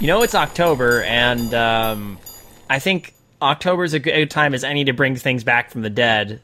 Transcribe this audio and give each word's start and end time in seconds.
You 0.00 0.06
know 0.06 0.22
it's 0.22 0.34
October, 0.34 1.02
and 1.02 1.52
um, 1.52 2.18
I 2.70 2.78
think 2.78 3.12
October 3.42 3.84
is 3.84 3.92
a 3.92 3.98
good 3.98 4.30
time 4.30 4.54
as 4.54 4.64
any 4.64 4.84
to 4.86 4.94
bring 4.94 5.14
things 5.14 5.44
back 5.44 5.70
from 5.70 5.82
the 5.82 5.90
dead. 5.90 6.40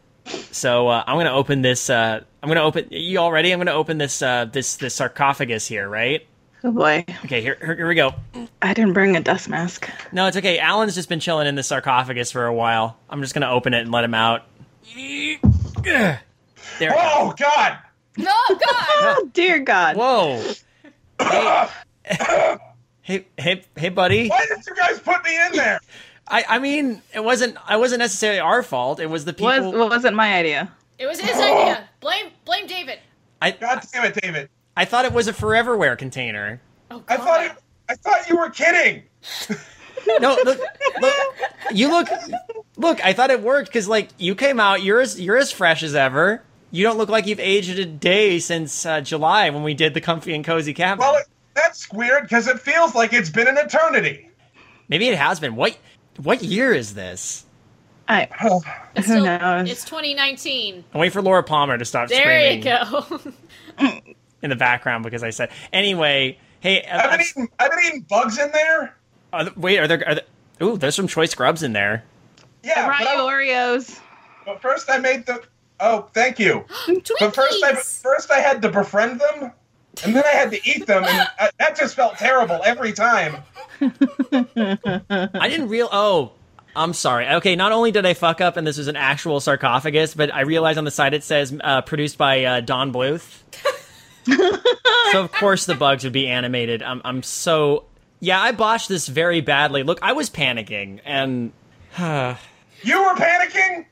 So 0.52 0.88
uh, 0.88 1.02
I'm 1.06 1.16
gonna 1.16 1.32
open 1.32 1.62
this. 1.62 1.88
Uh, 1.88 2.20
I'm 2.42 2.50
gonna 2.50 2.62
open. 2.62 2.88
You 2.90 3.18
all 3.18 3.32
ready? 3.32 3.52
I'm 3.52 3.58
gonna 3.58 3.72
open 3.72 3.96
this. 3.96 4.20
Uh, 4.20 4.44
this 4.44 4.76
this 4.76 4.94
sarcophagus 4.94 5.66
here, 5.66 5.88
right? 5.88 6.26
Oh 6.64 6.70
boy, 6.70 7.06
Okay, 7.24 7.40
here 7.40 7.56
here, 7.58 7.76
here 7.76 7.88
we 7.88 7.94
go. 7.94 8.12
I 8.60 8.74
didn't 8.74 8.92
bring 8.92 9.16
a 9.16 9.20
dust 9.22 9.48
mask. 9.48 9.88
No, 10.12 10.26
it's 10.26 10.36
okay. 10.36 10.58
Alan's 10.58 10.94
just 10.94 11.08
been 11.08 11.20
chilling 11.20 11.46
in 11.46 11.54
the 11.54 11.62
sarcophagus 11.62 12.30
for 12.30 12.44
a 12.44 12.52
while. 12.54 12.98
I'm 13.08 13.22
just 13.22 13.32
gonna 13.32 13.50
open 13.50 13.72
it 13.72 13.80
and 13.80 13.90
let 13.90 14.04
him 14.04 14.12
out. 14.12 14.42
There. 15.82 16.20
it 16.78 16.88
goes. 16.90 16.92
Oh 16.94 17.32
God! 17.38 17.78
No, 18.18 18.32
God! 18.48 18.58
Oh 19.18 19.30
dear 19.32 19.60
God! 19.60 19.96
Whoa. 19.96 20.42
Hey, 22.08 22.56
hey, 23.06 23.26
hey, 23.38 23.62
hey, 23.76 23.88
buddy. 23.88 24.28
Why 24.28 24.44
did 24.48 24.66
you 24.66 24.74
guys 24.74 24.98
put 24.98 25.24
me 25.24 25.46
in 25.46 25.52
there? 25.52 25.80
I, 26.28 26.44
I 26.48 26.58
mean, 26.58 27.00
it 27.14 27.22
wasn't. 27.22 27.56
I 27.66 27.76
wasn't 27.76 28.00
necessarily 28.00 28.40
our 28.40 28.62
fault. 28.62 28.98
It 28.98 29.06
was 29.06 29.24
the 29.24 29.32
people. 29.32 29.72
Was 29.72 29.90
wasn't 29.90 30.16
my 30.16 30.34
idea. 30.34 30.72
It 30.98 31.06
was 31.06 31.20
his 31.20 31.36
idea. 31.36 31.88
Blame, 32.00 32.30
blame 32.44 32.66
David. 32.66 32.98
I, 33.40 33.52
God 33.52 33.82
damn 33.92 34.04
it, 34.06 34.18
David! 34.20 34.48
I 34.76 34.84
thought 34.86 35.04
it 35.04 35.12
was 35.12 35.28
a 35.28 35.32
Foreverware 35.32 35.96
container. 35.96 36.60
Oh, 36.90 37.02
I 37.08 37.16
thought 37.16 37.44
it, 37.44 37.52
I 37.88 37.94
thought 37.94 38.28
you 38.28 38.36
were 38.36 38.50
kidding. 38.50 39.04
No, 40.20 40.38
look, 40.44 40.60
look, 41.00 41.14
you 41.72 41.90
look, 41.90 42.08
look. 42.76 43.04
I 43.04 43.12
thought 43.12 43.30
it 43.30 43.42
worked 43.42 43.68
because 43.68 43.88
like 43.88 44.10
you 44.18 44.36
came 44.36 44.60
out. 44.60 44.82
You're 44.82 45.00
as 45.00 45.20
you're 45.20 45.36
as 45.36 45.50
fresh 45.50 45.82
as 45.82 45.96
ever. 45.96 46.44
You 46.70 46.84
don't 46.84 46.96
look 46.96 47.08
like 47.08 47.26
you've 47.26 47.40
aged 47.40 47.78
a 47.78 47.84
day 47.86 48.38
since 48.38 48.86
uh, 48.86 49.00
July 49.00 49.50
when 49.50 49.64
we 49.64 49.74
did 49.74 49.94
the 49.94 50.00
comfy 50.00 50.34
and 50.34 50.44
cozy 50.44 50.74
cabin. 50.74 51.00
Well, 51.00 51.16
it, 51.16 51.26
that's 51.56 51.90
weird 51.92 52.22
because 52.24 52.46
it 52.46 52.60
feels 52.60 52.94
like 52.94 53.12
it's 53.12 53.30
been 53.30 53.48
an 53.48 53.56
eternity. 53.58 54.30
Maybe 54.88 55.08
it 55.08 55.18
has 55.18 55.40
been. 55.40 55.56
What 55.56 55.76
what 56.22 56.42
year 56.42 56.72
is 56.72 56.94
this? 56.94 57.44
I 58.08 58.28
It's 58.94 59.06
who 59.08 59.12
still- 59.14 59.24
knows? 59.24 59.70
It's 59.70 59.84
2019. 59.84 60.84
I'm 60.94 61.00
waiting 61.00 61.12
for 61.12 61.22
Laura 61.22 61.42
Palmer 61.42 61.76
to 61.76 61.84
stop 61.84 62.08
There 62.08 62.20
screaming 62.20 62.58
you 62.58 62.62
go. 63.82 64.00
in 64.42 64.50
the 64.50 64.56
background 64.56 65.02
because 65.04 65.22
I 65.22 65.30
said. 65.30 65.50
Anyway, 65.72 66.38
hey, 66.60 66.82
uh, 66.82 66.96
I've 66.98 67.02
been 67.02 67.10
I'm- 67.12 67.20
eating, 67.20 67.48
I've 67.58 67.70
been 67.70 67.80
eating 67.84 68.00
bugs 68.08 68.38
in 68.38 68.52
there. 68.52 68.94
are 69.32 69.44
th- 69.44 69.56
wait, 69.56 69.78
are 69.80 69.88
there? 69.88 70.06
Are 70.08 70.14
there 70.14 70.24
ooh, 70.62 70.76
there's 70.76 70.94
some 70.94 71.08
choice 71.08 71.34
grubs 71.34 71.62
in 71.62 71.72
there. 71.72 72.04
Yeah, 72.62 72.86
brought 72.86 73.00
but, 73.04 73.18
Oreos. 73.18 74.00
but 74.44 74.60
first 74.62 74.88
I 74.90 74.98
made 74.98 75.26
the. 75.26 75.42
Oh, 75.78 76.08
thank 76.14 76.38
you. 76.38 76.64
But 77.20 77.34
first 77.34 77.62
I 77.64 77.74
first 77.74 78.30
I 78.30 78.38
had 78.40 78.62
to 78.62 78.70
befriend 78.70 79.20
them, 79.20 79.52
and 80.04 80.14
then 80.14 80.24
I 80.24 80.30
had 80.30 80.50
to 80.50 80.60
eat 80.68 80.86
them, 80.86 81.04
and 81.04 81.28
uh, 81.38 81.48
that 81.58 81.76
just 81.76 81.94
felt 81.94 82.18
terrible 82.18 82.60
every 82.64 82.92
time. 82.92 83.36
I 83.80 85.48
didn't 85.48 85.68
real. 85.68 85.88
Oh, 85.90 86.32
I'm 86.76 86.92
sorry. 86.92 87.26
Okay, 87.26 87.56
not 87.56 87.72
only 87.72 87.90
did 87.90 88.04
I 88.04 88.14
fuck 88.14 88.40
up 88.40 88.56
and 88.56 88.66
this 88.66 88.76
was 88.76 88.88
an 88.88 88.96
actual 88.96 89.40
sarcophagus, 89.40 90.14
but 90.14 90.32
I 90.32 90.42
realized 90.42 90.78
on 90.78 90.84
the 90.84 90.90
side 90.90 91.14
it 91.14 91.24
says 91.24 91.56
uh, 91.62 91.80
produced 91.80 92.18
by 92.18 92.44
uh, 92.44 92.60
Don 92.60 92.92
Bluth. 92.92 93.42
so 95.12 95.22
of 95.22 95.32
course 95.32 95.64
the 95.66 95.74
bugs 95.74 96.04
would 96.04 96.12
be 96.12 96.26
animated. 96.26 96.82
I'm 96.82 97.00
I'm 97.04 97.22
so 97.22 97.84
yeah. 98.20 98.40
I 98.40 98.52
botched 98.52 98.88
this 98.88 99.08
very 99.08 99.40
badly. 99.40 99.82
Look, 99.82 99.98
I 100.02 100.12
was 100.12 100.28
panicking 100.28 101.00
and 101.04 101.52
You 101.98 103.02
were 103.02 103.14
panicking. 103.14 103.86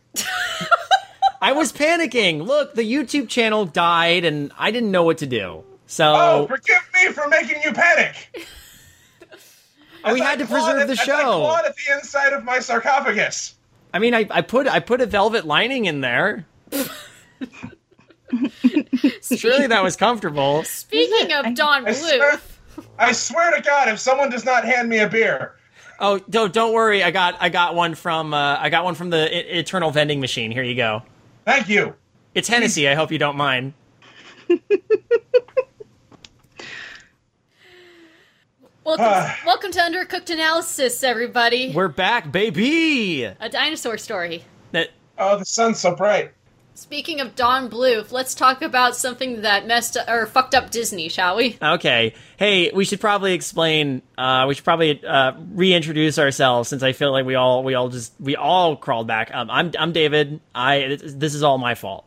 I 1.40 1.52
was 1.52 1.72
panicking. 1.72 2.46
Look, 2.46 2.74
the 2.74 2.82
YouTube 2.82 3.28
channel 3.28 3.64
died 3.64 4.24
and 4.24 4.52
I 4.58 4.70
didn't 4.70 4.90
know 4.90 5.04
what 5.04 5.18
to 5.18 5.26
do. 5.26 5.64
So 5.94 6.12
Oh, 6.16 6.46
forgive 6.48 6.82
me 6.92 7.12
for 7.12 7.28
making 7.28 7.62
you 7.62 7.72
panic. 7.72 8.16
we 10.12 10.18
had 10.18 10.40
I 10.40 10.42
to 10.42 10.46
preserve 10.46 10.80
at- 10.80 10.86
the 10.88 10.94
as 10.94 11.08
I 11.08 11.22
clawed 11.22 11.64
at 11.66 11.76
the 11.76 11.92
inside 11.94 12.32
of 12.32 12.42
my 12.42 12.58
sarcophagus. 12.58 13.54
I 13.92 14.00
mean, 14.00 14.12
I, 14.12 14.26
I 14.28 14.40
put 14.40 14.66
I 14.66 14.80
put 14.80 15.00
a 15.00 15.06
velvet 15.06 15.46
lining 15.46 15.84
in 15.84 16.00
there. 16.00 16.46
Surely 19.22 19.68
that 19.68 19.84
was 19.84 19.94
comfortable. 19.94 20.64
Speaking 20.64 21.32
of 21.32 21.54
Don 21.54 21.86
I 21.86 21.92
swear, 21.92 22.32
Bluth, 22.38 22.84
I 22.98 23.12
swear 23.12 23.54
to 23.54 23.62
God, 23.62 23.86
if 23.88 24.00
someone 24.00 24.30
does 24.30 24.44
not 24.44 24.64
hand 24.64 24.88
me 24.88 24.98
a 24.98 25.08
beer, 25.08 25.54
Oh, 26.00 26.18
don't 26.28 26.52
don't 26.52 26.72
worry. 26.74 27.04
I 27.04 27.12
got 27.12 27.36
I 27.38 27.50
got 27.50 27.76
one 27.76 27.94
from 27.94 28.34
uh, 28.34 28.56
I 28.58 28.68
got 28.68 28.82
one 28.82 28.96
from 28.96 29.10
the 29.10 29.32
e- 29.32 29.60
Eternal 29.60 29.92
Vending 29.92 30.18
Machine. 30.20 30.50
Here 30.50 30.64
you 30.64 30.74
go. 30.74 31.02
thank 31.44 31.68
you. 31.68 31.94
It's 32.34 32.48
Hennessy. 32.48 32.88
I 32.88 32.94
hope 32.94 33.12
you 33.12 33.18
don't 33.18 33.36
mind. 33.36 33.74
welcome, 38.84 39.04
Ah. 39.08 39.38
welcome 39.46 39.70
to 39.72 39.78
Undercooked 39.80 40.30
Analysis, 40.30 41.02
everybody. 41.02 41.72
We're 41.74 41.88
back, 41.88 42.30
baby. 42.32 43.24
A 43.24 43.48
dinosaur 43.48 43.98
story. 43.98 44.44
That 44.72 44.90
Oh, 45.18 45.38
the 45.38 45.44
sun's 45.44 45.78
so 45.80 45.94
bright. 45.94 46.32
Speaking 46.76 47.20
of 47.20 47.36
Don 47.36 47.70
Bluth, 47.70 48.10
let's 48.10 48.34
talk 48.34 48.60
about 48.60 48.96
something 48.96 49.42
that 49.42 49.64
messed 49.64 49.96
or 50.08 50.26
fucked 50.26 50.56
up 50.56 50.70
Disney, 50.72 51.08
shall 51.08 51.36
we? 51.36 51.56
okay. 51.62 52.14
Hey, 52.36 52.72
we 52.74 52.84
should 52.84 53.00
probably 53.00 53.32
explain. 53.32 54.02
Uh, 54.18 54.46
we 54.48 54.54
should 54.54 54.64
probably 54.64 55.00
uh, 55.06 55.32
reintroduce 55.52 56.18
ourselves 56.18 56.68
since 56.68 56.82
I 56.82 56.92
feel 56.92 57.12
like 57.12 57.24
we 57.26 57.36
all 57.36 57.62
we 57.62 57.74
all 57.74 57.90
just 57.90 58.12
we 58.18 58.34
all 58.34 58.74
crawled 58.74 59.06
back. 59.06 59.32
Um, 59.32 59.50
I'm 59.50 59.70
I'm 59.78 59.92
David. 59.92 60.40
I 60.52 60.98
this 61.00 61.34
is 61.34 61.44
all 61.44 61.58
my 61.58 61.76
fault. 61.76 62.06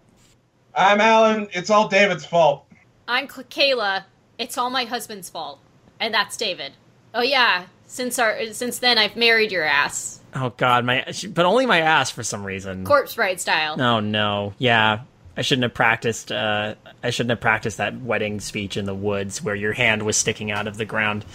I'm 0.75 0.99
Alan. 0.99 1.47
It's 1.53 1.69
all 1.69 1.87
David's 1.87 2.25
fault. 2.25 2.65
I'm 3.07 3.29
Cl- 3.29 3.45
Kayla. 3.47 4.03
It's 4.37 4.57
all 4.57 4.69
my 4.69 4.83
husband's 4.83 5.29
fault, 5.29 5.59
and 5.99 6.13
that's 6.13 6.37
David. 6.37 6.73
Oh 7.13 7.21
yeah, 7.21 7.65
since 7.87 8.19
our 8.19 8.37
since 8.53 8.79
then 8.79 8.97
I've 8.97 9.15
married 9.15 9.51
your 9.51 9.63
ass, 9.63 10.19
Oh 10.35 10.53
God, 10.57 10.85
my 10.85 11.05
but 11.29 11.45
only 11.45 11.65
my 11.65 11.79
ass 11.79 12.11
for 12.11 12.23
some 12.23 12.43
reason. 12.43 12.85
corpse 12.85 13.15
bride 13.15 13.39
style. 13.39 13.81
Oh 13.81 13.99
no. 13.99 14.53
Yeah. 14.57 15.01
I 15.35 15.41
shouldn't 15.41 15.63
have 15.63 15.73
practiced 15.73 16.31
uh 16.31 16.75
I 17.03 17.09
shouldn't 17.11 17.29
have 17.31 17.41
practiced 17.41 17.77
that 17.77 17.99
wedding 18.01 18.39
speech 18.39 18.75
in 18.75 18.85
the 18.85 18.95
woods 18.95 19.41
where 19.41 19.55
your 19.55 19.73
hand 19.73 20.03
was 20.03 20.17
sticking 20.17 20.51
out 20.51 20.67
of 20.67 20.77
the 20.77 20.85
ground. 20.85 21.25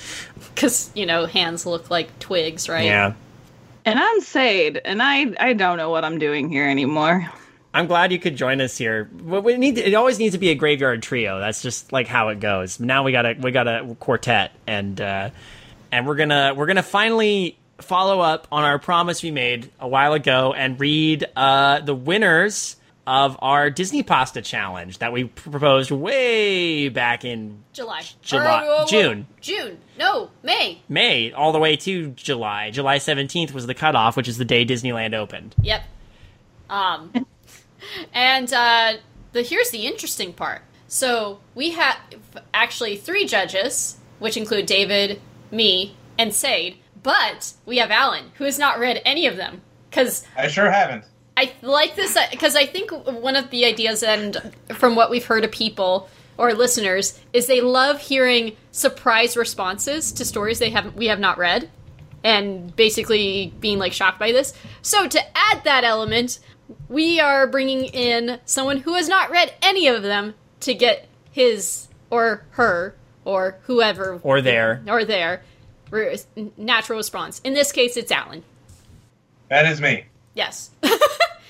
Because, 0.54 0.90
you 0.94 1.06
know, 1.06 1.26
hands 1.26 1.66
look 1.66 1.90
like 1.90 2.18
twigs, 2.18 2.68
right? 2.68 2.84
Yeah. 2.84 3.14
And 3.84 3.98
I'm 3.98 4.20
Sade, 4.20 4.80
and 4.84 5.02
I 5.02 5.34
I 5.40 5.52
don't 5.54 5.76
know 5.76 5.90
what 5.90 6.04
I'm 6.04 6.18
doing 6.18 6.48
here 6.48 6.68
anymore. 6.68 7.28
I'm 7.74 7.86
glad 7.86 8.12
you 8.12 8.18
could 8.18 8.36
join 8.36 8.60
us 8.60 8.76
here. 8.76 9.08
We 9.14 9.56
need 9.56 9.78
it 9.78 9.94
always 9.94 10.18
needs 10.18 10.34
to 10.34 10.38
be 10.38 10.50
a 10.50 10.54
graveyard 10.54 11.02
trio. 11.02 11.38
That's 11.38 11.62
just 11.62 11.92
like 11.92 12.06
how 12.06 12.28
it 12.28 12.38
goes. 12.40 12.78
Now 12.78 13.02
we 13.02 13.12
got 13.12 13.24
a 13.24 13.34
we 13.40 13.50
got 13.50 13.66
a 13.66 13.96
quartet 13.98 14.52
and 14.66 15.00
uh 15.00 15.30
and 15.90 16.06
we're 16.06 16.16
going 16.16 16.28
to 16.30 16.54
we're 16.56 16.66
to 16.72 16.82
finally 16.82 17.58
follow 17.78 18.20
up 18.20 18.46
on 18.52 18.62
our 18.64 18.78
promise 18.78 19.22
we 19.22 19.30
made 19.30 19.70
a 19.80 19.88
while 19.88 20.12
ago 20.12 20.52
and 20.52 20.78
read 20.78 21.24
uh 21.34 21.80
the 21.80 21.94
winners 21.94 22.76
of 23.06 23.36
our 23.40 23.68
Disney 23.70 24.02
Pasta 24.02 24.42
challenge 24.42 24.98
that 24.98 25.12
we 25.12 25.24
proposed 25.24 25.90
way 25.90 26.88
back 26.88 27.24
in 27.24 27.58
July. 27.72 28.02
July- 28.22 28.62
Or, 28.64 28.66
whoa, 28.66 28.76
whoa, 28.82 28.86
June. 28.86 29.26
June. 29.40 29.78
No, 29.98 30.30
May. 30.42 30.80
May 30.88 31.32
all 31.32 31.50
the 31.52 31.58
way 31.58 31.76
to 31.78 32.10
July. 32.10 32.70
July 32.70 32.98
17th 32.98 33.52
was 33.52 33.66
the 33.66 33.74
cutoff, 33.74 34.16
which 34.16 34.28
is 34.28 34.38
the 34.38 34.44
day 34.44 34.64
Disneyland 34.64 35.14
opened. 35.14 35.54
Yep. 35.62 35.82
Um, 36.70 37.26
and 38.12 38.52
uh, 38.52 38.94
the 39.32 39.42
here's 39.42 39.70
the 39.70 39.86
interesting 39.86 40.32
part. 40.32 40.62
So 40.88 41.40
we 41.54 41.70
have 41.70 41.96
actually 42.52 42.96
three 42.96 43.26
judges, 43.26 43.96
which 44.18 44.36
include 44.36 44.66
David, 44.66 45.20
me, 45.50 45.96
and 46.18 46.34
Sade. 46.34 46.78
But 47.02 47.54
we 47.66 47.78
have 47.78 47.90
Alan, 47.90 48.32
who 48.34 48.44
has 48.44 48.58
not 48.58 48.78
read 48.78 49.00
any 49.04 49.26
of 49.26 49.36
them. 49.36 49.62
Because 49.90 50.24
I 50.36 50.48
sure 50.48 50.70
haven't. 50.70 51.04
I 51.36 51.52
like 51.62 51.96
this 51.96 52.16
because 52.30 52.56
I 52.56 52.66
think 52.66 52.90
one 52.90 53.36
of 53.36 53.50
the 53.50 53.64
ideas, 53.64 54.02
and 54.02 54.52
from 54.74 54.96
what 54.96 55.10
we've 55.10 55.24
heard 55.24 55.44
of 55.44 55.50
people 55.50 56.08
or 56.38 56.52
listeners, 56.52 57.18
is 57.32 57.46
they 57.46 57.60
love 57.60 58.00
hearing 58.00 58.56
surprise 58.70 59.36
responses 59.36 60.12
to 60.12 60.24
stories 60.24 60.58
they 60.58 60.70
haven't 60.70 60.96
we 60.96 61.06
have 61.06 61.20
not 61.20 61.38
read, 61.38 61.70
and 62.22 62.74
basically 62.76 63.52
being 63.60 63.78
like 63.78 63.92
shocked 63.92 64.18
by 64.18 64.32
this. 64.32 64.52
So 64.82 65.08
to 65.08 65.20
add 65.36 65.64
that 65.64 65.84
element, 65.84 66.38
we 66.88 67.20
are 67.20 67.46
bringing 67.46 67.84
in 67.86 68.38
someone 68.44 68.78
who 68.78 68.94
has 68.94 69.08
not 69.08 69.30
read 69.30 69.52
any 69.62 69.86
of 69.88 70.02
them 70.02 70.34
to 70.60 70.74
get 70.74 71.08
his 71.30 71.88
or 72.10 72.44
her 72.52 72.94
or 73.24 73.58
whoever 73.64 74.20
Or 74.22 74.40
their. 74.40 74.82
or 74.88 75.04
their 75.04 75.42
natural 76.56 76.96
response. 76.96 77.40
In 77.44 77.54
this 77.54 77.72
case, 77.72 77.96
it's 77.96 78.10
Alan. 78.10 78.42
That 79.48 79.66
is 79.66 79.80
me. 79.80 80.06
Yes. 80.34 80.70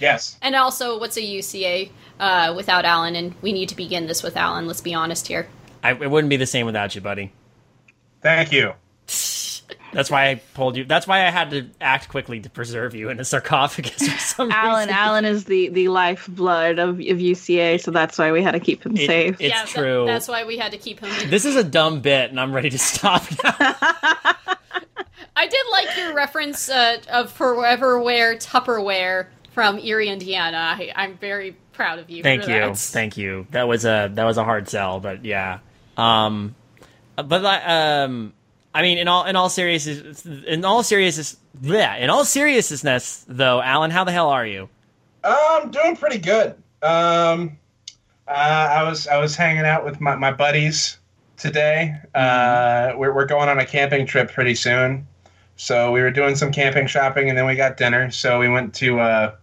Yes. 0.00 0.36
And 0.42 0.56
also, 0.56 0.98
what's 0.98 1.16
a 1.16 1.20
UCA 1.20 1.88
uh, 2.18 2.54
without 2.56 2.84
Alan? 2.84 3.14
And 3.14 3.34
we 3.40 3.52
need 3.52 3.68
to 3.68 3.76
begin 3.76 4.08
this 4.08 4.20
with 4.20 4.36
Alan. 4.36 4.66
Let's 4.66 4.80
be 4.80 4.92
honest 4.94 5.28
here. 5.28 5.46
I, 5.84 5.92
it 5.92 6.10
wouldn't 6.10 6.28
be 6.28 6.36
the 6.36 6.46
same 6.46 6.66
without 6.66 6.96
you, 6.96 7.00
buddy. 7.00 7.30
Thank 8.20 8.50
you. 8.50 8.72
That's 9.92 10.10
why 10.10 10.30
I 10.30 10.36
pulled 10.54 10.76
you. 10.76 10.84
That's 10.84 11.06
why 11.06 11.26
I 11.26 11.30
had 11.30 11.50
to 11.50 11.66
act 11.80 12.08
quickly 12.08 12.40
to 12.40 12.50
preserve 12.50 12.94
you 12.94 13.10
in 13.10 13.20
a 13.20 13.24
sarcophagus 13.24 14.08
for 14.08 14.18
some 14.18 14.50
Alan, 14.50 14.88
reason. 14.88 14.94
Alan 14.94 15.24
is 15.24 15.44
the 15.44 15.68
the 15.68 15.88
lifeblood 15.88 16.78
of 16.78 16.90
of 16.94 17.18
UCA, 17.18 17.80
so 17.80 17.90
that's 17.90 18.18
why 18.18 18.32
we 18.32 18.42
had 18.42 18.52
to 18.52 18.60
keep 18.60 18.84
him 18.84 18.96
It- 18.96 19.06
safe. 19.06 19.34
It's 19.40 19.54
yeah, 19.54 19.64
that- 19.64 19.68
true. 19.68 20.04
that's 20.06 20.28
why 20.28 20.44
we 20.44 20.56
had 20.56 20.72
to 20.72 20.78
keep 20.78 21.00
him. 21.00 21.10
In. 21.22 21.30
This 21.30 21.44
is 21.44 21.56
a 21.56 21.64
dumb 21.64 22.00
bit, 22.00 22.30
and 22.30 22.40
I'm 22.40 22.52
ready 22.52 22.70
to 22.70 22.78
stop 22.78 23.22
now. 23.44 23.54
I 25.34 25.46
did 25.46 25.66
like 25.72 25.96
your 25.96 26.14
reference 26.14 26.68
uh, 26.68 26.98
of 27.12 27.36
Foreverware 27.36 28.36
Tupperware 28.42 29.26
from 29.52 29.78
Eerie, 29.78 30.08
Indiana. 30.08 30.56
I, 30.78 30.92
I'm 30.94 31.16
very 31.18 31.56
proud 31.72 31.98
of 31.98 32.10
you. 32.10 32.22
Thank 32.22 32.44
for 32.44 32.50
you, 32.50 32.60
that. 32.60 32.76
thank 32.78 33.16
you. 33.16 33.46
That 33.50 33.66
was 33.66 33.84
a 33.84 34.10
that 34.14 34.24
was 34.24 34.36
a 34.38 34.44
hard 34.44 34.68
sell, 34.68 35.00
but 35.00 35.24
yeah. 35.24 35.58
Um, 35.96 36.54
but 37.16 37.44
I- 37.44 38.02
um, 38.04 38.32
I 38.74 38.82
mean, 38.82 38.98
in 38.98 39.08
all 39.08 39.24
in 39.26 39.36
all 39.36 39.48
seriousness, 39.48 40.24
in 40.24 40.64
all 40.64 40.82
seriousness, 40.82 41.36
yeah, 41.60 41.96
in 41.96 42.10
all 42.10 42.24
seriousness, 42.24 43.24
though, 43.28 43.60
Alan, 43.60 43.90
how 43.90 44.04
the 44.04 44.12
hell 44.12 44.28
are 44.28 44.46
you? 44.46 44.68
I'm 45.24 45.70
doing 45.70 45.96
pretty 45.96 46.18
good. 46.18 46.54
Um, 46.82 47.58
uh, 48.26 48.30
I 48.30 48.82
was 48.84 49.06
I 49.06 49.18
was 49.18 49.36
hanging 49.36 49.64
out 49.64 49.84
with 49.84 50.00
my, 50.00 50.16
my 50.16 50.32
buddies 50.32 50.98
today. 51.36 51.96
Uh, 52.14 52.92
we're 52.96 53.12
we're 53.12 53.26
going 53.26 53.48
on 53.48 53.58
a 53.58 53.66
camping 53.66 54.06
trip 54.06 54.32
pretty 54.32 54.54
soon, 54.54 55.06
so 55.56 55.92
we 55.92 56.00
were 56.00 56.10
doing 56.10 56.34
some 56.34 56.50
camping 56.50 56.86
shopping 56.86 57.28
and 57.28 57.36
then 57.36 57.46
we 57.46 57.54
got 57.54 57.76
dinner. 57.76 58.10
So 58.10 58.38
we 58.38 58.48
went 58.48 58.74
to 58.74 59.00
uh, 59.00 59.34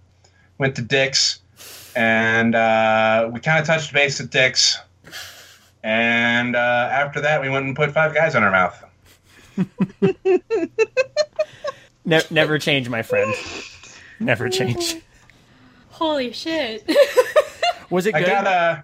went 0.58 0.76
to 0.78 0.82
Dick's 0.82 1.42
and 1.96 2.56
uh, 2.56 3.30
we 3.32 3.40
kind 3.40 3.60
of 3.60 3.66
touched 3.66 3.94
base 3.94 4.20
at 4.20 4.30
Dick's. 4.30 4.80
And 5.84 6.56
uh, 6.56 6.90
after 6.92 7.22
that, 7.22 7.42
we 7.42 7.50
went 7.50 7.66
and 7.66 7.76
put 7.76 7.92
five 7.92 8.14
guys 8.14 8.36
in 8.36 8.44
our 8.44 8.52
mouth. 8.52 8.84
Ne- 12.06 12.22
never 12.32 12.58
change, 12.58 12.90
my 12.90 13.02
friend. 13.04 13.34
Never 14.20 14.50
change. 14.50 14.96
Holy 15.92 16.32
shit! 16.32 16.90
Was 17.90 18.06
it 18.06 18.16
I 18.16 18.20
good? 18.20 18.28
got 18.28 18.48
a. 18.48 18.84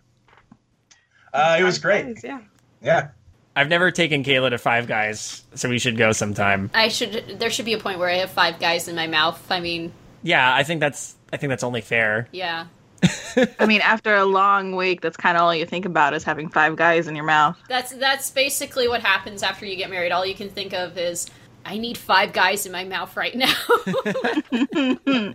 Uh, 1.33 1.57
it 1.59 1.63
was 1.63 1.79
great. 1.79 2.05
Guys, 2.05 2.23
yeah. 2.23 2.39
Yeah. 2.81 3.07
I've 3.55 3.69
never 3.69 3.89
taken 3.89 4.23
Kayla 4.23 4.49
to 4.49 4.57
Five 4.57 4.85
Guys, 4.87 5.43
so 5.55 5.69
we 5.69 5.79
should 5.79 5.97
go 5.97 6.11
sometime. 6.11 6.69
I 6.73 6.89
should. 6.89 7.39
There 7.39 7.49
should 7.49 7.65
be 7.65 7.73
a 7.73 7.77
point 7.79 7.99
where 7.99 8.09
I 8.09 8.15
have 8.17 8.29
five 8.29 8.59
guys 8.59 8.87
in 8.89 8.95
my 8.95 9.07
mouth. 9.07 9.41
I 9.49 9.59
mean, 9.61 9.93
Yeah, 10.23 10.53
I 10.53 10.63
think 10.63 10.81
that's 10.81 11.15
I 11.33 11.37
think 11.37 11.49
that's 11.49 11.63
only 11.63 11.81
fair. 11.81 12.27
yeah. 12.31 12.67
I 13.59 13.65
mean, 13.65 13.81
after 13.81 14.15
a 14.15 14.25
long 14.25 14.75
week, 14.75 15.01
that's 15.01 15.17
kind 15.17 15.37
of 15.37 15.43
all 15.43 15.53
you 15.55 15.65
think 15.65 15.85
about 15.85 16.13
is 16.13 16.23
having 16.23 16.49
five 16.49 16.75
guys 16.75 17.07
in 17.07 17.15
your 17.15 17.25
mouth. 17.25 17.57
That's 17.69 17.93
that's 17.93 18.29
basically 18.31 18.87
what 18.87 19.01
happens 19.01 19.43
after 19.43 19.65
you 19.65 19.75
get 19.75 19.89
married. 19.89 20.11
All 20.11 20.25
you 20.25 20.35
can 20.35 20.49
think 20.49 20.73
of 20.73 20.97
is, 20.97 21.27
I 21.65 21.77
need 21.77 21.97
five 21.97 22.33
guys 22.33 22.65
in 22.65 22.71
my 22.71 22.83
mouth 22.83 23.15
right 23.17 23.35
now. 23.35 23.53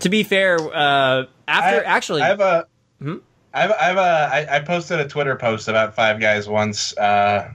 To 0.00 0.08
be 0.08 0.24
fair, 0.24 0.56
uh, 0.58 1.26
after 1.46 1.80
I- 1.80 1.84
actually, 1.84 2.22
I 2.22 2.26
have 2.26 2.40
a. 2.40 2.66
Hmm? 3.00 3.18
I 3.54 3.60
have, 3.60 3.70
I 3.72 3.84
have 3.84 3.96
a. 3.98 4.00
I, 4.50 4.56
I 4.56 4.60
posted 4.60 4.98
a 4.98 5.06
Twitter 5.06 5.36
post 5.36 5.68
about 5.68 5.94
Five 5.94 6.18
Guys 6.20 6.48
once. 6.48 6.96
Uh, 6.98 7.52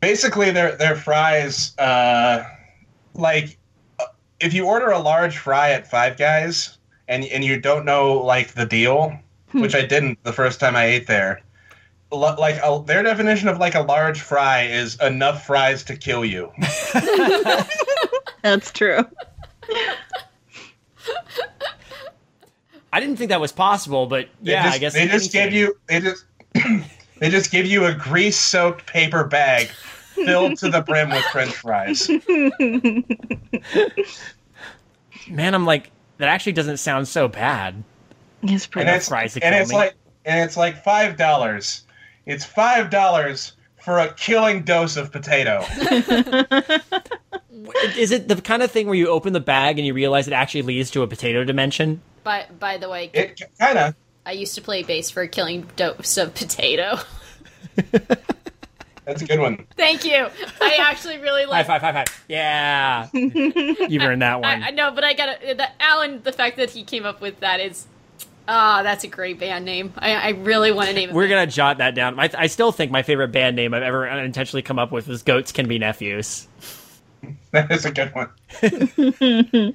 basically, 0.00 0.50
their 0.50 0.74
their 0.74 0.96
fries, 0.96 1.78
uh, 1.78 2.42
like, 3.14 3.44
uh, 3.44 3.50
if 4.44 4.52
you 4.52 4.66
order 4.66 4.90
a 4.90 4.98
large 4.98 5.38
fry 5.38 5.70
at 5.70 5.90
Five 5.90 6.16
Guys 6.18 6.76
and 7.08 7.24
and 7.24 7.42
you 7.44 7.58
don't 7.58 7.84
know 7.84 8.12
like 8.14 8.52
the 8.54 8.66
deal, 8.66 9.18
hmm. 9.50 9.60
which 9.62 9.74
I 9.74 9.84
didn't 9.84 10.22
the 10.22 10.32
first 10.32 10.60
time 10.60 10.76
I 10.76 10.84
ate 10.84 11.06
there. 11.06 11.40
lo- 12.12 12.36
Like 12.38 12.56
a, 12.62 12.82
their 12.86 13.02
definition 13.02 13.48
of 13.48 13.58
like 13.58 13.74
a 13.74 13.80
large 13.82 14.20
fry 14.20 14.62
is 14.64 15.00
enough 15.00 15.46
fries 15.46 15.82
to 15.84 15.96
kill 15.96 16.24
you. 16.24 16.52
That's 18.42 18.70
true. 18.70 19.00
I 22.92 23.00
didn't 23.00 23.16
think 23.16 23.30
that 23.30 23.40
was 23.40 23.50
possible, 23.52 24.06
but 24.06 24.28
They 24.42 24.52
yeah, 24.52 24.64
just, 24.64 24.74
I 24.74 24.78
guess 24.78 24.92
they 24.92 25.08
just 25.08 25.32
gave 25.32 25.48
anything. 25.48 25.58
you 25.58 25.78
they 25.88 26.00
just 26.00 26.24
they 27.18 27.30
just 27.30 27.50
give 27.50 27.66
you 27.66 27.86
a 27.86 27.94
grease 27.94 28.38
soaked 28.38 28.86
paper 28.86 29.24
bag 29.24 29.68
filled 30.14 30.56
to 30.58 30.68
the 30.70 30.80
brim 30.80 31.08
with 31.10 31.24
French 31.32 31.52
fries. 31.54 32.08
Man, 35.28 35.54
I'm 35.54 35.64
like 35.66 35.90
that. 36.18 36.28
Actually, 36.28 36.52
doesn't 36.52 36.76
sound 36.78 37.08
so 37.08 37.28
bad. 37.28 37.82
It's 38.42 38.66
pretty. 38.66 38.82
and 38.82 38.88
Enough 38.90 39.00
it's 39.00 39.08
fries 39.08 39.36
and 39.36 39.54
it's 39.54 39.70
me. 39.70 39.76
like 39.76 39.94
and 40.24 40.40
it's 40.46 40.56
like 40.56 40.82
five 40.84 41.16
dollars. 41.16 41.82
It's 42.26 42.44
five 42.44 42.90
dollars 42.90 43.52
for 43.82 43.98
a 43.98 44.12
killing 44.14 44.62
dose 44.62 44.96
of 44.96 45.10
potato. 45.12 45.64
Is 47.96 48.10
it 48.10 48.28
the 48.28 48.40
kind 48.42 48.62
of 48.62 48.70
thing 48.70 48.86
where 48.86 48.94
you 48.96 49.08
open 49.08 49.32
the 49.32 49.40
bag 49.40 49.78
and 49.78 49.86
you 49.86 49.94
realize 49.94 50.26
it 50.26 50.32
actually 50.32 50.62
leads 50.62 50.90
to 50.92 51.02
a 51.02 51.06
potato 51.06 51.44
dimension? 51.44 52.00
by 52.22 52.46
by 52.58 52.76
the 52.78 52.88
way, 52.88 53.10
It 53.12 53.40
kind 53.58 53.78
of. 53.78 53.94
I 54.26 54.32
used 54.32 54.54
to 54.54 54.62
play 54.62 54.82
bass 54.82 55.10
for 55.10 55.26
Killing 55.26 55.68
Dose 55.76 56.16
of 56.16 56.34
Potato. 56.34 56.98
That's 59.04 59.20
a 59.22 59.26
good 59.26 59.38
one. 59.38 59.66
Thank 59.76 60.04
you. 60.04 60.28
I 60.60 60.78
actually 60.80 61.18
really 61.18 61.44
like. 61.44 61.66
High 61.66 61.74
like. 61.74 61.82
five, 61.82 61.94
high 61.94 62.04
five. 62.04 62.24
Yeah, 62.28 63.08
you've 63.12 64.02
earned 64.02 64.22
that 64.22 64.40
one. 64.40 64.62
I, 64.62 64.68
I 64.68 64.70
know, 64.70 64.90
but 64.92 65.04
I 65.04 65.12
gotta. 65.12 65.82
Alan, 65.82 66.22
the 66.22 66.32
fact 66.32 66.56
that 66.56 66.70
he 66.70 66.84
came 66.84 67.04
up 67.04 67.20
with 67.20 67.40
that 67.40 67.60
is. 67.60 67.86
Ah, 68.46 68.82
that's 68.82 69.04
a 69.04 69.08
great 69.08 69.38
band 69.40 69.64
name. 69.64 69.94
I, 69.96 70.14
I 70.16 70.28
really 70.30 70.70
want 70.70 70.88
to 70.88 70.94
name 70.94 71.08
it. 71.08 71.14
We're 71.14 71.28
gonna 71.28 71.46
jot 71.46 71.78
that 71.78 71.94
down. 71.94 72.20
I, 72.20 72.28
I 72.36 72.46
still 72.46 72.72
think 72.72 72.92
my 72.92 73.02
favorite 73.02 73.32
band 73.32 73.56
name 73.56 73.72
I've 73.72 73.82
ever 73.82 74.06
unintentionally 74.06 74.60
come 74.60 74.78
up 74.78 74.92
with 74.92 75.08
is 75.08 75.22
"Goats 75.22 75.50
Can 75.50 75.66
Be 75.66 75.78
Nephews." 75.78 76.46
That 77.52 77.70
is 77.70 77.86
a 77.86 77.90
good 77.90 78.12
one. 78.14 78.28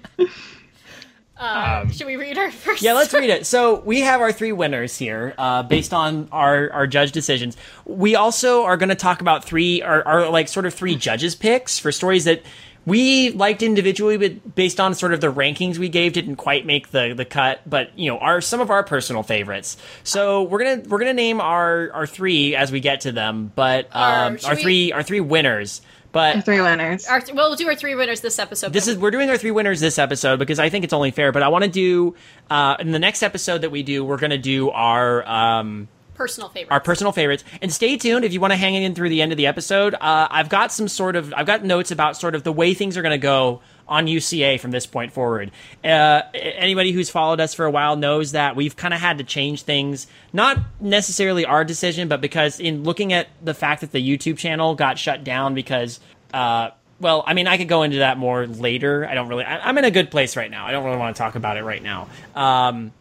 Uh, 1.40 1.88
should 1.88 2.06
we 2.08 2.18
read 2.18 2.38
our 2.38 2.52
first? 2.52 2.84
Um, 2.84 2.86
Yeah, 2.86 2.94
let's 2.94 3.14
read 3.14 3.30
it. 3.30 3.46
So 3.46 3.80
we 3.80 4.02
have 4.02 4.20
our 4.22 4.32
three 4.34 4.52
winners 4.52 4.98
here, 4.98 5.34
uh, 5.38 5.64
based 5.64 5.94
on 5.94 6.28
our 6.32 6.70
our 6.72 6.86
judge 6.88 7.12
decisions. 7.14 7.56
We 7.86 8.16
also 8.16 8.64
are 8.64 8.76
going 8.78 8.90
to 8.90 8.96
talk 8.96 9.22
about 9.22 9.46
three, 9.46 9.82
our, 9.82 10.06
our 10.06 10.30
like 10.30 10.50
sort 10.50 10.66
of 10.66 10.74
three 10.74 10.96
judges 10.96 11.36
picks 11.36 11.80
for 11.80 11.92
stories 11.92 12.26
that 12.26 12.44
we 12.86 13.30
liked 13.32 13.62
individually, 13.62 14.18
but 14.18 14.56
based 14.56 14.80
on 14.80 14.96
sort 14.96 15.14
of 15.14 15.22
the 15.22 15.32
rankings 15.32 15.78
we 15.78 15.90
gave, 15.90 16.14
didn't 16.14 16.38
quite 16.38 16.66
make 16.66 16.92
the 16.92 17.14
the 17.16 17.26
cut. 17.26 17.62
But 17.66 17.98
you 17.98 18.10
know, 18.12 18.18
are 18.18 18.42
some 18.42 18.60
of 18.62 18.70
our 18.72 18.84
personal 18.84 19.22
favorites. 19.24 19.78
So 20.04 20.44
we're 20.44 20.60
gonna 20.64 20.84
we're 20.90 21.00
gonna 21.00 21.14
name 21.14 21.40
our 21.40 21.92
our 21.94 22.08
three 22.08 22.56
as 22.56 22.72
we 22.72 22.80
get 22.80 23.02
to 23.02 23.12
them. 23.12 23.52
But 23.56 23.88
Our- 23.94 24.28
um, 24.28 24.38
our 24.46 24.56
we- 24.56 24.62
three 24.62 24.92
our 24.92 25.04
three 25.04 25.22
winners. 25.22 25.82
But 26.12 26.44
Three 26.44 26.60
winners. 26.62 27.06
Our 27.06 27.22
th- 27.22 27.36
well, 27.36 27.50
we'll 27.50 27.58
do 27.58 27.68
our 27.68 27.76
three 27.76 27.94
winners 27.96 28.22
this 28.22 28.40
episode. 28.40 28.74
this 28.74 28.88
is 28.88 28.98
we're 28.98 29.12
doing 29.12 29.30
our 29.30 29.38
three 29.38 29.52
winners 29.52 29.80
this 29.80 30.00
episode 30.00 30.40
because 30.40 30.58
I 30.60 30.70
think 30.70 30.84
it's 30.84 30.94
only 30.94 31.12
fair. 31.12 31.32
But 31.32 31.44
I 31.44 31.50
want 31.50 31.66
to 31.66 31.70
do 31.70 32.16
uh, 32.50 32.78
in 32.80 32.92
the 32.92 33.00
next 33.00 33.22
episode 33.22 33.62
that 33.62 33.70
we 33.70 33.84
do, 33.84 34.04
we're 34.04 34.18
going 34.18 34.32
to 34.32 34.38
do 34.40 34.72
our 34.72 35.24
um, 35.28 35.88
personal 36.16 36.50
favorite. 36.50 36.74
our 36.74 36.80
personal 36.80 37.12
favorites. 37.12 37.44
And 37.62 37.72
stay 37.72 37.96
tuned 37.98 38.26
if 38.26 38.34
you 38.34 38.40
want 38.40 38.52
to 38.52 38.58
hang 38.58 38.74
in 38.76 38.96
through 38.96 39.10
the 39.10 39.22
end 39.22 39.32
of 39.32 39.38
the 39.38 39.46
episode. 39.48 39.94
Uh, 39.94 40.28
I've 40.32 40.50
got 40.50 40.72
some 40.72 40.88
sort 40.88 41.16
of 41.16 41.34
I've 41.38 41.46
got 41.46 41.64
notes 41.64 41.92
about 41.92 42.18
sort 42.18 42.34
of 42.34 42.44
the 42.44 42.52
way 42.52 42.74
things 42.74 42.98
are 42.98 43.02
going 43.04 43.12
to 43.12 43.18
go 43.20 43.62
on 43.90 44.06
UCA 44.06 44.60
from 44.60 44.72
this 44.72 44.86
point 44.86 45.12
forward. 45.12 45.52
Uh, 45.84 46.22
anybody 46.34 46.92
who's 46.92 47.10
followed 47.10 47.42
us 47.42 47.54
for 47.54 47.66
a 47.66 47.72
while 47.72 47.96
knows 47.96 48.32
that 48.32 48.56
we've 48.56 48.76
kind 48.76 48.94
of 48.94 49.00
had 49.02 49.18
to 49.18 49.24
change 49.24 49.64
things. 49.64 50.08
Not 50.32 50.60
necessarily 50.80 51.44
our 51.46 51.66
decision, 51.66 52.08
but 52.08 52.22
because 52.22 52.60
in 52.60 52.84
looking 52.84 53.12
at 53.12 53.28
the 53.44 53.54
fact 53.54 53.82
that 53.82 53.92
the 53.92 54.02
YouTube 54.02 54.38
channel 54.38 54.76
got 54.76 54.98
shut 54.98 55.24
down 55.24 55.54
because. 55.54 56.00
Uh, 56.34 56.70
well, 57.02 57.24
I 57.26 57.34
mean, 57.34 57.48
I 57.48 57.56
could 57.56 57.70
go 57.70 57.84
into 57.84 58.00
that 58.00 58.18
more 58.18 58.46
later. 58.46 59.08
I 59.08 59.14
don't 59.14 59.30
really. 59.30 59.46
I, 59.46 59.60
I'm 59.70 59.78
in 59.78 59.86
a 59.86 59.92
good 59.92 60.12
place 60.12 60.36
right 60.36 60.52
now. 60.52 60.68
I 60.68 60.72
don't 60.72 60.84
really 60.84 60.98
want 60.98 61.16
to 61.16 61.18
talk 61.18 61.36
about 61.36 61.56
it 61.56 61.64
right 61.64 61.82
now. 61.82 62.10
Um, 62.36 62.92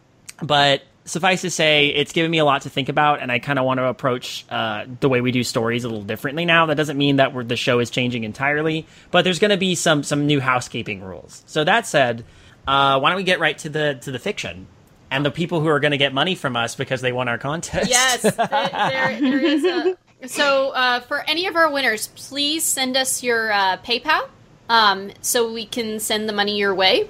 but 0.41 0.83
suffice 1.09 1.41
to 1.41 1.49
say, 1.49 1.87
it's 1.87 2.11
given 2.13 2.31
me 2.31 2.37
a 2.37 2.45
lot 2.45 2.61
to 2.63 2.69
think 2.69 2.89
about, 2.89 3.21
and 3.21 3.31
I 3.31 3.39
kind 3.39 3.59
of 3.59 3.65
want 3.65 3.79
to 3.79 3.85
approach 3.85 4.45
uh, 4.49 4.85
the 4.99 5.09
way 5.09 5.21
we 5.21 5.31
do 5.31 5.43
stories 5.43 5.83
a 5.83 5.89
little 5.89 6.03
differently 6.03 6.45
now. 6.45 6.67
That 6.67 6.75
doesn't 6.75 6.97
mean 6.97 7.17
that 7.17 7.33
we're, 7.33 7.43
the 7.43 7.55
show 7.55 7.79
is 7.79 7.89
changing 7.89 8.23
entirely, 8.23 8.85
but 9.11 9.23
there's 9.23 9.39
going 9.39 9.51
to 9.51 9.57
be 9.57 9.75
some 9.75 10.03
some 10.03 10.25
new 10.27 10.39
housekeeping 10.39 11.01
rules. 11.01 11.43
So 11.47 11.63
that 11.63 11.85
said, 11.85 12.23
uh, 12.67 12.99
why 12.99 13.09
don't 13.09 13.17
we 13.17 13.23
get 13.23 13.39
right 13.39 13.57
to 13.59 13.69
the 13.69 13.99
to 14.01 14.11
the 14.11 14.19
fiction 14.19 14.67
and 15.11 15.25
the 15.25 15.31
people 15.31 15.59
who 15.59 15.67
are 15.67 15.79
going 15.79 15.91
to 15.91 15.97
get 15.97 16.13
money 16.13 16.35
from 16.35 16.55
us 16.55 16.75
because 16.75 17.01
they 17.01 17.11
won 17.11 17.27
our 17.27 17.37
contest? 17.37 17.89
Yes, 17.89 18.21
th- 18.21 18.35
there, 18.35 19.19
there 19.19 19.39
is 19.39 19.65
a. 19.65 19.97
So, 20.27 20.71
uh, 20.71 20.99
for 20.99 21.21
any 21.29 21.47
of 21.47 21.55
our 21.55 21.71
winners, 21.71 22.07
please 22.09 22.63
send 22.63 22.97
us 22.97 23.23
your 23.23 23.51
uh, 23.51 23.77
PayPal 23.77 24.27
um, 24.67 25.11
so 25.21 25.51
we 25.51 25.65
can 25.65 25.99
send 25.99 26.29
the 26.29 26.33
money 26.33 26.57
your 26.57 26.75
way. 26.75 27.07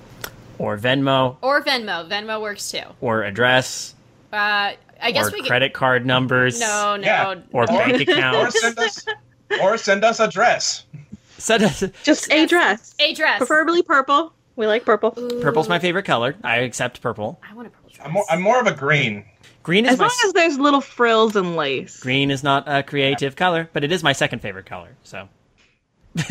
Or 0.60 0.78
Venmo, 0.78 1.38
Or 1.42 1.62
Venmo. 1.64 2.08
Venmo 2.08 2.40
works 2.42 2.70
too. 2.72 2.84
or 3.02 3.24
address, 3.24 3.96
Uh, 4.32 4.74
I 5.02 5.12
guess 5.12 5.30
or 5.30 5.32
we 5.32 5.44
credit 5.48 5.74
card 5.74 6.06
numbers, 6.06 6.60
no, 6.60 6.96
no. 6.98 7.04
Yeah. 7.06 7.36
or 7.52 7.64
Or- 7.64 7.68
bank 7.68 7.94
Or 8.08 8.12
accounts. 8.14 8.62
send 8.62 8.78
us, 8.80 9.06
or 9.62 9.78
send 9.78 10.04
us 10.04 10.20
a 10.20 10.28
dress. 10.28 10.84
Send 11.38 11.64
us- 11.64 11.84
Just 12.04 12.32
a 12.32 12.46
dress. 12.46 12.94
Address. 13.00 13.38
Preferably 13.40 13.82
purple. 13.82 14.34
We 14.58 14.68
like 14.68 14.84
purple. 14.86 15.12
Purple's 15.12 15.70
my 15.70 15.80
favorite 15.80 16.04
color. 16.04 16.36
I 16.44 16.58
accept 16.58 17.02
purple. 17.02 17.40
I 17.50 17.54
want 17.54 17.68
a 17.68 17.72
purple 17.72 17.90
dress. 17.92 18.06
I'm 18.06 18.12
more, 18.12 18.26
I'm 18.30 18.42
more 18.42 18.60
of 18.60 18.68
a 18.68 18.74
green. 18.74 19.24
Green 19.64 19.86
is 19.86 19.94
As 19.94 20.00
my 20.00 20.06
long 20.08 20.18
as 20.26 20.34
there's 20.34 20.58
little 20.60 20.82
frills 20.82 21.36
and 21.38 21.56
lace. 21.56 22.00
Green 22.02 22.30
is 22.32 22.44
not 22.44 22.64
a 22.68 22.84
creative 22.84 23.36
color, 23.38 23.70
but 23.72 23.84
it 23.86 23.92
is 23.92 24.04
my 24.04 24.12
second 24.14 24.40
favorite 24.42 24.66
color. 24.66 24.90
So 25.04 25.30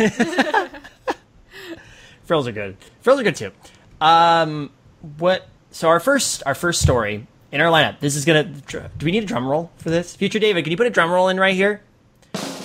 frills 2.24 2.46
are 2.46 2.52
good. 2.52 2.76
Frills 3.00 3.20
are 3.20 3.22
good 3.22 3.36
too. 3.36 3.50
Um, 4.00 4.70
what? 5.18 5.46
So 5.70 5.88
our 5.88 6.00
first 6.00 6.42
our 6.46 6.54
first 6.54 6.80
story 6.82 7.26
in 7.52 7.60
our 7.60 7.70
lineup. 7.70 8.00
This 8.00 8.16
is 8.16 8.24
gonna. 8.24 8.44
Do 8.44 9.04
we 9.04 9.10
need 9.10 9.22
a 9.22 9.26
drum 9.26 9.46
roll 9.46 9.70
for 9.76 9.90
this? 9.90 10.16
Future 10.16 10.38
David, 10.38 10.64
can 10.64 10.70
you 10.70 10.76
put 10.76 10.86
a 10.86 10.90
drum 10.90 11.10
roll 11.10 11.28
in 11.28 11.38
right 11.38 11.54
here? 11.54 11.82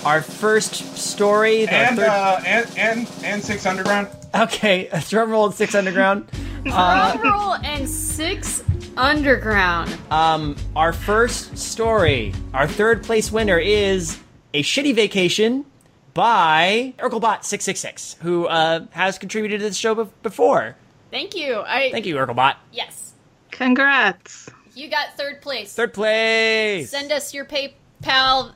our 0.04 0.20
first 0.20 0.74
story. 0.98 1.64
The 1.64 1.72
And 1.72 1.96
third, 1.96 2.08
uh, 2.08 2.40
and 2.44 2.70
and 2.78 3.10
and 3.24 3.42
Six 3.42 3.64
Underground. 3.64 4.08
okay, 4.34 4.88
a 4.88 5.00
drum 5.00 5.30
roll 5.30 5.48
at 5.48 5.54
Six 5.54 5.74
Underground. 5.74 6.28
Uh, 6.66 7.12
Drum 7.18 7.30
roll 7.34 7.54
and 7.56 7.86
six 7.86 8.62
underground. 8.96 9.94
um, 10.10 10.56
our 10.74 10.94
first 10.94 11.58
story, 11.58 12.32
our 12.54 12.66
third 12.66 13.02
place 13.04 13.30
winner 13.30 13.58
is 13.58 14.18
A 14.54 14.62
Shitty 14.62 14.94
Vacation 14.94 15.66
by 16.14 16.94
Urkelbot666, 17.00 18.16
who 18.22 18.46
uh, 18.46 18.86
has 18.92 19.18
contributed 19.18 19.60
to 19.60 19.68
the 19.68 19.74
show 19.74 19.94
bef- 19.94 20.08
before. 20.22 20.74
Thank 21.14 21.36
you. 21.36 21.62
I 21.64 21.92
Thank 21.92 22.06
you, 22.06 22.16
Urkelbot. 22.16 22.56
yes. 22.72 23.12
Congrats. 23.52 24.50
You 24.74 24.88
got 24.90 25.16
third 25.16 25.40
place. 25.40 25.72
Third 25.72 25.94
place. 25.94 26.90
Send 26.90 27.12
us 27.12 27.32
your 27.32 27.44
PayPal, 27.44 28.50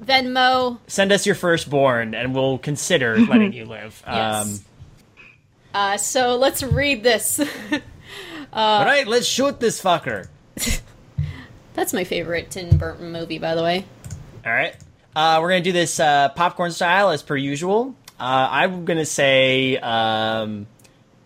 Venmo. 0.00 0.78
Send 0.86 1.10
us 1.10 1.26
your 1.26 1.34
firstborn, 1.34 2.14
and 2.14 2.32
we'll 2.32 2.58
consider 2.58 3.18
letting 3.28 3.52
you 3.52 3.64
live. 3.64 4.00
Yes. 4.06 4.44
Um, 4.46 4.60
Uh, 5.74 5.96
so 5.96 6.36
let's 6.36 6.62
read 6.62 7.02
this. 7.02 7.40
all 8.52 8.84
right, 8.84 9.08
let's 9.08 9.26
shoot 9.26 9.58
this 9.58 9.82
fucker. 9.82 10.28
That's 11.74 11.92
my 11.92 12.04
favorite 12.04 12.52
Tim 12.52 12.76
Burton 12.78 13.10
movie, 13.10 13.38
by 13.40 13.56
the 13.56 13.62
way. 13.64 13.84
All 14.46 14.52
right. 14.52 14.76
Uh, 15.16 15.38
we're 15.42 15.48
gonna 15.48 15.62
do 15.62 15.72
this 15.72 15.98
uh, 15.98 16.28
popcorn 16.28 16.70
style 16.70 17.10
as 17.10 17.24
per 17.24 17.34
usual. 17.36 17.96
Uh, 18.20 18.46
I'm 18.52 18.84
gonna 18.84 19.04
say, 19.04 19.76
um, 19.78 20.68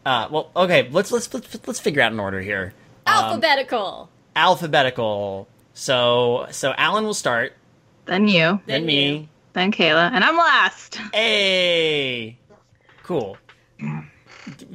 uh, 0.08 0.28
well, 0.30 0.50
okay. 0.56 0.88
Let's 0.90 1.12
let's 1.12 1.32
let's 1.34 1.66
let's 1.66 1.80
figure 1.80 2.00
out 2.00 2.12
an 2.12 2.20
order 2.20 2.40
here. 2.40 2.72
Alphabetical. 3.06 4.08
Alphabetical. 4.34 5.48
So 5.74 6.46
so 6.50 6.72
Alan 6.78 7.04
will 7.04 7.12
start, 7.12 7.52
Then 8.06 8.26
you. 8.26 8.38
then 8.38 8.60
Then 8.66 8.86
me. 8.86 9.28
Then 9.52 9.70
Kayla. 9.70 10.10
And 10.10 10.24
I'm 10.24 10.36
last. 10.36 10.96
Hey, 11.12 12.38
cool. 13.02 13.36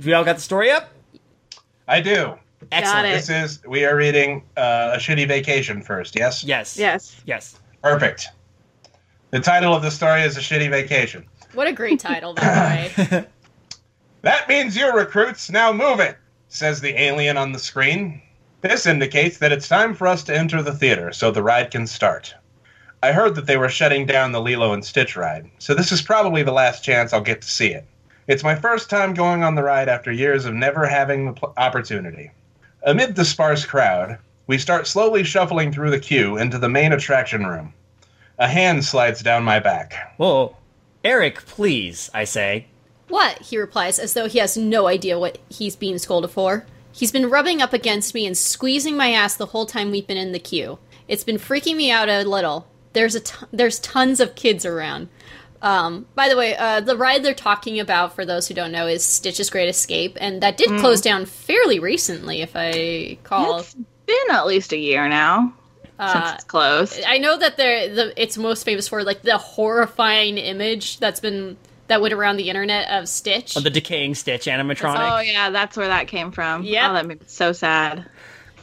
We 0.06 0.14
all 0.14 0.24
got 0.24 0.36
the 0.36 0.42
story 0.42 0.70
up. 0.70 0.94
I 1.88 2.00
do. 2.00 2.36
Excellent. 2.72 3.08
it. 3.08 3.14
This 3.14 3.30
is 3.30 3.60
we 3.68 3.86
are 3.86 3.96
reading 3.96 4.44
uh, 4.56 4.92
a 4.94 4.98
shitty 4.98 5.28
vacation 5.28 5.82
first. 5.82 6.16
Yes. 6.16 6.44
Yes. 6.44 6.78
Yes. 6.78 7.20
Yes. 7.26 7.60
Perfect. 7.82 8.28
The 9.32 9.40
title 9.40 9.74
of 9.74 9.82
the 9.82 9.90
story 9.90 10.22
is 10.22 10.38
a 10.38 10.42
shitty 10.42 10.70
vacation. 10.70 11.26
What 11.54 11.68
a 11.68 11.74
great 11.74 12.00
title, 12.00 12.36
by 12.36 12.92
the 12.96 13.02
way. 13.02 13.26
That 14.24 14.48
means 14.48 14.78
your 14.78 14.96
recruits 14.96 15.52
now 15.52 15.74
move 15.74 16.00
it, 16.00 16.18
says 16.48 16.80
the 16.80 16.98
alien 17.00 17.36
on 17.36 17.52
the 17.52 17.60
screen. 17.60 18.22
This 18.62 18.86
indicates 18.86 19.38
that 19.40 19.52
it's 19.52 19.68
time 19.68 19.94
for 19.94 20.08
us 20.08 20.24
to 20.24 20.36
enter 20.36 20.62
the 20.62 20.74
theater 20.74 21.12
so 21.12 21.30
the 21.30 21.44
ride 21.44 21.72
can 21.72 21.86
start. 21.86 22.34
I 23.04 23.12
heard 23.12 23.36
that 23.36 23.48
they 23.48 23.58
were 23.58 23.68
shutting 23.68 24.06
down 24.06 24.32
the 24.32 24.40
Lilo 24.40 24.72
and 24.72 24.86
Stitch 24.86 25.18
ride, 25.18 25.52
so 25.60 25.74
this 25.74 25.92
is 25.92 26.02
probably 26.02 26.42
the 26.42 26.54
last 26.54 26.86
chance 26.86 27.12
I'll 27.12 27.20
get 27.20 27.42
to 27.42 27.50
see 27.50 27.74
it. 27.74 27.86
It's 28.28 28.46
my 28.46 28.56
first 28.56 28.90
time 28.90 29.14
going 29.14 29.44
on 29.44 29.56
the 29.56 29.64
ride 29.64 29.90
after 29.90 30.10
years 30.10 30.46
of 30.46 30.54
never 30.54 30.86
having 30.86 31.26
the 31.26 31.34
pl- 31.34 31.54
opportunity. 31.58 32.32
Amid 32.84 33.18
the 33.18 33.26
sparse 33.26 33.66
crowd, 33.66 34.20
we 34.48 34.58
start 34.58 34.88
slowly 34.88 35.26
shuffling 35.26 35.74
through 35.74 35.92
the 35.92 36.00
queue 36.00 36.38
into 36.38 36.58
the 36.58 36.70
main 36.70 36.94
attraction 36.94 37.46
room. 37.46 37.74
A 38.40 38.48
hand 38.48 38.86
slides 38.86 39.22
down 39.22 39.44
my 39.44 39.60
back. 39.60 40.14
Whoa, 40.16 40.56
Eric, 41.04 41.46
please. 41.46 42.10
I 42.14 42.24
say. 42.24 42.68
What? 43.08 43.40
He 43.44 43.58
replies 43.58 44.00
as 44.00 44.14
though 44.14 44.28
he 44.28 44.40
has 44.40 44.58
no 44.58 44.88
idea 44.88 45.20
what 45.20 45.38
he's 45.50 45.76
being 45.76 45.98
scolded 45.98 46.32
for. 46.32 46.66
He's 46.92 47.12
been 47.12 47.30
rubbing 47.30 47.62
up 47.62 47.74
against 47.74 48.14
me 48.14 48.26
and 48.26 48.38
squeezing 48.38 48.96
my 48.96 49.12
ass 49.12 49.36
the 49.36 49.48
whole 49.48 49.66
time 49.66 49.92
we've 49.92 50.08
been 50.08 50.18
in 50.18 50.32
the 50.32 50.40
queue. 50.40 50.78
It's 51.08 51.24
been 51.24 51.38
freaking 51.38 51.76
me 51.76 51.92
out 51.92 52.08
a 52.10 52.24
little. 52.24 52.68
There's 52.94 53.16
a 53.16 53.20
t- 53.20 53.46
there's 53.52 53.80
tons 53.80 54.20
of 54.20 54.36
kids 54.36 54.66
around. 54.66 55.10
Um, 55.62 56.06
by 56.14 56.28
the 56.30 56.36
way, 56.38 56.56
uh, 56.58 56.82
the 56.82 56.98
ride 56.98 57.24
they're 57.24 57.34
talking 57.34 57.80
about, 57.80 58.14
for 58.16 58.26
those 58.26 58.48
who 58.48 58.54
don't 58.54 58.72
know, 58.72 58.86
is 58.86 59.04
Stitch's 59.04 59.50
Great 59.50 59.70
Escape, 59.70 60.18
and 60.20 60.42
that 60.44 60.58
did 60.58 60.70
close 60.82 61.00
down 61.02 61.26
fairly 61.26 61.80
recently, 61.80 62.42
if 62.42 62.56
I 62.56 63.18
recall. 63.22 63.60
It's 63.60 63.74
been 64.06 64.32
at 64.32 64.46
least 64.46 64.74
a 64.74 64.78
year 64.78 65.08
now 65.08 65.54
Uh, 65.98 66.12
since 66.14 66.36
it's 66.36 66.44
closed. 66.44 67.00
I 67.08 67.18
know 67.18 67.38
that 67.38 67.56
they're 67.58 67.88
the 67.94 68.22
it's 68.22 68.38
most 68.38 68.66
famous 68.66 68.88
for 68.90 69.04
like 69.04 69.22
the 69.22 69.38
horrifying 69.38 70.38
image 70.38 71.00
that's 71.00 71.22
been 71.22 71.58
that 71.88 72.02
went 72.02 72.14
around 72.14 72.38
the 72.38 72.50
internet 72.50 72.90
of 72.90 73.08
Stitch. 73.10 73.56
Oh, 73.58 73.60
the 73.60 73.70
decaying 73.70 74.16
Stitch 74.16 74.46
animatronic. 74.46 75.18
Oh 75.18 75.20
yeah, 75.20 75.50
that's 75.50 75.76
where 75.78 75.88
that 75.88 76.08
came 76.08 76.32
from. 76.32 76.64
Yeah, 76.64 76.90
Oh, 76.90 76.94
that 76.94 77.06
made 77.06 77.20
me 77.20 77.26
so 77.28 77.52
sad. 77.52 78.06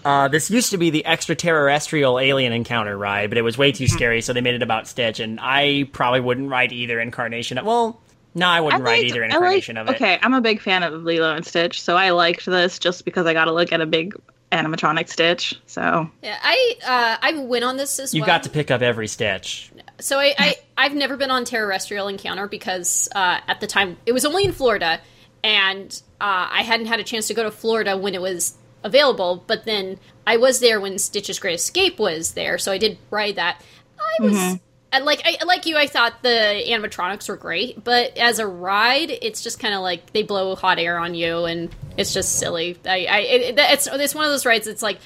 Uh, 0.03 0.29
this 0.29 0.51
used 0.51 0.71
to 0.71 0.79
be 0.79 0.89
the 0.89 1.05
extraterrestrial 1.05 2.19
alien 2.19 2.53
encounter 2.55 2.97
ride, 2.97 3.29
but 3.31 3.37
it 3.37 3.43
was 3.43 3.59
way 3.59 3.71
too 3.73 3.85
Mm-hmm. 3.85 3.95
scary, 3.97 4.21
so 4.23 4.33
they 4.33 4.41
made 4.41 4.55
it 4.55 4.63
about 4.63 4.89
Stitch. 4.89 5.21
And 5.21 5.39
I 5.41 5.89
probably 5.93 6.21
wouldn't 6.21 6.49
ride 6.49 6.73
either 6.73 6.99
incarnation. 7.01 7.59
Of, 7.59 7.67
well, 7.67 8.01
no, 8.35 8.47
I 8.47 8.61
wouldn't 8.63 8.83
ride 8.83 9.05
either 9.05 9.23
I 9.23 9.27
incarnation 9.27 9.77
like, 9.77 9.83
of 9.89 9.91
it. 9.91 9.97
Okay, 9.97 10.19
I'm 10.23 10.33
a 10.35 10.41
big 10.41 10.61
fan 10.63 10.83
of 10.83 11.03
Lilo 11.05 11.35
and 11.35 11.45
Stitch, 11.47 11.83
so 11.83 11.97
I 11.97 12.11
liked 12.11 12.47
this 12.47 12.79
just 12.79 13.05
because 13.05 13.27
I 13.27 13.35
got 13.35 13.45
to 13.47 13.53
look 13.53 13.73
at 13.73 13.81
a 13.83 13.87
big 13.87 14.15
animatronic 14.53 15.09
Stitch. 15.11 15.61
So 15.67 16.09
yeah, 16.23 16.39
I 16.43 16.77
uh, 16.87 17.17
I 17.21 17.39
went 17.39 17.65
on 17.65 17.77
this 17.77 17.99
as 17.99 18.15
You 18.15 18.23
well. 18.23 18.27
got 18.29 18.45
to 18.45 18.51
pick 18.51 18.71
up 18.71 18.81
every 18.83 19.07
Stitch. 19.07 19.71
So 20.01 20.19
I, 20.19 20.35
I 20.39 20.55
I've 20.77 20.95
never 20.95 21.17
been 21.17 21.31
on 21.31 21.45
terrestrial 21.45 22.09
encounter 22.09 22.49
because 22.49 23.09
uh, 23.15 23.41
at 23.47 23.61
the 23.61 23.67
time 23.67 23.97
it 24.07 24.13
was 24.13 24.25
only 24.25 24.45
in 24.45 24.53
Florida, 24.53 25.01
and 25.45 25.91
uh, 26.21 26.49
I 26.51 26.63
hadn't 26.63 26.87
had 26.87 27.01
a 27.01 27.05
chance 27.05 27.29
to 27.29 27.35
go 27.35 27.43
to 27.43 27.51
Florida 27.51 27.97
when 27.97 28.15
it 28.15 28.21
was 28.21 28.57
available. 28.83 29.45
But 29.47 29.65
then 29.65 29.99
I 30.27 30.37
was 30.37 30.61
there 30.61 30.81
when 30.81 30.99
Stitch's 30.99 31.39
Great 31.39 31.55
Escape 31.55 31.99
was 31.99 32.33
there, 32.33 32.59
so 32.59 32.73
I 32.73 32.79
did 32.79 32.99
ride 33.11 33.37
that. 33.37 33.63
I 33.99 34.25
was. 34.25 34.61
And 34.93 35.05
like 35.05 35.23
I 35.25 35.45
like 35.45 35.67
you, 35.67 35.77
I 35.77 35.87
thought 35.87 36.23
the 36.23 36.65
animatronics 36.67 37.29
were 37.29 37.37
great, 37.37 37.85
but 37.85 38.17
as 38.19 38.41
a 38.41 38.47
ride, 38.47 39.11
it's 39.11 39.41
just 39.41 39.61
kind 39.61 39.73
of 39.73 39.83
like 39.83 40.13
they 40.13 40.25
blow 40.25 40.57
hot 40.57 40.81
air 40.81 40.99
on 40.99 41.15
you, 41.15 41.45
and 41.45 41.75
it's 41.97 42.13
just 42.13 42.41
silly. 42.41 42.77
I, 42.85 43.07
I 43.07 43.19
it, 43.21 43.55
it's 43.57 43.87
it's 43.87 44.15
one 44.17 44.25
of 44.25 44.33
those 44.33 44.45
rides. 44.45 44.67
It's 44.67 44.83
like 44.83 44.99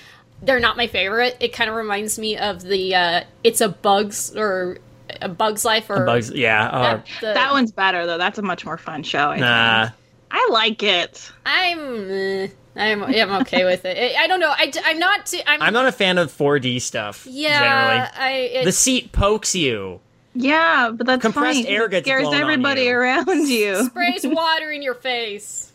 they're 0.43 0.61
not 0.61 0.77
my 0.77 0.87
favorite. 0.87 1.37
It 1.41 1.53
kind 1.53 1.69
of 1.69 1.77
reminds 1.77 2.19
me 2.19 2.39
of 2.39 2.63
the 2.63 2.95
uh, 2.95 3.25
it's 3.43 3.61
a 3.61 3.69
Bugs 3.69 4.35
or 4.35 4.79
a 5.21 5.29
Bugs 5.29 5.65
Life 5.65 5.91
or 5.91 6.05
Bugs, 6.05 6.31
yeah. 6.31 6.69
Uh, 6.69 6.83
that- 6.83 7.07
the- 7.21 7.27
that 7.35 7.53
one's 7.53 7.73
better 7.73 8.07
though. 8.07 8.19
That's 8.19 8.39
a 8.39 8.43
much 8.43 8.65
more 8.65 8.79
fun 8.79 9.03
show. 9.03 9.31
I, 9.31 9.39
nah. 9.39 9.83
think. 9.85 9.97
I 10.31 10.49
like 10.51 10.83
it. 10.83 11.31
I'm 11.47 12.11
eh, 12.11 12.49
I'm 12.77 13.05
I'm 13.05 13.31
okay 13.43 13.65
with 13.65 13.85
it. 13.85 14.17
I, 14.17 14.25
I 14.25 14.27
don't 14.27 14.41
know. 14.41 14.51
I 14.51 14.73
I'm 14.85 14.99
not. 14.99 15.27
Too, 15.27 15.41
I'm, 15.47 15.63
I'm 15.63 15.73
not 15.73 15.87
a 15.87 15.93
fan 15.93 16.19
of 16.19 16.33
4D 16.33 16.81
stuff. 16.81 17.27
Yeah, 17.31 17.61
Generally, 17.61 18.11
I 18.19 18.31
it, 18.61 18.65
the 18.65 18.73
seat 18.73 19.13
pokes 19.13 19.55
you. 19.55 20.01
Yeah, 20.35 20.91
but 20.93 21.07
that's 21.07 21.23
Compressed 21.23 21.59
funny. 21.63 21.69
air 21.69 21.85
it 21.85 21.93
gets 21.93 22.07
scares 22.07 22.27
everybody 22.33 22.83
you. 22.83 22.93
around 22.97 23.49
you. 23.49 23.85
sprays 23.87 24.23
water 24.27 24.73
in 24.73 24.83
your 24.83 24.95
face. 24.95 25.71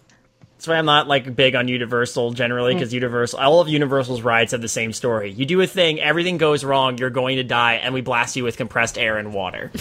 That's 0.59 0.67
why 0.67 0.75
I'm 0.75 0.85
not 0.85 1.07
like 1.07 1.37
big 1.37 1.55
on 1.55 1.69
Universal 1.69 2.33
generally, 2.33 2.73
because 2.73 2.93
Universal, 2.93 3.39
all 3.39 3.61
of 3.61 3.69
Universal's 3.69 4.21
rides 4.21 4.51
have 4.51 4.59
the 4.61 4.67
same 4.67 4.91
story. 4.91 5.31
You 5.31 5.45
do 5.45 5.61
a 5.61 5.67
thing, 5.67 6.01
everything 6.01 6.37
goes 6.37 6.65
wrong, 6.65 6.97
you're 6.97 7.09
going 7.09 7.37
to 7.37 7.45
die, 7.45 7.75
and 7.75 7.93
we 7.93 8.01
blast 8.01 8.35
you 8.35 8.43
with 8.43 8.57
compressed 8.57 8.97
air 8.97 9.17
and 9.17 9.33
water. 9.33 9.71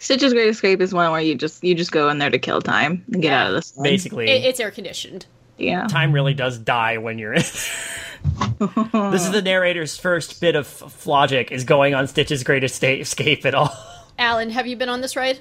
Stitch's 0.00 0.32
Great 0.32 0.48
Escape 0.48 0.80
is 0.80 0.92
one 0.92 1.12
where 1.12 1.20
you 1.20 1.36
just 1.36 1.62
you 1.62 1.76
just 1.76 1.92
go 1.92 2.08
in 2.08 2.18
there 2.18 2.30
to 2.30 2.38
kill 2.40 2.60
time 2.60 3.04
and 3.12 3.22
get 3.22 3.32
out 3.32 3.46
of 3.46 3.52
this. 3.54 3.76
one. 3.76 3.84
Basically, 3.84 4.28
It, 4.28 4.44
it's 4.44 4.58
air 4.58 4.72
conditioned. 4.72 5.26
Yeah. 5.56 5.86
time 5.86 6.10
really 6.12 6.34
does 6.34 6.58
die 6.58 6.98
when 6.98 7.16
you're 7.20 7.32
in. 7.34 7.42
this 8.58 9.24
is 9.24 9.30
the 9.30 9.40
narrator's 9.40 9.96
first 9.96 10.40
bit 10.40 10.56
of 10.56 10.66
f- 10.66 11.06
logic 11.06 11.52
is 11.52 11.62
going 11.62 11.94
on 11.94 12.08
Stitch's 12.08 12.42
Great 12.42 12.64
Escape 12.64 13.46
at 13.46 13.54
all. 13.54 13.72
Alan, 14.18 14.50
have 14.50 14.66
you 14.66 14.74
been 14.74 14.88
on 14.88 15.00
this 15.00 15.14
ride? 15.14 15.38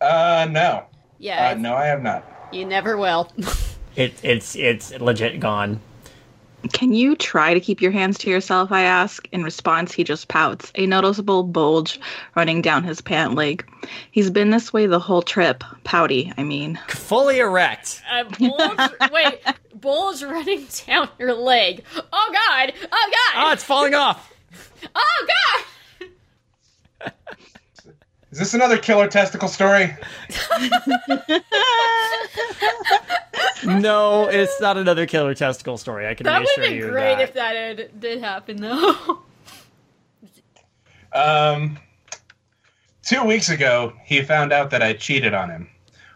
Uh, 0.00 0.46
no. 0.48 0.84
Yeah, 1.18 1.50
Uh, 1.50 1.54
no, 1.54 1.74
I 1.74 1.86
have 1.86 2.02
not. 2.02 2.24
you 2.52 2.64
never 2.64 2.96
will. 2.96 3.30
It, 3.96 4.14
it's 4.22 4.54
it's 4.54 4.92
legit 5.00 5.40
gone. 5.40 5.80
Can 6.72 6.92
you 6.92 7.16
try 7.16 7.52
to 7.52 7.58
keep 7.58 7.80
your 7.82 7.90
hands 7.90 8.16
to 8.18 8.30
yourself? 8.30 8.70
I 8.70 8.82
ask. 8.82 9.26
In 9.32 9.42
response, 9.42 9.90
he 9.92 10.04
just 10.04 10.28
pouts, 10.28 10.70
a 10.76 10.86
noticeable 10.86 11.42
bulge 11.42 11.98
running 12.36 12.62
down 12.62 12.84
his 12.84 13.00
pant 13.00 13.34
leg. 13.34 13.68
He's 14.12 14.30
been 14.30 14.50
this 14.50 14.72
way 14.72 14.86
the 14.86 15.00
whole 15.00 15.22
trip. 15.22 15.64
Pouty, 15.82 16.32
I 16.38 16.44
mean. 16.44 16.78
Fully 16.86 17.40
erect. 17.40 18.00
Uh, 18.08 18.22
bulge, 18.38 18.90
wait, 19.12 19.40
bulge 19.74 20.22
running 20.22 20.64
down 20.86 21.08
your 21.18 21.34
leg. 21.34 21.82
Oh 21.96 22.30
god! 22.32 22.72
Oh 22.92 23.10
god! 23.34 23.48
Oh, 23.48 23.52
it's 23.52 23.64
falling 23.64 23.94
off. 23.94 24.32
oh 24.94 25.26
god! 27.00 27.10
Is 28.30 28.38
this 28.38 28.54
another 28.54 28.76
killer 28.78 29.08
testicle 29.08 29.48
story? 29.48 29.96
No, 33.64 34.26
it's 34.28 34.60
not 34.60 34.76
another 34.76 35.06
killer 35.06 35.34
testicle 35.34 35.78
story. 35.78 36.06
I 36.06 36.14
can 36.14 36.24
That 36.24 36.40
would 36.40 36.48
reassure 36.58 36.64
have 36.64 36.80
been 36.80 36.90
great 36.90 37.14
that. 37.16 37.20
if 37.22 37.34
that 37.34 37.56
had, 37.56 38.00
did 38.00 38.20
happen, 38.20 38.56
though. 38.60 39.20
Um, 41.12 41.78
two 43.02 43.24
weeks 43.24 43.48
ago, 43.48 43.94
he 44.04 44.22
found 44.22 44.52
out 44.52 44.70
that 44.70 44.82
I 44.82 44.92
cheated 44.92 45.32
on 45.34 45.48
him. 45.50 45.68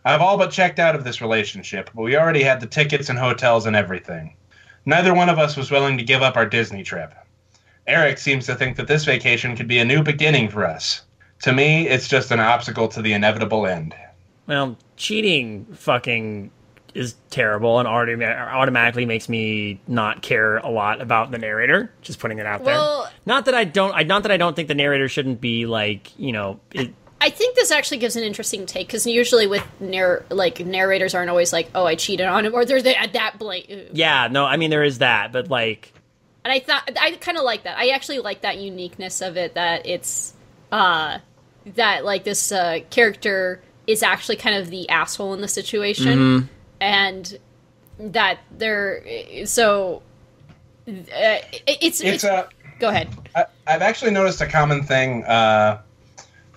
I've 0.05 0.21
all 0.21 0.37
but 0.37 0.51
checked 0.51 0.79
out 0.79 0.95
of 0.95 1.03
this 1.05 1.21
relationship, 1.23 1.91
but 1.95 2.03
we 2.03 2.17
already 2.17 2.43
had 2.43 2.61
the 2.61 2.67
tickets 2.67 3.09
and 3.09 3.19
hotels 3.19 3.67
and 3.67 3.75
everything. 3.75 4.37
Neither 4.85 5.15
one 5.15 5.29
of 5.31 5.39
us 5.39 5.57
was 5.57 5.71
willing 5.71 5.97
to 5.97 6.05
give 6.05 6.23
up 6.23 6.37
our 6.37 6.47
Disney 6.47 6.83
trip. 6.83 7.15
Eric 7.87 8.19
seems 8.19 8.47
to 8.47 8.55
think 8.55 8.77
that 8.77 8.87
this 8.87 9.05
vacation 9.05 9.57
could 9.57 9.67
be 9.69 9.79
a 9.79 9.85
new 9.85 10.03
beginning 10.03 10.49
for 10.49 10.67
us. 10.67 11.03
To 11.43 11.53
me, 11.53 11.89
it's 11.89 12.09
just 12.09 12.31
an 12.31 12.41
obstacle 12.41 12.89
to 12.89 13.03
the 13.03 13.13
inevitable 13.13 13.67
end. 13.67 13.95
Well, 14.47 14.77
cheating 14.97 15.67
fucking 15.75 16.51
is 16.95 17.15
terrible 17.31 17.79
and 17.79 17.89
already 17.89 18.23
automatically 18.25 19.07
makes 19.07 19.29
me 19.29 19.81
not 19.89 20.21
care 20.23 20.59
a 20.59 20.69
lot 20.69 21.01
about 21.01 21.31
the 21.31 21.39
narrator. 21.39 21.91
Just 22.03 22.19
putting 22.19 22.39
it 22.39 22.47
out 22.47 22.65
there. 22.65 22.75
Well- 22.75 23.11
not 23.25 23.47
that 23.47 23.55
I 23.55 23.65
don't. 23.65 23.95
I 23.95 24.03
not 24.03 24.25
that 24.25 24.33
I 24.33 24.37
don't 24.37 24.55
think 24.57 24.69
the 24.69 24.75
narrator 24.75 25.09
shouldn't 25.09 25.41
be 25.41 25.67
like 25.67 26.19
you 26.19 26.33
know. 26.33 26.61
It, 26.73 26.93
I 27.21 27.31
think 27.31 27.55
this 27.55 27.71
actually 27.71 27.99
gives 27.99 28.17
an 28.17 28.25
interesting 28.25 28.67
take 28.67 28.89
because 28.89 29.07
usually 29.07 29.47
with 29.47 29.65
narr- 29.81 30.25
like 30.29 30.59
narrators 30.67 31.15
aren't 31.15 31.31
always 31.31 31.53
like, 31.53 31.71
"Oh, 31.73 31.87
I 31.87 31.95
cheated 31.95 32.27
on 32.27 32.45
him," 32.45 32.53
or 32.53 32.65
they're 32.65 32.83
that 32.83 33.13
that 33.13 33.39
blatant. 33.39 33.95
yeah, 33.95 34.27
no, 34.29 34.45
I 34.45 34.57
mean 34.57 34.71
there 34.71 34.83
is 34.83 34.99
that, 34.99 35.31
but 35.33 35.49
like 35.49 35.93
And 36.45 36.53
I 36.53 36.59
thought 36.59 36.91
I 37.01 37.13
kind 37.13 37.39
of 37.39 37.45
like 37.45 37.63
that. 37.63 37.79
I 37.79 37.91
actually 37.91 38.19
like 38.19 38.41
that 38.41 38.59
uniqueness 38.59 39.21
of 39.21 39.37
it 39.37 39.55
that 39.55 39.87
it's 39.87 40.35
uh 40.73 41.19
that 41.75 42.05
like 42.05 42.25
this 42.25 42.51
uh 42.53 42.81
character 42.91 43.61
is 43.87 44.03
actually 44.03 44.37
kind 44.37 44.57
of 44.57 44.71
the 44.71 44.89
asshole 44.89 45.35
in 45.35 45.41
the 45.41 45.49
situation 45.49 46.19
Mm-hmm. 46.19 46.47
and 46.81 47.39
that 47.99 48.39
they're 48.59 49.03
so 49.47 50.03
uh, 50.89 50.93
it- 50.93 51.79
it's, 51.81 52.01
It's 52.01 52.25
a. 52.25 52.49
go 52.81 52.89
ahead. 52.89 53.09
I, 53.37 53.45
I've 53.69 53.83
actually 53.83 54.11
noticed 54.11 54.41
a 54.41 54.47
common 54.47 54.83
thing. 54.83 55.25
Uh, 55.25 55.81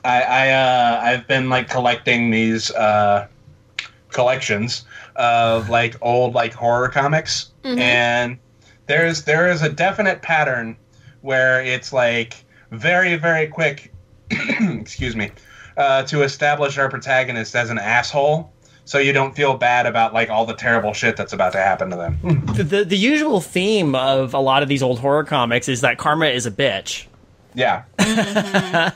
I, 0.04 0.22
I 0.22 0.50
uh, 0.50 1.00
I've 1.04 1.28
been 1.28 1.50
like 1.50 1.70
collecting 1.70 2.32
these 2.32 2.72
uh, 2.72 3.28
collections 4.10 4.86
of 5.16 5.70
like 5.70 5.96
old 6.02 6.34
like 6.34 6.54
horror 6.54 6.90
comics, 6.90 7.52
and 7.64 8.38
there's 8.88 9.24
there 9.24 9.50
is 9.52 9.62
a 9.62 9.70
definite 9.70 10.22
pattern 10.22 10.76
where 11.22 11.64
it's 11.64 11.92
like 11.94 12.44
very 12.72 13.16
very 13.18 13.48
quick. 13.48 13.92
excuse 14.80 15.16
me, 15.16 15.32
uh, 15.78 16.04
to 16.04 16.24
establish 16.24 16.78
our 16.78 16.90
protagonist 16.90 17.56
as 17.56 17.70
an 17.70 17.78
asshole. 17.78 18.52
So 18.88 19.00
you 19.00 19.14
don't 19.14 19.36
feel 19.36 19.58
bad 19.58 19.88
about 19.88 20.14
like 20.14 20.30
all 20.30 20.46
the 20.46 20.54
terrible 20.54 20.94
shit 20.94 21.18
that's 21.18 21.34
about 21.34 21.54
to 21.54 21.58
happen 21.58 21.90
to 21.90 21.96
them. 21.96 22.20
the, 22.54 22.86
the 22.86 22.98
usual 22.98 23.42
theme 23.42 23.96
of 23.96 24.36
a 24.36 24.40
lot 24.40 24.62
of 24.62 24.70
these 24.70 24.84
old 24.84 25.00
horror 25.00 25.24
comics 25.24 25.68
is 25.68 25.82
that 25.82 25.98
karma 25.98 26.28
is 26.28 26.46
a 26.46 26.52
bitch. 26.52 27.08
yeah, 27.56 27.84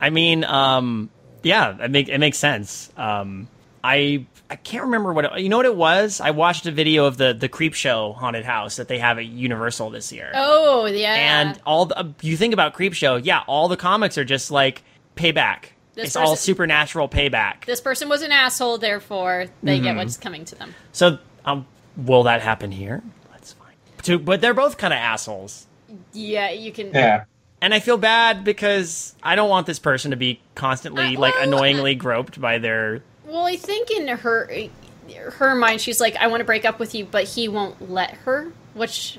I 0.00 0.10
mean, 0.10 0.44
um, 0.44 1.08
yeah, 1.42 1.82
it 1.82 1.90
make 1.90 2.08
it 2.10 2.18
makes 2.18 2.36
sense. 2.36 2.92
Um, 2.98 3.48
I 3.82 4.26
I 4.54 4.56
can't 4.58 4.84
remember 4.84 5.12
what 5.12 5.24
it, 5.24 5.38
you 5.40 5.48
know 5.48 5.56
what 5.56 5.66
it 5.66 5.74
was. 5.74 6.20
I 6.20 6.30
watched 6.30 6.64
a 6.66 6.70
video 6.70 7.06
of 7.06 7.16
the 7.16 7.34
the 7.34 7.48
Creep 7.48 7.74
Show 7.74 8.12
haunted 8.12 8.44
house 8.44 8.76
that 8.76 8.86
they 8.86 9.00
have 9.00 9.18
at 9.18 9.26
Universal 9.26 9.90
this 9.90 10.12
year. 10.12 10.30
Oh 10.32 10.86
yeah, 10.86 11.14
and 11.14 11.60
all 11.66 11.86
the, 11.86 11.98
uh, 11.98 12.04
you 12.22 12.36
think 12.36 12.54
about 12.54 12.72
creep 12.72 12.94
show 12.94 13.16
yeah 13.16 13.42
all 13.48 13.66
the 13.66 13.76
comics 13.76 14.16
are 14.16 14.24
just 14.24 14.52
like 14.52 14.84
payback 15.16 15.70
This 15.94 16.06
it's 16.06 16.16
all 16.16 16.36
supernatural 16.36 17.08
payback 17.08 17.64
this 17.64 17.80
person 17.80 18.08
was 18.08 18.22
an 18.22 18.30
asshole, 18.30 18.78
therefore 18.78 19.46
they 19.64 19.74
Mm-hmm. 19.76 19.84
get 19.84 19.96
what's 19.96 20.16
coming 20.16 20.44
to 20.44 20.54
them. 20.54 20.72
so 20.92 21.18
um 21.44 21.66
will 21.96 22.22
that 22.24 22.40
happen 22.42 22.70
here 22.70 23.02
that's 23.32 23.54
fine 23.54 23.74
to, 24.02 24.18
but 24.20 24.40
they're 24.40 24.54
both 24.54 24.78
kind 24.78 24.92
of 24.94 24.98
assholes 24.98 25.66
Yeah, 26.12 26.50
you 26.50 26.70
can. 26.70 26.92
yeah. 26.92 27.24
and 27.60 27.74
i 27.74 27.80
feel 27.80 27.96
bad 27.98 28.44
because 28.44 29.14
i 29.22 29.34
don't 29.34 29.48
want 29.50 29.66
this 29.66 29.78
person 29.80 30.12
to 30.12 30.16
be 30.16 30.40
constantly 30.54 31.16
Uh, 31.16 31.20
like 31.20 31.34
well, 31.34 31.42
annoyingly 31.48 31.94
groped 31.96 32.40
by 32.40 32.58
their 32.58 33.02
Well, 33.34 33.46
I 33.46 33.56
think 33.56 33.90
in 33.90 34.06
her 34.06 34.48
her 35.38 35.54
mind, 35.56 35.80
she's 35.80 36.00
like, 36.00 36.14
"I 36.16 36.28
want 36.28 36.40
to 36.40 36.44
break 36.44 36.64
up 36.64 36.78
with 36.78 36.94
you," 36.94 37.04
but 37.04 37.24
he 37.24 37.48
won't 37.48 37.90
let 37.90 38.12
her. 38.18 38.52
Which, 38.74 39.18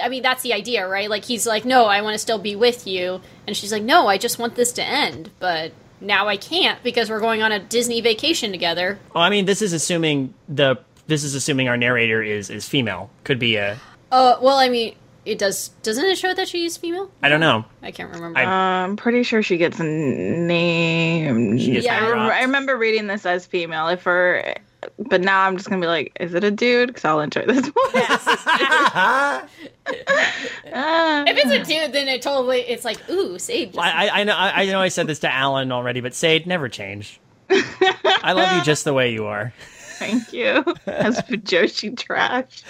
I 0.00 0.08
mean, 0.08 0.22
that's 0.22 0.42
the 0.42 0.52
idea, 0.52 0.86
right? 0.86 1.10
Like 1.10 1.24
he's 1.24 1.44
like, 1.44 1.64
"No, 1.64 1.86
I 1.86 2.00
want 2.02 2.14
to 2.14 2.18
still 2.20 2.38
be 2.38 2.54
with 2.54 2.86
you," 2.86 3.20
and 3.48 3.56
she's 3.56 3.72
like, 3.72 3.82
"No, 3.82 4.06
I 4.06 4.16
just 4.16 4.38
want 4.38 4.54
this 4.54 4.70
to 4.74 4.84
end." 4.84 5.30
But 5.40 5.72
now 6.00 6.28
I 6.28 6.36
can't 6.36 6.80
because 6.84 7.10
we're 7.10 7.18
going 7.18 7.42
on 7.42 7.50
a 7.50 7.58
Disney 7.58 8.00
vacation 8.00 8.52
together. 8.52 9.00
well 9.12 9.24
i 9.24 9.28
mean 9.28 9.46
this 9.46 9.60
is 9.60 9.72
assuming 9.72 10.32
the 10.48 10.76
this 11.08 11.24
is 11.24 11.34
assuming 11.34 11.68
our 11.68 11.76
narrator 11.76 12.22
is 12.22 12.50
is 12.50 12.68
female 12.68 13.10
could 13.24 13.40
be 13.40 13.56
a 13.56 13.76
Uh, 14.12 14.36
well, 14.40 14.56
I 14.56 14.68
mean, 14.68 14.94
it 15.24 15.38
does. 15.38 15.68
Doesn't 15.82 16.04
it 16.04 16.16
show 16.18 16.32
that 16.34 16.48
she's 16.48 16.76
female? 16.76 17.10
i 17.22 17.28
don't 17.28 17.40
know 17.40 17.64
I 17.82 17.90
can't 17.90 18.12
remember. 18.12 18.38
I- 18.38 18.82
I'm 18.84 18.96
pretty 18.96 19.22
sure 19.22 19.42
she 19.42 19.56
gets 19.56 19.78
named. 19.78 21.60
She 21.60 21.72
gets 21.72 21.84
Yeah, 21.84 21.94
I, 21.96 21.98
I 21.98 22.08
remember. 22.08 22.32
I 22.32 22.42
remember 22.42 22.76
reading 22.76 23.06
this 23.06 23.26
as 23.26 23.46
female. 23.46 23.88
If 23.88 24.02
her, 24.04 24.54
but 24.98 25.20
now 25.20 25.42
I'm 25.42 25.56
just 25.56 25.68
gonna 25.68 25.80
be 25.80 25.86
like, 25.86 26.16
is 26.20 26.34
it 26.34 26.44
a 26.44 26.50
dude? 26.50 26.88
Because 26.88 27.04
I'll 27.04 27.20
enjoy 27.20 27.44
this 27.46 27.66
one. 27.66 27.92
If 30.70 31.36
it's 31.36 31.50
a 31.50 31.64
dude, 31.64 31.92
then 31.92 32.08
it 32.08 32.22
totally 32.22 32.60
it's 32.60 32.84
like, 32.84 33.08
ooh, 33.10 33.38
Sage. 33.38 33.72
just- 33.72 33.78
I, 33.78 34.06
I, 34.08 34.20
I 34.20 34.24
know 34.24 34.34
I, 34.36 34.62
I 34.62 34.66
know 34.66 34.80
I 34.80 34.88
said 34.88 35.06
this 35.06 35.20
to 35.20 35.32
Alan 35.32 35.72
already, 35.72 36.00
but 36.00 36.14
Sade, 36.14 36.46
never 36.46 36.68
change. 36.68 37.20
I 37.50 38.32
love 38.32 38.56
you 38.56 38.62
just 38.62 38.84
the 38.84 38.92
way 38.92 39.12
you 39.12 39.26
are. 39.26 39.52
Thank 39.98 40.32
you. 40.32 40.64
As 40.86 41.20
for 41.22 41.34
Joshi 41.36 41.96
trash. 41.98 42.62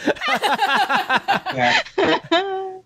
yeah. 1.54 1.80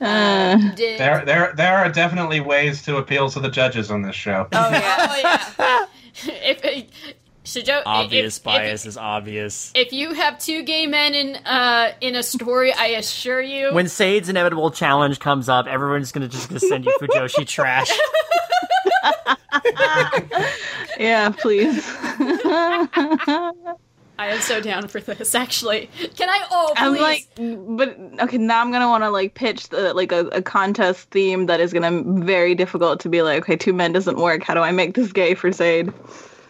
Uh, 0.00 0.56
did- 0.74 0.98
There, 0.98 1.24
there, 1.24 1.52
there 1.56 1.76
are 1.76 1.88
definitely 1.88 2.40
ways 2.40 2.82
to 2.82 2.96
appeal 2.96 3.30
to 3.30 3.38
the 3.38 3.48
judges 3.48 3.88
on 3.88 4.02
this 4.02 4.16
show. 4.16 4.48
oh 4.52 4.70
yeah. 4.70 5.06
oh 5.08 5.46
yeah. 5.60 5.86
if 6.42 6.88
it, 7.44 7.48
Shijo, 7.48 7.82
Obvious 7.86 8.38
if, 8.38 8.44
bias 8.44 8.84
If, 8.84 8.88
is 8.90 8.96
obvious. 8.96 9.72
if 9.74 9.92
you 9.92 10.12
have 10.14 10.38
two 10.38 10.62
gay 10.62 10.86
men 10.86 11.14
in 11.14 11.36
uh 11.44 11.92
in 12.00 12.14
a 12.14 12.22
story, 12.22 12.72
I 12.72 12.86
assure 12.88 13.40
you, 13.42 13.72
When 13.72 13.88
Sade's 13.88 14.28
inevitable 14.28 14.70
challenge 14.70 15.18
comes 15.20 15.48
up, 15.48 15.66
everyone's 15.66 16.12
gonna 16.12 16.28
just 16.28 16.48
gonna 16.48 16.60
send 16.60 16.84
you 16.84 16.96
Fujoshi 17.00 17.46
trash. 17.46 17.90
Yeah, 20.98 21.30
please. 21.30 21.84
I 22.04 23.52
am 24.18 24.40
so 24.40 24.60
down 24.60 24.86
for 24.88 25.00
this. 25.00 25.34
Actually, 25.34 25.88
can 26.16 26.28
I? 26.28 26.46
Oh, 26.50 26.72
please. 26.76 26.78
I'm 26.78 26.96
like, 26.96 27.76
but 27.76 28.24
okay, 28.24 28.38
now 28.38 28.60
I'm 28.60 28.70
gonna 28.70 28.88
want 28.88 29.02
to 29.02 29.10
like 29.10 29.34
pitch 29.34 29.68
the 29.70 29.94
like 29.94 30.12
a, 30.12 30.26
a 30.28 30.42
contest 30.42 31.10
theme 31.10 31.46
that 31.46 31.60
is 31.60 31.72
gonna 31.72 32.02
very 32.22 32.54
difficult 32.54 33.00
to 33.00 33.08
be 33.08 33.22
like, 33.22 33.42
okay, 33.42 33.56
two 33.56 33.72
men 33.72 33.92
doesn't 33.92 34.18
work. 34.18 34.42
How 34.44 34.54
do 34.54 34.60
I 34.60 34.70
make 34.70 34.94
this 34.94 35.12
gay 35.12 35.34
for 35.34 35.50
Sade? 35.50 35.92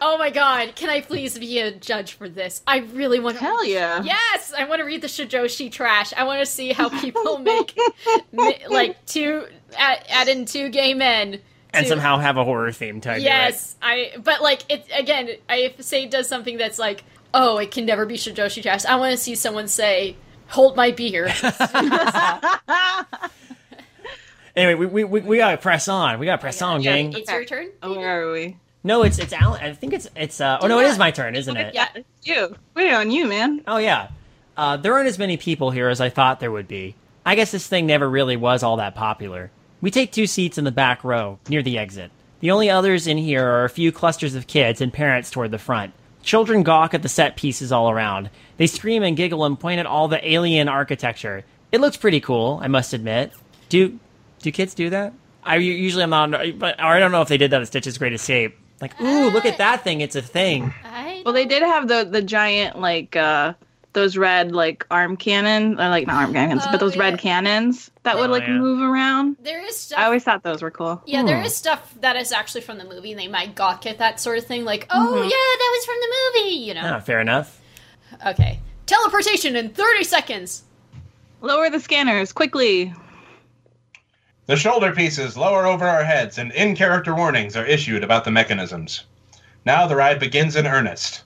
Oh 0.04 0.18
my 0.18 0.30
god, 0.30 0.74
can 0.74 0.90
I 0.90 1.00
please 1.00 1.38
be 1.38 1.60
a 1.60 1.70
judge 1.70 2.14
for 2.14 2.28
this? 2.28 2.60
I 2.66 2.78
really 2.78 3.20
want. 3.20 3.36
to 3.36 3.44
Hell 3.44 3.64
yeah. 3.64 4.02
Yes, 4.02 4.52
I 4.52 4.64
want 4.64 4.80
to 4.80 4.84
read 4.84 5.00
the 5.00 5.06
Fujoshi 5.06 5.70
trash. 5.70 6.12
I 6.14 6.24
want 6.24 6.40
to 6.40 6.46
see 6.46 6.72
how 6.72 6.88
people 7.00 7.38
make 7.38 7.78
mi- 8.32 8.58
like 8.68 9.06
two 9.06 9.46
add, 9.78 10.04
add 10.08 10.26
in 10.26 10.44
two 10.44 10.70
gay 10.70 10.92
men. 10.94 11.38
and 11.72 11.84
to- 11.84 11.88
somehow 11.88 12.18
have 12.18 12.36
a 12.36 12.42
horror 12.42 12.72
theme 12.72 13.00
tied 13.00 13.22
Yes, 13.22 13.76
I. 13.80 14.10
But 14.22 14.42
like 14.42 14.62
it 14.68 14.86
again. 14.92 15.30
I, 15.48 15.56
if 15.58 15.80
Say 15.82 16.06
does 16.06 16.28
something 16.28 16.56
that's 16.58 16.80
like, 16.80 17.04
oh, 17.32 17.58
it 17.58 17.70
can 17.70 17.86
never 17.86 18.04
be 18.04 18.16
Fujoshi 18.16 18.60
trash. 18.60 18.84
I 18.84 18.96
want 18.96 19.12
to 19.12 19.16
see 19.16 19.36
someone 19.36 19.68
say, 19.68 20.16
"Hold 20.48 20.76
my 20.76 20.90
beer." 20.90 21.32
Anyway, 24.54 24.74
we, 24.74 24.86
we, 24.86 25.04
we, 25.04 25.20
we 25.22 25.36
gotta 25.38 25.56
press 25.56 25.88
on. 25.88 26.18
We 26.18 26.26
gotta 26.26 26.40
press 26.40 26.60
oh 26.60 26.66
on, 26.66 26.82
Yeah, 26.82 26.94
gang. 26.96 27.12
it's 27.14 27.30
your 27.30 27.44
turn. 27.46 27.68
Oh, 27.82 27.96
where 27.96 28.28
are 28.28 28.32
we? 28.32 28.58
No, 28.84 29.02
it's 29.02 29.18
it's 29.18 29.32
Alan. 29.32 29.62
I 29.62 29.72
think 29.74 29.92
it's 29.92 30.08
it's. 30.16 30.40
Uh, 30.40 30.58
oh 30.60 30.66
no, 30.66 30.80
it 30.80 30.86
is 30.86 30.98
my 30.98 31.10
turn, 31.10 31.36
isn't 31.36 31.56
it? 31.56 31.74
Yeah. 31.74 31.88
It's 31.94 32.08
you. 32.24 32.56
Wait 32.74 32.92
on 32.92 33.10
you, 33.10 33.26
man. 33.26 33.62
Oh 33.66 33.76
yeah. 33.78 34.08
Uh, 34.56 34.76
there 34.76 34.92
aren't 34.94 35.08
as 35.08 35.18
many 35.18 35.36
people 35.36 35.70
here 35.70 35.88
as 35.88 36.00
I 36.00 36.08
thought 36.08 36.40
there 36.40 36.50
would 36.50 36.68
be. 36.68 36.94
I 37.24 37.36
guess 37.36 37.52
this 37.52 37.66
thing 37.66 37.86
never 37.86 38.08
really 38.08 38.36
was 38.36 38.62
all 38.62 38.76
that 38.78 38.94
popular. 38.94 39.50
We 39.80 39.90
take 39.90 40.12
two 40.12 40.26
seats 40.26 40.58
in 40.58 40.64
the 40.64 40.72
back 40.72 41.04
row, 41.04 41.38
near 41.48 41.62
the 41.62 41.78
exit. 41.78 42.10
The 42.40 42.50
only 42.50 42.70
others 42.70 43.06
in 43.06 43.18
here 43.18 43.46
are 43.46 43.64
a 43.64 43.70
few 43.70 43.92
clusters 43.92 44.34
of 44.34 44.46
kids 44.48 44.80
and 44.80 44.92
parents 44.92 45.30
toward 45.30 45.52
the 45.52 45.58
front. 45.58 45.94
Children 46.22 46.64
gawk 46.64 46.94
at 46.94 47.02
the 47.02 47.08
set 47.08 47.36
pieces 47.36 47.72
all 47.72 47.90
around. 47.90 48.30
They 48.56 48.66
scream 48.66 49.02
and 49.02 49.16
giggle 49.16 49.44
and 49.44 49.58
point 49.58 49.80
at 49.80 49.86
all 49.86 50.08
the 50.08 50.28
alien 50.28 50.68
architecture. 50.68 51.44
It 51.70 51.80
looks 51.80 51.96
pretty 51.96 52.20
cool, 52.20 52.60
I 52.62 52.68
must 52.68 52.92
admit. 52.92 53.32
Do 53.68 53.98
do 54.40 54.50
kids 54.50 54.74
do 54.74 54.90
that? 54.90 55.14
I 55.44 55.56
usually 55.56 56.02
I'm 56.02 56.10
not, 56.10 56.58
but 56.58 56.80
I 56.80 56.98
don't 57.00 57.12
know 57.12 57.22
if 57.22 57.28
they 57.28 57.36
did 57.38 57.52
that 57.52 57.62
at 57.62 57.68
Stitch's 57.68 57.98
Great 57.98 58.12
Escape. 58.12 58.56
Like, 58.82 59.00
ooh, 59.00 59.30
look 59.30 59.46
at 59.46 59.56
that 59.58 59.82
thing! 59.84 60.00
It's 60.02 60.16
a 60.16 60.20
thing. 60.22 60.74
Well, 61.24 61.32
they 61.32 61.46
did 61.46 61.62
have 61.62 61.88
the 61.88 62.04
the 62.04 62.20
giant 62.20 62.78
like 62.80 63.16
uh 63.16 63.54
those 63.94 64.16
red 64.16 64.52
like 64.52 64.86
arm 64.90 65.16
cannon 65.16 65.74
or 65.74 65.88
like 65.88 66.06
not 66.06 66.16
arm 66.16 66.32
cannons, 66.32 66.62
Oh, 66.66 66.68
but 66.72 66.80
those 66.80 66.96
yeah. 66.96 67.02
red 67.02 67.18
cannons 67.20 67.90
that 68.02 68.16
would 68.18 68.30
Oh, 68.30 68.32
like 68.32 68.42
yeah. 68.42 68.58
move 68.58 68.80
around. 68.82 69.36
There 69.42 69.64
is 69.64 69.78
stuff. 69.78 69.98
I 70.00 70.04
always 70.06 70.24
thought 70.24 70.42
those 70.42 70.62
were 70.62 70.70
cool. 70.70 71.00
yeah, 71.06 71.22
there 71.22 71.38
Hmm. 71.38 71.44
is 71.44 71.54
stuff 71.54 71.94
that 72.00 72.16
is 72.16 72.32
actually 72.32 72.62
from 72.62 72.78
the 72.78 72.84
movie, 72.84 73.12
and 73.12 73.20
they 73.20 73.28
might 73.28 73.54
gawk 73.54 73.86
at 73.86 73.98
that 73.98 74.18
sort 74.18 74.38
of 74.38 74.46
thing, 74.46 74.64
like, 74.64 74.86
"Oh 74.90 75.12
Mhm. 75.14 75.22
yeah, 75.24 75.28
that 75.30 75.70
was 75.76 75.84
from 75.84 75.96
the 76.00 76.14
movie," 76.40 76.56
you 76.56 76.74
know. 76.74 76.94
Ah, 76.96 77.00
fair 77.00 77.20
enough. 77.20 77.60
Okay, 78.26 78.58
teleportation 78.86 79.54
in 79.56 79.70
thirty 79.70 80.02
seconds. 80.04 80.64
Lower 81.40 81.70
the 81.70 81.78
scanners 81.80 82.32
quickly. 82.32 82.92
The 84.46 84.56
shoulder 84.56 84.92
pieces 84.92 85.36
lower 85.36 85.66
over 85.66 85.86
our 85.86 86.02
heads, 86.04 86.38
and 86.38 86.50
in 86.52 86.74
character 86.74 87.14
warnings 87.14 87.56
are 87.56 87.64
issued 87.64 88.02
about 88.02 88.24
the 88.24 88.30
mechanisms. 88.30 89.04
Now 89.64 89.86
the 89.86 89.96
ride 89.96 90.18
begins 90.18 90.56
in 90.56 90.66
earnest. 90.66 91.22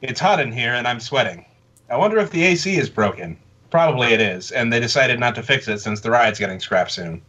It's 0.00 0.20
hot 0.20 0.40
in 0.40 0.50
here, 0.52 0.72
and 0.72 0.88
I'm 0.88 1.00
sweating. 1.00 1.44
I 1.90 1.96
wonder 1.96 2.18
if 2.18 2.30
the 2.30 2.42
AC 2.44 2.76
is 2.76 2.88
broken. 2.88 3.36
Probably 3.70 4.12
it 4.14 4.20
is, 4.20 4.50
and 4.50 4.72
they 4.72 4.80
decided 4.80 5.20
not 5.20 5.34
to 5.34 5.42
fix 5.42 5.68
it 5.68 5.78
since 5.80 6.00
the 6.00 6.10
ride's 6.10 6.38
getting 6.38 6.60
scrapped 6.60 6.92
soon. 6.92 7.20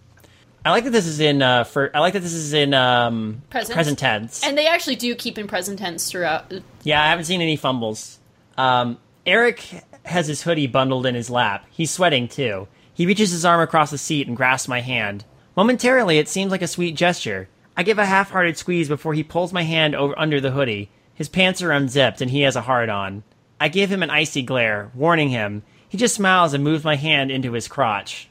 I 0.64 0.72
like 0.72 0.84
that 0.86 0.92
this 0.92 1.06
is 1.06 1.20
in 1.20 1.42
uh 1.42 1.64
for 1.64 1.92
I 1.96 2.00
like 2.00 2.14
that 2.14 2.22
this 2.22 2.34
is 2.34 2.54
in 2.54 2.74
um 2.74 3.42
Present. 3.50 4.00
tense. 4.00 4.44
And 4.44 4.58
they 4.58 4.66
actually 4.68 4.96
do 4.96 5.14
keep 5.16 5.38
in 5.38 5.48
present 5.48 5.78
tense 5.78 6.10
throughout. 6.10 6.52
yeah, 6.84 7.04
I 7.04 7.08
haven't 7.08 7.26
seen 7.26 7.42
any 7.42 7.56
fumbles. 7.56 8.20
Um 8.58 8.98
Eric 9.28 9.64
has 10.06 10.28
his 10.28 10.42
hoodie 10.44 10.66
bundled 10.68 11.06
in 11.06 11.14
his 11.14 11.30
lap. 11.30 11.66
He's 11.72 11.92
sweating 11.92 12.28
too. 12.28 12.68
He 12.96 13.06
reaches 13.06 13.32
his 13.32 13.46
arm 13.46 13.62
across 13.62 13.92
the 13.92 13.98
seat 13.98 14.28
and 14.28 14.36
grasps 14.36 14.68
my 14.68 14.80
hand. 14.80 15.26
Momentarily, 15.56 16.18
it 16.18 16.28
seems 16.28 16.50
like 16.50 16.64
a 16.64 16.68
sweet 16.68 16.96
gesture. 16.96 17.48
I 17.78 17.84
give 17.84 18.00
a 18.00 18.06
half-hearted 18.06 18.58
squeeze 18.58 18.88
before 18.88 19.14
he 19.14 19.24
pulls 19.24 19.54
my 19.54 19.64
hand 19.64 19.96
over 19.96 20.18
under 20.18 20.42
the 20.42 20.52
hoodie. 20.52 20.90
His 21.14 21.30
pants 21.30 21.62
are 21.62 21.72
unzipped 21.72 22.22
and 22.22 22.32
he 22.32 22.42
has 22.42 22.56
a 22.56 22.62
hard 22.62 22.90
on. 22.90 23.24
I 23.60 23.68
give 23.68 23.92
him 23.92 24.02
an 24.02 24.10
icy 24.10 24.42
glare, 24.42 24.92
warning 24.96 25.30
him. 25.30 25.64
He 25.88 25.98
just 25.98 26.16
smiles 26.16 26.54
and 26.54 26.64
moves 26.64 26.84
my 26.84 26.96
hand 26.96 27.32
into 27.32 27.52
his 27.52 27.68
crotch. 27.68 28.30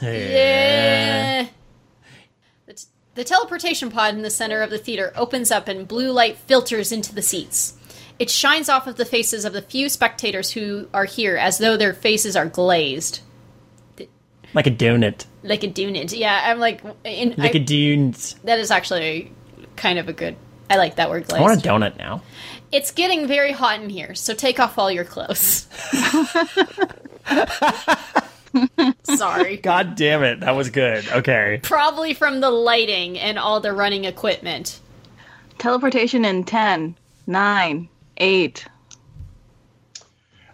Yeah. 0.00 1.46
The, 2.66 2.72
t- 2.72 2.84
the 3.14 3.24
teleportation 3.24 3.90
pod 3.90 4.14
in 4.14 4.22
the 4.22 4.30
center 4.30 4.62
of 4.62 4.70
the 4.70 4.78
theater 4.78 5.12
opens 5.14 5.50
up 5.50 5.68
and 5.68 5.86
blue 5.86 6.10
light 6.10 6.36
filters 6.36 6.90
into 6.90 7.14
the 7.14 7.22
seats. 7.22 7.74
It 8.18 8.30
shines 8.30 8.68
off 8.68 8.86
of 8.86 8.96
the 8.96 9.04
faces 9.04 9.44
of 9.44 9.52
the 9.52 9.62
few 9.62 9.88
spectators 9.88 10.52
who 10.52 10.88
are 10.92 11.04
here 11.04 11.36
as 11.36 11.58
though 11.58 11.76
their 11.76 11.94
faces 11.94 12.36
are 12.36 12.46
glazed. 12.46 13.20
Like 14.54 14.66
a 14.66 14.70
donut. 14.70 15.26
Like 15.42 15.64
a 15.64 15.68
donut. 15.68 16.16
Yeah, 16.16 16.40
I'm 16.44 16.58
like. 16.60 16.82
In, 17.04 17.30
Like 17.36 17.54
I- 17.54 17.58
a 17.58 17.64
donut. 17.64 18.40
that 18.44 18.58
is 18.60 18.70
actually 18.70 19.32
kind 19.76 19.98
of 19.98 20.08
a 20.08 20.12
good. 20.12 20.36
I 20.70 20.76
like 20.76 20.96
that 20.96 21.10
word 21.10 21.26
glazed. 21.26 21.40
I 21.40 21.42
want 21.42 21.64
a 21.64 21.68
donut 21.68 21.98
now. 21.98 22.22
It's 22.72 22.90
getting 22.90 23.26
very 23.28 23.52
hot 23.52 23.80
in 23.80 23.90
here, 23.90 24.14
so 24.14 24.34
take 24.34 24.58
off 24.58 24.78
all 24.78 24.90
your 24.90 25.04
clothes. 25.04 25.66
Sorry. 29.04 29.56
God 29.58 29.94
damn 29.96 30.22
it, 30.22 30.40
that 30.40 30.52
was 30.56 30.70
good. 30.70 31.06
Okay. 31.08 31.60
Probably 31.62 32.14
from 32.14 32.40
the 32.40 32.50
lighting 32.50 33.18
and 33.18 33.38
all 33.38 33.60
the 33.60 33.72
running 33.72 34.04
equipment. 34.04 34.80
Teleportation 35.58 36.24
in 36.24 36.44
10, 36.44 36.96
9, 37.26 37.88
8. 38.16 38.66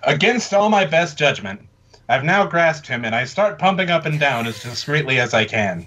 Against 0.02 0.54
all 0.54 0.70
my 0.70 0.86
best 0.86 1.18
judgment, 1.18 1.60
I've 2.10 2.24
now 2.24 2.44
grasped 2.44 2.88
him 2.88 3.04
and 3.04 3.14
I 3.14 3.24
start 3.24 3.60
pumping 3.60 3.88
up 3.88 4.04
and 4.04 4.18
down 4.18 4.48
as 4.48 4.60
discreetly 4.60 5.20
as 5.20 5.32
I 5.32 5.44
can. 5.44 5.86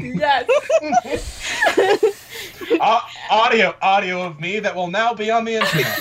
Yes. 0.00 0.48
Au- 2.80 3.02
audio, 3.30 3.74
audio 3.82 4.22
of 4.22 4.40
me 4.40 4.58
that 4.60 4.74
will 4.74 4.86
now 4.86 5.12
be 5.12 5.30
on 5.30 5.44
the 5.44 5.56
internet. 5.56 6.00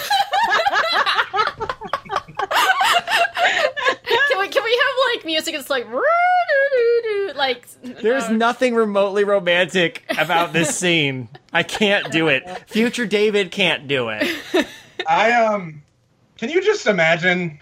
can 4.06 4.40
we 4.40 4.48
can 4.48 4.64
we 4.64 4.72
have 4.72 5.16
like 5.16 5.26
music 5.26 5.54
that's 5.54 5.70
like 5.70 5.86
like 7.36 7.68
There's 7.82 8.30
no. 8.30 8.38
nothing 8.38 8.76
remotely 8.76 9.26
romantic 9.26 10.06
about 10.18 10.54
this 10.54 10.74
scene. 10.74 11.28
I 11.52 11.64
can't 11.64 12.14
do 12.14 12.30
it. 12.30 12.48
Future 12.70 13.06
David 13.06 13.52
can't 13.52 13.90
do 13.90 14.08
it. 14.08 14.26
I 15.06 15.34
um, 15.34 15.82
can 16.38 16.50
you 16.50 16.62
just 16.62 16.88
imagine 16.88 17.60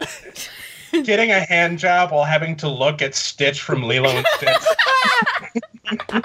getting 1.04 1.30
a 1.30 1.40
hand 1.40 1.78
job 1.78 2.10
while 2.12 2.24
having 2.24 2.56
to 2.56 2.68
look 2.68 3.02
at 3.02 3.14
Stitch 3.14 3.60
from 3.60 3.82
Lilo 3.82 4.08
and 4.10 4.26
Stitch? 4.36 6.22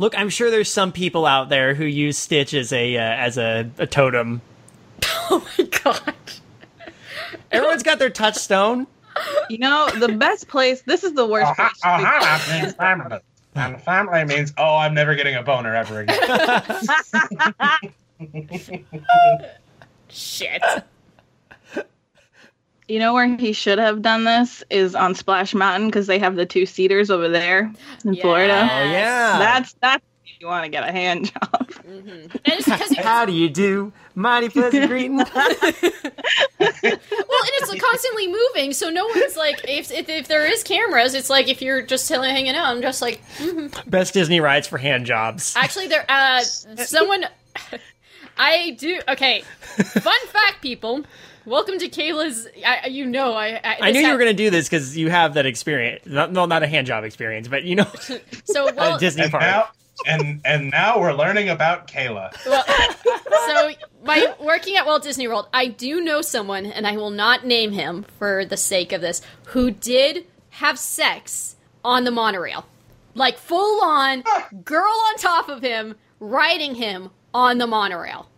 Look, 0.00 0.16
I'm 0.16 0.28
sure 0.28 0.48
there's 0.50 0.70
some 0.70 0.92
people 0.92 1.26
out 1.26 1.48
there 1.48 1.74
who 1.74 1.84
use 1.84 2.16
Stitch 2.16 2.54
as 2.54 2.72
a 2.72 2.96
uh, 2.96 3.00
as 3.00 3.36
a, 3.36 3.68
a 3.78 3.86
totem. 3.86 4.40
Oh 5.30 5.46
my 5.58 5.64
god. 5.84 6.14
Everyone's 7.52 7.82
got 7.82 7.98
their 7.98 8.08
touchstone. 8.08 8.86
You 9.50 9.58
know, 9.58 9.90
the 9.98 10.08
best 10.08 10.48
place, 10.48 10.80
this 10.82 11.04
is 11.04 11.12
the 11.12 11.26
worst 11.26 11.54
place. 11.54 11.68
to 11.72 11.76
be- 11.76 11.82
uh-huh, 11.84 12.62
means 12.62 12.74
family. 12.74 13.18
And 13.54 13.82
family 13.82 14.24
means, 14.24 14.54
oh, 14.56 14.76
I'm 14.76 14.94
never 14.94 15.14
getting 15.16 15.34
a 15.34 15.42
boner 15.42 15.74
ever 15.74 16.00
again. 16.00 16.18
Shit. 20.08 20.62
You 22.90 22.98
know 22.98 23.12
where 23.12 23.36
he 23.36 23.52
should 23.52 23.78
have 23.78 24.00
done 24.00 24.24
this 24.24 24.64
is 24.70 24.94
on 24.94 25.14
Splash 25.14 25.52
Mountain 25.54 25.88
because 25.88 26.06
they 26.06 26.18
have 26.18 26.36
the 26.36 26.46
two 26.46 26.64
seaters 26.64 27.10
over 27.10 27.28
there 27.28 27.70
in 28.02 28.14
Yeah. 28.14 28.22
Florida. 28.22 28.54
Oh 28.62 28.82
yeah. 28.90 29.38
That's 29.38 29.74
that's 29.74 30.02
if 30.24 30.40
you 30.40 30.46
want 30.46 30.64
to 30.64 30.70
get 30.70 30.88
a 30.88 30.90
hand 30.90 31.26
job. 31.30 31.70
And 31.86 32.32
it's 32.46 32.64
because 32.64 32.90
it, 32.92 33.00
How 33.00 33.26
do 33.26 33.32
you 33.32 33.50
do? 33.50 33.92
Mighty 34.14 34.48
pleasant 34.48 34.88
greeting. 34.88 35.16
well, 35.28 35.28
and 36.62 36.72
it's 37.60 37.74
constantly 37.78 38.26
moving, 38.28 38.72
so 38.72 38.88
no 38.88 39.06
one's 39.06 39.36
like, 39.36 39.60
if, 39.68 39.90
if 39.92 40.08
if 40.08 40.26
there 40.28 40.46
is 40.50 40.62
cameras, 40.62 41.12
it's 41.12 41.28
like 41.28 41.48
if 41.48 41.60
you're 41.60 41.82
just 41.82 42.08
hanging 42.08 42.54
out, 42.56 42.74
I'm 42.74 42.80
just 42.80 43.02
like, 43.02 43.20
Best 43.86 44.14
Disney 44.14 44.40
rides 44.40 44.66
for 44.66 44.78
hand 44.78 45.04
jobs. 45.04 45.54
actually, 45.58 45.88
there, 45.88 46.06
uh, 46.08 46.40
someone, 46.40 47.26
I 48.38 48.70
do. 48.78 49.00
Okay, 49.08 49.42
fun 49.42 50.18
fact, 50.28 50.62
people. 50.62 51.04
Welcome 51.44 51.78
to 51.78 51.88
Kayla's. 51.88 52.46
I, 52.64 52.88
you 52.88 53.06
know, 53.06 53.32
I 53.32 53.60
I, 53.64 53.78
I 53.80 53.90
knew 53.90 53.94
this 53.94 54.06
you 54.06 54.12
were 54.12 54.18
going 54.18 54.36
to 54.36 54.42
do 54.42 54.50
this 54.50 54.68
because 54.68 54.96
you 54.96 55.10
have 55.10 55.34
that 55.34 55.46
experience. 55.46 56.04
Not, 56.06 56.32
no, 56.32 56.46
not 56.46 56.62
a 56.62 56.66
hand 56.66 56.86
job 56.86 57.04
experience, 57.04 57.48
but 57.48 57.64
you 57.64 57.76
know, 57.76 57.86
So 58.44 58.72
well, 58.76 58.96
a 58.96 58.98
Disney 58.98 59.22
and 59.24 59.32
park. 59.32 59.42
now, 59.42 59.68
and 60.06 60.40
and 60.44 60.70
now 60.70 61.00
we're 61.00 61.14
learning 61.14 61.48
about 61.48 61.88
Kayla. 61.88 62.32
well, 62.46 62.64
so 63.46 63.70
by 64.04 64.34
working 64.40 64.76
at 64.76 64.86
Walt 64.86 65.02
Disney 65.02 65.26
World, 65.26 65.48
I 65.52 65.66
do 65.66 66.00
know 66.00 66.22
someone, 66.22 66.66
and 66.66 66.86
I 66.86 66.96
will 66.96 67.10
not 67.10 67.44
name 67.46 67.72
him 67.72 68.04
for 68.18 68.44
the 68.44 68.56
sake 68.56 68.92
of 68.92 69.00
this, 69.00 69.22
who 69.46 69.70
did 69.70 70.26
have 70.50 70.78
sex 70.78 71.56
on 71.84 72.04
the 72.04 72.10
monorail, 72.10 72.66
like 73.14 73.38
full 73.38 73.82
on 73.82 74.22
girl 74.64 74.92
on 75.08 75.16
top 75.16 75.48
of 75.48 75.62
him, 75.62 75.96
riding 76.20 76.74
him 76.74 77.10
on 77.34 77.58
the 77.58 77.66
monorail. 77.66 78.28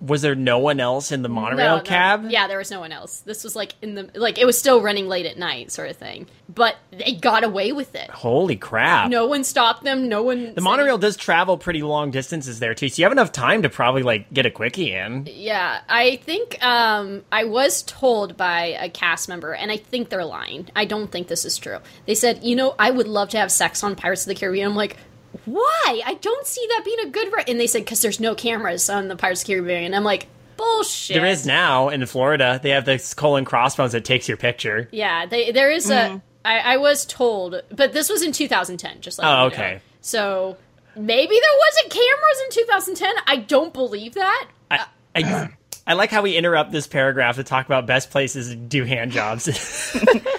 Was 0.00 0.22
there 0.22 0.34
no 0.34 0.58
one 0.58 0.80
else 0.80 1.12
in 1.12 1.20
the 1.20 1.28
monorail 1.28 1.66
No, 1.72 1.76
no. 1.76 1.82
cab? 1.82 2.24
Yeah, 2.30 2.46
there 2.46 2.56
was 2.56 2.70
no 2.70 2.80
one 2.80 2.90
else. 2.90 3.20
This 3.20 3.44
was 3.44 3.54
like 3.54 3.74
in 3.82 3.96
the 3.96 4.08
like 4.14 4.38
it 4.38 4.46
was 4.46 4.58
still 4.58 4.80
running 4.80 5.08
late 5.08 5.26
at 5.26 5.36
night, 5.36 5.70
sort 5.70 5.90
of 5.90 5.96
thing. 5.98 6.26
But 6.48 6.76
they 6.90 7.12
got 7.12 7.44
away 7.44 7.72
with 7.72 7.94
it. 7.94 8.08
Holy 8.08 8.56
crap. 8.56 9.10
No 9.10 9.26
one 9.26 9.44
stopped 9.44 9.84
them. 9.84 10.08
No 10.08 10.22
one. 10.22 10.54
The 10.54 10.62
monorail 10.62 10.96
does 10.96 11.18
travel 11.18 11.58
pretty 11.58 11.82
long 11.82 12.10
distances 12.12 12.60
there 12.60 12.74
too, 12.74 12.88
so 12.88 12.98
you 13.00 13.04
have 13.04 13.12
enough 13.12 13.30
time 13.30 13.60
to 13.60 13.68
probably 13.68 14.02
like 14.02 14.32
get 14.32 14.46
a 14.46 14.50
quickie 14.50 14.90
in. 14.94 15.28
Yeah, 15.30 15.82
I 15.86 16.16
think 16.16 16.56
um, 16.64 17.22
I 17.30 17.44
was 17.44 17.82
told 17.82 18.38
by 18.38 18.78
a 18.80 18.88
cast 18.88 19.28
member, 19.28 19.52
and 19.52 19.70
I 19.70 19.76
think 19.76 20.08
they're 20.08 20.24
lying. 20.24 20.70
I 20.74 20.86
don't 20.86 21.12
think 21.12 21.28
this 21.28 21.44
is 21.44 21.58
true. 21.58 21.76
They 22.06 22.14
said, 22.14 22.42
you 22.42 22.56
know, 22.56 22.74
I 22.78 22.90
would 22.90 23.06
love 23.08 23.28
to 23.30 23.38
have 23.38 23.52
sex 23.52 23.84
on 23.84 23.96
Pirates 23.96 24.22
of 24.22 24.28
the 24.28 24.34
Caribbean. 24.34 24.70
I'm 24.70 24.76
like, 24.76 24.96
why? 25.44 26.02
I 26.04 26.14
don't 26.20 26.46
see 26.46 26.64
that 26.68 26.82
being 26.84 27.00
a 27.00 27.10
good. 27.10 27.32
Re-. 27.32 27.44
And 27.48 27.58
they 27.58 27.66
said 27.66 27.84
because 27.84 28.02
there's 28.02 28.20
no 28.20 28.34
cameras 28.34 28.88
on 28.90 29.08
the 29.08 29.16
Pirates 29.16 29.42
of 29.42 29.46
the 29.46 29.54
Caribbean. 29.54 29.94
I'm 29.94 30.04
like, 30.04 30.26
bullshit. 30.56 31.14
There 31.16 31.26
is 31.26 31.46
now 31.46 31.88
in 31.88 32.04
Florida. 32.06 32.60
They 32.62 32.70
have 32.70 32.84
this 32.84 33.14
colon 33.14 33.44
crossbones 33.44 33.92
that 33.92 34.04
takes 34.04 34.28
your 34.28 34.36
picture. 34.36 34.88
Yeah, 34.92 35.26
they, 35.26 35.50
there 35.52 35.70
is 35.70 35.90
a. 35.90 35.94
Mm-hmm. 35.94 36.16
I, 36.44 36.58
I 36.58 36.76
was 36.78 37.04
told, 37.04 37.62
but 37.70 37.92
this 37.92 38.08
was 38.08 38.22
in 38.22 38.32
2010. 38.32 39.02
Just 39.02 39.18
like 39.18 39.26
Oh, 39.26 39.30
you 39.30 39.36
know. 39.36 39.46
okay. 39.46 39.80
So 40.00 40.56
maybe 40.96 41.34
there 41.34 41.58
wasn't 41.68 41.92
cameras 41.92 42.42
in 42.46 42.62
2010. 42.62 43.14
I 43.26 43.36
don't 43.36 43.74
believe 43.74 44.14
that. 44.14 44.48
I, 44.70 44.86
I, 45.14 45.50
I 45.86 45.92
like 45.94 46.10
how 46.10 46.22
we 46.22 46.36
interrupt 46.36 46.72
this 46.72 46.86
paragraph 46.86 47.36
to 47.36 47.44
talk 47.44 47.66
about 47.66 47.86
best 47.86 48.10
places 48.10 48.48
to 48.50 48.56
do 48.56 48.84
hand 48.84 49.12
jobs. 49.12 49.44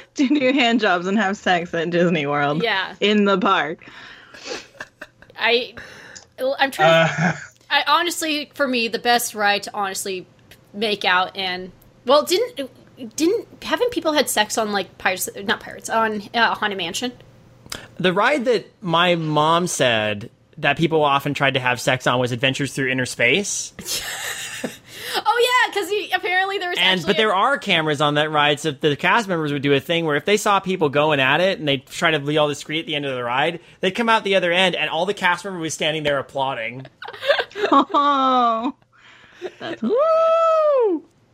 to 0.16 0.28
do 0.28 0.52
hand 0.54 0.80
jobs 0.80 1.06
and 1.06 1.20
have 1.20 1.38
sex 1.38 1.72
at 1.74 1.90
Disney 1.92 2.26
World. 2.26 2.64
Yeah. 2.64 2.96
In 3.00 3.26
the 3.26 3.38
park. 3.38 3.86
I 5.42 5.74
I'm 6.58 6.72
trying. 6.72 7.10
Uh, 7.10 7.36
I 7.70 7.84
honestly, 7.88 8.52
for 8.54 8.68
me, 8.68 8.88
the 8.88 9.00
best 9.00 9.34
ride 9.34 9.64
to 9.64 9.72
honestly 9.74 10.28
make 10.74 11.04
out 11.04 11.36
and 11.36 11.72
well, 12.06 12.24
didn't 12.24 12.70
didn't 13.16 13.64
haven't 13.64 13.92
people 13.92 14.14
had 14.14 14.30
sex 14.30 14.58
on 14.58 14.72
like 14.72 14.98
pirates? 14.98 15.30
Not 15.36 15.60
pirates 15.60 15.90
on 15.90 16.24
uh, 16.34 16.56
haunted 16.56 16.78
mansion. 16.78 17.12
the 17.98 18.14
ride 18.14 18.46
that 18.46 18.68
my 18.82 19.16
mom 19.16 19.68
said 19.68 20.30
that 20.58 20.78
people 20.78 21.04
often 21.04 21.34
tried 21.34 21.56
to 21.56 21.60
have 21.60 21.80
sex 21.82 22.06
on 22.08 22.20
was 22.20 22.32
Adventures 22.32 22.74
Through 22.74 22.90
Inner 22.90 23.06
Space. 23.06 23.74
Oh 25.14 25.64
yeah, 25.68 25.74
because 25.74 25.92
apparently 26.14 26.58
there 26.58 26.70
was 26.70 26.78
And 26.78 27.00
actually 27.00 27.08
but 27.14 27.18
there 27.18 27.34
are 27.36 27.58
cameras 27.58 28.02
on 28.02 28.14
that 28.16 28.32
ride, 28.32 28.60
so 28.60 28.72
the 28.72 28.96
cast 28.96 29.28
members 29.28 29.52
would 29.52 29.62
do 29.62 29.74
a 29.74 29.80
thing 29.80 30.06
where 30.06 30.16
if 30.16 30.26
they 30.26 30.38
saw 30.38 30.60
people 30.60 30.90
going 30.90 31.20
at 31.20 31.42
it 31.42 31.60
and 31.60 31.68
they 31.68 31.78
try 31.78 32.12
to 32.12 32.20
be 32.20 32.38
all 32.38 32.48
discreet 32.48 32.82
at 32.82 32.86
the 32.86 32.96
end 32.96 33.06
of 33.06 33.16
the 33.16 33.24
ride, 33.24 33.60
they'd 33.82 33.92
come 33.92 34.10
out 34.10 34.24
the 34.24 34.36
other 34.36 34.52
end 34.52 34.76
and 34.76 34.90
all 34.90 35.06
the 35.06 35.14
cast 35.14 35.44
members 35.46 35.62
was 35.62 35.74
standing 35.74 36.04
there 36.04 36.20
applauding. 36.20 36.86
Oh. 37.74 38.76
That's 39.60 39.82
Woo! 39.82 39.92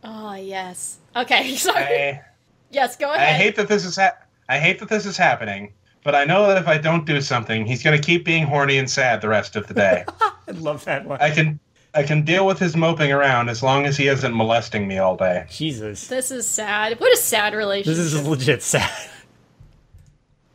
Oh 0.04 0.34
yes. 0.34 0.98
Okay, 1.16 1.54
sorry. 1.56 1.84
I, 1.84 2.22
yes, 2.70 2.96
go 2.96 3.08
I 3.10 3.16
ahead. 3.16 3.40
hate 3.40 3.56
that 3.56 3.68
this 3.68 3.84
is 3.84 3.96
ha- 3.96 4.16
I 4.48 4.58
hate 4.58 4.78
that 4.80 4.88
this 4.88 5.04
is 5.06 5.16
happening, 5.16 5.72
but 6.04 6.14
I 6.14 6.24
know 6.24 6.46
that 6.48 6.56
if 6.58 6.68
I 6.68 6.78
don't 6.78 7.04
do 7.06 7.20
something, 7.20 7.66
he's 7.66 7.82
gonna 7.82 7.98
keep 7.98 8.24
being 8.24 8.44
horny 8.46 8.78
and 8.78 8.88
sad 8.90 9.20
the 9.20 9.28
rest 9.28 9.56
of 9.56 9.66
the 9.66 9.74
day. 9.74 10.04
I 10.20 10.52
love 10.52 10.84
that 10.86 11.04
one. 11.04 11.20
I 11.20 11.30
can 11.30 11.60
I 11.98 12.04
can 12.04 12.22
deal 12.22 12.46
with 12.46 12.60
his 12.60 12.76
moping 12.76 13.10
around 13.10 13.48
as 13.48 13.60
long 13.60 13.84
as 13.84 13.96
he 13.96 14.06
isn't 14.06 14.32
molesting 14.32 14.86
me 14.86 14.98
all 14.98 15.16
day. 15.16 15.46
Jesus. 15.50 16.06
This 16.06 16.30
is 16.30 16.48
sad. 16.48 17.00
What 17.00 17.12
a 17.12 17.16
sad 17.16 17.54
relationship. 17.54 17.96
This 17.96 18.12
is 18.12 18.24
legit 18.24 18.62
sad. 18.62 18.90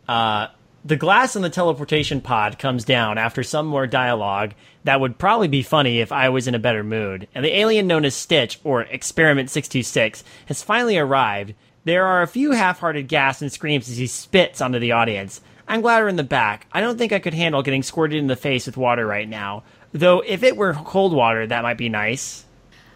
Uh, 0.07 0.47
the 0.85 0.95
glass 0.95 1.35
in 1.35 1.41
the 1.41 1.49
teleportation 1.49 2.21
pod 2.21 2.59
comes 2.59 2.83
down 2.83 3.17
after 3.17 3.41
some 3.41 3.65
more 3.65 3.87
dialogue 3.87 4.53
that 4.83 4.99
would 5.01 5.17
probably 5.17 5.47
be 5.49 5.63
funny 5.63 5.99
if 5.99 6.11
I 6.13 6.27
was 6.27 6.45
in 6.47 6.55
a 6.55 6.59
better 6.59 6.83
mood, 6.83 7.27
and 7.33 7.43
the 7.43 7.57
alien 7.57 7.87
known 7.87 8.03
as 8.03 8.13
Stitch, 8.13 8.59
or 8.65 8.81
Experiment 8.81 9.49
626, 9.49 10.23
has 10.47 10.61
finally 10.61 10.97
arrived. 10.97 11.55
There 11.85 12.05
are 12.05 12.21
a 12.21 12.27
few 12.27 12.51
half 12.51 12.79
hearted 12.79 13.07
gasps 13.07 13.41
and 13.41 13.51
screams 13.51 13.89
as 13.89 13.97
he 13.97 14.07
spits 14.07 14.59
onto 14.59 14.79
the 14.79 14.91
audience. 14.91 15.39
I'm 15.67 15.81
glad 15.81 16.01
we're 16.01 16.09
in 16.09 16.17
the 16.17 16.23
back. 16.23 16.67
I 16.71 16.81
don't 16.81 16.97
think 16.97 17.13
I 17.13 17.19
could 17.19 17.33
handle 17.33 17.63
getting 17.63 17.83
squirted 17.83 18.19
in 18.19 18.27
the 18.27 18.35
face 18.35 18.65
with 18.65 18.77
water 18.77 19.05
right 19.07 19.27
now. 19.27 19.63
Though, 19.93 20.21
if 20.25 20.43
it 20.43 20.57
were 20.57 20.73
cold 20.73 21.13
water, 21.13 21.45
that 21.47 21.63
might 21.63 21.77
be 21.77 21.89
nice. 21.89 22.45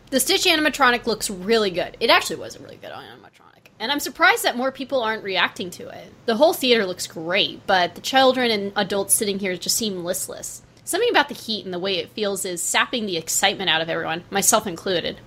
The 0.09 0.19
Stitch 0.19 0.45
animatronic 0.45 1.05
looks 1.05 1.29
really 1.29 1.69
good. 1.69 1.95
It 1.99 2.09
actually 2.09 2.37
was 2.37 2.55
a 2.55 2.59
really 2.59 2.77
good 2.77 2.91
animatronic. 2.91 3.69
And 3.79 3.91
I'm 3.91 3.99
surprised 3.99 4.43
that 4.43 4.57
more 4.57 4.71
people 4.71 5.03
aren't 5.03 5.23
reacting 5.23 5.69
to 5.71 5.87
it. 5.89 6.11
The 6.25 6.35
whole 6.35 6.53
theater 6.53 6.85
looks 6.85 7.05
great, 7.05 7.67
but 7.67 7.93
the 7.93 8.01
children 8.01 8.49
and 8.49 8.71
adults 8.75 9.13
sitting 9.13 9.37
here 9.37 9.55
just 9.55 9.77
seem 9.77 10.03
listless. 10.03 10.63
Something 10.85 11.09
about 11.09 11.27
the 11.27 11.35
heat 11.35 11.65
and 11.65 11.73
the 11.73 11.79
way 11.79 11.97
it 11.97 12.09
feels 12.11 12.45
is 12.45 12.63
sapping 12.63 13.05
the 13.05 13.17
excitement 13.17 13.69
out 13.69 13.81
of 13.81 13.89
everyone, 13.89 14.23
myself 14.31 14.65
included. 14.65 15.19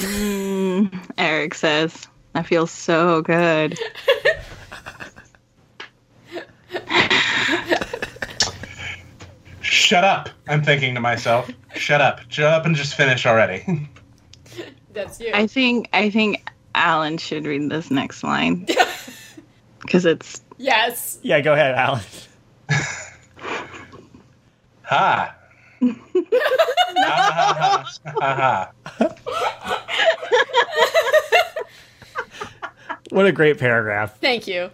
Eric 1.18 1.54
says, 1.54 2.08
I 2.34 2.42
feel 2.42 2.66
so 2.66 3.22
good. 3.22 3.78
Shut 9.74 10.04
up, 10.04 10.28
I'm 10.46 10.62
thinking 10.62 10.94
to 10.94 11.00
myself. 11.00 11.50
Shut 11.74 12.00
up. 12.00 12.20
Shut 12.28 12.46
up 12.46 12.64
and 12.64 12.76
just 12.76 12.94
finish 12.94 13.26
already. 13.26 13.88
That's 14.92 15.18
you. 15.18 15.32
I 15.34 15.48
think 15.48 15.88
I 15.92 16.10
think 16.10 16.48
Alan 16.76 17.18
should 17.18 17.44
read 17.44 17.68
this 17.70 17.90
next 17.90 18.22
line. 18.22 18.66
Because 19.80 20.06
it's 20.06 20.40
yes. 20.56 21.18
Yeah, 21.20 21.40
go 21.42 21.52
ahead, 21.52 21.74
Alan. 21.74 22.00
ha. 24.82 25.34
ha 25.82 25.94
ha 27.04 27.84
ha 28.06 28.72
ha 28.96 29.14
What 33.10 33.26
a 33.26 33.32
great 33.32 33.58
paragraph. 33.58 34.18
Thank 34.20 34.46
you. 34.46 34.70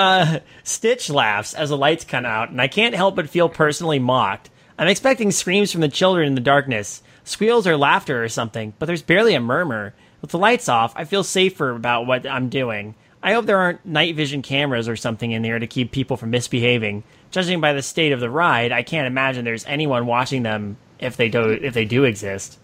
Uh, 0.00 0.40
Stitch 0.64 1.10
laughs 1.10 1.52
as 1.52 1.68
the 1.68 1.76
lights 1.76 2.06
come 2.06 2.24
out, 2.24 2.48
and 2.48 2.58
I 2.58 2.68
can't 2.68 2.94
help 2.94 3.16
but 3.16 3.28
feel 3.28 3.50
personally 3.50 3.98
mocked. 3.98 4.48
I'm 4.78 4.88
expecting 4.88 5.30
screams 5.30 5.70
from 5.70 5.82
the 5.82 5.90
children 5.90 6.26
in 6.26 6.34
the 6.34 6.40
darkness, 6.40 7.02
squeals 7.22 7.66
or 7.66 7.76
laughter 7.76 8.24
or 8.24 8.30
something, 8.30 8.72
but 8.78 8.86
there's 8.86 9.02
barely 9.02 9.34
a 9.34 9.40
murmur. 9.40 9.92
With 10.22 10.30
the 10.30 10.38
lights 10.38 10.70
off, 10.70 10.94
I 10.96 11.04
feel 11.04 11.22
safer 11.22 11.68
about 11.68 12.06
what 12.06 12.26
I'm 12.26 12.48
doing. 12.48 12.94
I 13.22 13.34
hope 13.34 13.44
there 13.44 13.58
aren't 13.58 13.84
night 13.84 14.16
vision 14.16 14.40
cameras 14.40 14.88
or 14.88 14.96
something 14.96 15.32
in 15.32 15.42
there 15.42 15.58
to 15.58 15.66
keep 15.66 15.92
people 15.92 16.16
from 16.16 16.30
misbehaving. 16.30 17.04
Judging 17.30 17.60
by 17.60 17.74
the 17.74 17.82
state 17.82 18.12
of 18.12 18.20
the 18.20 18.30
ride, 18.30 18.72
I 18.72 18.82
can't 18.82 19.06
imagine 19.06 19.44
there's 19.44 19.66
anyone 19.66 20.06
watching 20.06 20.44
them 20.44 20.78
if 20.98 21.18
they 21.18 21.28
do 21.28 21.50
if 21.50 21.74
they 21.74 21.84
do 21.84 22.04
exist. 22.04 22.58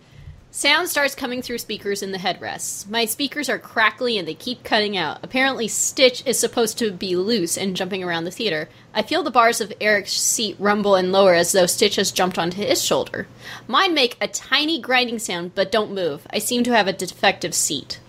Sound 0.56 0.88
starts 0.88 1.14
coming 1.14 1.42
through 1.42 1.58
speakers 1.58 2.02
in 2.02 2.12
the 2.12 2.18
headrests. 2.18 2.88
My 2.88 3.04
speakers 3.04 3.50
are 3.50 3.58
crackly 3.58 4.16
and 4.16 4.26
they 4.26 4.32
keep 4.32 4.64
cutting 4.64 4.96
out. 4.96 5.18
Apparently, 5.22 5.68
Stitch 5.68 6.26
is 6.26 6.38
supposed 6.38 6.78
to 6.78 6.90
be 6.92 7.14
loose 7.14 7.58
and 7.58 7.76
jumping 7.76 8.02
around 8.02 8.24
the 8.24 8.30
theater. 8.30 8.70
I 8.94 9.02
feel 9.02 9.22
the 9.22 9.30
bars 9.30 9.60
of 9.60 9.70
Eric's 9.82 10.14
seat 10.14 10.56
rumble 10.58 10.94
and 10.94 11.12
lower 11.12 11.34
as 11.34 11.52
though 11.52 11.66
Stitch 11.66 11.96
has 11.96 12.10
jumped 12.10 12.38
onto 12.38 12.56
his 12.56 12.82
shoulder. 12.82 13.26
Mine 13.68 13.92
make 13.92 14.16
a 14.18 14.28
tiny 14.28 14.80
grinding 14.80 15.18
sound 15.18 15.54
but 15.54 15.70
don't 15.70 15.92
move. 15.92 16.26
I 16.30 16.38
seem 16.38 16.64
to 16.64 16.74
have 16.74 16.88
a 16.88 16.94
defective 16.94 17.52
seat. 17.52 18.00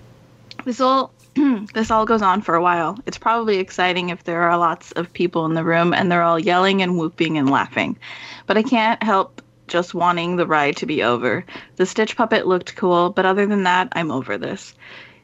this 0.63 0.79
all 0.79 1.11
this 1.73 1.91
all 1.91 2.05
goes 2.05 2.21
on 2.21 2.41
for 2.41 2.55
a 2.55 2.61
while. 2.61 2.97
It's 3.05 3.17
probably 3.17 3.57
exciting 3.57 4.07
if 4.07 4.23
there 4.23 4.43
are 4.43 4.57
lots 4.57 4.93
of 4.93 5.11
people 5.11 5.45
in 5.47 5.53
the 5.53 5.65
room 5.65 5.93
and 5.93 6.09
they're 6.09 6.23
all 6.23 6.39
yelling 6.39 6.81
and 6.81 6.97
whooping 6.97 7.37
and 7.37 7.49
laughing. 7.49 7.97
But 8.45 8.55
I 8.55 8.63
can't 8.63 9.03
help 9.03 9.41
just 9.67 9.93
wanting 9.93 10.35
the 10.35 10.47
ride 10.47 10.75
to 10.77 10.85
be 10.85 11.03
over. 11.03 11.45
The 11.75 11.85
Stitch 11.85 12.15
puppet 12.15 12.47
looked 12.47 12.75
cool, 12.75 13.09
but 13.09 13.25
other 13.25 13.45
than 13.45 13.63
that, 13.63 13.89
I'm 13.93 14.11
over 14.11 14.37
this. 14.37 14.73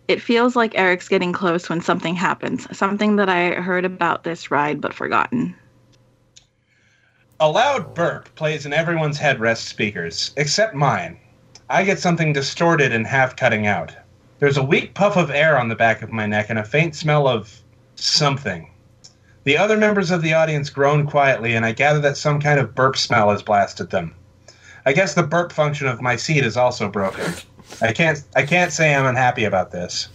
It 0.08 0.22
feels 0.22 0.56
like 0.56 0.78
Eric's 0.78 1.08
getting 1.08 1.32
close 1.32 1.70
when 1.70 1.82
something 1.82 2.16
happens, 2.16 2.68
something 2.78 3.16
that 3.16 3.30
I 3.30 3.52
heard 3.52 3.86
about 3.86 4.24
this 4.24 4.52
ride 4.52 4.82
but 4.82 4.94
forgotten. 4.94 5.56
A 7.40 7.50
loud 7.50 7.94
burp 7.94 8.34
plays 8.36 8.66
in 8.66 8.74
everyone's 8.74 9.20
headrest 9.20 9.66
speakers, 9.68 10.34
except 10.38 10.76
mine. 10.76 11.18
I 11.70 11.84
get 11.84 12.00
something 12.00 12.34
distorted 12.34 12.92
and 12.92 13.08
half 13.08 13.36
cutting 13.36 13.66
out. 13.66 13.96
There's 14.40 14.58
a 14.58 14.64
weak 14.64 14.94
puff 14.94 15.16
of 15.16 15.32
air 15.32 15.58
on 15.58 15.70
the 15.70 15.76
back 15.76 16.02
of 16.02 16.12
my 16.12 16.26
neck 16.26 16.48
and 16.50 16.60
a 16.60 16.66
faint 16.66 16.96
smell 16.96 17.28
of 17.28 17.62
something. 17.96 18.70
The 19.46 19.58
other 19.58 19.78
members 19.78 20.12
of 20.12 20.22
the 20.22 20.34
audience 20.34 20.70
groan 20.70 21.08
quietly, 21.08 21.56
and 21.56 21.66
I 21.66 21.72
gather 21.72 22.00
that 22.02 22.18
some 22.18 22.40
kind 22.40 22.60
of 22.60 22.76
burp 22.76 22.96
smell 22.98 23.30
has 23.32 23.42
blasted 23.42 23.90
them. 23.90 24.16
I 24.86 24.93
guess 24.93 25.13
the 25.13 25.24
burp 25.24 25.52
function 25.52 25.88
of 25.88 26.02
my 26.02 26.15
seat 26.15 26.43
is 26.46 26.58
also 26.58 26.89
broken. 26.89 27.34
I 27.82 27.93
can't 27.93 28.22
I 28.36 28.43
can't 28.46 28.72
say 28.72 28.93
I'm 28.93 29.06
unhappy 29.06 29.46
about 29.46 29.72
this. 29.72 30.10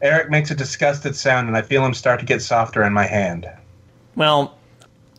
Eric 0.00 0.30
makes 0.30 0.50
a 0.50 0.54
disgusted 0.54 1.16
sound, 1.16 1.48
and 1.48 1.56
I 1.56 1.62
feel 1.62 1.84
him 1.84 1.92
start 1.92 2.20
to 2.20 2.26
get 2.26 2.40
softer 2.40 2.84
in 2.84 2.92
my 2.92 3.04
hand. 3.04 3.48
Well, 4.14 4.56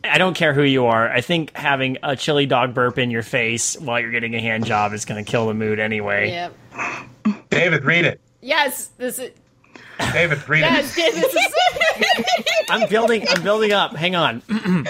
I 0.06 0.18
don't 0.18 0.34
care 0.34 0.54
who 0.54 0.64
you 0.64 0.86
are. 0.86 1.12
I 1.12 1.20
think 1.22 1.56
having 1.56 1.98
a 2.02 2.16
chili 2.16 2.46
dog 2.46 2.74
burp 2.74 2.98
in 2.98 3.12
your 3.12 3.24
face 3.24 3.78
while 3.80 4.00
you're 4.00 4.12
getting 4.12 4.34
a 4.36 4.40
hand 4.40 4.66
job 4.66 4.94
is 4.94 5.04
going 5.04 5.24
to 5.24 5.30
kill 5.30 5.48
the 5.48 5.54
mood 5.54 5.80
anyway. 5.80 6.30
Yep. 6.30 6.56
David, 7.50 7.84
read 7.84 8.06
it. 8.06 8.22
Yes, 8.42 8.88
this 8.98 9.20
is. 9.20 9.32
David, 10.14 10.48
read 10.48 10.62
Yes, 10.62 10.96
it. 10.98 11.14
this 11.14 11.36
is. 11.36 12.36
I'm 12.70 12.88
building. 12.90 13.26
I'm 13.30 13.44
building 13.44 13.74
up. 13.74 13.94
Hang 13.96 14.16
on. 14.16 14.42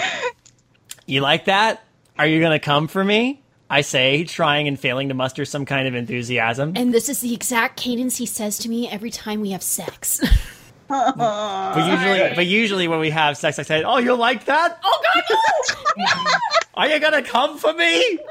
you 1.06 1.20
like 1.20 1.46
that? 1.46 1.82
Are 2.16 2.26
you 2.26 2.38
going 2.38 2.52
to 2.52 2.64
come 2.64 2.86
for 2.86 3.02
me? 3.02 3.42
I 3.70 3.82
say, 3.82 4.24
trying 4.24 4.66
and 4.66 4.78
failing 4.78 5.08
to 5.08 5.14
muster 5.14 5.44
some 5.44 5.64
kind 5.64 5.86
of 5.86 5.94
enthusiasm. 5.94 6.72
and 6.74 6.92
this 6.92 7.08
is 7.08 7.20
the 7.20 7.32
exact 7.32 7.76
cadence 7.76 8.16
he 8.16 8.26
says 8.26 8.58
to 8.58 8.68
me 8.68 8.88
every 8.88 9.10
time 9.10 9.40
we 9.40 9.50
have 9.50 9.62
sex. 9.62 10.20
But 10.90 11.86
usually, 11.86 12.34
but 12.34 12.46
usually 12.46 12.88
when 12.88 12.98
we 12.98 13.10
have 13.10 13.36
sex, 13.36 13.60
I 13.60 13.62
say, 13.62 13.84
"Oh, 13.84 13.98
you 13.98 14.16
like 14.16 14.46
that? 14.46 14.80
oh 14.82 15.02
God, 15.14 15.22
no! 15.96 16.04
Are 16.82 16.88
you 16.88 16.98
gonna 16.98 17.22
come 17.22 17.58
for 17.58 17.72
me?" 17.72 18.18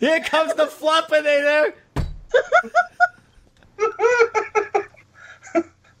Here 0.00 0.20
comes 0.20 0.54
the 0.54 0.64
floppinator. 0.64 1.74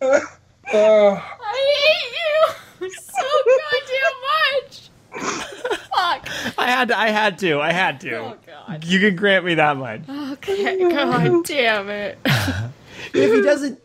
eh? 0.00 0.20
uh. 0.72 0.72
I 0.72 1.16
hate 1.76 2.12
you 2.12 2.46
so 2.90 3.22
goddamn 3.72 4.16
much. 4.62 4.90
Fuck. 5.94 6.58
I 6.58 6.66
had 6.66 6.88
to. 6.88 6.98
I 6.98 7.08
had 7.10 7.38
to. 7.38 7.60
I 7.60 7.72
had 7.72 8.00
to. 8.00 8.16
Oh 8.16 8.36
God. 8.46 8.84
You 8.84 8.98
can 9.00 9.16
grant 9.16 9.44
me 9.44 9.54
that 9.54 9.76
much. 9.76 10.02
Okay. 10.08 10.78
God 10.90 11.44
damn 11.44 11.88
it. 11.88 12.18
If 13.12 13.32
he 13.32 13.42
doesn't, 13.42 13.78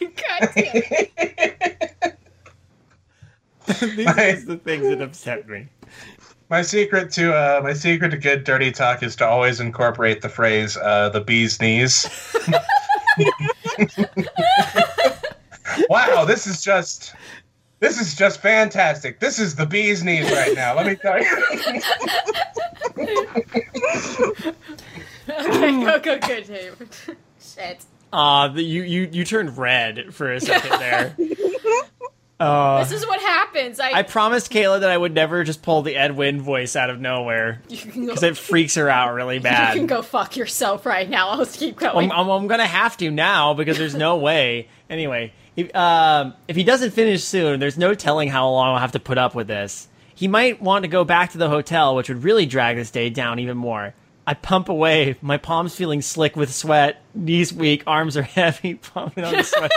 God 0.00 0.50
damn 0.54 0.54
it. 0.56 1.12
these 3.68 4.06
are 4.08 4.44
the 4.46 4.60
things 4.64 4.88
that 4.88 5.00
upset 5.02 5.48
me. 5.48 5.68
my 6.48 6.62
secret 6.62 7.12
to 7.12 7.34
uh, 7.34 7.60
my 7.62 7.72
secret 7.74 8.10
to 8.10 8.16
good 8.16 8.44
dirty 8.44 8.72
talk 8.72 9.02
is 9.02 9.14
to 9.16 9.26
always 9.26 9.60
incorporate 9.60 10.22
the 10.22 10.28
phrase 10.28 10.76
uh, 10.76 11.10
"the 11.10 11.20
bee's 11.20 11.60
knees." 11.60 12.06
wow, 15.90 16.24
this 16.24 16.46
is 16.46 16.62
just 16.62 17.14
this 17.80 18.00
is 18.00 18.14
just 18.14 18.40
fantastic. 18.40 19.20
This 19.20 19.38
is 19.38 19.54
the 19.54 19.66
bee's 19.66 20.02
knees 20.02 20.32
right 20.32 20.54
now. 20.54 20.74
Let 20.74 20.86
me 20.86 20.96
tell 20.96 21.20
you. 21.20 21.28
Okay, 25.30 25.84
go, 25.84 26.00
go, 26.00 26.18
go, 26.18 26.40
David. 26.40 26.88
Shit. 27.40 27.84
Uh, 28.12 28.48
the, 28.48 28.62
you 28.62 28.82
you 28.82 29.08
you 29.12 29.24
turned 29.24 29.56
red 29.58 30.14
for 30.14 30.32
a 30.32 30.40
second 30.40 30.80
there. 30.80 31.14
Uh, 32.40 32.84
This 32.84 32.92
is 32.92 33.06
what 33.06 33.20
happens. 33.20 33.80
I, 33.80 33.90
I 33.92 34.02
promised 34.02 34.52
Kayla 34.52 34.80
that 34.80 34.90
I 34.90 34.96
would 34.96 35.12
never 35.12 35.42
just 35.42 35.60
pull 35.62 35.82
the 35.82 35.96
Edwin 35.96 36.40
voice 36.40 36.76
out 36.76 36.88
of 36.88 37.00
nowhere 37.00 37.62
you 37.68 37.78
can 37.78 38.02
go, 38.02 38.06
because 38.08 38.22
it 38.22 38.36
freaks 38.36 38.76
her 38.76 38.88
out 38.88 39.12
really 39.14 39.38
bad. 39.40 39.74
you 39.74 39.80
can 39.80 39.86
go 39.88 40.02
fuck 40.02 40.36
yourself 40.36 40.86
right 40.86 41.08
now. 41.08 41.30
I'll 41.30 41.38
just 41.38 41.58
keep 41.58 41.82
I'm, 41.82 41.92
going. 41.92 42.12
I'm, 42.12 42.28
I'm 42.28 42.46
gonna 42.46 42.66
have 42.66 42.96
to 42.98 43.10
now 43.10 43.54
because 43.54 43.76
there's 43.78 43.94
no 43.94 44.16
way. 44.18 44.68
Anyway, 44.90 45.34
if, 45.54 45.74
um, 45.76 46.32
if 46.48 46.56
he 46.56 46.64
doesn't 46.64 46.92
finish 46.92 47.22
soon, 47.22 47.60
there's 47.60 47.76
no 47.76 47.92
telling 47.92 48.30
how 48.30 48.48
long 48.48 48.68
I'll 48.72 48.80
have 48.80 48.92
to 48.92 48.98
put 48.98 49.18
up 49.18 49.34
with 49.34 49.46
this. 49.46 49.86
He 50.14 50.28
might 50.28 50.62
want 50.62 50.84
to 50.84 50.88
go 50.88 51.04
back 51.04 51.32
to 51.32 51.38
the 51.38 51.50
hotel, 51.50 51.94
which 51.94 52.08
would 52.08 52.24
really 52.24 52.46
drag 52.46 52.76
this 52.76 52.90
day 52.90 53.10
down 53.10 53.38
even 53.38 53.58
more. 53.58 53.92
I 54.26 54.32
pump 54.32 54.70
away, 54.70 55.16
my 55.20 55.36
palms 55.36 55.74
feeling 55.74 56.00
slick 56.00 56.36
with 56.36 56.54
sweat, 56.54 57.02
knees 57.14 57.52
weak, 57.52 57.82
arms 57.86 58.16
are 58.16 58.22
heavy, 58.22 58.76
pumping 58.76 59.24
on 59.24 59.34
the 59.34 59.42
sweat. 59.42 59.70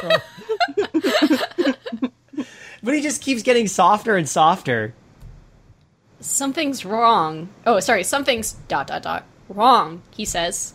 But 2.84 2.94
he 2.94 3.02
just 3.02 3.22
keeps 3.22 3.44
getting 3.44 3.68
softer 3.68 4.16
and 4.18 4.28
softer. 4.28 4.94
Something's 6.20 6.86
wrong. 6.86 7.50
Oh, 7.66 7.80
sorry. 7.80 8.04
Something's 8.04 8.54
dot 8.68 8.88
dot 8.88 9.04
dot 9.04 9.26
wrong. 9.50 10.02
He 10.12 10.26
says. 10.26 10.74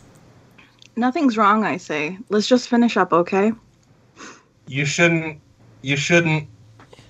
Nothing's 0.95 1.37
wrong, 1.37 1.63
I 1.63 1.77
say. 1.77 2.17
Let's 2.29 2.47
just 2.47 2.69
finish 2.69 2.97
up, 2.97 3.13
okay? 3.13 3.51
You 4.67 4.85
shouldn't. 4.85 5.39
You 5.81 5.95
shouldn't. 5.95 6.47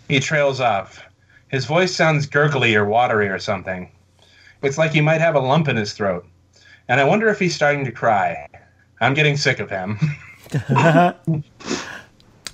He 0.07 0.19
trails 0.19 0.59
off. 0.59 1.01
His 1.47 1.65
voice 1.65 1.95
sounds 1.95 2.25
gurgly 2.25 2.75
or 2.75 2.85
watery 2.85 3.29
or 3.29 3.39
something. 3.39 3.91
It's 4.61 4.77
like 4.77 4.91
he 4.91 5.01
might 5.01 5.21
have 5.21 5.35
a 5.35 5.39
lump 5.39 5.67
in 5.67 5.77
his 5.77 5.93
throat. 5.93 6.25
And 6.89 6.99
I 6.99 7.05
wonder 7.05 7.29
if 7.29 7.39
he's 7.39 7.55
starting 7.55 7.85
to 7.85 7.91
cry. 7.91 8.47
I'm 8.99 9.13
getting 9.13 9.37
sick 9.37 9.59
of 9.59 9.69
him. 9.69 9.99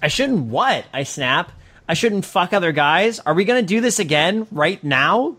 I 0.02 0.08
shouldn't 0.08 0.46
what? 0.46 0.86
I 0.94 1.04
snap. 1.04 1.52
I 1.88 1.94
shouldn't 1.94 2.26
fuck 2.26 2.54
other 2.54 2.72
guys? 2.72 3.20
Are 3.20 3.34
we 3.34 3.46
gonna 3.46 3.62
do 3.62 3.82
this 3.82 4.00
again 4.00 4.48
right 4.52 4.84
now? 4.84 5.36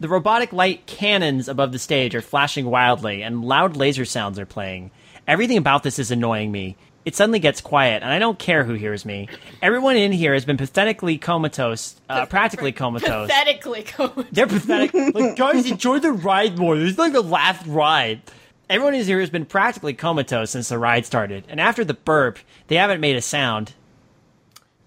The 0.00 0.08
robotic 0.08 0.52
light 0.52 0.86
cannons 0.86 1.48
above 1.48 1.72
the 1.72 1.78
stage 1.78 2.14
are 2.14 2.20
flashing 2.20 2.66
wildly, 2.66 3.22
and 3.22 3.44
loud 3.44 3.76
laser 3.76 4.04
sounds 4.04 4.38
are 4.38 4.46
playing. 4.46 4.90
Everything 5.26 5.56
about 5.56 5.82
this 5.82 5.98
is 5.98 6.10
annoying 6.10 6.52
me. 6.52 6.76
It 7.04 7.14
suddenly 7.14 7.38
gets 7.38 7.60
quiet, 7.60 8.02
and 8.02 8.12
I 8.12 8.18
don't 8.18 8.38
care 8.38 8.64
who 8.64 8.74
hears 8.74 9.04
me. 9.04 9.28
Everyone 9.62 9.96
in 9.96 10.10
here 10.10 10.34
has 10.34 10.44
been 10.44 10.56
pathetically 10.56 11.18
comatose, 11.18 11.94
uh, 12.08 12.26
practically 12.26 12.72
comatose. 12.72 13.28
Pathetically 13.28 13.84
comatose. 13.84 14.26
They're 14.32 14.48
pathetic. 14.48 14.92
Like, 14.92 15.36
guys, 15.36 15.70
enjoy 15.70 16.00
the 16.00 16.10
ride 16.10 16.58
more. 16.58 16.76
This 16.76 16.92
is 16.92 16.98
like 16.98 17.12
the 17.12 17.22
last 17.22 17.64
ride. 17.66 18.22
Everyone 18.68 18.94
in 18.94 19.04
here 19.04 19.20
has 19.20 19.30
been 19.30 19.46
practically 19.46 19.94
comatose 19.94 20.50
since 20.50 20.68
the 20.68 20.78
ride 20.78 21.06
started, 21.06 21.44
and 21.48 21.60
after 21.60 21.84
the 21.84 21.94
burp, 21.94 22.40
they 22.66 22.74
haven't 22.74 23.00
made 23.00 23.14
a 23.14 23.22
sound. 23.22 23.74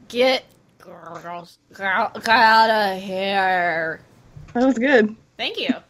Get 0.10 0.44
girls 1.22 1.58
out 1.80 2.70
of 2.70 3.02
here. 3.02 4.02
That 4.54 4.66
was 4.66 4.78
good. 4.78 5.16
Thank 5.38 5.60
you. 5.60 5.70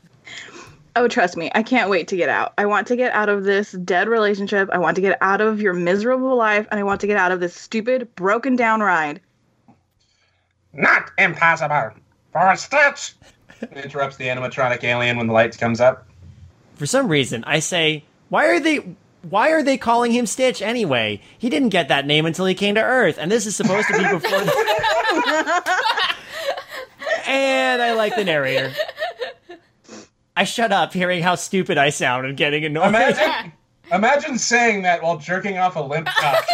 Oh, 0.95 1.07
trust 1.07 1.37
me, 1.37 1.49
I 1.53 1.63
can't 1.63 1.89
wait 1.89 2.09
to 2.09 2.17
get 2.17 2.29
out. 2.29 2.53
I 2.57 2.65
want 2.65 2.87
to 2.87 2.95
get 2.95 3.13
out 3.13 3.29
of 3.29 3.43
this 3.43 3.71
dead 3.71 4.09
relationship. 4.09 4.69
I 4.73 4.79
want 4.79 4.95
to 4.95 5.01
get 5.01 5.17
out 5.21 5.39
of 5.39 5.61
your 5.61 5.73
miserable 5.73 6.35
life, 6.35 6.67
and 6.69 6.79
I 6.79 6.83
want 6.83 6.99
to 7.01 7.07
get 7.07 7.15
out 7.15 7.31
of 7.31 7.39
this 7.39 7.55
stupid, 7.55 8.13
broken 8.15 8.55
down 8.57 8.81
ride. 8.81 9.21
Not 10.73 11.11
impossible. 11.17 11.91
For 12.33 12.51
a 12.51 12.57
stitch. 12.57 13.13
Interrupts 13.71 14.17
the 14.17 14.25
animatronic 14.25 14.83
alien 14.83 15.17
when 15.17 15.27
the 15.27 15.33
lights 15.33 15.57
comes 15.57 15.79
up. 15.79 16.07
For 16.75 16.85
some 16.85 17.07
reason, 17.07 17.43
I 17.45 17.59
say, 17.59 18.03
why 18.29 18.47
are 18.47 18.59
they 18.59 18.95
why 19.21 19.51
are 19.51 19.61
they 19.63 19.77
calling 19.77 20.11
him 20.11 20.25
Stitch 20.25 20.61
anyway? 20.61 21.21
He 21.37 21.49
didn't 21.49 21.69
get 21.69 21.87
that 21.89 22.05
name 22.05 22.25
until 22.25 22.45
he 22.45 22.53
came 22.55 22.75
to 22.75 22.81
Earth, 22.81 23.17
and 23.19 23.31
this 23.31 23.45
is 23.45 23.55
supposed 23.55 23.87
to 23.87 23.97
be 23.97 24.03
before. 24.09 24.39
The- 24.39 24.53
and 27.27 27.81
I 27.81 27.93
like 27.93 28.15
the 28.15 28.23
narrator. 28.23 28.71
I 30.35 30.43
shut 30.45 30.71
up, 30.71 30.93
hearing 30.93 31.21
how 31.21 31.35
stupid 31.35 31.77
I 31.77 31.89
sound 31.89 32.25
and 32.25 32.37
getting 32.37 32.63
annoyed. 32.63 32.87
Imagine, 32.89 33.51
imagine 33.91 34.37
saying 34.37 34.83
that 34.83 35.03
while 35.03 35.17
jerking 35.17 35.57
off 35.57 35.75
a 35.75 35.81
limp 35.81 36.07
cock. 36.07 36.45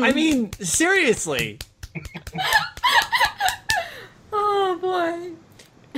I 0.00 0.12
mean, 0.14 0.52
seriously. 0.54 1.58
Oh 4.30 4.78
boy. 4.80 5.32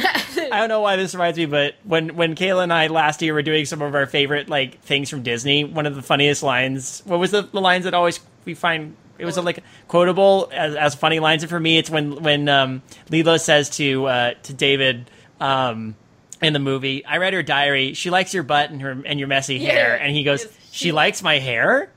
I 0.53 0.59
don't 0.59 0.69
know 0.69 0.81
why 0.81 0.97
this 0.97 1.15
reminds 1.15 1.39
me, 1.39 1.47
but 1.47 1.75
when 1.85 2.17
when 2.17 2.35
Kayla 2.35 2.63
and 2.63 2.73
I 2.73 2.87
last 2.89 3.23
year 3.23 3.35
were 3.35 3.43
doing 3.43 3.65
some 3.65 3.83
of 3.83 3.95
our 3.95 4.07
favorite 4.07 4.49
like 4.49 4.81
things 4.83 5.11
from 5.11 5.23
Disney, 5.23 5.65
one 5.65 5.87
of 5.87 5.95
the 5.95 6.03
funniest 6.03 6.43
lines. 6.43 7.03
What 7.05 7.19
was 7.19 7.31
the, 7.31 7.43
the 7.43 7.61
lines 7.61 7.85
that 7.85 7.95
always 7.95 8.21
we 8.45 8.55
find? 8.55 8.97
It 9.19 9.27
was 9.27 9.37
like 9.37 9.63
quotable 9.87 10.51
as, 10.53 10.75
as 10.75 10.95
funny 10.95 11.21
lines, 11.21 11.43
and 11.43 11.51
for 11.51 11.61
me, 11.61 11.77
it's 11.77 11.91
when 11.91 12.23
when 12.23 12.49
um, 12.49 12.83
Lilo 13.11 13.37
says 13.37 13.71
to 13.77 14.07
uh, 14.07 14.35
to 14.45 14.55
David. 14.55 15.11
Um, 15.41 15.97
in 16.43 16.55
the 16.55 16.59
movie, 16.59 17.05
I 17.05 17.19
read 17.19 17.35
her 17.35 17.43
diary. 17.43 17.93
She 17.93 18.09
likes 18.09 18.33
your 18.33 18.43
butt 18.43 18.71
and 18.71 18.81
her 18.81 19.03
and 19.05 19.19
your 19.19 19.29
messy 19.29 19.59
hair, 19.59 20.01
and 20.01 20.15
he 20.17 20.23
goes, 20.23 20.47
"She, 20.71 20.87
she 20.87 20.93
likes 20.93 21.23
my 21.23 21.39
hair." 21.39 21.91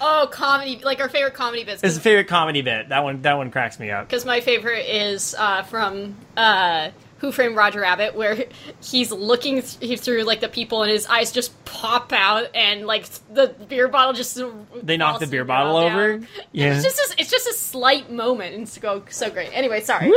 Oh, 0.00 0.28
comedy, 0.30 0.80
like 0.84 1.00
our 1.00 1.08
favorite 1.08 1.34
comedy 1.34 1.64
bit. 1.64 1.80
It's 1.82 1.96
a 1.96 2.00
favorite 2.00 2.28
comedy 2.28 2.62
bit. 2.62 2.90
That 2.90 3.04
one 3.04 3.22
that 3.22 3.34
one 3.34 3.50
cracks 3.50 3.78
me 3.78 3.90
up. 3.90 4.06
Because 4.08 4.24
my 4.24 4.40
favorite 4.40 4.86
is 4.86 5.34
uh, 5.38 5.62
from 5.62 6.16
uh, 6.36 6.90
Who 7.18 7.32
Framed 7.32 7.56
Roger 7.56 7.80
Rabbit, 7.80 8.14
where 8.14 8.44
he's 8.82 9.10
looking 9.10 9.62
th- 9.62 10.00
through 10.00 10.24
like 10.24 10.40
the 10.40 10.48
people 10.48 10.82
and 10.82 10.92
his 10.92 11.06
eyes 11.06 11.32
just 11.32 11.64
pop 11.64 12.12
out, 12.12 12.54
and 12.54 12.86
like 12.86 13.06
the 13.32 13.54
beer 13.68 13.88
bottle 13.88 14.12
just 14.12 14.38
They 14.82 14.96
knock 14.96 15.20
the 15.20 15.26
beer 15.26 15.44
bottle 15.44 15.76
over. 15.76 16.20
Yeah. 16.52 16.74
It's 16.74 16.84
just 16.84 16.98
a, 16.98 17.20
it's 17.20 17.30
just 17.30 17.46
a 17.48 17.54
slight 17.54 18.10
moment, 18.10 18.54
and 18.54 18.64
it's 18.64 18.76
go 18.78 19.02
so 19.08 19.30
great. 19.30 19.50
Anyway, 19.54 19.80
sorry. 19.80 20.12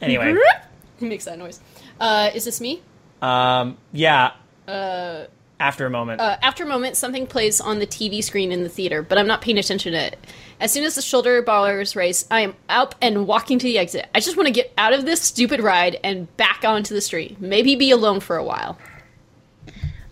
Anyway, 0.00 0.34
He 0.98 1.06
makes 1.08 1.26
that 1.26 1.38
noise. 1.38 1.60
Uh, 2.00 2.30
is 2.34 2.44
this 2.44 2.60
me? 2.60 2.82
um, 3.22 3.76
yeah. 3.92 4.32
Uh, 4.66 5.26
after 5.60 5.86
a 5.86 5.90
moment. 5.90 6.20
Uh, 6.20 6.36
after 6.42 6.64
a 6.64 6.66
moment, 6.66 6.96
something 6.96 7.26
plays 7.26 7.60
on 7.60 7.78
the 7.78 7.86
TV 7.86 8.22
screen 8.22 8.52
in 8.52 8.62
the 8.62 8.68
theater, 8.68 9.00
but 9.02 9.16
I'm 9.16 9.26
not 9.26 9.40
paying 9.42 9.58
attention 9.58 9.92
to 9.92 9.98
it. 9.98 10.18
As 10.58 10.72
soon 10.72 10.84
as 10.84 10.94
the 10.94 11.02
shoulder 11.02 11.42
ballers 11.42 11.94
race, 11.94 12.26
I 12.30 12.40
am 12.40 12.54
up 12.68 12.94
and 13.02 13.26
walking 13.26 13.58
to 13.58 13.66
the 13.66 13.78
exit. 13.78 14.08
I 14.14 14.20
just 14.20 14.36
want 14.36 14.46
to 14.46 14.52
get 14.52 14.72
out 14.78 14.94
of 14.94 15.04
this 15.04 15.20
stupid 15.20 15.60
ride 15.60 16.00
and 16.02 16.34
back 16.38 16.64
onto 16.64 16.94
the 16.94 17.00
street. 17.00 17.40
Maybe 17.40 17.76
be 17.76 17.90
alone 17.90 18.20
for 18.20 18.36
a 18.36 18.44
while. 18.44 18.78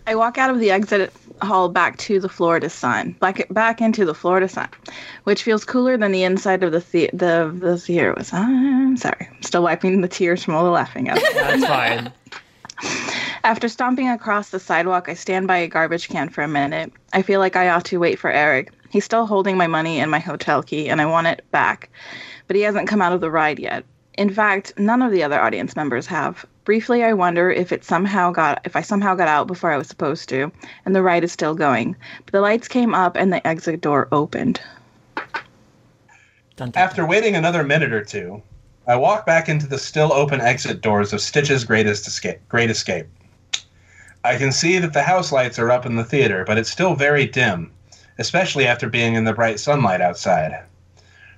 I 0.05 0.13
walk 0.13 0.37
out 0.37 0.51
of 0.51 0.59
the 0.59 0.69
exit 0.69 1.11
hall 1.41 1.67
back 1.69 1.97
to 1.97 2.19
the 2.19 2.29
Florida 2.29 2.69
sun, 2.69 3.13
back 3.13 3.47
back 3.49 3.81
into 3.81 4.05
the 4.05 4.13
Florida 4.13 4.47
sun, 4.47 4.69
which 5.23 5.41
feels 5.41 5.65
cooler 5.65 5.97
than 5.97 6.11
the 6.11 6.23
inside 6.23 6.63
of 6.63 6.71
the 6.71 6.79
the 6.91 7.09
the, 7.11 7.55
the 7.57 7.77
theater 7.77 8.13
was. 8.13 8.31
I'm 8.31 8.97
sorry, 8.97 9.27
I'm 9.31 9.41
still 9.41 9.63
wiping 9.63 10.01
the 10.01 10.07
tears 10.07 10.43
from 10.43 10.53
all 10.53 10.63
the 10.63 10.69
laughing. 10.69 11.09
At 11.09 11.19
That's 11.33 11.65
fine. 11.65 12.11
After 13.43 13.67
stomping 13.67 14.09
across 14.09 14.49
the 14.49 14.59
sidewalk, 14.59 15.09
I 15.09 15.13
stand 15.13 15.47
by 15.47 15.57
a 15.57 15.67
garbage 15.67 16.07
can 16.07 16.29
for 16.29 16.41
a 16.43 16.47
minute. 16.47 16.91
I 17.13 17.21
feel 17.21 17.39
like 17.39 17.55
I 17.55 17.69
ought 17.69 17.85
to 17.85 17.99
wait 17.99 18.19
for 18.19 18.31
Eric. 18.31 18.71
He's 18.89 19.05
still 19.05 19.25
holding 19.25 19.57
my 19.57 19.67
money 19.67 19.99
and 19.99 20.09
my 20.09 20.19
hotel 20.19 20.63
key, 20.63 20.89
and 20.89 21.01
I 21.01 21.05
want 21.05 21.27
it 21.27 21.43
back. 21.51 21.89
But 22.47 22.55
he 22.55 22.61
hasn't 22.61 22.87
come 22.87 23.01
out 23.01 23.13
of 23.13 23.21
the 23.21 23.31
ride 23.31 23.59
yet. 23.59 23.83
In 24.17 24.29
fact, 24.29 24.73
none 24.77 25.01
of 25.01 25.11
the 25.11 25.23
other 25.23 25.41
audience 25.41 25.75
members 25.75 26.07
have. 26.07 26.45
Briefly, 26.63 27.03
I 27.03 27.13
wonder 27.13 27.51
if 27.51 27.71
it 27.71 27.83
somehow 27.83 28.31
got 28.31 28.61
if 28.63 28.75
I 28.75 28.81
somehow 28.81 29.13
got 29.13 29.27
out 29.27 29.47
before 29.47 29.71
I 29.71 29.77
was 29.77 29.87
supposed 29.87 30.29
to, 30.29 30.51
and 30.85 30.95
the 30.95 31.03
ride 31.03 31.23
is 31.23 31.31
still 31.31 31.53
going. 31.53 31.95
But 32.25 32.31
the 32.31 32.41
lights 32.41 32.67
came 32.67 32.95
up 32.95 33.15
and 33.15 33.31
the 33.31 33.45
exit 33.45 33.81
door 33.81 34.07
opened. 34.11 34.61
Dun, 36.55 36.71
dun, 36.71 36.71
After 36.75 37.05
waiting 37.05 37.35
another 37.35 37.63
minute 37.63 37.91
or 37.91 38.03
two, 38.03 38.41
I 38.87 38.95
walk 38.95 39.25
back 39.25 39.49
into 39.49 39.67
the 39.67 39.77
still 39.77 40.13
open 40.13 40.39
exit 40.39 40.81
doors 40.81 41.11
of 41.11 41.19
Stitch's 41.19 41.65
Greatest 41.65 42.07
Escape. 42.07 42.39
Great 42.47 42.69
Escape. 42.69 43.07
I 44.23 44.37
can 44.37 44.51
see 44.51 44.79
that 44.79 44.93
the 44.93 45.03
house 45.03 45.31
lights 45.31 45.59
are 45.59 45.71
up 45.71 45.85
in 45.85 45.97
the 45.97 46.03
theater, 46.03 46.45
but 46.47 46.57
it's 46.57 46.71
still 46.71 46.95
very 46.95 47.27
dim, 47.27 47.71
especially 48.17 48.65
after 48.65 48.89
being 48.89 49.15
in 49.15 49.23
the 49.25 49.33
bright 49.33 49.59
sunlight 49.59 50.01
outside. 50.01 50.63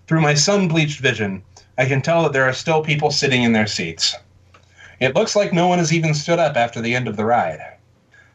Through 0.07 0.21
my 0.21 0.33
sun 0.33 0.67
bleached 0.67 0.99
vision, 0.99 1.43
I 1.77 1.85
can 1.85 2.01
tell 2.01 2.23
that 2.23 2.33
there 2.33 2.45
are 2.45 2.53
still 2.53 2.83
people 2.83 3.11
sitting 3.11 3.43
in 3.43 3.53
their 3.53 3.67
seats. 3.67 4.15
It 4.99 5.15
looks 5.15 5.35
like 5.35 5.53
no 5.53 5.67
one 5.67 5.77
has 5.79 5.93
even 5.93 6.13
stood 6.13 6.39
up 6.39 6.55
after 6.55 6.81
the 6.81 6.95
end 6.95 7.07
of 7.07 7.17
the 7.17 7.25
ride. 7.25 7.59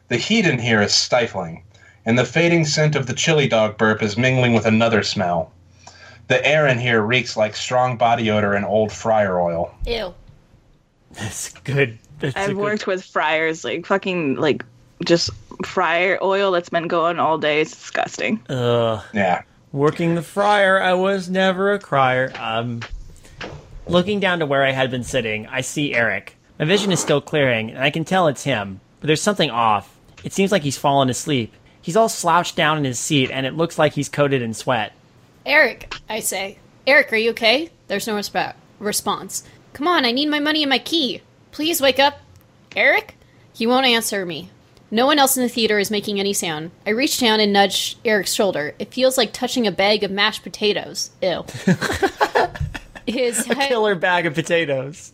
The 0.07 0.17
heat 0.17 0.45
in 0.45 0.59
here 0.59 0.81
is 0.81 0.93
stifling, 0.93 1.63
and 2.05 2.17
the 2.17 2.25
fading 2.25 2.65
scent 2.65 2.95
of 2.95 3.07
the 3.07 3.13
chili 3.13 3.47
dog 3.47 3.77
burp 3.77 4.01
is 4.01 4.17
mingling 4.17 4.53
with 4.53 4.65
another 4.65 5.03
smell. 5.03 5.51
The 6.27 6.45
air 6.45 6.67
in 6.67 6.79
here 6.79 7.01
reeks 7.01 7.35
like 7.35 7.55
strong 7.55 7.97
body 7.97 8.29
odor 8.31 8.53
and 8.53 8.65
old 8.65 8.91
fryer 8.91 9.41
oil. 9.41 9.73
Ew. 9.85 10.13
That's 11.13 11.49
good. 11.49 11.97
That's 12.19 12.35
a 12.35 12.39
I've 12.39 12.47
good- 12.49 12.57
worked 12.57 12.87
with 12.87 13.03
fryers, 13.03 13.63
like 13.65 13.85
fucking 13.85 14.35
like 14.35 14.63
just 15.03 15.29
fryer 15.65 16.17
oil 16.21 16.51
that's 16.51 16.69
been 16.69 16.87
going 16.87 17.19
all 17.19 17.37
day. 17.37 17.61
It's 17.61 17.71
disgusting. 17.71 18.41
Ugh. 18.49 19.03
Yeah. 19.13 19.43
Working 19.71 20.15
the 20.15 20.21
fryer, 20.21 20.81
I 20.81 20.93
was 20.93 21.29
never 21.29 21.73
a 21.73 21.79
crier. 21.79 22.31
Um, 22.39 22.81
looking 23.87 24.19
down 24.19 24.39
to 24.39 24.45
where 24.45 24.63
I 24.63 24.71
had 24.71 24.91
been 24.91 25.03
sitting, 25.03 25.47
I 25.47 25.61
see 25.61 25.93
Eric. 25.93 26.35
My 26.59 26.65
vision 26.65 26.91
is 26.91 26.99
still 26.99 27.21
clearing, 27.21 27.71
and 27.71 27.83
I 27.83 27.89
can 27.89 28.05
tell 28.05 28.27
it's 28.27 28.43
him, 28.43 28.79
but 28.99 29.07
there's 29.07 29.21
something 29.21 29.49
off. 29.49 29.97
It 30.23 30.33
seems 30.33 30.51
like 30.51 30.61
he's 30.61 30.77
fallen 30.77 31.09
asleep. 31.09 31.53
He's 31.81 31.97
all 31.97 32.07
slouched 32.07 32.55
down 32.55 32.77
in 32.77 32.83
his 32.85 32.99
seat, 32.99 33.31
and 33.31 33.45
it 33.45 33.55
looks 33.55 33.77
like 33.79 33.93
he's 33.93 34.09
coated 34.09 34.41
in 34.41 34.53
sweat. 34.53 34.93
Eric, 35.45 35.93
I 36.07 36.19
say. 36.19 36.59
Eric, 36.85 37.11
are 37.11 37.17
you 37.17 37.31
okay? 37.31 37.69
There's 37.87 38.07
no 38.07 38.15
resp- 38.15 38.53
response. 38.79 39.43
Come 39.73 39.87
on, 39.87 40.05
I 40.05 40.11
need 40.11 40.29
my 40.29 40.39
money 40.39 40.63
and 40.63 40.69
my 40.69 40.79
key. 40.79 41.21
Please 41.51 41.81
wake 41.81 41.99
up. 41.99 42.19
Eric? 42.75 43.15
He 43.53 43.67
won't 43.67 43.85
answer 43.85 44.25
me. 44.25 44.49
No 44.93 45.07
one 45.07 45.17
else 45.17 45.35
in 45.35 45.41
the 45.41 45.49
theater 45.49 45.79
is 45.79 45.89
making 45.89 46.19
any 46.19 46.33
sound. 46.33 46.69
I 46.85 46.91
reach 46.91 47.19
down 47.19 47.39
and 47.39 47.51
nudge 47.51 47.97
Eric's 48.05 48.31
shoulder. 48.31 48.75
It 48.77 48.93
feels 48.93 49.17
like 49.17 49.33
touching 49.33 49.65
a 49.65 49.71
bag 49.71 50.03
of 50.03 50.11
mashed 50.11 50.43
potatoes. 50.43 51.09
Ew. 51.19 51.45
His 53.07 53.43
head. 53.43 53.69
Killer 53.69 53.95
bag 53.95 54.27
of 54.27 54.35
potatoes. 54.35 55.11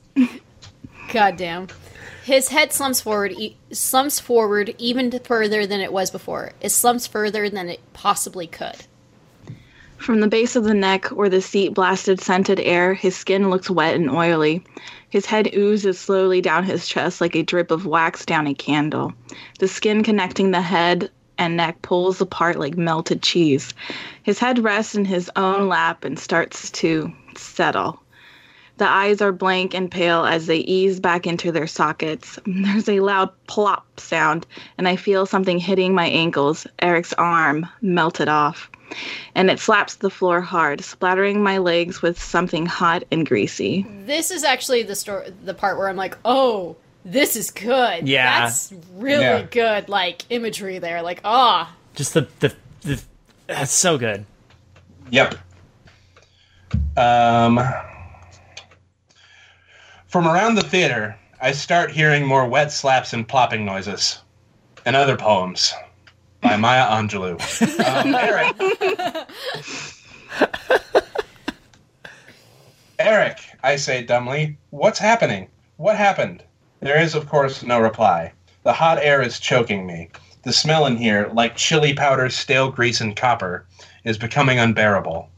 Goddamn. 1.13 1.69
His 2.25 2.49
head 2.49 2.73
slumps 2.73 2.99
forward, 2.99 3.31
e- 3.31 3.55
slumps 3.71 4.19
forward 4.19 4.75
even 4.77 5.17
further 5.23 5.65
than 5.65 5.79
it 5.79 5.93
was 5.93 6.11
before. 6.11 6.51
It 6.59 6.71
slumps 6.71 7.07
further 7.07 7.49
than 7.49 7.69
it 7.69 7.79
possibly 7.93 8.47
could. 8.47 8.75
From 9.95 10.19
the 10.19 10.27
base 10.27 10.57
of 10.57 10.65
the 10.65 10.73
neck, 10.73 11.05
where 11.05 11.29
the 11.29 11.41
seat 11.41 11.73
blasted 11.73 12.19
scented 12.19 12.59
air, 12.59 12.93
his 12.93 13.15
skin 13.15 13.49
looks 13.49 13.69
wet 13.69 13.95
and 13.95 14.11
oily. 14.11 14.61
His 15.09 15.25
head 15.25 15.53
oozes 15.55 15.99
slowly 15.99 16.41
down 16.41 16.63
his 16.63 16.87
chest 16.87 17.19
like 17.19 17.35
a 17.35 17.43
drip 17.43 17.71
of 17.71 17.85
wax 17.85 18.25
down 18.25 18.47
a 18.47 18.53
candle. 18.53 19.13
The 19.59 19.67
skin 19.67 20.03
connecting 20.03 20.51
the 20.51 20.61
head 20.61 21.09
and 21.37 21.57
neck 21.57 21.81
pulls 21.81 22.21
apart 22.21 22.59
like 22.59 22.77
melted 22.77 23.23
cheese. 23.23 23.73
His 24.23 24.39
head 24.39 24.59
rests 24.59 24.93
in 24.93 25.05
his 25.05 25.31
own 25.35 25.67
lap 25.67 26.03
and 26.03 26.19
starts 26.19 26.69
to 26.71 27.11
settle. 27.35 27.99
The 28.77 28.87
eyes 28.87 29.21
are 29.21 29.31
blank 29.31 29.73
and 29.73 29.91
pale 29.91 30.25
as 30.25 30.47
they 30.47 30.59
ease 30.59 30.99
back 30.99 31.27
into 31.27 31.51
their 31.51 31.67
sockets. 31.67 32.39
There's 32.45 32.87
a 32.87 33.01
loud 33.01 33.29
plop 33.47 33.99
sound, 33.99 34.45
and 34.77 34.87
I 34.87 34.95
feel 34.95 35.25
something 35.25 35.59
hitting 35.59 35.93
my 35.93 36.05
ankles. 36.05 36.65
Eric's 36.81 37.13
arm 37.13 37.67
melted 37.81 38.29
off, 38.29 38.69
and 39.35 39.49
it 39.49 39.59
slaps 39.59 39.95
the 39.95 40.09
floor 40.09 40.41
hard, 40.41 40.81
splattering 40.81 41.41
my 41.43 41.57
legs 41.57 42.01
with 42.01 42.21
something 42.21 42.65
hot 42.65 43.03
and 43.11 43.25
greasy. 43.27 43.85
This 44.05 44.31
is 44.31 44.43
actually 44.43 44.83
the 44.83 44.95
story, 44.95 45.31
the 45.43 45.53
part 45.53 45.77
where 45.77 45.89
I'm 45.89 45.95
like, 45.95 46.17
oh, 46.25 46.75
this 47.05 47.35
is 47.35 47.51
good. 47.51 48.07
Yeah. 48.07 48.41
that's 48.41 48.73
really 48.95 49.23
Yeah. 49.23 49.41
good. 49.43 49.89
Like 49.89 50.23
imagery 50.29 50.79
there. 50.79 51.01
Like, 51.01 51.21
ah, 51.23 51.73
Just 51.95 52.13
the 52.13 52.27
the, 52.39 52.53
the 52.81 53.01
that's 53.47 53.71
so 53.71 53.97
good. 53.97 54.25
Yep. 55.11 55.35
Um, 56.97 57.59
from 60.07 60.27
around 60.27 60.55
the 60.55 60.61
theater, 60.61 61.17
I 61.41 61.51
start 61.51 61.91
hearing 61.91 62.25
more 62.25 62.47
wet 62.47 62.71
slaps 62.71 63.13
and 63.13 63.27
plopping 63.27 63.65
noises, 63.65 64.19
and 64.85 64.95
other 64.95 65.15
poems 65.17 65.73
by 66.41 66.55
Maya 66.55 66.87
Angelou. 66.87 67.37
Um, 67.85 68.15
Eric. 68.15 68.55
Eric, 72.99 73.37
I 73.63 73.75
say 73.75 74.03
dumbly, 74.03 74.57
what's 74.71 74.99
happening? 74.99 75.47
What 75.77 75.95
happened? 75.95 76.43
There 76.81 76.99
is, 76.99 77.15
of 77.15 77.27
course, 77.27 77.63
no 77.63 77.79
reply. 77.79 78.33
The 78.63 78.73
hot 78.73 78.99
air 79.01 79.21
is 79.21 79.39
choking 79.39 79.87
me. 79.87 80.09
The 80.43 80.53
smell 80.53 80.85
in 80.85 80.97
here, 80.97 81.29
like 81.33 81.55
chili 81.55 81.93
powder, 81.93 82.29
stale 82.29 82.71
grease, 82.71 83.01
and 83.01 83.15
copper, 83.15 83.65
is 84.03 84.17
becoming 84.17 84.59
unbearable. 84.59 85.29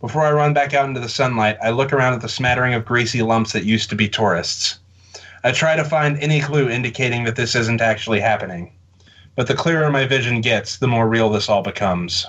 Before 0.00 0.22
I 0.22 0.32
run 0.32 0.52
back 0.52 0.74
out 0.74 0.88
into 0.88 1.00
the 1.00 1.08
sunlight, 1.08 1.56
I 1.62 1.70
look 1.70 1.92
around 1.92 2.14
at 2.14 2.20
the 2.20 2.28
smattering 2.28 2.74
of 2.74 2.84
greasy 2.84 3.22
lumps 3.22 3.52
that 3.52 3.64
used 3.64 3.88
to 3.90 3.96
be 3.96 4.08
tourists. 4.08 4.80
I 5.44 5.52
try 5.52 5.76
to 5.76 5.84
find 5.84 6.18
any 6.18 6.40
clue 6.40 6.68
indicating 6.68 7.24
that 7.24 7.36
this 7.36 7.54
isn't 7.54 7.80
actually 7.80 8.20
happening. 8.20 8.72
But 9.34 9.46
the 9.46 9.54
clearer 9.54 9.90
my 9.90 10.06
vision 10.06 10.40
gets, 10.40 10.76
the 10.76 10.88
more 10.88 11.08
real 11.08 11.30
this 11.30 11.48
all 11.48 11.62
becomes. 11.62 12.26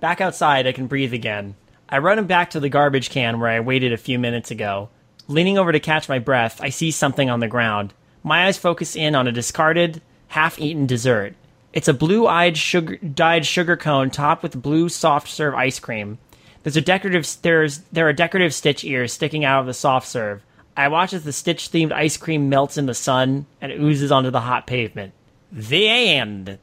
Back 0.00 0.20
outside, 0.20 0.66
I 0.66 0.72
can 0.72 0.86
breathe 0.86 1.12
again. 1.12 1.56
I 1.88 1.98
run 1.98 2.24
back 2.26 2.50
to 2.50 2.60
the 2.60 2.68
garbage 2.68 3.10
can 3.10 3.40
where 3.40 3.50
I 3.50 3.60
waited 3.60 3.92
a 3.92 3.96
few 3.96 4.18
minutes 4.18 4.50
ago. 4.50 4.90
Leaning 5.26 5.58
over 5.58 5.72
to 5.72 5.80
catch 5.80 6.08
my 6.08 6.18
breath, 6.18 6.60
I 6.62 6.68
see 6.68 6.90
something 6.90 7.28
on 7.28 7.40
the 7.40 7.48
ground. 7.48 7.92
My 8.22 8.46
eyes 8.46 8.56
focus 8.56 8.94
in 8.94 9.14
on 9.14 9.26
a 9.26 9.32
discarded, 9.32 10.00
half-eaten 10.28 10.86
dessert. 10.86 11.34
It's 11.72 11.88
a 11.88 11.94
blue-eyed 11.94 12.56
sugar 12.56 12.96
dyed 12.96 13.44
sugar 13.44 13.76
cone 13.76 14.10
topped 14.10 14.42
with 14.42 14.62
blue 14.62 14.88
soft 14.88 15.28
serve 15.28 15.54
ice 15.54 15.78
cream. 15.78 16.18
There's 16.62 16.76
a 16.76 16.80
decorative 16.80 17.26
there's 17.42 17.78
there 17.92 18.08
are 18.08 18.12
decorative 18.12 18.54
stitch 18.54 18.84
ears 18.84 19.12
sticking 19.12 19.44
out 19.44 19.60
of 19.60 19.66
the 19.66 19.74
soft 19.74 20.06
serve. 20.06 20.42
I 20.76 20.88
watch 20.88 21.12
as 21.12 21.24
the 21.24 21.32
stitch 21.32 21.70
themed 21.70 21.92
ice 21.92 22.16
cream 22.16 22.48
melts 22.48 22.78
in 22.78 22.86
the 22.86 22.94
sun 22.94 23.46
and 23.60 23.72
oozes 23.72 24.12
onto 24.12 24.30
the 24.30 24.40
hot 24.40 24.66
pavement. 24.66 25.12
The 25.52 25.88
end. 25.88 26.58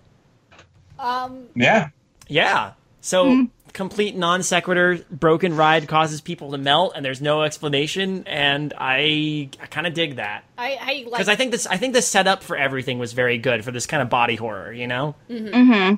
Um, 1.00 1.48
yeah. 1.56 1.90
Yeah. 2.28 2.74
So 3.02 3.30
hmm. 3.30 3.44
complete 3.74 4.16
non 4.16 4.42
sequitur, 4.44 5.00
broken 5.12 5.56
ride 5.56 5.88
causes 5.88 6.22
people 6.22 6.52
to 6.52 6.58
melt, 6.58 6.94
and 6.96 7.06
there's 7.06 7.22
no 7.22 7.44
explanation, 7.44 8.24
and 8.28 8.74
I, 8.78 9.50
I 9.62 9.66
kind 9.68 9.86
of 9.86 9.94
dig 9.94 10.16
that 10.16 10.44
I, 10.58 10.78
I 10.80 10.94
like. 11.04 11.12
because 11.12 11.30
I 11.30 11.36
think 11.36 11.52
this 11.52 11.68
I 11.68 11.78
think 11.78 11.94
the 11.94 12.02
setup 12.02 12.42
for 12.42 12.58
everything 12.58 12.98
was 13.00 13.14
very 13.14 13.38
good 13.38 13.64
for 13.64 13.72
this 13.72 13.86
kind 13.86 14.02
of 14.02 14.10
body 14.10 14.36
horror. 14.36 14.72
You 14.72 14.88
know? 14.88 15.16
Mm-hmm. 15.30 15.54
Mm-hmm. 15.54 15.96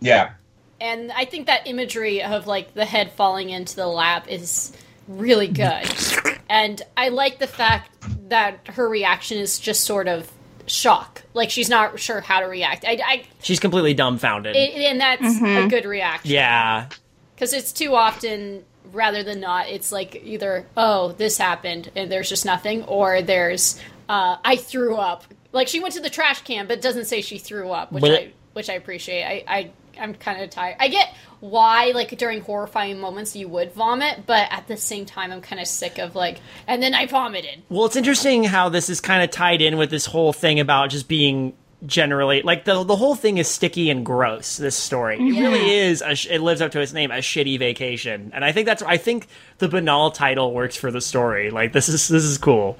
Yeah. 0.00 0.32
and 0.80 1.12
I 1.12 1.24
think 1.24 1.46
that 1.46 1.66
imagery 1.66 2.22
of 2.22 2.46
like 2.46 2.74
the 2.74 2.84
head 2.84 3.12
falling 3.12 3.50
into 3.50 3.76
the 3.76 3.86
lap 3.86 4.26
is 4.28 4.72
really 5.08 5.48
good. 5.48 5.86
and 6.50 6.82
I 6.96 7.08
like 7.08 7.38
the 7.38 7.46
fact 7.46 7.90
that 8.28 8.66
her 8.68 8.88
reaction 8.88 9.38
is 9.38 9.58
just 9.58 9.84
sort 9.84 10.08
of 10.08 10.30
shock. 10.66 11.21
Like 11.34 11.50
she's 11.50 11.68
not 11.68 11.98
sure 11.98 12.20
how 12.20 12.40
to 12.40 12.46
react. 12.46 12.84
I, 12.86 12.98
I 13.04 13.24
She's 13.42 13.58
completely 13.60 13.94
dumbfounded. 13.94 14.54
it, 14.56 14.74
and 14.74 15.00
that's 15.00 15.40
a 15.42 15.66
good 15.68 15.84
reaction. 15.84 16.30
yeah. 16.30 16.86
because 17.34 17.52
it's 17.52 17.72
too 17.72 17.94
often 17.94 18.64
rather 18.92 19.22
than 19.22 19.40
not 19.40 19.68
it's 19.68 19.90
like 19.90 20.20
either 20.24 20.66
oh 20.76 21.12
this 21.12 21.38
happened 21.38 21.90
and 21.96 22.12
there's 22.12 22.28
just 22.28 22.44
nothing 22.44 22.82
or 22.84 23.22
there's 23.22 23.80
uh, 24.10 24.36
i 24.44 24.54
threw 24.56 24.96
up 24.96 25.24
like 25.52 25.66
she 25.66 25.80
went 25.80 25.94
to 25.94 26.00
the 26.00 26.10
trash 26.10 26.42
can 26.42 26.66
but 26.66 26.82
doesn't 26.82 27.06
say 27.06 27.22
she 27.22 27.38
threw 27.38 27.70
up 27.70 27.90
which 27.92 28.02
But 28.02 28.10
i 28.10 28.32
which 28.52 28.68
i 28.68 28.74
appreciate 28.74 29.24
i, 29.24 29.44
I 29.48 29.70
i'm 30.00 30.14
kind 30.14 30.42
of 30.42 30.50
tired 30.50 30.76
i 30.80 30.88
get 30.88 31.14
why 31.40 31.92
like 31.94 32.16
during 32.18 32.40
horrifying 32.40 32.98
moments 33.00 33.34
you 33.36 33.48
would 33.48 33.72
vomit 33.72 34.24
but 34.26 34.46
at 34.50 34.66
the 34.68 34.76
same 34.76 35.04
time 35.04 35.32
i'm 35.32 35.40
kind 35.40 35.60
of 35.60 35.66
sick 35.66 35.98
of 35.98 36.14
like 36.14 36.40
and 36.66 36.82
then 36.82 36.94
i 36.94 37.06
vomited 37.06 37.62
Well, 37.68 37.84
it's 37.86 37.96
interesting 37.96 38.44
how 38.44 38.68
this 38.68 38.88
is 38.88 39.00
kind 39.00 39.22
of 39.22 39.30
tied 39.30 39.60
in 39.60 39.76
with 39.76 39.90
this 39.90 40.06
whole 40.06 40.32
thing 40.32 40.60
about 40.60 40.90
just 40.90 41.08
being 41.08 41.54
generally 41.84 42.42
like 42.42 42.64
the 42.64 42.84
the 42.84 42.94
whole 42.94 43.16
thing 43.16 43.38
is 43.38 43.48
sticky 43.48 43.90
and 43.90 44.06
gross. 44.06 44.56
This 44.56 44.76
story, 44.76 45.16
it 45.16 45.40
really 45.40 45.68
is. 45.78 46.00
A 46.00 46.14
sh- 46.14 46.28
it 46.30 46.40
lives 46.40 46.60
up 46.60 46.70
to 46.72 46.80
its 46.80 46.92
name, 46.92 47.10
a 47.10 47.14
shitty 47.16 47.58
vacation, 47.58 48.30
and 48.32 48.44
I 48.44 48.52
think 48.52 48.66
that's. 48.66 48.82
I 48.84 48.98
think 48.98 49.26
the 49.58 49.66
banal 49.66 50.12
title 50.12 50.52
works 50.54 50.76
for 50.76 50.92
the 50.92 51.00
story. 51.00 51.50
Like 51.50 51.72
this 51.72 51.88
is 51.88 52.06
this 52.06 52.22
is 52.22 52.38
cool. 52.38 52.78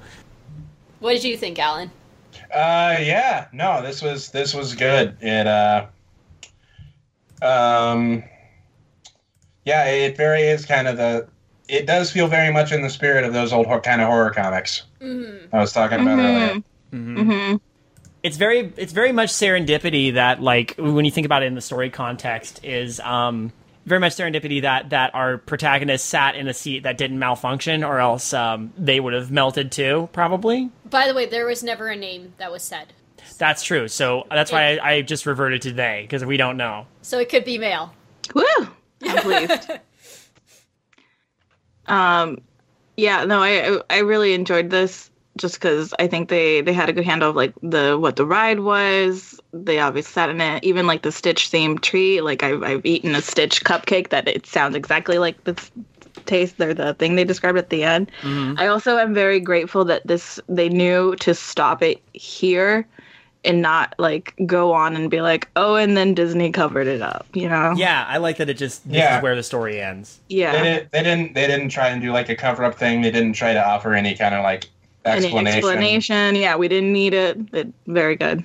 what 0.99 1.11
did 1.11 1.25
you 1.25 1.35
think 1.35 1.59
alan 1.59 1.91
Uh, 2.53 2.95
yeah. 3.01 3.47
No, 3.51 3.81
this 3.81 4.01
was 4.01 4.29
this 4.31 4.53
was 4.53 4.73
good. 4.73 5.17
It 5.19 5.47
uh, 5.47 5.87
um, 7.43 8.23
yeah, 9.65 9.85
it 9.85 10.17
very 10.17 10.43
is 10.43 10.65
kind 10.65 10.87
of 10.87 10.97
the. 10.97 11.27
It 11.69 11.85
does 11.85 12.11
feel 12.11 12.27
very 12.27 12.51
much 12.51 12.71
in 12.71 12.81
the 12.81 12.89
spirit 12.89 13.23
of 13.23 13.33
those 13.33 13.53
old 13.53 13.67
kind 13.83 14.01
of 14.01 14.07
horror 14.07 14.31
comics 14.31 14.83
I 15.01 15.59
was 15.59 15.71
talking 15.71 16.01
about 16.01 16.19
earlier. 16.19 16.63
Mm-hmm. 16.93 17.55
It's 18.21 18.37
very 18.37 18.71
it's 18.77 18.93
very 18.93 19.11
much 19.11 19.29
serendipity 19.29 20.13
that 20.13 20.41
like 20.41 20.75
when 20.77 21.05
you 21.05 21.11
think 21.11 21.25
about 21.25 21.43
it 21.43 21.47
in 21.47 21.55
the 21.55 21.61
story 21.61 21.89
context 21.89 22.63
is 22.63 22.99
um 23.01 23.51
very 23.85 23.99
much 23.99 24.13
serendipity 24.13 24.61
that 24.61 24.91
that 24.91 25.13
our 25.13 25.37
protagonist 25.37 26.05
sat 26.05 26.35
in 26.35 26.47
a 26.47 26.53
seat 26.53 26.83
that 26.83 26.97
didn't 26.97 27.19
malfunction 27.19 27.83
or 27.83 27.99
else 27.99 28.33
um 28.33 28.71
they 28.77 28.99
would 28.99 29.13
have 29.13 29.29
melted 29.29 29.71
too 29.73 30.07
probably. 30.13 30.69
by 30.89 31.07
the 31.07 31.13
way 31.13 31.25
there 31.25 31.45
was 31.45 31.63
never 31.63 31.87
a 31.87 31.95
name 31.97 32.33
that 32.37 32.49
was 32.49 32.63
said 32.63 32.93
That's 33.37 33.63
true. 33.63 33.87
So 33.87 34.25
that's 34.29 34.51
why 34.51 34.77
I, 34.77 34.91
I 34.91 35.01
just 35.01 35.25
reverted 35.25 35.61
to 35.63 35.71
they 35.71 36.03
because 36.03 36.25
we 36.25 36.37
don't 36.37 36.57
know. 36.57 36.87
so 37.01 37.19
it 37.19 37.29
could 37.29 37.45
be 37.45 37.57
male 37.57 37.93
Woo! 38.33 38.43
I'm 39.03 39.17
pleased. 39.17 39.71
um, 41.87 42.41
yeah, 42.95 43.25
no, 43.25 43.41
I 43.41 43.79
I 43.89 43.99
really 43.99 44.33
enjoyed 44.33 44.69
this 44.69 45.09
just 45.37 45.55
because 45.55 45.93
I 45.99 46.07
think 46.07 46.29
they 46.29 46.61
they 46.61 46.73
had 46.73 46.89
a 46.89 46.93
good 46.93 47.05
handle 47.05 47.29
of 47.29 47.35
like 47.35 47.53
the 47.61 47.97
what 47.99 48.15
the 48.15 48.25
ride 48.25 48.61
was. 48.61 49.39
They 49.51 49.79
obviously 49.79 50.11
sat 50.11 50.29
in 50.29 50.39
it, 50.39 50.63
even 50.63 50.87
like 50.87 51.01
the 51.01 51.11
Stitch 51.11 51.51
themed 51.51 51.81
treat. 51.81 52.21
Like 52.21 52.43
I've 52.43 52.63
I've 52.63 52.85
eaten 52.85 53.15
a 53.15 53.21
Stitch 53.21 53.63
cupcake 53.63 54.09
that 54.09 54.27
it 54.27 54.45
sounds 54.45 54.75
exactly 54.75 55.17
like 55.17 55.43
the 55.43 55.61
taste 56.25 56.59
or 56.61 56.73
the 56.73 56.93
thing 56.93 57.15
they 57.15 57.23
described 57.25 57.57
at 57.57 57.69
the 57.69 57.83
end. 57.83 58.09
I 58.23 58.67
also 58.67 58.97
am 58.97 59.13
very 59.13 59.39
grateful 59.39 59.83
that 59.85 60.05
this 60.07 60.39
they 60.47 60.69
knew 60.69 61.15
to 61.17 61.33
stop 61.33 61.81
it 61.81 62.01
here 62.13 62.87
and 63.45 63.61
not 63.61 63.93
like 63.97 64.33
go 64.45 64.71
on 64.73 64.95
and 64.95 65.11
be 65.11 65.21
like, 65.21 65.49
oh, 65.55 65.75
and 65.75 65.97
then 65.97 66.13
Disney 66.13 66.51
covered 66.51 66.87
it 66.87 67.01
up, 67.01 67.27
you 67.33 67.49
know? 67.49 67.73
Yeah, 67.75 68.05
I 68.07 68.17
like 68.17 68.37
that 68.37 68.49
it 68.49 68.53
just 68.55 68.87
this 68.87 68.95
Yeah. 68.97 69.17
is 69.17 69.23
where 69.23 69.35
the 69.35 69.43
story 69.43 69.81
ends. 69.81 70.19
Yeah. 70.29 70.51
They 70.53 70.61
didn't. 70.63 70.91
They 70.91 71.03
didn't. 71.03 71.33
They 71.35 71.47
didn't 71.47 71.69
try 71.69 71.89
and 71.89 72.01
do 72.01 72.11
like 72.11 72.29
a 72.29 72.35
cover 72.35 72.63
up 72.63 72.75
thing. 72.75 73.01
They 73.01 73.11
didn't 73.11 73.33
try 73.33 73.53
to 73.53 73.65
offer 73.65 73.93
any 73.93 74.15
kind 74.15 74.33
of 74.33 74.43
like 74.43 74.69
Any 75.05 75.25
explanation. 75.25 75.57
explanation. 75.57 76.35
Yeah, 76.35 76.55
we 76.55 76.67
didn't 76.69 76.93
need 76.93 77.13
it. 77.13 77.37
it 77.53 77.67
very 77.87 78.15
good. 78.15 78.43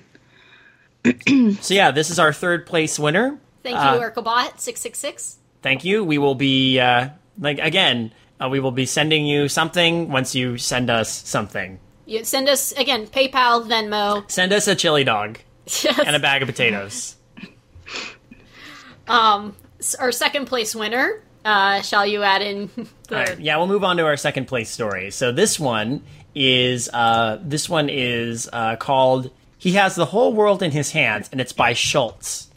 So 1.60 1.74
yeah, 1.74 1.90
this 1.90 2.10
is 2.10 2.18
our 2.18 2.32
third 2.32 2.66
place 2.66 2.98
winner. 2.98 3.38
thank 3.62 3.76
Uh, 3.76 3.94
you 3.94 4.00
urkelbot 4.06 4.58
666 4.60 5.36
Thank 5.62 5.84
you. 5.84 6.04
We 6.04 6.18
will 6.18 6.34
be 6.34 6.78
uh 6.80 7.10
like 7.38 7.58
again, 7.60 8.12
uh, 8.40 8.48
we 8.48 8.60
will 8.60 8.72
be 8.72 8.84
sending 8.86 9.26
you 9.26 9.48
something 9.48 10.10
once 10.10 10.34
you 10.34 10.58
send 10.58 10.90
us 10.90 11.08
something. 11.10 11.78
You 12.08 12.24
send 12.24 12.48
us 12.48 12.72
again 12.72 13.06
paypal 13.06 13.66
venmo 13.68 14.28
Send 14.30 14.52
us 14.52 14.66
a 14.66 14.74
chili 14.74 15.04
dog 15.04 15.38
yes. 15.66 15.98
and 16.04 16.16
a 16.16 16.18
bag 16.18 16.42
of 16.42 16.48
potatoes. 16.48 17.14
S- 19.08 19.94
our 19.94 20.10
second 20.12 20.46
place 20.46 20.74
winner. 20.74 21.22
Uh, 21.44 21.80
shall 21.82 22.04
you 22.04 22.22
add 22.22 22.42
in 22.42 22.68
the? 23.08 23.14
Right, 23.14 23.38
yeah, 23.40 23.56
we'll 23.56 23.66
move 23.68 23.84
on 23.84 23.96
to 23.98 24.04
our 24.04 24.16
second 24.16 24.46
place 24.46 24.70
story. 24.70 25.10
So 25.10 25.32
this 25.32 25.58
one 25.58 26.02
is 26.34 26.90
uh, 26.92 27.38
this 27.42 27.68
one 27.68 27.88
is 27.88 28.48
uh, 28.52 28.76
called 28.76 29.30
"He 29.56 29.72
Has 29.72 29.94
the 29.94 30.04
Whole 30.06 30.32
World 30.34 30.62
in 30.62 30.72
His 30.72 30.90
Hands," 30.90 31.28
and 31.30 31.40
it's 31.40 31.52
by 31.52 31.72
Schultz. 31.72 32.50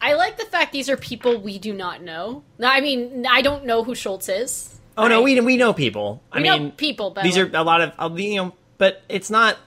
I 0.00 0.14
like 0.14 0.38
the 0.38 0.44
fact 0.44 0.72
these 0.72 0.88
are 0.88 0.96
people 0.96 1.40
we 1.40 1.58
do 1.58 1.74
not 1.74 2.02
know. 2.02 2.44
I 2.62 2.80
mean, 2.80 3.26
I 3.28 3.42
don't 3.42 3.66
know 3.66 3.82
who 3.82 3.94
Schultz 3.96 4.28
is. 4.28 4.78
Oh 4.96 5.08
no, 5.08 5.20
we 5.22 5.38
we 5.40 5.56
know 5.56 5.72
people. 5.72 6.22
I 6.32 6.38
We 6.38 6.48
mean, 6.48 6.62
know 6.66 6.70
people, 6.70 7.10
but 7.10 7.24
these 7.24 7.36
like- 7.36 7.52
are 7.52 7.56
a 7.56 7.64
lot 7.64 7.80
of 7.80 7.92
uh, 7.98 8.14
you 8.14 8.36
know, 8.36 8.54
but 8.78 9.02
it's 9.08 9.30
not 9.30 9.58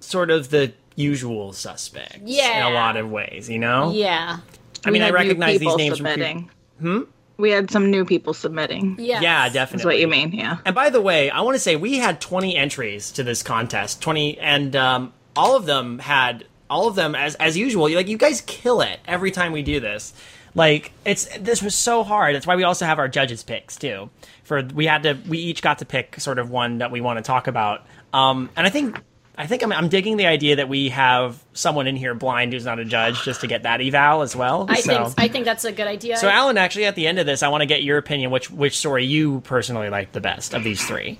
sort 0.00 0.30
of 0.30 0.50
the 0.50 0.72
usual 0.96 1.52
suspects. 1.52 2.18
yeah. 2.24 2.66
in 2.66 2.72
a 2.72 2.74
lot 2.74 2.96
of 2.96 3.10
ways, 3.10 3.48
you 3.48 3.58
know. 3.58 3.92
Yeah. 3.92 4.38
I 4.84 4.90
mean, 4.90 5.02
I 5.02 5.10
recognize 5.10 5.58
these 5.58 5.60
people 5.60 5.76
names 5.76 5.98
from. 5.98 6.06
submitting. 6.06 6.50
Hmm. 6.80 7.00
We 7.36 7.50
had 7.50 7.70
some 7.70 7.90
new 7.90 8.04
people 8.04 8.34
submitting. 8.34 8.96
Yes. 8.98 9.22
Yeah, 9.22 9.42
That's 9.44 9.54
definitely. 9.54 9.86
what 9.86 9.98
you 9.98 10.08
mean, 10.08 10.32
yeah. 10.32 10.58
And 10.64 10.74
by 10.74 10.90
the 10.90 11.00
way, 11.00 11.30
I 11.30 11.40
want 11.40 11.54
to 11.54 11.58
say 11.58 11.74
we 11.74 11.96
had 11.96 12.20
20 12.20 12.54
entries 12.54 13.10
to 13.12 13.22
this 13.22 13.42
contest. 13.42 14.02
20, 14.02 14.38
and 14.38 14.76
um, 14.76 15.12
all 15.36 15.56
of 15.56 15.64
them 15.64 15.98
had 16.00 16.44
all 16.68 16.86
of 16.86 16.96
them 16.96 17.14
as 17.14 17.34
as 17.36 17.56
usual. 17.56 17.90
Like 17.90 18.08
you 18.08 18.18
guys 18.18 18.42
kill 18.42 18.80
it 18.82 19.00
every 19.06 19.30
time 19.30 19.52
we 19.52 19.62
do 19.62 19.80
this. 19.80 20.12
Like 20.54 20.92
it's 21.04 21.26
this 21.38 21.62
was 21.62 21.74
so 21.74 22.04
hard. 22.04 22.34
That's 22.34 22.46
why 22.46 22.56
we 22.56 22.62
also 22.62 22.84
have 22.84 22.98
our 22.98 23.08
judges 23.08 23.42
picks 23.42 23.76
too. 23.76 24.10
For 24.44 24.62
we 24.62 24.86
had 24.86 25.02
to 25.04 25.18
we 25.28 25.38
each 25.38 25.62
got 25.62 25.78
to 25.78 25.84
pick 25.86 26.20
sort 26.20 26.38
of 26.38 26.50
one 26.50 26.78
that 26.78 26.90
we 26.90 27.00
want 27.00 27.18
to 27.18 27.22
talk 27.22 27.46
about. 27.46 27.86
Um, 28.12 28.50
and 28.56 28.66
I 28.66 28.70
think 28.70 29.00
I 29.36 29.46
think 29.46 29.62
I'm, 29.62 29.72
I'm 29.72 29.88
digging 29.88 30.16
the 30.18 30.26
idea 30.26 30.56
that 30.56 30.68
we 30.68 30.90
have 30.90 31.42
someone 31.54 31.86
in 31.86 31.96
here 31.96 32.14
blind 32.14 32.52
who's 32.52 32.64
not 32.64 32.78
a 32.78 32.84
judge 32.84 33.22
just 33.22 33.40
to 33.40 33.46
get 33.46 33.62
that 33.62 33.80
eval 33.80 34.22
as 34.22 34.36
well. 34.36 34.66
I 34.68 34.80
so. 34.80 35.04
think 35.06 35.14
I 35.18 35.28
think 35.28 35.44
that's 35.44 35.64
a 35.64 35.72
good 35.72 35.86
idea. 35.86 36.16
So, 36.18 36.28
Alan, 36.28 36.58
actually, 36.58 36.84
at 36.84 36.94
the 36.94 37.06
end 37.06 37.18
of 37.18 37.26
this, 37.26 37.42
I 37.42 37.48
want 37.48 37.62
to 37.62 37.66
get 37.66 37.82
your 37.82 37.96
opinion. 37.98 38.30
Which 38.30 38.50
which 38.50 38.76
story 38.78 39.06
you 39.06 39.40
personally 39.42 39.88
like 39.88 40.12
the 40.12 40.20
best 40.20 40.52
of 40.54 40.62
these 40.64 40.84
three? 40.84 41.18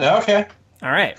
Okay. 0.00 0.46
All 0.82 0.90
right. 0.90 1.16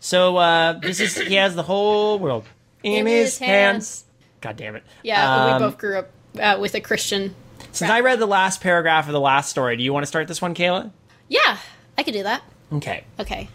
So 0.00 0.36
uh, 0.36 0.72
this 0.74 1.00
is 1.00 1.16
he 1.16 1.34
has 1.36 1.54
the 1.54 1.62
whole 1.62 2.18
world 2.18 2.44
in, 2.82 2.92
In 2.92 3.06
his, 3.06 3.38
his 3.38 3.38
hands. 3.38 3.50
hands. 3.50 4.04
God 4.40 4.56
damn 4.56 4.74
it! 4.74 4.82
yeah, 5.02 5.34
Um, 5.46 5.52
we 5.62 5.66
both 5.66 5.78
grew 5.78 5.98
up 5.98 6.10
uh, 6.38 6.56
with 6.58 6.74
a 6.74 6.80
Christian. 6.80 7.34
Since 7.72 7.90
I 7.90 8.00
read 8.00 8.18
the 8.18 8.26
last 8.26 8.60
paragraph 8.62 9.06
of 9.06 9.12
the 9.12 9.20
last 9.20 9.50
story, 9.50 9.76
do 9.76 9.82
you 9.82 9.92
want 9.92 10.02
to 10.02 10.06
start 10.08 10.26
this 10.28 10.40
one, 10.42 10.54
Kayla? 10.54 10.90
Yeah, 11.28 11.58
I 11.96 12.02
could 12.02 12.14
do 12.14 12.22
that. 12.22 12.42
Okay. 12.72 13.04
Okay. 13.18 13.48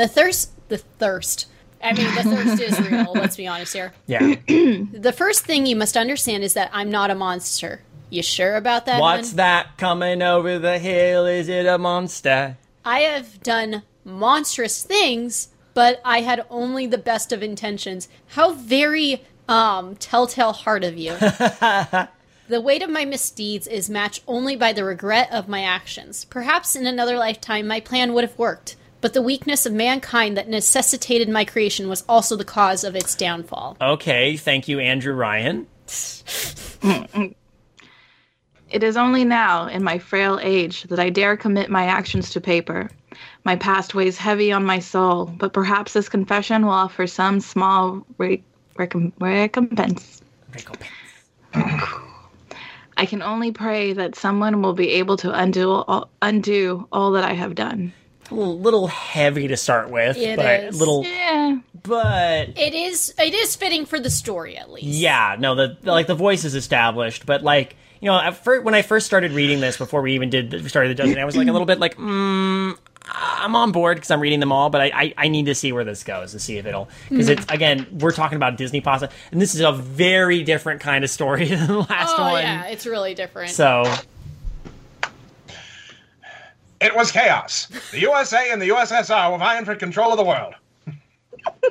The 0.00 0.08
thirst. 0.08 0.52
The 0.70 0.78
thirst. 0.78 1.46
I 1.82 1.92
mean, 1.92 2.06
the 2.14 2.22
thirst 2.22 2.62
is 2.62 2.80
real. 2.90 3.12
Let's 3.12 3.36
be 3.36 3.46
honest 3.46 3.74
here. 3.74 3.92
Yeah. 4.06 4.36
The 4.48 5.12
first 5.12 5.44
thing 5.44 5.66
you 5.66 5.76
must 5.76 5.94
understand 5.94 6.42
is 6.42 6.54
that 6.54 6.70
I'm 6.72 6.90
not 6.90 7.10
a 7.10 7.14
monster. 7.14 7.82
You 8.08 8.22
sure 8.22 8.56
about 8.56 8.86
that? 8.86 8.98
What's 8.98 9.30
hun? 9.30 9.36
that 9.36 9.76
coming 9.76 10.22
over 10.22 10.58
the 10.58 10.78
hill? 10.78 11.26
Is 11.26 11.50
it 11.50 11.66
a 11.66 11.76
monster? 11.76 12.56
I 12.82 13.00
have 13.00 13.42
done 13.42 13.82
monstrous 14.02 14.82
things, 14.82 15.48
but 15.74 16.00
I 16.02 16.22
had 16.22 16.46
only 16.48 16.86
the 16.86 16.96
best 16.96 17.30
of 17.30 17.42
intentions. 17.42 18.08
How 18.28 18.54
very 18.54 19.22
um 19.50 19.96
telltale 19.96 20.54
heart 20.54 20.82
of 20.82 20.96
you. 20.96 21.12
the 22.48 22.60
weight 22.62 22.82
of 22.82 22.88
my 22.88 23.04
misdeeds 23.04 23.66
is 23.66 23.90
matched 23.90 24.22
only 24.26 24.56
by 24.56 24.72
the 24.72 24.84
regret 24.84 25.30
of 25.30 25.46
my 25.46 25.62
actions. 25.62 26.24
Perhaps 26.24 26.74
in 26.74 26.86
another 26.86 27.18
lifetime 27.18 27.66
my 27.66 27.80
plan 27.80 28.14
would 28.14 28.24
have 28.24 28.38
worked, 28.38 28.76
but 29.00 29.14
the 29.14 29.22
weakness 29.22 29.66
of 29.66 29.72
mankind 29.72 30.36
that 30.36 30.48
necessitated 30.48 31.28
my 31.28 31.44
creation 31.44 31.88
was 31.88 32.04
also 32.08 32.36
the 32.36 32.44
cause 32.44 32.84
of 32.84 32.94
its 32.94 33.14
downfall. 33.14 33.76
Okay. 33.80 34.36
Thank 34.36 34.68
you, 34.68 34.78
Andrew 34.78 35.14
Ryan. 35.14 35.66
It 38.70 38.84
is 38.84 38.96
only 38.96 39.24
now, 39.24 39.66
in 39.66 39.82
my 39.82 39.98
frail 39.98 40.38
age, 40.40 40.84
that 40.84 41.00
I 41.00 41.10
dare 41.10 41.36
commit 41.36 41.70
my 41.70 41.86
actions 41.86 42.30
to 42.30 42.40
paper. 42.40 42.88
My 43.44 43.56
past 43.56 43.96
weighs 43.96 44.16
heavy 44.16 44.52
on 44.52 44.64
my 44.64 44.78
soul, 44.78 45.26
but 45.26 45.52
perhaps 45.52 45.92
this 45.92 46.08
confession 46.08 46.64
will 46.64 46.72
offer 46.72 47.08
some 47.08 47.40
small 47.40 48.06
re- 48.16 48.44
recom- 48.76 49.12
recompense. 49.18 50.22
I 52.96 53.06
can 53.06 53.22
only 53.22 53.50
pray 53.50 53.92
that 53.92 54.14
someone 54.14 54.62
will 54.62 54.74
be 54.74 54.90
able 54.90 55.16
to 55.16 55.32
undo 55.32 55.72
all, 55.72 56.08
undo 56.22 56.86
all 56.92 57.10
that 57.12 57.24
I 57.24 57.32
have 57.32 57.56
done. 57.56 57.92
A 58.30 58.34
little, 58.34 58.58
little 58.58 58.86
heavy 58.86 59.48
to 59.48 59.56
start 59.56 59.90
with, 59.90 60.16
It 60.16 60.36
but 60.36 60.64
is. 60.64 60.78
little, 60.78 61.04
Yeah, 61.04 61.58
but 61.82 62.50
It 62.56 62.74
is 62.74 63.12
it 63.18 63.34
is 63.34 63.56
fitting 63.56 63.86
for 63.86 63.98
the 63.98 64.10
story 64.10 64.56
at 64.56 64.70
least. 64.70 64.86
Yeah, 64.86 65.36
no, 65.38 65.54
the, 65.54 65.76
the- 65.82 65.90
like 65.92 66.06
the 66.06 66.14
voice 66.14 66.44
is 66.44 66.54
established, 66.54 67.26
but 67.26 67.42
like 67.42 67.76
you 68.00 68.06
know, 68.10 68.18
at 68.18 68.34
first, 68.42 68.64
when 68.64 68.74
I 68.74 68.80
first 68.82 69.04
started 69.04 69.32
reading 69.32 69.60
this 69.60 69.76
before 69.76 70.00
we 70.00 70.14
even 70.14 70.30
did 70.30 70.50
the, 70.50 70.66
started 70.70 70.88
the 70.90 70.94
judging, 70.94 71.18
I 71.18 71.24
was 71.26 71.36
like 71.36 71.48
a 71.48 71.52
little 71.52 71.66
bit 71.66 71.78
like, 71.80 71.96
mm, 71.96 72.74
I'm 73.04 73.54
on 73.54 73.72
board 73.72 73.98
because 73.98 74.10
I'm 74.10 74.20
reading 74.20 74.40
them 74.40 74.52
all, 74.52 74.70
but 74.70 74.80
I, 74.80 74.90
I 74.94 75.14
I 75.18 75.28
need 75.28 75.46
to 75.46 75.54
see 75.54 75.70
where 75.72 75.84
this 75.84 76.02
goes 76.02 76.32
to 76.32 76.38
see 76.38 76.56
if 76.56 76.64
it'll 76.64 76.88
because 77.10 77.28
it's 77.28 77.44
again 77.50 77.86
we're 78.00 78.12
talking 78.12 78.36
about 78.36 78.56
Disney 78.56 78.80
pasta, 78.80 79.10
and 79.32 79.40
this 79.42 79.54
is 79.54 79.60
a 79.60 79.72
very 79.72 80.42
different 80.44 80.80
kind 80.80 81.04
of 81.04 81.10
story 81.10 81.44
than 81.48 81.66
the 81.66 81.78
last 81.80 82.14
Oh 82.16 82.22
one. 82.32 82.42
yeah, 82.42 82.66
it's 82.68 82.86
really 82.86 83.12
different. 83.14 83.50
So 83.50 83.84
It 86.80 86.96
was 86.96 87.12
chaos. 87.12 87.66
The 87.90 88.00
USA 88.00 88.50
and 88.50 88.60
the 88.60 88.68
USSR 88.70 89.30
were 89.30 89.38
vying 89.38 89.66
for 89.66 89.74
control 89.74 90.12
of 90.12 90.16
the 90.16 90.24
world. 90.24 90.54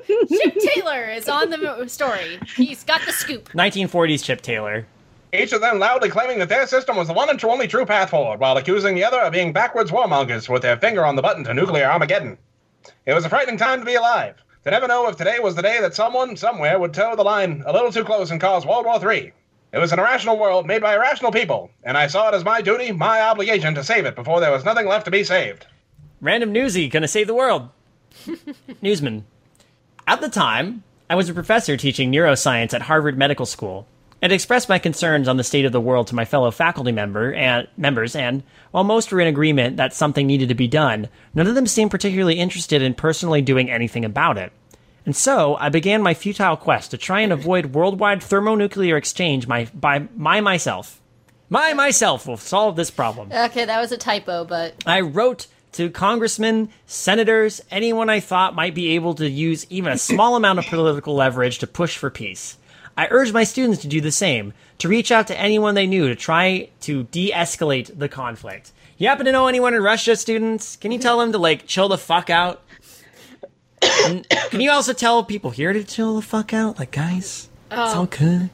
Chip 0.05 0.55
Taylor 0.59 1.05
is 1.05 1.27
on 1.27 1.49
the 1.49 1.87
story. 1.87 2.39
He's 2.55 2.83
got 2.83 3.01
the 3.05 3.11
scoop. 3.11 3.49
1940s 3.49 4.23
Chip 4.23 4.41
Taylor. 4.41 4.85
Each 5.33 5.51
of 5.51 5.61
them 5.61 5.79
loudly 5.79 6.09
claiming 6.09 6.39
that 6.39 6.49
their 6.49 6.67
system 6.67 6.95
was 6.95 7.07
the 7.07 7.13
one 7.13 7.29
and 7.29 7.43
only 7.43 7.67
true 7.67 7.85
path 7.85 8.11
forward, 8.11 8.39
while 8.39 8.57
accusing 8.57 8.95
the 8.95 9.03
other 9.03 9.19
of 9.19 9.33
being 9.33 9.53
backwards 9.53 9.91
warmongers 9.91 10.47
with 10.49 10.61
their 10.61 10.77
finger 10.77 11.05
on 11.05 11.15
the 11.15 11.21
button 11.21 11.43
to 11.43 11.53
nuclear 11.53 11.85
Armageddon. 11.85 12.37
It 13.05 13.13
was 13.13 13.25
a 13.25 13.29
frightening 13.29 13.57
time 13.57 13.79
to 13.79 13.85
be 13.85 13.95
alive. 13.95 14.35
To 14.63 14.71
never 14.71 14.87
know 14.87 15.07
if 15.07 15.17
today 15.17 15.39
was 15.39 15.55
the 15.55 15.61
day 15.61 15.79
that 15.81 15.95
someone, 15.95 16.35
somewhere, 16.35 16.79
would 16.79 16.93
toe 16.93 17.15
the 17.15 17.23
line 17.23 17.63
a 17.65 17.73
little 17.73 17.91
too 17.91 18.03
close 18.03 18.29
and 18.29 18.41
cause 18.41 18.65
World 18.65 18.85
War 18.85 18.99
III. 19.11 19.31
It 19.71 19.77
was 19.77 19.91
an 19.91 19.99
irrational 19.99 20.39
world 20.39 20.65
made 20.65 20.81
by 20.81 20.95
irrational 20.95 21.31
people, 21.31 21.69
and 21.83 21.97
I 21.97 22.07
saw 22.07 22.29
it 22.29 22.35
as 22.35 22.43
my 22.43 22.61
duty, 22.61 22.91
my 22.91 23.21
obligation 23.21 23.75
to 23.75 23.83
save 23.83 24.05
it 24.05 24.15
before 24.15 24.39
there 24.39 24.51
was 24.51 24.65
nothing 24.65 24.87
left 24.87 25.05
to 25.05 25.11
be 25.11 25.23
saved. 25.23 25.67
Random 26.21 26.51
newsy, 26.51 26.89
gonna 26.89 27.07
save 27.07 27.27
the 27.27 27.35
world. 27.35 27.69
Newsman. 28.81 29.25
At 30.07 30.21
the 30.21 30.29
time, 30.29 30.83
I 31.09 31.15
was 31.15 31.29
a 31.29 31.33
professor 31.33 31.77
teaching 31.77 32.11
neuroscience 32.11 32.73
at 32.73 32.83
Harvard 32.83 33.17
Medical 33.17 33.45
School, 33.45 33.87
and 34.21 34.33
expressed 34.33 34.69
my 34.69 34.79
concerns 34.79 35.27
on 35.27 35.37
the 35.37 35.43
state 35.43 35.65
of 35.65 35.71
the 35.71 35.81
world 35.81 36.07
to 36.07 36.15
my 36.15 36.25
fellow 36.25 36.51
faculty 36.51 36.91
member 36.91 37.33
and 37.33 37.67
members. 37.77 38.15
And 38.15 38.43
while 38.71 38.83
most 38.83 39.11
were 39.11 39.21
in 39.21 39.27
agreement 39.27 39.77
that 39.77 39.93
something 39.93 40.27
needed 40.27 40.49
to 40.49 40.55
be 40.55 40.67
done, 40.67 41.07
none 41.33 41.47
of 41.47 41.55
them 41.55 41.67
seemed 41.67 41.91
particularly 41.91 42.39
interested 42.39 42.81
in 42.81 42.93
personally 42.93 43.41
doing 43.41 43.71
anything 43.71 44.03
about 44.03 44.37
it. 44.37 44.51
And 45.09 45.15
so 45.15 45.55
I 45.55 45.69
began 45.69 46.03
my 46.03 46.13
futile 46.13 46.55
quest 46.55 46.91
to 46.91 46.97
try 46.99 47.21
and 47.21 47.33
avoid 47.33 47.73
worldwide 47.73 48.21
thermonuclear 48.21 48.95
exchange 48.95 49.47
my, 49.47 49.65
by 49.73 50.07
my 50.15 50.39
myself. 50.39 51.01
My 51.49 51.73
myself 51.73 52.27
will 52.27 52.37
solve 52.37 52.75
this 52.75 52.91
problem. 52.91 53.31
Okay, 53.31 53.65
that 53.65 53.81
was 53.81 53.91
a 53.91 53.97
typo, 53.97 54.45
but 54.45 54.75
I 54.85 55.01
wrote 55.01 55.47
to 55.71 55.89
congressmen, 55.89 56.69
senators, 56.85 57.59
anyone 57.71 58.07
I 58.07 58.19
thought 58.19 58.53
might 58.53 58.75
be 58.75 58.89
able 58.89 59.15
to 59.15 59.27
use 59.27 59.65
even 59.71 59.93
a 59.93 59.97
small 59.97 60.35
amount 60.35 60.59
of 60.59 60.67
political 60.67 61.15
leverage 61.15 61.57
to 61.57 61.65
push 61.65 61.97
for 61.97 62.11
peace. 62.11 62.59
I 62.95 63.07
urged 63.09 63.33
my 63.33 63.45
students 63.45 63.81
to 63.81 63.87
do 63.87 64.01
the 64.01 64.11
same, 64.11 64.53
to 64.77 64.87
reach 64.87 65.11
out 65.11 65.25
to 65.29 65.39
anyone 65.39 65.73
they 65.73 65.87
knew 65.87 66.07
to 66.07 66.15
try 66.15 66.69
to 66.81 67.05
de 67.05 67.31
escalate 67.31 67.97
the 67.97 68.09
conflict. 68.09 68.71
You 68.99 69.07
happen 69.07 69.25
to 69.25 69.31
know 69.31 69.47
anyone 69.47 69.73
in 69.73 69.81
Russia, 69.81 70.15
students? 70.15 70.75
Can 70.75 70.91
you 70.91 70.99
tell 70.99 71.17
them 71.17 71.31
to, 71.31 71.39
like, 71.39 71.65
chill 71.65 71.87
the 71.87 71.97
fuck 71.97 72.29
out? 72.29 72.61
Can 74.49 74.61
you 74.61 74.71
also 74.71 74.93
tell 74.93 75.23
people 75.23 75.51
here 75.51 75.73
to 75.73 75.83
chill 75.83 76.15
the 76.15 76.21
fuck 76.21 76.53
out? 76.53 76.79
Like, 76.79 76.91
guys, 76.91 77.49
it's 77.71 77.79
all 77.79 78.03
oh. 78.03 78.05
good. 78.05 78.49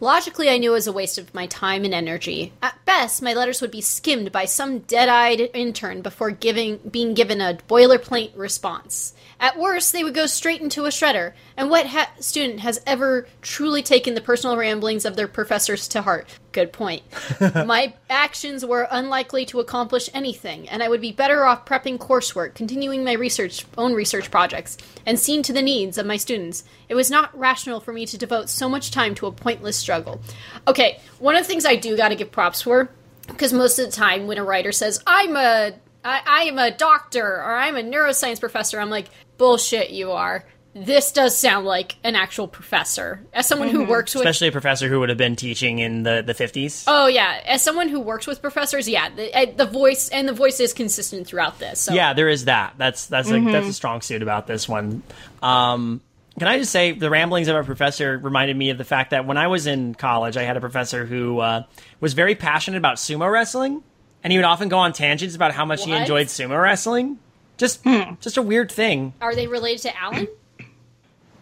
logically 0.00 0.48
I 0.48 0.58
knew 0.58 0.70
it 0.70 0.74
was 0.74 0.86
a 0.86 0.92
waste 0.92 1.18
of 1.18 1.34
my 1.34 1.46
time 1.46 1.84
and 1.84 1.94
energy. 1.94 2.52
At 2.62 2.84
best, 2.84 3.22
my 3.22 3.34
letters 3.34 3.60
would 3.60 3.70
be 3.70 3.80
skimmed 3.80 4.32
by 4.32 4.44
some 4.46 4.80
dead-eyed 4.80 5.50
intern 5.54 6.02
before 6.02 6.30
giving 6.30 6.78
being 6.90 7.14
given 7.14 7.40
a 7.40 7.58
boilerplate 7.68 8.32
response. 8.36 9.14
At 9.40 9.58
worst, 9.58 9.94
they 9.94 10.04
would 10.04 10.14
go 10.14 10.26
straight 10.26 10.60
into 10.60 10.84
a 10.84 10.90
shredder. 10.90 11.32
And 11.56 11.70
what 11.70 11.86
ha- 11.86 12.10
student 12.20 12.60
has 12.60 12.80
ever 12.86 13.26
truly 13.40 13.82
taken 13.82 14.12
the 14.12 14.20
personal 14.20 14.56
ramblings 14.56 15.06
of 15.06 15.16
their 15.16 15.26
professors 15.26 15.88
to 15.88 16.02
heart? 16.02 16.28
Good 16.52 16.74
point. 16.74 17.02
my 17.40 17.94
actions 18.10 18.66
were 18.66 18.86
unlikely 18.90 19.46
to 19.46 19.60
accomplish 19.60 20.10
anything, 20.12 20.68
and 20.68 20.82
I 20.82 20.88
would 20.88 21.00
be 21.00 21.10
better 21.10 21.46
off 21.46 21.64
prepping 21.64 21.96
coursework, 21.96 22.54
continuing 22.54 23.02
my 23.02 23.12
research, 23.12 23.64
own 23.78 23.94
research 23.94 24.30
projects, 24.30 24.76
and 25.06 25.18
seeing 25.18 25.42
to 25.44 25.54
the 25.54 25.62
needs 25.62 25.96
of 25.96 26.04
my 26.04 26.18
students. 26.18 26.64
It 26.90 26.94
was 26.94 27.10
not 27.10 27.36
rational 27.38 27.80
for 27.80 27.94
me 27.94 28.04
to 28.06 28.18
devote 28.18 28.50
so 28.50 28.68
much 28.68 28.90
time 28.90 29.14
to 29.16 29.26
a 29.26 29.32
pointless 29.32 29.76
struggle. 29.76 30.20
Okay, 30.68 31.00
one 31.18 31.34
of 31.34 31.42
the 31.42 31.48
things 31.48 31.64
I 31.64 31.76
do 31.76 31.96
got 31.96 32.08
to 32.08 32.16
give 32.16 32.30
props 32.30 32.60
for, 32.60 32.90
because 33.26 33.54
most 33.54 33.78
of 33.78 33.86
the 33.86 33.92
time 33.92 34.26
when 34.26 34.36
a 34.36 34.44
writer 34.44 34.72
says, 34.72 35.02
I'm 35.06 35.34
a 35.36 35.72
I, 36.04 36.20
I 36.26 36.42
am 36.44 36.58
a 36.58 36.70
doctor 36.70 37.24
or 37.24 37.54
I'm 37.54 37.76
a 37.76 37.82
neuroscience 37.82 38.40
professor, 38.40 38.80
I'm 38.80 38.90
like, 38.90 39.06
bullshit, 39.38 39.90
you 39.90 40.12
are. 40.12 40.44
This 40.72 41.10
does 41.10 41.36
sound 41.36 41.66
like 41.66 41.96
an 42.04 42.14
actual 42.14 42.46
professor. 42.46 43.26
As 43.32 43.46
someone 43.48 43.70
who 43.70 43.84
works 43.84 44.14
with 44.14 44.22
Especially 44.22 44.48
a 44.48 44.52
professor 44.52 44.88
who 44.88 45.00
would 45.00 45.08
have 45.08 45.18
been 45.18 45.34
teaching 45.34 45.80
in 45.80 46.04
the, 46.04 46.22
the 46.24 46.32
50s. 46.32 46.84
Oh 46.86 47.08
yeah, 47.08 47.40
as 47.44 47.60
someone 47.60 47.88
who 47.88 47.98
works 47.98 48.24
with 48.26 48.40
professors, 48.40 48.88
yeah, 48.88 49.08
the, 49.08 49.52
the 49.56 49.66
voice 49.66 50.08
and 50.10 50.28
the 50.28 50.32
voice 50.32 50.60
is 50.60 50.72
consistent 50.72 51.26
throughout 51.26 51.58
this. 51.58 51.80
So 51.80 51.92
Yeah, 51.92 52.12
there 52.12 52.28
is 52.28 52.44
that. 52.44 52.74
That's 52.78 53.06
that's 53.06 53.28
a, 53.30 53.40
that's 53.40 53.66
a 53.66 53.72
strong 53.72 54.00
suit 54.00 54.22
about 54.22 54.46
this 54.46 54.68
one. 54.68 55.02
Um, 55.42 56.02
Can 56.38 56.46
I 56.46 56.58
just 56.58 56.70
say 56.70 56.92
the 56.92 57.10
ramblings 57.10 57.48
of 57.48 57.56
a 57.56 57.64
professor 57.64 58.16
reminded 58.16 58.56
me 58.56 58.70
of 58.70 58.78
the 58.78 58.84
fact 58.84 59.10
that 59.10 59.26
when 59.26 59.38
I 59.38 59.48
was 59.48 59.66
in 59.66 59.96
college, 59.96 60.36
I 60.36 60.44
had 60.44 60.56
a 60.56 60.60
professor 60.60 61.04
who 61.04 61.40
uh, 61.40 61.64
was 61.98 62.14
very 62.14 62.36
passionate 62.36 62.78
about 62.78 62.98
sumo 62.98 63.30
wrestling, 63.30 63.82
and 64.22 64.32
he 64.32 64.38
would 64.38 64.44
often 64.44 64.68
go 64.68 64.78
on 64.78 64.92
tangents 64.92 65.34
about 65.34 65.52
how 65.52 65.64
much 65.64 65.84
he 65.84 65.90
What? 65.92 66.00
enjoyed 66.02 66.26
sumo 66.28 66.60
wrestling. 66.60 67.18
Just, 67.58 67.84
just 68.20 68.36
a 68.36 68.42
weird 68.42 68.72
thing. 68.72 69.12
Are 69.20 69.34
they 69.34 69.46
related 69.46 69.82
to 69.82 69.96
Alan? 70.00 70.28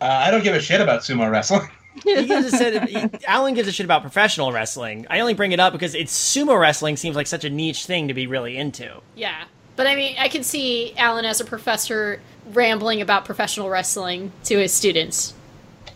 Uh, 0.01 0.05
I 0.05 0.31
don't 0.31 0.45
give 0.45 0.55
a 0.55 0.61
shit 0.61 0.81
about 0.81 1.01
sumo 1.01 1.29
wrestling. 1.29 1.68
He 2.05 2.24
gives 2.26 2.53
a 2.53 2.57
shit, 2.57 2.89
he- 2.89 3.26
Alan 3.26 3.55
gives 3.55 3.66
a 3.66 3.72
shit 3.72 3.83
about 3.85 4.03
professional 4.03 4.53
wrestling. 4.53 5.09
I 5.11 5.18
only 5.18 5.35
bring 5.35 5.51
it 5.51 5.59
up 5.59 5.72
because 5.72 5.97
it's 5.97 6.16
sumo 6.16 6.57
wrestling 6.61 6.97
seems 6.97 7.16
like 7.16 7.26
such 7.26 7.43
a 7.43 7.51
niche 7.51 7.87
thing 7.87 8.07
to 8.07 8.14
be 8.14 8.29
really 8.29 8.57
into. 8.57 9.01
Yeah. 9.16 9.43
But 9.74 9.89
I 9.89 9.97
mean, 9.97 10.14
I 10.16 10.29
can 10.29 10.45
see 10.45 10.95
Alan 10.97 11.24
as 11.24 11.41
a 11.41 11.45
professor 11.45 12.20
rambling 12.53 13.01
about 13.01 13.24
professional 13.24 13.68
wrestling 13.68 14.31
to 14.45 14.57
his 14.57 14.72
students. 14.72 15.35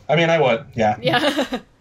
I 0.09 0.17
mean, 0.17 0.29
I 0.31 0.41
would. 0.41 0.67
Yeah. 0.75 0.97
Yeah. 1.01 1.61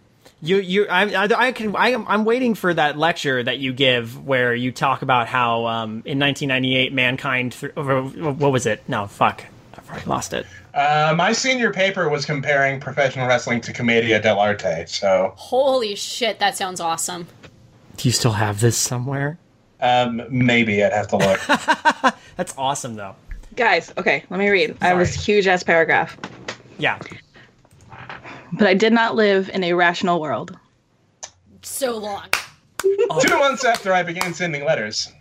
You, 0.44 0.56
you, 0.56 0.86
I, 0.88 1.04
I, 1.24 1.28
I 1.48 1.52
can, 1.52 1.76
I, 1.76 1.90
am- 1.90 2.04
I'm 2.08 2.24
waiting 2.24 2.54
for 2.56 2.74
that 2.74 2.98
lecture 2.98 3.42
that 3.44 3.58
you 3.60 3.72
give 3.72 4.26
where 4.26 4.52
you 4.54 4.72
talk 4.72 5.02
about 5.02 5.28
how 5.28 5.66
um, 5.66 5.90
in 6.04 6.18
1998 6.18 6.92
mankind, 6.92 7.52
th- 7.52 7.74
what 7.76 8.50
was 8.50 8.66
it? 8.66 8.82
No, 8.88 9.06
fuck, 9.06 9.44
I've 9.78 9.88
already 9.88 10.06
lost 10.06 10.32
it. 10.32 10.44
Uh, 10.74 11.14
my 11.16 11.32
senior 11.32 11.72
paper 11.72 12.08
was 12.08 12.24
comparing 12.26 12.80
professional 12.80 13.28
wrestling 13.28 13.60
to 13.60 13.72
Commedia 13.72 14.20
dell'arte. 14.20 14.88
So 14.88 15.32
Holy 15.36 15.94
shit, 15.94 16.40
that 16.40 16.56
sounds 16.56 16.80
awesome. 16.80 17.28
Do 17.98 18.08
you 18.08 18.12
still 18.12 18.32
have 18.32 18.60
this 18.60 18.76
somewhere? 18.76 19.38
um, 19.80 20.22
maybe 20.30 20.82
I'd 20.82 20.92
have 20.92 21.08
to 21.08 21.16
look. 21.18 22.14
That's 22.36 22.54
awesome, 22.56 22.94
though. 22.96 23.14
Guys, 23.54 23.92
okay, 23.98 24.24
let 24.30 24.38
me 24.40 24.48
read. 24.48 24.76
I 24.80 24.86
have 24.88 24.98
this 24.98 25.14
huge 25.24 25.46
ass 25.46 25.62
paragraph. 25.62 26.16
Yeah. 26.78 26.98
But 28.52 28.66
I 28.66 28.74
did 28.74 28.92
not 28.92 29.14
live 29.14 29.48
in 29.50 29.64
a 29.64 29.72
rational 29.72 30.20
world. 30.20 30.56
So 31.62 31.96
long. 31.96 32.26
Two 33.20 33.38
months 33.38 33.64
after 33.64 33.92
I 33.92 34.02
began 34.02 34.34
sending 34.34 34.64
letters, 34.64 35.12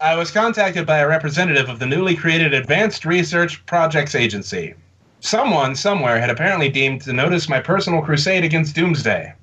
I 0.00 0.14
was 0.14 0.30
contacted 0.30 0.86
by 0.86 0.98
a 0.98 1.08
representative 1.08 1.68
of 1.68 1.78
the 1.78 1.86
newly 1.86 2.16
created 2.16 2.52
Advanced 2.52 3.04
Research 3.04 3.64
Projects 3.66 4.14
Agency. 4.14 4.74
Someone, 5.20 5.74
somewhere, 5.74 6.20
had 6.20 6.30
apparently 6.30 6.68
deemed 6.68 7.02
to 7.02 7.12
notice 7.12 7.48
my 7.48 7.60
personal 7.60 8.02
crusade 8.02 8.44
against 8.44 8.74
doomsday. 8.74 9.34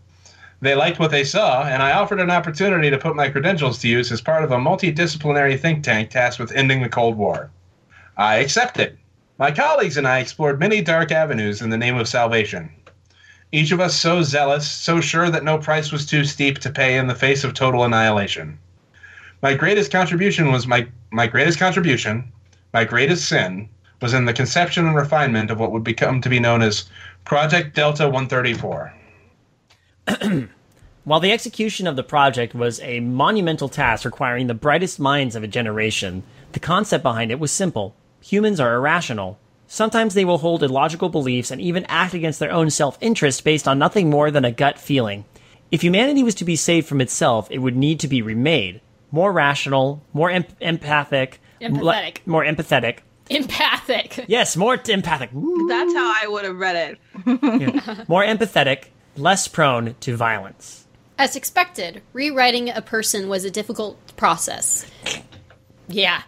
They 0.61 0.75
liked 0.75 0.99
what 0.99 1.11
they 1.11 1.23
saw, 1.23 1.63
and 1.63 1.81
I 1.81 1.91
offered 1.91 2.19
an 2.19 2.29
opportunity 2.29 2.89
to 2.89 2.97
put 2.97 3.15
my 3.15 3.29
credentials 3.29 3.79
to 3.79 3.87
use 3.87 4.11
as 4.11 4.21
part 4.21 4.43
of 4.43 4.51
a 4.51 4.57
multidisciplinary 4.57 5.59
think 5.59 5.83
tank 5.83 6.09
tasked 6.09 6.39
with 6.39 6.53
ending 6.53 6.81
the 6.81 6.89
Cold 6.89 7.17
War. 7.17 7.49
I 8.15 8.35
accepted. 8.35 8.97
My 9.37 9.51
colleagues 9.51 9.97
and 9.97 10.07
I 10.07 10.19
explored 10.19 10.59
many 10.59 10.81
dark 10.81 11.11
avenues 11.11 11.61
in 11.61 11.69
the 11.69 11.77
name 11.77 11.97
of 11.97 12.07
salvation. 12.07 12.69
Each 13.53 13.71
of 13.71 13.79
us 13.79 13.93
so 13.93 14.23
zealous, 14.23 14.67
so 14.67 14.99
sure 14.99 15.29
that 15.29 15.43
no 15.43 15.59
price 15.59 15.91
was 15.91 16.07
too 16.07 16.25
steep 16.25 16.57
to 16.59 16.71
pay 16.71 16.97
in 16.97 17.05
the 17.05 17.13
face 17.13 17.43
of 17.43 17.53
total 17.53 17.83
annihilation. 17.83 18.57
My 19.43 19.53
greatest 19.53 19.91
contribution 19.91 20.51
was 20.51 20.65
my, 20.65 20.87
my 21.11 21.27
greatest 21.27 21.59
contribution, 21.59 22.31
my 22.73 22.83
greatest 22.83 23.29
sin, 23.29 23.69
was 24.01 24.15
in 24.15 24.25
the 24.25 24.33
conception 24.33 24.87
and 24.87 24.95
refinement 24.95 25.51
of 25.51 25.59
what 25.59 25.71
would 25.71 25.83
become 25.83 26.19
to 26.21 26.29
be 26.29 26.39
known 26.39 26.63
as 26.63 26.85
Project 27.25 27.75
Delta 27.75 28.05
134. 28.09 28.91
While 31.03 31.19
the 31.19 31.31
execution 31.31 31.85
of 31.85 31.95
the 31.95 32.01
project 32.01 32.55
was 32.55 32.79
a 32.79 33.01
monumental 33.01 33.69
task 33.69 34.03
requiring 34.03 34.47
the 34.47 34.55
brightest 34.55 34.99
minds 34.99 35.35
of 35.35 35.43
a 35.43 35.47
generation, 35.47 36.23
the 36.53 36.59
concept 36.59 37.03
behind 37.03 37.29
it 37.29 37.39
was 37.39 37.51
simple. 37.51 37.93
Humans 38.21 38.59
are 38.59 38.73
irrational. 38.73 39.37
Sometimes 39.67 40.13
they 40.13 40.25
will 40.25 40.37
hold 40.37 40.61
illogical 40.63 41.09
beliefs 41.09 41.49
and 41.51 41.59
even 41.59 41.85
act 41.89 42.13
against 42.13 42.39
their 42.39 42.51
own 42.51 42.69
self 42.69 42.97
interest 43.01 43.43
based 43.43 43.67
on 43.67 43.79
nothing 43.79 44.09
more 44.09 44.29
than 44.31 44.45
a 44.45 44.51
gut 44.51 44.77
feeling. 44.77 45.25
If 45.71 45.81
humanity 45.81 46.21
was 46.23 46.35
to 46.35 46.45
be 46.45 46.55
saved 46.55 46.87
from 46.87 47.01
itself, 47.01 47.47
it 47.49 47.57
would 47.59 47.75
need 47.75 47.99
to 48.01 48.07
be 48.07 48.21
remade. 48.21 48.81
More 49.11 49.31
rational, 49.31 50.03
more 50.13 50.29
em- 50.29 50.45
empathic, 50.59 51.39
Empathetic. 51.61 52.17
more 52.25 52.43
empathetic. 52.43 52.99
Empathic. 53.29 54.25
Yes, 54.27 54.55
more 54.57 54.77
t- 54.77 54.91
empathic. 54.93 55.29
Woo. 55.33 55.67
That's 55.67 55.93
how 55.93 56.13
I 56.23 56.27
would 56.27 56.43
have 56.45 56.57
read 56.57 56.97
it. 57.25 58.07
More 58.09 58.23
empathetic, 58.23 58.85
less 59.17 59.47
prone 59.47 59.95
to 60.01 60.15
violence. 60.15 60.85
As 61.17 61.35
expected, 61.35 62.01
rewriting 62.11 62.69
a 62.69 62.81
person 62.81 63.29
was 63.29 63.45
a 63.45 63.51
difficult 63.51 63.97
process. 64.17 64.85
Yeah. 65.87 66.23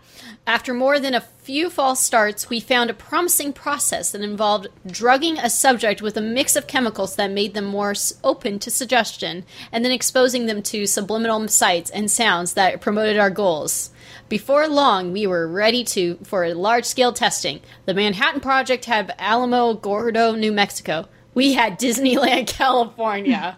After 0.48 0.76
more 0.76 1.00
than 1.00 1.16
a 1.16 1.22
few 1.22 1.72
false 1.72 2.00
starts, 2.00 2.50
we 2.52 2.60
found 2.60 2.91
a 2.91 2.93
promising 2.93 3.52
process 3.52 4.12
that 4.12 4.22
involved 4.22 4.68
drugging 4.86 5.39
a 5.39 5.50
subject 5.50 6.04
with 6.04 6.18
a 6.18 6.22
mix 6.22 6.56
of 6.56 6.68
chemicals 6.68 7.16
that 7.16 7.32
made 7.32 7.56
them 7.56 7.66
more 7.66 7.96
open 8.24 8.60
to 8.60 8.70
suggestion, 8.70 9.43
and 9.72 9.84
then 9.84 9.91
exposing 9.91 10.46
them 10.46 10.62
to 10.62 10.86
subliminal 10.86 11.48
sights 11.48 11.89
and 11.89 12.12
sounds 12.12 12.54
that 12.54 12.80
promoted 12.80 13.18
our 13.18 13.32
goals. 13.32 13.89
Before 14.30 14.68
long, 14.68 15.12
we 15.12 15.26
were 15.26 15.48
ready 15.48 15.84
to 15.86 16.20
for 16.24 16.48
large-scale 16.54 17.14
testing. 17.14 17.62
The 17.86 17.96
Manhattan 17.96 18.41
Project 18.41 18.86
had 18.86 19.18
Alamogordo, 19.18 20.38
New 20.38 20.52
Mexico. 20.52 21.08
We 21.34 21.54
had 21.54 21.80
Disneyland, 21.80 22.48
California. 22.56 23.58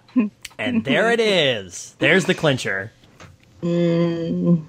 And 0.58 0.86
there 0.86 1.12
it 1.12 1.20
is. 1.20 1.98
There's 2.00 2.26
the 2.26 2.34
clincher. 2.34 2.94
Mm. 3.62 4.66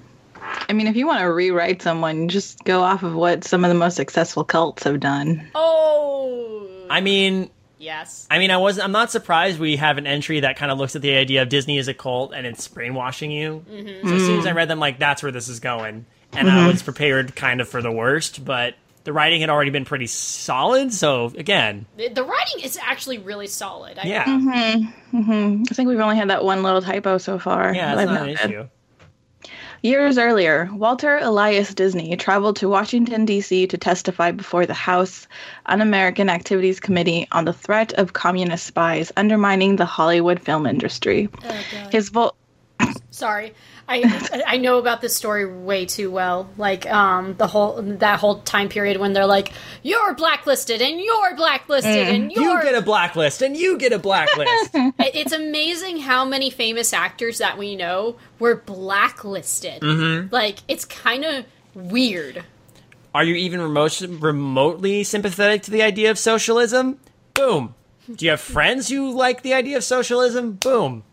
I 0.69 0.73
mean, 0.73 0.87
if 0.87 0.95
you 0.95 1.07
want 1.07 1.21
to 1.21 1.25
rewrite 1.25 1.81
someone, 1.81 2.29
just 2.29 2.63
go 2.63 2.81
off 2.81 3.03
of 3.03 3.13
what 3.13 3.43
some 3.43 3.63
of 3.63 3.69
the 3.69 3.75
most 3.75 3.95
successful 3.95 4.43
cults 4.43 4.83
have 4.83 4.99
done. 4.99 5.49
Oh, 5.55 6.69
I 6.89 7.01
mean, 7.01 7.49
yes. 7.77 8.27
I 8.29 8.39
mean, 8.39 8.51
I 8.51 8.57
wasn't. 8.57 8.85
I'm 8.85 8.91
not 8.91 9.11
surprised 9.11 9.59
we 9.59 9.77
have 9.77 9.97
an 9.97 10.07
entry 10.07 10.41
that 10.41 10.57
kind 10.57 10.71
of 10.71 10.77
looks 10.77 10.95
at 10.95 11.01
the 11.01 11.15
idea 11.15 11.41
of 11.41 11.49
Disney 11.49 11.77
as 11.77 11.87
a 11.87 11.93
cult 11.93 12.33
and 12.33 12.45
it's 12.45 12.67
brainwashing 12.67 13.31
you. 13.31 13.65
Mm-hmm. 13.69 14.07
So 14.07 14.15
as 14.15 14.21
soon 14.21 14.39
as 14.39 14.45
I 14.45 14.51
mm. 14.51 14.55
read 14.55 14.69
them, 14.69 14.79
like 14.79 14.99
that's 14.99 15.23
where 15.23 15.31
this 15.31 15.47
is 15.47 15.59
going, 15.59 16.05
and 16.33 16.49
I 16.49 16.57
mm-hmm. 16.57 16.67
was 16.67 16.83
prepared 16.83 17.35
kind 17.35 17.61
of 17.61 17.69
for 17.69 17.81
the 17.81 17.91
worst. 17.91 18.43
But 18.43 18.75
the 19.03 19.13
writing 19.13 19.41
had 19.41 19.49
already 19.49 19.71
been 19.71 19.85
pretty 19.85 20.07
solid. 20.07 20.93
So 20.93 21.31
again, 21.37 21.85
The, 21.97 22.09
the 22.09 22.23
writing 22.23 22.63
is 22.63 22.77
actually 22.81 23.17
really 23.17 23.47
solid. 23.47 23.97
I, 23.97 24.07
yeah, 24.07 24.25
mm-hmm. 24.25 25.63
I 25.69 25.73
think 25.73 25.89
we've 25.89 25.99
only 25.99 26.17
had 26.17 26.29
that 26.29 26.43
one 26.43 26.63
little 26.63 26.81
typo 26.81 27.17
so 27.17 27.39
far. 27.39 27.73
yeah, 27.73 27.95
that 27.95 28.03
it's 28.03 28.11
not 28.11 28.21
an 28.21 28.27
noted. 28.27 28.45
issue. 28.51 28.69
Years 29.81 30.17
earlier, 30.17 30.69
Walter 30.73 31.19
Elias 31.21 31.73
Disney 31.73 32.15
traveled 32.17 32.57
to 32.57 32.67
Washington, 32.67 33.23
D.C. 33.23 33.67
to 33.67 33.77
testify 33.77 34.31
before 34.31 34.65
the 34.65 34.73
House 34.73 35.25
Un 35.67 35.79
American 35.79 36.29
Activities 36.29 36.81
Committee 36.81 37.27
on 37.31 37.45
the 37.45 37.53
threat 37.53 37.93
of 37.93 38.11
communist 38.11 38.65
spies 38.65 39.11
undermining 39.15 39.77
the 39.77 39.85
Hollywood 39.85 40.41
film 40.41 40.65
industry. 40.65 41.29
Oh, 41.45 41.63
His 41.91 42.09
vo- 42.09 42.33
Sorry, 43.19 43.53
I 43.85 44.43
I 44.47 44.55
know 44.55 44.77
about 44.77 45.01
this 45.01 45.13
story 45.13 45.45
way 45.45 45.85
too 45.85 46.09
well. 46.09 46.49
Like 46.55 46.89
um 46.89 47.35
the 47.35 47.47
whole 47.47 47.81
that 47.81 48.17
whole 48.21 48.39
time 48.39 48.69
period 48.69 48.95
when 48.95 49.11
they're 49.11 49.25
like 49.25 49.51
you're 49.83 50.13
blacklisted 50.13 50.81
and 50.81 51.01
you're 51.01 51.35
blacklisted 51.35 52.07
and 52.07 52.31
You 52.31 52.41
you're 52.43 52.63
get 52.63 52.75
a 52.75 52.81
blacklist, 52.81 53.41
and 53.41 53.57
you 53.57 53.77
get 53.77 53.91
a 53.91 53.99
blacklist. 53.99 54.73
It's 54.99 55.33
amazing 55.33 55.99
how 55.99 56.23
many 56.23 56.49
famous 56.49 56.93
actors 56.93 57.39
that 57.39 57.57
we 57.57 57.75
know 57.75 58.15
were 58.39 58.55
blacklisted. 58.55 59.83
Like 60.31 60.59
it's 60.69 60.85
kind 60.85 61.25
of 61.25 61.45
weird. 61.73 62.45
Are 63.13 63.25
you 63.25 63.35
even 63.35 63.59
remote, 63.61 63.99
remotely 64.01 65.03
sympathetic 65.03 65.63
to 65.63 65.71
the 65.71 65.81
idea 65.81 66.09
of 66.09 66.17
socialism? 66.17 66.99
Boom. 67.33 67.75
Do 68.15 68.23
you 68.23 68.31
have 68.31 68.39
friends 68.39 68.87
who 68.89 69.11
like 69.11 69.41
the 69.41 69.53
idea 69.53 69.75
of 69.77 69.83
socialism? 69.83 70.53
Boom. 70.53 71.03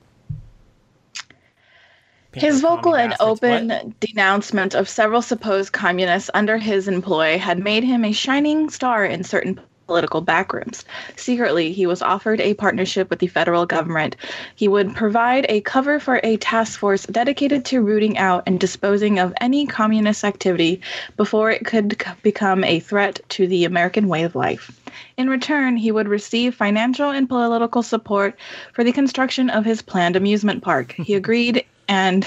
His 2.36 2.60
vocal 2.60 2.94
and 2.94 3.14
open 3.18 3.68
What? 3.68 4.00
denouncement 4.00 4.74
of 4.74 4.88
several 4.88 5.22
supposed 5.22 5.72
communists 5.72 6.30
under 6.34 6.58
his 6.58 6.86
employ 6.86 7.38
had 7.38 7.58
made 7.58 7.82
him 7.82 8.04
a 8.04 8.12
shining 8.12 8.68
star 8.68 9.04
in 9.04 9.24
certain 9.24 9.58
political 9.86 10.20
backrooms. 10.20 10.84
Secretly, 11.14 11.72
he 11.72 11.86
was 11.86 12.02
offered 12.02 12.40
a 12.40 12.54
partnership 12.54 13.08
with 13.08 13.20
the 13.20 13.28
federal 13.28 13.66
government. 13.66 14.16
He 14.56 14.68
would 14.68 14.94
provide 14.94 15.46
a 15.48 15.60
cover 15.60 16.00
for 16.00 16.20
a 16.22 16.36
task 16.38 16.78
force 16.78 17.06
dedicated 17.06 17.64
to 17.66 17.80
rooting 17.80 18.18
out 18.18 18.42
and 18.46 18.58
disposing 18.58 19.18
of 19.18 19.32
any 19.40 19.64
communist 19.64 20.24
activity 20.24 20.80
before 21.16 21.50
it 21.50 21.64
could 21.64 22.02
become 22.22 22.64
a 22.64 22.80
threat 22.80 23.20
to 23.30 23.46
the 23.46 23.64
American 23.64 24.08
way 24.08 24.24
of 24.24 24.34
life. 24.34 24.72
In 25.16 25.30
return, 25.30 25.76
he 25.76 25.92
would 25.92 26.08
receive 26.08 26.54
financial 26.54 27.10
and 27.10 27.28
political 27.28 27.82
support 27.82 28.36
for 28.72 28.82
the 28.82 28.92
construction 28.92 29.50
of 29.50 29.64
his 29.64 29.82
planned 29.82 30.16
amusement 30.16 30.62
park. 30.62 30.94
He 30.98 31.14
agreed 31.14 31.64
and 31.88 32.26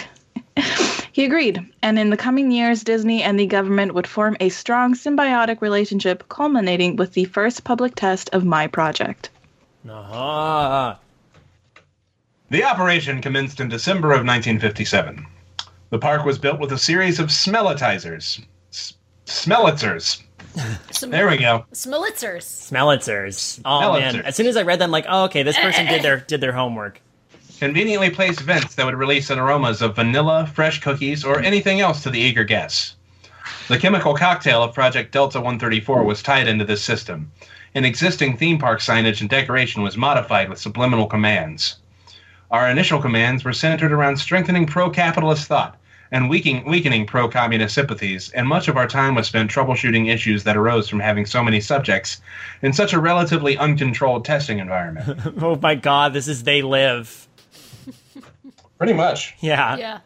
he 1.11 1.25
agreed. 1.25 1.65
And 1.81 1.97
in 1.99 2.09
the 2.09 2.17
coming 2.17 2.51
years, 2.51 2.83
Disney 2.83 3.23
and 3.23 3.39
the 3.39 3.45
government 3.45 3.93
would 3.93 4.07
form 4.07 4.37
a 4.39 4.49
strong 4.49 4.93
symbiotic 4.93 5.61
relationship, 5.61 6.27
culminating 6.29 6.95
with 6.95 7.13
the 7.13 7.25
first 7.25 7.63
public 7.63 7.95
test 7.95 8.29
of 8.33 8.45
my 8.45 8.67
project. 8.67 9.29
Ah. 9.89 10.99
The 12.49 12.63
operation 12.63 13.21
commenced 13.21 13.59
in 13.59 13.69
December 13.69 14.09
of 14.09 14.25
1957. 14.25 15.25
The 15.91 15.99
park 15.99 16.25
was 16.25 16.37
built 16.37 16.59
with 16.59 16.71
a 16.71 16.77
series 16.77 17.19
of 17.19 17.27
smellitizers. 17.27 18.43
S- 18.71 18.93
Smellitzers. 19.25 20.21
Some, 20.91 21.11
There 21.11 21.29
we 21.29 21.37
go. 21.37 21.65
Smelitzers. 21.73 22.43
Smellitzers. 22.43 23.61
Oh 23.65 23.93
man! 23.99 24.21
As 24.21 24.35
soon 24.35 24.47
as 24.47 24.57
I 24.57 24.63
read 24.63 24.79
them, 24.79 24.89
like, 24.91 25.05
oh 25.07 25.25
okay, 25.25 25.43
this 25.43 25.57
person 25.59 25.85
did 25.85 26.01
their 26.01 26.17
did 26.27 26.41
their 26.41 26.51
homework. 26.51 27.01
Conveniently 27.59 28.09
placed 28.09 28.39
vents 28.39 28.75
that 28.75 28.85
would 28.85 28.95
release 28.95 29.29
aromas 29.29 29.81
of 29.81 29.97
vanilla, 29.97 30.49
fresh 30.53 30.79
cookies, 30.79 31.25
or 31.25 31.41
anything 31.41 31.81
else 31.81 32.01
to 32.01 32.09
the 32.09 32.19
eager 32.19 32.45
guests. 32.45 32.95
The 33.67 33.77
chemical 33.77 34.13
cocktail 34.13 34.63
of 34.63 34.73
Project 34.73 35.11
Delta 35.11 35.39
134 35.39 36.05
was 36.05 36.23
tied 36.23 36.47
into 36.47 36.63
this 36.63 36.81
system. 36.81 37.33
An 37.75 37.83
existing 37.83 38.37
theme 38.37 38.59
park 38.59 38.79
signage 38.79 39.19
and 39.19 39.29
decoration 39.29 39.81
was 39.81 39.97
modified 39.97 40.47
with 40.47 40.57
subliminal 40.57 41.05
commands. 41.05 41.75
Our 42.49 42.69
initial 42.69 43.01
commands 43.01 43.43
were 43.43 43.51
centered 43.51 43.91
around 43.91 44.15
strengthening 44.17 44.65
pro 44.65 44.89
capitalist 44.89 45.45
thought 45.45 45.75
and 46.11 46.29
weakening, 46.29 46.65
weakening 46.65 47.05
pro 47.05 47.27
communist 47.27 47.75
sympathies, 47.75 48.31
and 48.31 48.47
much 48.47 48.67
of 48.67 48.77
our 48.77 48.87
time 48.87 49.15
was 49.15 49.27
spent 49.27 49.51
troubleshooting 49.51 50.09
issues 50.09 50.45
that 50.45 50.57
arose 50.57 50.89
from 50.89 50.99
having 50.99 51.25
so 51.25 51.43
many 51.43 51.59
subjects 51.59 52.21
in 52.61 52.73
such 52.73 52.93
a 52.93 52.99
relatively 52.99 53.57
uncontrolled 53.57 54.23
testing 54.23 54.59
environment. 54.59 55.19
Oh 55.41 55.57
my 55.61 55.75
god, 55.75 56.13
this 56.13 56.27
is 56.27 56.43
they 56.43 56.61
live. 56.61 57.27
Pretty 58.79 58.93
much. 58.93 59.35
Yeah. 59.39 59.75
Yeah. 59.77 59.99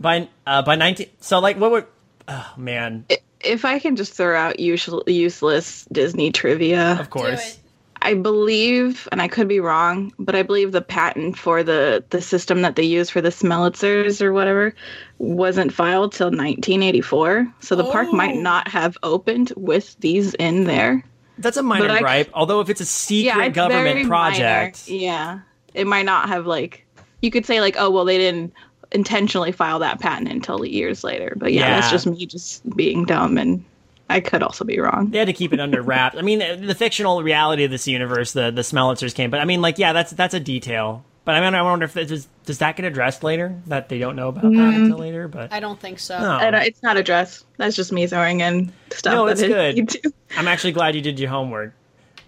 By 0.00 0.28
uh, 0.46 0.62
by 0.62 0.76
nineteen. 0.76 1.08
So 1.20 1.38
like, 1.40 1.58
what 1.58 1.70
would? 1.72 1.86
Oh 2.26 2.52
man. 2.56 3.04
If 3.40 3.66
I 3.66 3.78
can 3.78 3.96
just 3.96 4.14
throw 4.14 4.34
out 4.34 4.58
usual, 4.58 5.02
useless 5.06 5.84
Disney 5.92 6.32
trivia, 6.32 6.96
Of 6.98 7.10
course. 7.10 7.58
I 8.00 8.14
believe, 8.14 9.08
and 9.12 9.20
I 9.22 9.28
could 9.28 9.48
be 9.48 9.60
wrong, 9.60 10.12
but 10.18 10.34
I 10.34 10.42
believe 10.42 10.72
the 10.72 10.80
patent 10.82 11.38
for 11.38 11.62
the 11.62 12.04
the 12.10 12.20
system 12.22 12.62
that 12.62 12.76
they 12.76 12.82
use 12.84 13.10
for 13.10 13.20
the 13.20 13.28
Smellitzers 13.30 14.20
or 14.22 14.32
whatever 14.32 14.74
wasn't 15.18 15.72
filed 15.72 16.12
till 16.12 16.26
1984. 16.28 17.52
So 17.60 17.76
the 17.76 17.84
park 17.90 18.12
might 18.12 18.36
Oh. 18.36 18.40
not 18.40 18.68
have 18.68 18.96
opened 19.02 19.52
with 19.56 19.98
these 20.00 20.34
in 20.34 20.64
there. 20.64 21.02
That's 21.38 21.56
a 21.56 21.62
minor 21.62 21.88
But 21.88 22.04
I- 22.04 22.26
Although 22.34 22.60
if 22.60 22.68
it's 22.70 22.80
a 22.80 22.86
secret 22.86 23.26
yeah, 23.36 23.44
it's 23.46 23.54
government 23.54 24.06
project, 24.06 24.88
minor. 24.88 25.00
Yeah, 25.00 25.38
it 25.74 25.86
might 25.86 26.04
not 26.04 26.28
have 26.28 26.46
like 26.46 26.83
you 27.24 27.30
could 27.32 27.44
say 27.46 27.60
like, 27.60 27.74
oh 27.78 27.90
well, 27.90 28.04
they 28.04 28.18
didn't 28.18 28.52
intentionally 28.92 29.50
file 29.50 29.80
that 29.80 29.98
patent 29.98 30.30
until 30.30 30.64
years 30.64 31.02
later. 31.02 31.32
But 31.36 31.52
yeah, 31.52 31.62
Yeah. 31.62 31.80
that's 31.80 31.90
just 31.90 32.06
me 32.06 32.26
just 32.26 32.68
being 32.76 33.04
dumb, 33.06 33.38
and 33.38 33.64
I 34.08 34.20
could 34.20 34.42
also 34.42 34.64
be 34.64 34.78
wrong. 34.78 35.10
they 35.10 35.18
had 35.18 35.26
to 35.26 35.32
keep 35.32 35.52
it 35.52 35.58
under 35.60 35.82
wraps. 35.82 36.16
I 36.16 36.22
mean, 36.22 36.38
the 36.38 36.74
fictional 36.74 37.22
reality 37.22 37.64
of 37.64 37.70
this 37.70 37.88
universe, 37.88 38.32
the 38.32 38.50
the 38.50 38.62
Smellitzers 38.62 39.14
came, 39.14 39.30
but 39.30 39.40
I 39.40 39.44
mean, 39.46 39.62
like, 39.62 39.78
yeah, 39.78 39.92
that's 39.92 40.12
that's 40.12 40.34
a 40.34 40.40
detail. 40.40 41.04
But 41.24 41.36
I 41.36 41.40
mean, 41.40 41.54
I 41.54 41.62
wonder 41.62 41.86
if 41.86 41.96
it 41.96 42.08
does 42.08 42.28
does 42.44 42.58
that 42.58 42.76
get 42.76 42.84
addressed 42.84 43.24
later 43.24 43.58
that 43.68 43.88
they 43.88 43.98
don't 43.98 44.14
know 44.14 44.28
about 44.28 44.42
that 44.42 44.50
Mm. 44.50 44.76
until 44.76 44.98
later. 44.98 45.26
But 45.26 45.54
I 45.54 45.58
don't 45.60 45.80
think 45.80 45.98
so. 45.98 46.20
no. 46.20 46.36
And 46.38 46.54
it's 46.54 46.82
not 46.82 46.98
addressed. 46.98 47.46
That's 47.56 47.74
just 47.74 47.90
me 47.92 48.06
throwing 48.06 48.40
in 48.40 48.70
stuff. 48.92 49.14
No, 49.14 49.26
it's 49.28 49.40
good. 49.40 49.96
I'm 50.36 50.46
actually 50.48 50.72
glad 50.72 50.94
you 50.94 51.00
did 51.00 51.18
your 51.18 51.30
homework. 51.30 51.72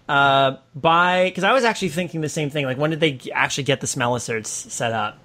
Uh, 0.07 0.57
by 0.75 1.25
because 1.25 1.43
I 1.43 1.51
was 1.53 1.63
actually 1.65 1.89
thinking 1.89 2.21
the 2.21 2.29
same 2.29 2.49
thing. 2.49 2.65
Like, 2.65 2.77
when 2.77 2.91
did 2.91 2.99
they 2.99 3.19
actually 3.33 3.65
get 3.65 3.81
the 3.81 3.87
Smellitzers 3.87 4.45
set 4.47 4.93
up? 4.93 5.17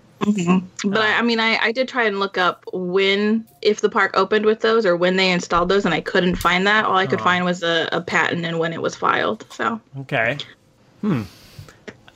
But 0.85 1.01
I, 1.01 1.18
I 1.18 1.22
mean, 1.22 1.41
I, 1.41 1.57
I 1.59 1.72
did 1.72 1.89
try 1.89 2.05
and 2.05 2.20
look 2.20 2.39
up 2.39 2.64
when, 2.72 3.45
if 3.61 3.80
the 3.80 3.89
park 3.89 4.12
opened 4.14 4.45
with 4.47 4.61
those 4.61 4.87
or 4.87 4.97
when 4.97 5.16
they 5.16 5.30
installed 5.33 5.68
those, 5.68 5.85
and 5.85 5.93
I 5.93 6.01
couldn't 6.01 6.37
find 6.37 6.66
that. 6.68 6.85
All 6.85 6.97
I 6.97 7.07
could 7.07 7.20
Oh. 7.20 7.24
find 7.24 7.45
was 7.45 7.62
a, 7.64 7.89
a 7.91 8.01
patent 8.01 8.45
and 8.45 8.59
when 8.61 8.72
it 8.72 8.80
was 8.80 8.95
filed. 8.95 9.45
So 9.53 9.80
Okay. 10.01 10.39
Hmm. 11.01 11.22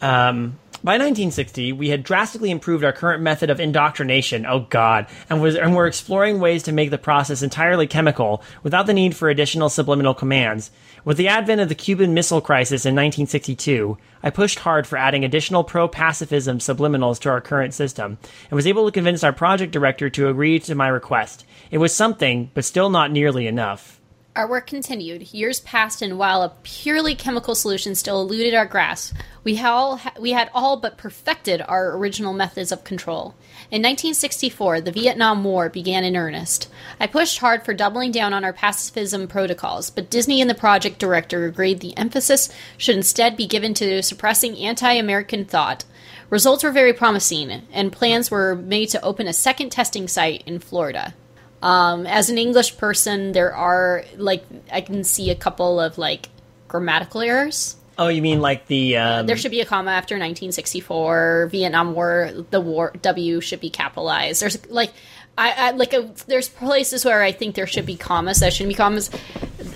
Um, 0.01 0.59
by 0.85 0.93
1960, 0.99 1.73
we 1.73 1.89
had 1.89 2.05
drastically 2.05 2.51
improved 2.51 2.85
our 2.85 2.93
current 2.93 3.23
method 3.23 3.51
of 3.51 3.59
indoctrination. 3.59 4.47
Oh 4.47 4.61
God! 4.71 5.07
And 5.29 5.43
was 5.43 5.57
and 5.57 5.75
we're 5.75 5.87
exploring 5.89 6.39
ways 6.39 6.63
to 6.65 6.73
make 6.73 6.91
the 6.91 6.99
process 6.99 7.43
entirely 7.43 7.87
chemical 7.89 8.43
without 8.63 8.87
the 8.87 8.93
need 8.95 9.17
for 9.17 9.29
additional 9.29 9.69
subliminal 9.69 10.15
commands. 10.15 10.71
With 11.07 11.19
the 11.19 11.29
advent 11.29 11.61
of 11.61 11.69
the 11.69 11.77
Cuban 11.77 12.15
Missile 12.15 12.41
Crisis 12.41 12.85
in 12.85 12.97
1962, 12.97 13.97
I 14.25 14.31
pushed 14.31 14.59
hard 14.59 14.89
for 14.89 14.99
adding 14.99 15.25
additional 15.25 15.63
pro-pacifism 15.63 16.59
subliminals 16.59 17.21
to 17.21 17.29
our 17.29 17.41
current 17.41 17.75
system, 17.75 18.19
and 18.51 18.57
was 18.57 18.67
able 18.67 18.85
to 18.87 18.91
convince 18.91 19.23
our 19.23 19.33
project 19.33 19.73
director 19.73 20.11
to 20.11 20.29
agree 20.29 20.59
to 20.59 20.75
my 20.75 20.89
request. 20.89 21.47
It 21.71 21.79
was 21.79 21.95
something, 21.95 22.51
but 22.55 22.65
still 22.65 22.91
not 22.91 23.13
nearly 23.13 23.47
enough. 23.47 24.01
Our 24.35 24.49
work 24.49 24.67
continued. 24.67 25.33
Years 25.33 25.61
passed, 25.61 26.03
and 26.03 26.19
while 26.19 26.43
a 26.43 26.57
purely 26.65 27.15
chemical 27.15 27.55
solution 27.55 27.95
still 27.95 28.21
eluded 28.21 28.55
our 28.55 28.67
grasp, 28.67 29.15
we, 29.45 29.61
all, 29.61 30.01
we 30.19 30.33
had 30.33 30.51
all 30.53 30.77
but 30.77 30.99
perfected 30.99 31.63
our 31.69 31.97
original 31.97 32.33
methods 32.33 32.73
of 32.73 32.83
control. 32.83 33.37
In 33.69 33.83
1964, 33.83 34.81
the 34.83 34.93
Vietnam 34.93 35.43
War 35.43 35.69
began 35.69 36.05
in 36.05 36.17
earnest. 36.17 36.69
I 37.01 37.09
pushed 37.09 37.39
hard 37.39 37.65
for 37.65 37.75
doubling 37.75 38.13
down 38.13 38.33
on 38.33 38.45
our 38.45 38.53
pacifism 38.53 39.27
protocols, 39.27 39.91
but 39.91 40.09
Disney 40.09 40.41
and 40.41 40.49
the 40.49 40.55
project 40.55 41.01
director 41.01 41.47
agreed 41.47 41.81
the 41.81 41.97
emphasis 41.97 42.49
should 42.79 42.97
instead 42.97 43.37
be 43.37 43.47
given 43.47 43.75
to 43.75 44.05
suppressing 44.05 44.57
anti 44.59 44.93
American 44.93 45.45
thought. 45.45 45.85
Results 46.31 46.63
were 46.63 46.71
very 46.71 46.93
promising, 46.93 47.63
and 47.73 47.93
plans 47.93 48.31
were 48.31 48.55
made 48.55 48.89
to 48.91 49.03
open 49.03 49.27
a 49.27 49.33
second 49.33 49.71
testing 49.71 50.07
site 50.07 50.45
in 50.47 50.61
Florida. 50.61 51.15
Um, 51.63 52.07
as 52.07 52.31
an 52.31 52.39
English 52.39 52.77
person, 52.77 53.33
there 53.33 53.55
are 53.55 54.05
like 54.17 54.45
I 54.73 54.81
can 54.81 55.03
see 55.03 55.31
a 55.31 55.35
couple 55.35 55.81
of 55.81 55.99
like 55.99 56.29
grammatical 56.69 57.21
errors. 57.21 57.76
Oh, 57.99 58.09
you 58.09 58.21
mean 58.21 58.41
like 58.41 58.67
the 58.67 58.99
um, 58.99 59.27
There 59.27 59.37
should 59.37 59.51
be 59.51 59.61
a 59.61 59.67
comma 59.67 59.91
after 59.91 60.15
1964. 60.15 61.49
Vietnam 61.51 61.95
War, 61.95 62.31
the 62.51 62.61
war 62.61 62.93
W 63.03 63.41
should 63.41 63.61
be 63.61 63.71
capitalized. 63.71 64.43
There's 64.43 64.67
like 64.69 64.93
I, 65.39 65.69
I 65.69 65.71
like 65.73 65.93
a, 65.93 66.11
there's 66.27 66.49
places 66.49 67.05
where 67.05 67.23
I 67.23 67.33
think 67.33 67.55
there 67.55 67.67
should 67.67 67.87
be 67.87 67.97
commas 67.97 68.41
that 68.41 68.53
shouldn't 68.53 68.71
be 68.71 68.77
commas. 68.77 69.11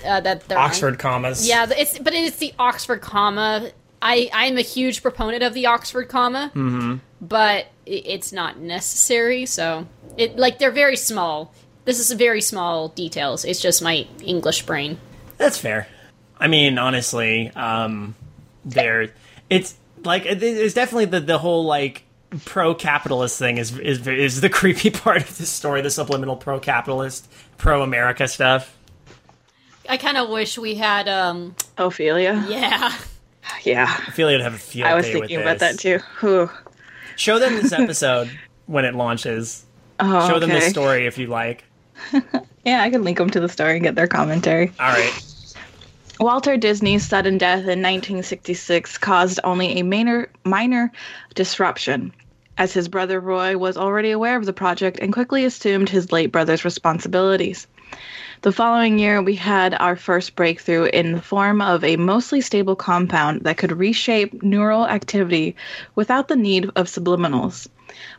Uh, 0.05 0.19
that 0.21 0.47
there 0.47 0.57
aren't. 0.57 0.71
Oxford 0.71 0.99
commas? 0.99 1.47
Yeah, 1.47 1.67
it's 1.69 1.99
but 1.99 2.13
it's 2.13 2.37
the 2.37 2.53
Oxford 2.57 3.01
comma. 3.01 3.71
I 4.01 4.29
I'm 4.33 4.57
a 4.57 4.61
huge 4.61 5.01
proponent 5.01 5.43
of 5.43 5.53
the 5.53 5.67
Oxford 5.67 6.09
comma, 6.09 6.51
mm-hmm. 6.55 6.95
but 7.21 7.67
it, 7.85 8.05
it's 8.07 8.31
not 8.31 8.57
necessary. 8.57 9.45
So 9.45 9.87
it 10.17 10.37
like 10.37 10.57
they're 10.57 10.71
very 10.71 10.97
small. 10.97 11.53
This 11.85 11.99
is 11.99 12.11
very 12.11 12.41
small 12.41 12.89
details. 12.89 13.45
It's 13.45 13.61
just 13.61 13.81
my 13.81 14.07
English 14.23 14.65
brain. 14.65 14.99
That's 15.37 15.57
fair. 15.57 15.87
I 16.41 16.47
mean, 16.47 16.77
honestly, 16.79 17.51
um, 17.51 18.15
there, 18.65 19.13
it's 19.49 19.75
like 20.03 20.23
it's 20.25 20.73
definitely 20.73 21.05
the 21.05 21.19
the 21.19 21.37
whole 21.37 21.65
like 21.65 22.03
pro-capitalist 22.45 23.37
thing 23.37 23.57
is 23.57 23.77
is 23.77 24.05
is 24.07 24.41
the 24.41 24.49
creepy 24.59 24.89
part 24.89 25.21
of 25.21 25.37
this 25.37 25.49
story. 25.49 25.81
The 25.81 25.91
subliminal 25.91 26.35
pro-capitalist, 26.35 27.31
pro-America 27.57 28.27
stuff. 28.27 28.75
I 29.87 29.97
kind 29.97 30.17
of 30.17 30.29
wish 30.29 30.57
we 30.57 30.75
had 30.75 31.07
um 31.07 31.55
Ophelia. 31.77 32.43
yeah. 32.49 32.93
Yeah. 33.63 33.95
I 34.07 34.11
feel 34.11 34.27
like 34.27 34.35
I'd 34.35 34.41
have 34.41 34.53
a 34.53 34.57
field 34.57 34.87
I 34.87 34.95
was 34.95 35.05
day 35.05 35.13
thinking 35.13 35.37
with 35.37 35.45
about 35.45 35.59
that 35.59 35.79
too. 35.79 35.99
Whew. 36.19 36.49
Show 37.15 37.37
them 37.39 37.55
this 37.55 37.71
episode 37.71 38.31
when 38.65 38.85
it 38.85 38.95
launches. 38.95 39.65
Oh, 39.99 40.27
Show 40.27 40.39
them 40.39 40.49
this 40.49 40.63
okay. 40.63 40.71
story 40.71 41.05
if 41.05 41.17
you 41.17 41.27
like. 41.27 41.63
Yeah, 42.63 42.83
I 42.83 42.91
can 42.91 43.03
link 43.03 43.17
them 43.17 43.29
to 43.31 43.39
the 43.39 43.49
story 43.49 43.73
and 43.73 43.83
get 43.83 43.95
their 43.95 44.05
commentary. 44.07 44.71
All 44.79 44.91
right. 44.91 45.30
Walter 46.21 46.55
Disney's 46.55 47.03
sudden 47.03 47.39
death 47.39 47.61
in 47.61 47.81
1966 47.81 48.99
caused 48.99 49.39
only 49.43 49.79
a 49.79 49.83
minor, 49.83 50.29
minor 50.43 50.91
disruption, 51.33 52.13
as 52.59 52.73
his 52.73 52.87
brother 52.87 53.19
Roy 53.19 53.57
was 53.57 53.75
already 53.75 54.11
aware 54.11 54.37
of 54.37 54.45
the 54.45 54.53
project 54.53 54.99
and 55.01 55.11
quickly 55.11 55.45
assumed 55.45 55.89
his 55.89 56.11
late 56.11 56.31
brother's 56.31 56.63
responsibilities. 56.63 57.65
The 58.43 58.51
following 58.51 58.99
year, 58.99 59.19
we 59.19 59.33
had 59.33 59.73
our 59.79 59.95
first 59.95 60.35
breakthrough 60.35 60.83
in 60.93 61.13
the 61.13 61.23
form 61.23 61.59
of 61.59 61.83
a 61.83 61.97
mostly 61.97 62.39
stable 62.39 62.75
compound 62.75 63.41
that 63.41 63.57
could 63.57 63.71
reshape 63.71 64.43
neural 64.43 64.85
activity 64.85 65.55
without 65.95 66.27
the 66.27 66.35
need 66.35 66.69
of 66.75 66.85
subliminals. 66.85 67.67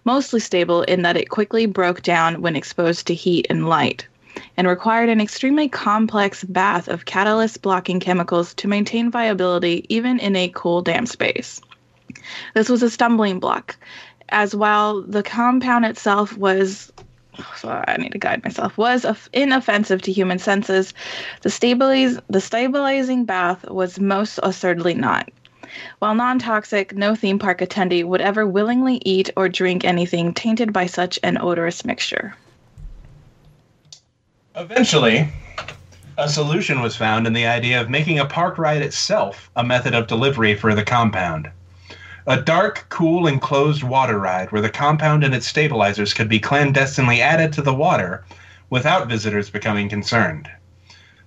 Mostly 0.05 0.41
stable 0.41 0.83
in 0.83 1.03
that 1.03 1.17
it 1.17 1.31
quickly 1.31 1.67
broke 1.67 2.03
down 2.03 2.43
when 2.43 2.57
exposed 2.57 3.07
to 3.07 3.15
heat 3.15 3.47
and 3.49 3.69
light 3.69 4.09
and 4.57 4.67
required 4.67 5.09
an 5.09 5.21
extremely 5.21 5.69
complex 5.69 6.45
bath 6.45 6.89
of 6.89 7.05
catalyst 7.05 7.63
blocking 7.63 8.01
chemicals 8.01 8.55
to 8.55 8.69
maintain 8.69 9.11
viability 9.11 9.85
even 9.89 10.19
in 10.19 10.37
a 10.37 10.51
cool, 10.55 10.83
damp 10.83 11.09
space. 11.09 11.61
This 12.55 12.69
was 12.69 12.83
a 12.83 12.91
stumbling 12.91 13.41
block, 13.41 13.77
as 14.29 14.55
while 14.55 15.03
the 15.03 15.23
compound 15.23 15.85
itself 15.85 16.37
was. 16.37 16.93
Oh, 17.39 17.55
so 17.57 17.69
I 17.87 17.97
need 17.97 18.13
to 18.13 18.19
guide 18.19 18.45
myself. 18.45 18.77
Was 18.77 19.07
inoffensive 19.33 20.03
to 20.03 20.13
human 20.13 20.39
senses. 20.39 20.93
The 21.41 21.51
stabilize 21.51 22.19
the 22.29 22.41
stabilizing 22.41 23.25
bath 23.25 23.69
was 23.71 23.99
most 23.99 24.39
assuredly 24.43 24.95
not. 24.95 25.31
While 26.01 26.15
non-toxic, 26.15 26.95
no 26.95 27.15
theme 27.15 27.39
park 27.39 27.61
attendee 27.61 28.05
would 28.05 28.21
ever 28.21 28.47
willingly 28.47 29.01
eat 29.07 29.31
or 29.37 29.49
drink 29.49 29.85
anything 29.85 30.35
tainted 30.35 30.71
by 30.73 30.85
such 30.85 31.19
an 31.23 31.39
odorous 31.41 31.85
mixture. 31.85 32.35
Eventually, 34.55 35.29
a 36.19 36.29
solution 36.29 36.83
was 36.83 36.95
found 36.95 37.27
in 37.27 37.33
the 37.33 37.47
idea 37.47 37.81
of 37.81 37.89
making 37.89 38.19
a 38.19 38.27
park 38.27 38.59
ride 38.59 38.83
itself 38.83 39.51
a 39.57 39.65
method 39.65 39.95
of 39.95 40.07
delivery 40.07 40.55
for 40.55 40.75
the 40.75 40.85
compound. 40.85 41.51
A 42.27 42.39
dark, 42.39 42.85
cool, 42.91 43.27
enclosed 43.27 43.83
water 43.83 44.19
ride 44.19 44.53
where 44.53 44.61
the 44.61 44.69
compound 44.69 45.25
and 45.25 45.35
its 45.35 45.47
stabilizers 45.47 46.13
could 46.13 46.29
be 46.29 46.39
clandestinely 46.39 47.23
added 47.23 47.55
to 47.55 47.63
the 47.63 47.73
water 47.73 48.25
without 48.69 49.09
visitors 49.09 49.49
becoming 49.49 49.89
concerned. 49.89 50.51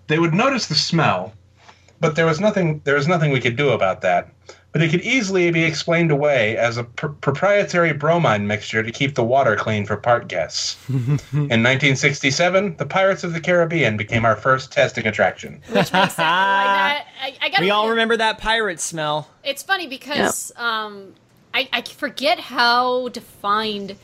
They 0.05 0.19
would 0.19 0.36
notice 0.36 0.67
the 0.67 0.76
smell, 0.76 1.34
but 1.99 2.15
there 2.15 2.28
was 2.28 2.39
nothing 2.39 2.82
there 2.84 2.95
was 2.95 3.07
nothing 3.07 3.32
we 3.32 3.41
could 3.41 3.55
do 3.55 3.69
about 3.69 4.01
that. 4.01 4.30
But 4.76 4.82
it 4.82 4.91
could 4.91 5.03
easily 5.03 5.49
be 5.51 5.63
explained 5.63 6.11
away 6.11 6.57
as 6.57 6.76
a 6.76 6.84
pr- 6.84 7.07
proprietary 7.07 7.93
bromine 7.93 8.45
mixture 8.45 8.84
to 8.84 8.91
keep 8.91 9.15
the 9.15 9.23
water 9.23 9.55
clean 9.55 9.86
for 9.86 9.95
park 9.95 10.28
guests. 10.28 10.76
In 10.89 11.17
1967, 11.39 12.76
the 12.76 12.86
Pirates 12.86 13.23
of 13.23 13.32
the 13.32 13.39
Caribbean 13.39 13.95
became 13.95 14.26
our 14.26 14.36
first 14.36 14.73
testing 14.73 15.07
attraction. 15.07 15.61
Which 15.69 15.93
makes 15.93 15.93
sense. 15.93 16.17
Like 16.17 16.17
that, 16.17 17.07
I, 17.21 17.38
I 17.39 17.49
gotta 17.51 17.63
We 17.63 17.69
all 17.69 17.89
remember 17.89 18.17
that 18.17 18.38
pirate 18.38 18.82
smell. 18.82 19.30
It's 19.45 19.63
funny 19.63 19.88
because 19.88 20.51
um, 20.57 21.13
I, 21.53 21.69
I 21.71 21.82
forget 21.84 22.38
how 22.38 23.07
defined 23.07 23.95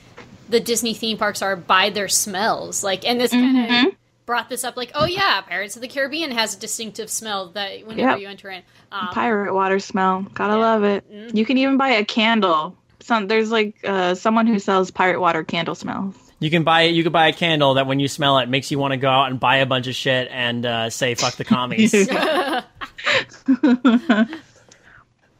the 0.47 0.61
Disney 0.61 0.93
theme 0.93 1.17
parks 1.17 1.41
are 1.41 1.57
by 1.57 1.89
their 1.89 2.07
smells. 2.07 2.81
Like, 2.81 3.03
and 3.03 3.19
this 3.19 3.31
kind 3.31 3.87
of 3.87 3.93
brought 4.31 4.47
this 4.47 4.63
up. 4.63 4.77
Like, 4.77 4.91
oh 4.95 5.03
yeah, 5.03 5.41
Pirates 5.41 5.75
of 5.75 5.81
the 5.81 5.89
Caribbean 5.89 6.31
has 6.31 6.55
a 6.55 6.57
distinctive 6.57 7.09
smell 7.09 7.49
that 7.49 7.85
whenever 7.85 8.11
Yep. 8.11 8.19
you 8.19 8.29
enter 8.29 8.49
in. 8.49 8.63
Um, 8.89 9.09
Pirate 9.09 9.53
water 9.53 9.77
smell. 9.77 10.21
Gotta 10.33 10.55
love 10.55 10.85
it. 10.85 11.03
You 11.33 11.45
can 11.45 11.57
even 11.57 11.75
buy 11.75 11.89
a 11.89 12.05
candle. 12.05 12.77
Some 13.01 13.27
there's 13.27 13.51
like 13.51 13.75
uh, 13.83 14.15
someone 14.15 14.47
who 14.47 14.57
sells 14.57 14.89
pirate 14.89 15.19
water 15.19 15.43
candle 15.43 15.75
smells. 15.75 16.15
You 16.39 16.49
can 16.49 16.63
buy 16.63 16.83
you 16.83 17.03
can 17.03 17.11
buy 17.11 17.27
a 17.27 17.33
candle 17.33 17.73
that 17.73 17.87
when 17.87 17.99
you 17.99 18.07
smell 18.07 18.39
it 18.39 18.47
makes 18.47 18.71
you 18.71 18.79
want 18.79 18.93
to 18.93 18.97
go 18.97 19.09
out 19.09 19.29
and 19.29 19.37
buy 19.37 19.57
a 19.57 19.65
bunch 19.65 19.87
of 19.87 19.95
shit 19.95 20.29
and 20.31 20.65
uh, 20.65 20.89
say 20.89 21.13
fuck 21.13 21.35
the 21.35 21.43
commies. 21.43 21.93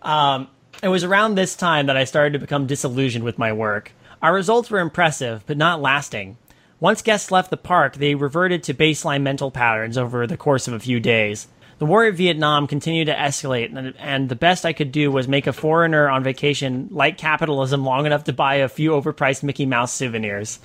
um, 0.02 0.50
it 0.84 0.90
was 0.90 1.06
around 1.06 1.36
this 1.36 1.56
time 1.56 1.86
that 1.86 1.96
I 1.96 2.04
started 2.04 2.34
to 2.34 2.40
become 2.40 2.68
disillusioned 2.68 3.24
with 3.24 3.38
my 3.38 3.54
work. 3.54 3.94
Our 4.22 4.34
results 4.34 4.70
were 4.70 4.80
impressive, 4.80 5.46
but 5.48 5.56
not 5.56 5.82
lasting. 5.82 6.38
Once 6.82 7.04
guests 7.04 7.30
left 7.30 7.52
the 7.52 7.58
park, 7.58 7.96
they 7.98 8.16
reverted 8.16 8.64
to 8.64 8.74
baseline 8.74 9.22
mental 9.22 9.52
patterns 9.52 10.00
over 10.00 10.26
the 10.26 10.36
course 10.36 10.68
of 10.68 10.74
a 10.74 10.80
few 10.80 11.00
days. 11.00 11.48
The 11.78 11.86
war 11.86 12.08
in 12.08 12.16
Vietnam 12.16 12.66
continued 12.66 13.06
to 13.06 13.14
escalate, 13.14 13.78
and, 13.78 13.96
and 14.00 14.30
the 14.30 14.36
best 14.36 14.66
I 14.66 14.74
could 14.74 14.92
do 14.92 15.12
was 15.12 15.28
make 15.28 15.46
a 15.46 15.54
foreigner 15.54 16.10
on 16.10 16.24
vacation 16.24 16.88
like 16.90 17.20
capitalism 17.20 17.86
long 17.86 18.08
enough 18.08 18.24
to 18.24 18.34
buy 18.34 18.56
a 18.56 18.68
few 18.68 18.92
overpriced 18.92 19.44
Mickey 19.44 19.68
Mouse 19.68 19.94
souvenirs. 19.94 20.60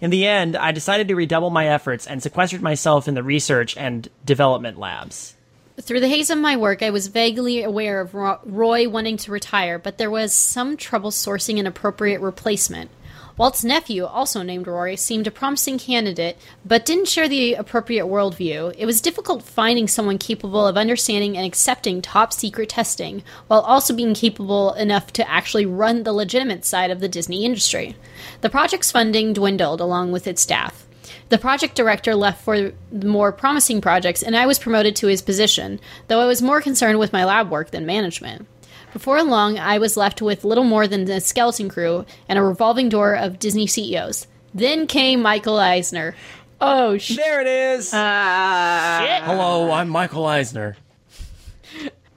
In 0.00 0.10
the 0.10 0.26
end, 0.26 0.56
I 0.56 0.72
decided 0.72 1.06
to 1.06 1.14
redouble 1.14 1.50
my 1.50 1.68
efforts 1.68 2.08
and 2.08 2.20
sequestered 2.20 2.60
myself 2.60 3.06
in 3.06 3.14
the 3.14 3.22
research 3.22 3.76
and 3.76 4.08
development 4.24 4.80
labs. 4.80 5.36
Through 5.80 6.00
the 6.00 6.08
haze 6.08 6.30
of 6.30 6.38
my 6.38 6.56
work, 6.56 6.82
I 6.82 6.90
was 6.90 7.06
vaguely 7.06 7.62
aware 7.62 8.00
of 8.00 8.14
Roy 8.14 8.88
wanting 8.88 9.16
to 9.18 9.30
retire, 9.30 9.78
but 9.78 9.96
there 9.96 10.10
was 10.10 10.32
some 10.32 10.76
trouble 10.76 11.12
sourcing 11.12 11.60
an 11.60 11.68
appropriate 11.68 12.20
replacement. 12.20 12.90
Walt's 13.38 13.64
nephew, 13.64 14.04
also 14.04 14.42
named 14.42 14.66
Rory, 14.66 14.96
seemed 14.96 15.26
a 15.26 15.30
promising 15.30 15.78
candidate, 15.78 16.36
but 16.64 16.84
didn't 16.84 17.08
share 17.08 17.28
the 17.28 17.54
appropriate 17.54 18.04
worldview. 18.04 18.74
It 18.76 18.84
was 18.84 19.00
difficult 19.00 19.42
finding 19.42 19.88
someone 19.88 20.18
capable 20.18 20.66
of 20.66 20.76
understanding 20.76 21.36
and 21.36 21.46
accepting 21.46 22.02
top 22.02 22.32
secret 22.32 22.68
testing, 22.68 23.22
while 23.46 23.60
also 23.60 23.94
being 23.94 24.14
capable 24.14 24.74
enough 24.74 25.12
to 25.14 25.28
actually 25.28 25.64
run 25.64 26.02
the 26.02 26.12
legitimate 26.12 26.64
side 26.64 26.90
of 26.90 27.00
the 27.00 27.08
Disney 27.08 27.44
industry. 27.44 27.96
The 28.42 28.50
project's 28.50 28.92
funding 28.92 29.32
dwindled 29.32 29.80
along 29.80 30.12
with 30.12 30.26
its 30.26 30.42
staff. 30.42 30.86
The 31.30 31.38
project 31.38 31.74
director 31.74 32.14
left 32.14 32.44
for 32.44 32.72
more 32.90 33.32
promising 33.32 33.80
projects, 33.80 34.22
and 34.22 34.36
I 34.36 34.44
was 34.44 34.58
promoted 34.58 34.94
to 34.96 35.06
his 35.06 35.22
position, 35.22 35.80
though 36.08 36.20
I 36.20 36.26
was 36.26 36.42
more 36.42 36.60
concerned 36.60 36.98
with 36.98 37.12
my 37.12 37.24
lab 37.24 37.50
work 37.50 37.70
than 37.70 37.86
management. 37.86 38.46
Before 38.92 39.22
long, 39.22 39.58
I 39.58 39.78
was 39.78 39.96
left 39.96 40.20
with 40.20 40.44
little 40.44 40.64
more 40.64 40.86
than 40.86 41.10
a 41.10 41.20
skeleton 41.20 41.68
crew 41.68 42.04
and 42.28 42.38
a 42.38 42.42
revolving 42.42 42.88
door 42.88 43.14
of 43.14 43.38
Disney 43.38 43.66
CEOs. 43.66 44.26
Then 44.52 44.86
came 44.86 45.22
Michael 45.22 45.58
Eisner. 45.58 46.14
Oh, 46.60 46.98
shit. 46.98 47.16
There 47.16 47.40
it 47.40 47.46
is. 47.46 47.92
Uh, 47.92 49.20
Hello, 49.24 49.70
I'm 49.72 49.88
Michael 49.88 50.26
Eisner. 50.26 50.76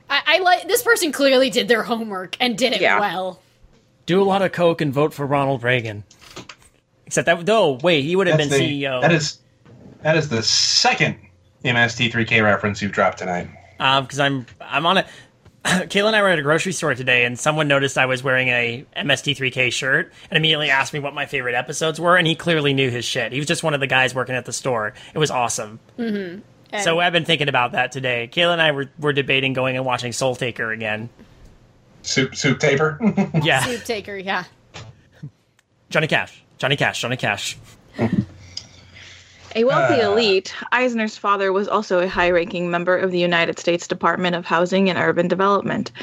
I, 0.09 0.21
I 0.27 0.39
like 0.39 0.67
this 0.67 0.83
person 0.83 1.11
clearly 1.11 1.49
did 1.49 1.67
their 1.67 1.83
homework 1.83 2.35
and 2.39 2.57
did 2.57 2.73
it 2.73 2.81
Yeah. 2.81 2.99
well. 2.99 3.41
Do 4.05 4.21
a 4.21 4.25
lot 4.25 4.41
of 4.43 4.51
coke 4.51 4.81
and 4.81 4.93
vote 4.93 5.13
for 5.13 5.25
Ronald 5.25 5.63
Reagan. 5.63 6.03
Except 7.07 7.25
that, 7.25 7.43
no, 7.47 7.79
wait, 7.81 8.01
he 8.03 8.15
would 8.15 8.27
have 8.27 8.37
been 8.37 8.49
the- 8.49 8.59
CEO. 8.83 9.01
That 9.01 9.11
is 9.13 9.39
that 10.03 10.15
is 10.17 10.29
the 10.29 10.43
second 10.43 11.15
MST3K 11.63 12.43
reference 12.43 12.81
you've 12.81 12.91
dropped 12.91 13.17
tonight. 13.17 13.47
because 13.77 14.19
I'm 14.19 14.45
I'm 14.61 14.85
on 14.85 14.97
a. 14.99 15.05
Kayla 15.89 16.07
and 16.07 16.15
I 16.15 16.21
were 16.21 16.29
at 16.29 16.37
a 16.37 16.43
grocery 16.43 16.73
store 16.73 16.93
today, 16.93 17.25
and 17.25 17.39
someone 17.39 17.67
noticed 17.67 17.97
I 17.97 18.05
was 18.05 18.21
wearing 18.23 18.49
a 18.49 18.85
MST3K 18.97 19.71
shirt, 19.73 20.13
and 20.29 20.37
immediately 20.37 20.69
asked 20.69 20.93
me 20.93 20.99
what 20.99 21.15
my 21.15 21.25
favorite 21.25 21.55
episodes 21.55 21.99
were. 21.99 22.17
And 22.17 22.27
he 22.27 22.35
clearly 22.35 22.73
knew 22.73 22.91
his 22.91 23.03
shit. 23.03 23.31
He 23.31 23.39
was 23.39 23.47
just 23.47 23.63
one 23.63 23.73
of 23.73 23.79
the 23.79 23.87
guys 23.87 24.13
working 24.13 24.35
at 24.35 24.45
the 24.45 24.53
store. 24.53 24.93
It 25.13 25.17
was 25.17 25.31
awesome. 25.31 25.79
And 25.97 26.43
So 26.79 26.99
I've 26.99 27.13
been 27.13 27.25
thinking 27.25 27.49
about 27.49 27.71
that 27.71 27.91
today. 27.91 28.29
Kayla 28.31 28.53
and 28.53 28.61
I 28.61 28.71
were, 28.73 28.89
were 28.99 29.13
debating 29.13 29.53
going 29.53 29.75
and 29.75 29.85
watching 29.85 30.11
Soul 30.11 30.35
Taker 30.35 30.71
again. 30.71 31.09
Soup 32.03 32.35
soup 32.35 32.59
taper. 32.59 32.99
Yeah, 33.43 33.61
Soup 33.63 33.83
taker, 33.83 34.15
yeah. 34.15 34.43
Johnny 35.89 36.05
Cash, 36.07 36.43
Johnny 36.59 36.75
Cash, 36.75 37.01
Johnny 37.01 37.17
Cash. 37.17 37.57
A 39.57 39.63
wealthy 39.63 40.01
Uh. 40.01 40.11
elite, 40.11 40.53
Eisner's 40.73 41.15
father 41.15 41.53
was 41.53 41.69
also 41.69 41.99
a 41.99 42.09
high 42.09 42.29
ranking 42.29 42.69
member 42.69 42.97
of 42.97 43.11
the 43.11 43.19
United 43.19 43.57
States 43.57 43.87
Department 43.87 44.35
of 44.35 44.45
Housing 44.45 44.89
and 44.89 44.99
Urban 44.99 45.29
Development. 45.29 45.93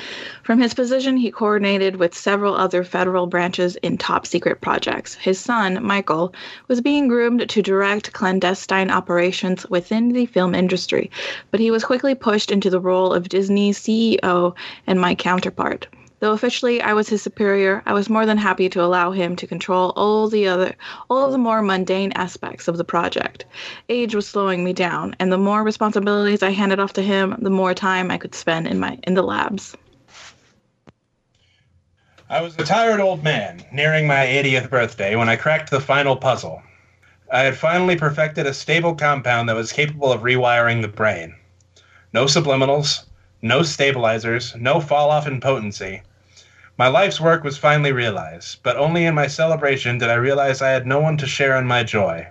From 0.42 0.58
his 0.58 0.72
position, 0.72 1.18
he 1.18 1.30
coordinated 1.30 1.96
with 1.96 2.14
several 2.14 2.56
other 2.56 2.82
federal 2.82 3.26
branches 3.26 3.76
in 3.82 3.98
top 3.98 4.26
secret 4.26 4.62
projects. 4.62 5.16
His 5.16 5.38
son, 5.38 5.84
Michael, 5.84 6.32
was 6.68 6.80
being 6.80 7.08
groomed 7.08 7.46
to 7.46 7.60
direct 7.60 8.14
clandestine 8.14 8.90
operations 8.90 9.68
within 9.68 10.12
the 10.12 10.24
film 10.24 10.54
industry, 10.54 11.10
but 11.50 11.60
he 11.60 11.70
was 11.70 11.84
quickly 11.84 12.14
pushed 12.14 12.50
into 12.50 12.70
the 12.70 12.80
role 12.80 13.12
of 13.12 13.28
Disney's 13.28 13.78
CEO 13.78 14.54
and 14.86 14.98
my 14.98 15.14
counterpart. 15.14 15.88
Though 16.22 16.30
officially 16.30 16.80
I 16.80 16.92
was 16.92 17.08
his 17.08 17.20
superior, 17.20 17.82
I 17.84 17.94
was 17.94 18.08
more 18.08 18.26
than 18.26 18.38
happy 18.38 18.68
to 18.68 18.80
allow 18.80 19.10
him 19.10 19.34
to 19.34 19.44
control 19.44 19.92
all 19.96 20.28
the 20.28 20.46
other 20.46 20.76
all 21.10 21.26
of 21.26 21.32
the 21.32 21.36
more 21.36 21.62
mundane 21.62 22.12
aspects 22.12 22.68
of 22.68 22.76
the 22.76 22.84
project. 22.84 23.44
Age 23.88 24.14
was 24.14 24.28
slowing 24.28 24.62
me 24.62 24.72
down, 24.72 25.16
and 25.18 25.32
the 25.32 25.36
more 25.36 25.64
responsibilities 25.64 26.40
I 26.40 26.50
handed 26.50 26.78
off 26.78 26.92
to 26.92 27.02
him, 27.02 27.34
the 27.40 27.50
more 27.50 27.74
time 27.74 28.08
I 28.08 28.18
could 28.18 28.36
spend 28.36 28.68
in 28.68 28.78
my 28.78 29.00
in 29.02 29.14
the 29.14 29.22
labs. 29.24 29.76
I 32.30 32.40
was 32.40 32.56
a 32.56 32.64
tired 32.64 33.00
old 33.00 33.24
man, 33.24 33.64
nearing 33.72 34.06
my 34.06 34.24
80th 34.24 34.70
birthday, 34.70 35.16
when 35.16 35.28
I 35.28 35.34
cracked 35.34 35.72
the 35.72 35.80
final 35.80 36.14
puzzle. 36.14 36.62
I 37.32 37.40
had 37.40 37.56
finally 37.56 37.96
perfected 37.96 38.46
a 38.46 38.54
stable 38.54 38.94
compound 38.94 39.48
that 39.48 39.56
was 39.56 39.72
capable 39.72 40.12
of 40.12 40.22
rewiring 40.22 40.82
the 40.82 40.86
brain. 40.86 41.34
No 42.12 42.26
subliminals, 42.26 43.06
no 43.42 43.64
stabilizers, 43.64 44.54
no 44.54 44.78
fall 44.80 45.10
off 45.10 45.26
in 45.26 45.40
potency. 45.40 46.02
My 46.82 46.88
life's 46.88 47.20
work 47.20 47.44
was 47.44 47.56
finally 47.56 47.92
realized, 47.92 48.58
but 48.64 48.76
only 48.76 49.04
in 49.04 49.14
my 49.14 49.28
celebration 49.28 49.98
did 49.98 50.10
I 50.10 50.14
realize 50.14 50.60
I 50.60 50.70
had 50.70 50.84
no 50.84 50.98
one 50.98 51.16
to 51.18 51.28
share 51.28 51.56
in 51.56 51.64
my 51.64 51.84
joy. 51.84 52.26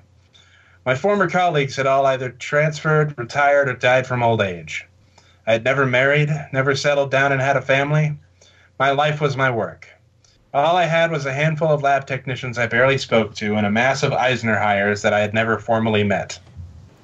My 0.86 0.94
former 0.94 1.30
colleagues 1.30 1.78
had 1.78 1.88
all 1.88 2.06
either 2.06 2.32
transferred, 2.32 3.18
retired, 3.18 3.70
or 3.70 3.76
died 3.76 4.06
from 4.06 4.22
old 4.22 4.42
age. 4.42 4.86
I 5.48 5.54
had 5.54 5.64
never 5.64 5.86
married, 5.86 6.30
never 6.52 6.76
settled 6.76 7.12
down 7.12 7.32
and 7.32 7.40
had 7.40 7.56
a 7.56 7.62
family. 7.62 8.18
My 8.78 8.92
life 8.92 9.22
was 9.22 9.38
my 9.38 9.50
work. 9.50 9.88
All 10.54 10.76
I 10.76 10.84
had 10.84 11.12
was 11.12 11.26
a 11.26 11.32
handful 11.32 11.70
of 11.70 11.82
lab 11.82 12.06
technicians 12.06 12.58
I 12.58 12.68
barely 12.68 12.98
spoke 12.98 13.34
to 13.36 13.56
and 13.56 13.66
a 13.66 13.72
mass 13.72 14.04
of 14.04 14.12
Eisner 14.12 14.60
hires 14.60 15.02
that 15.04 15.14
I 15.14 15.22
had 15.22 15.34
never 15.34 15.60
formally 15.60 16.04
met. 16.04 16.38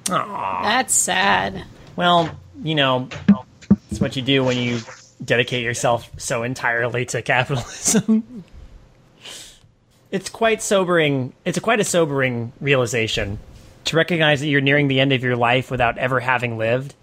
Aww. 0.04 0.64
That's 0.64 0.92
sad. 0.92 1.64
Well, 1.96 2.28
you 2.62 2.74
know, 2.74 3.08
it's 3.90 4.02
what 4.02 4.16
you 4.16 4.22
do 4.22 4.44
when 4.44 4.58
you 4.58 4.82
dedicate 5.24 5.64
yourself 5.64 6.10
so 6.16 6.42
entirely 6.42 7.04
to 7.06 7.22
capitalism. 7.22 8.44
it's 10.10 10.28
quite 10.28 10.62
sobering. 10.62 11.32
It's 11.44 11.58
a 11.58 11.60
quite 11.60 11.80
a 11.80 11.84
sobering 11.84 12.52
realization 12.60 13.38
to 13.86 13.96
recognize 13.96 14.40
that 14.40 14.48
you're 14.48 14.60
nearing 14.60 14.88
the 14.88 15.00
end 15.00 15.12
of 15.12 15.22
your 15.22 15.36
life 15.36 15.70
without 15.70 15.98
ever 15.98 16.20
having 16.20 16.58
lived. 16.58 16.94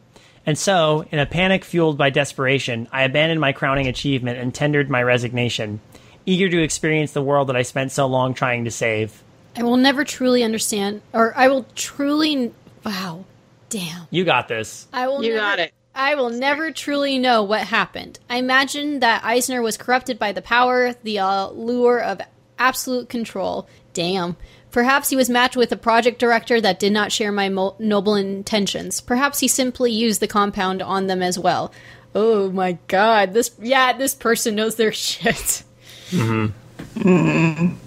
And 0.45 0.57
so, 0.57 1.05
in 1.11 1.18
a 1.18 1.26
panic 1.26 1.66
fueled 1.66 1.97
by 1.97 2.11
desperation, 2.11 2.88
I 2.91 3.03
abandoned 3.03 3.41
my 3.41 3.51
crowning 3.51 3.88
achievement 3.88 4.38
and 4.38 4.53
tendered 4.53 4.91
my 4.91 5.01
resignation, 5.01 5.82
eager 6.28 6.47
to 6.47 6.61
experience 6.61 7.13
the 7.13 7.24
world 7.24 7.49
that 7.49 7.55
I 7.55 7.63
spent 7.63 7.91
so 7.91 8.05
long 8.05 8.36
trying 8.36 8.66
to 8.66 8.72
save. 8.72 9.24
I 9.55 9.63
will 9.63 9.78
never 9.78 10.03
truly 10.03 10.43
understand, 10.43 11.01
or 11.13 11.36
I 11.36 11.47
will 11.47 11.66
truly. 11.76 12.53
Wow. 12.86 13.26
Damn. 13.70 14.07
You 14.11 14.24
got 14.24 14.47
this. 14.47 14.88
I 14.93 15.07
will 15.07 15.24
You 15.24 15.34
never, 15.34 15.39
got 15.39 15.59
it. 15.59 15.74
I 15.96 16.16
will 16.16 16.30
never 16.30 16.72
truly 16.72 17.18
know 17.18 17.41
what 17.41 17.62
happened. 17.62 18.20
I 18.30 18.38
imagine 18.38 19.00
that 19.00 19.24
Eisner 19.24 19.62
was 19.62 19.78
corrupted 19.78 20.20
by 20.20 20.34
the 20.34 20.41
power, 20.41 20.93
the 21.04 21.20
uh, 21.20 21.48
allure 21.48 22.00
of 22.00 22.20
absolute 22.60 23.08
control. 23.08 23.68
Damn. 23.93 24.36
Perhaps 24.72 25.10
he 25.10 25.16
was 25.16 25.30
matched 25.30 25.56
with 25.56 25.72
a 25.72 25.78
project 25.78 26.20
director 26.20 26.60
that 26.60 26.80
did 26.80 26.91
not 26.91 27.14
share 27.14 27.32
my 27.32 27.48
mo- 27.48 27.76
noble 27.80 28.16
intentions. 28.16 29.00
Perhaps 29.00 29.39
he 29.39 29.48
simply 29.48 29.89
used 29.89 30.20
the 30.20 30.28
compound 30.28 30.82
on 30.82 31.08
them 31.08 31.24
as 31.24 31.39
well. 31.39 31.72
Oh 32.14 32.52
my 32.52 32.78
god, 32.88 33.34
this 33.34 33.52
yeah, 33.62 33.93
this 33.93 34.14
person 34.14 34.56
knows 34.56 34.76
their 34.76 34.91
shit. 34.93 35.64
Mm-hmm. 36.12 37.76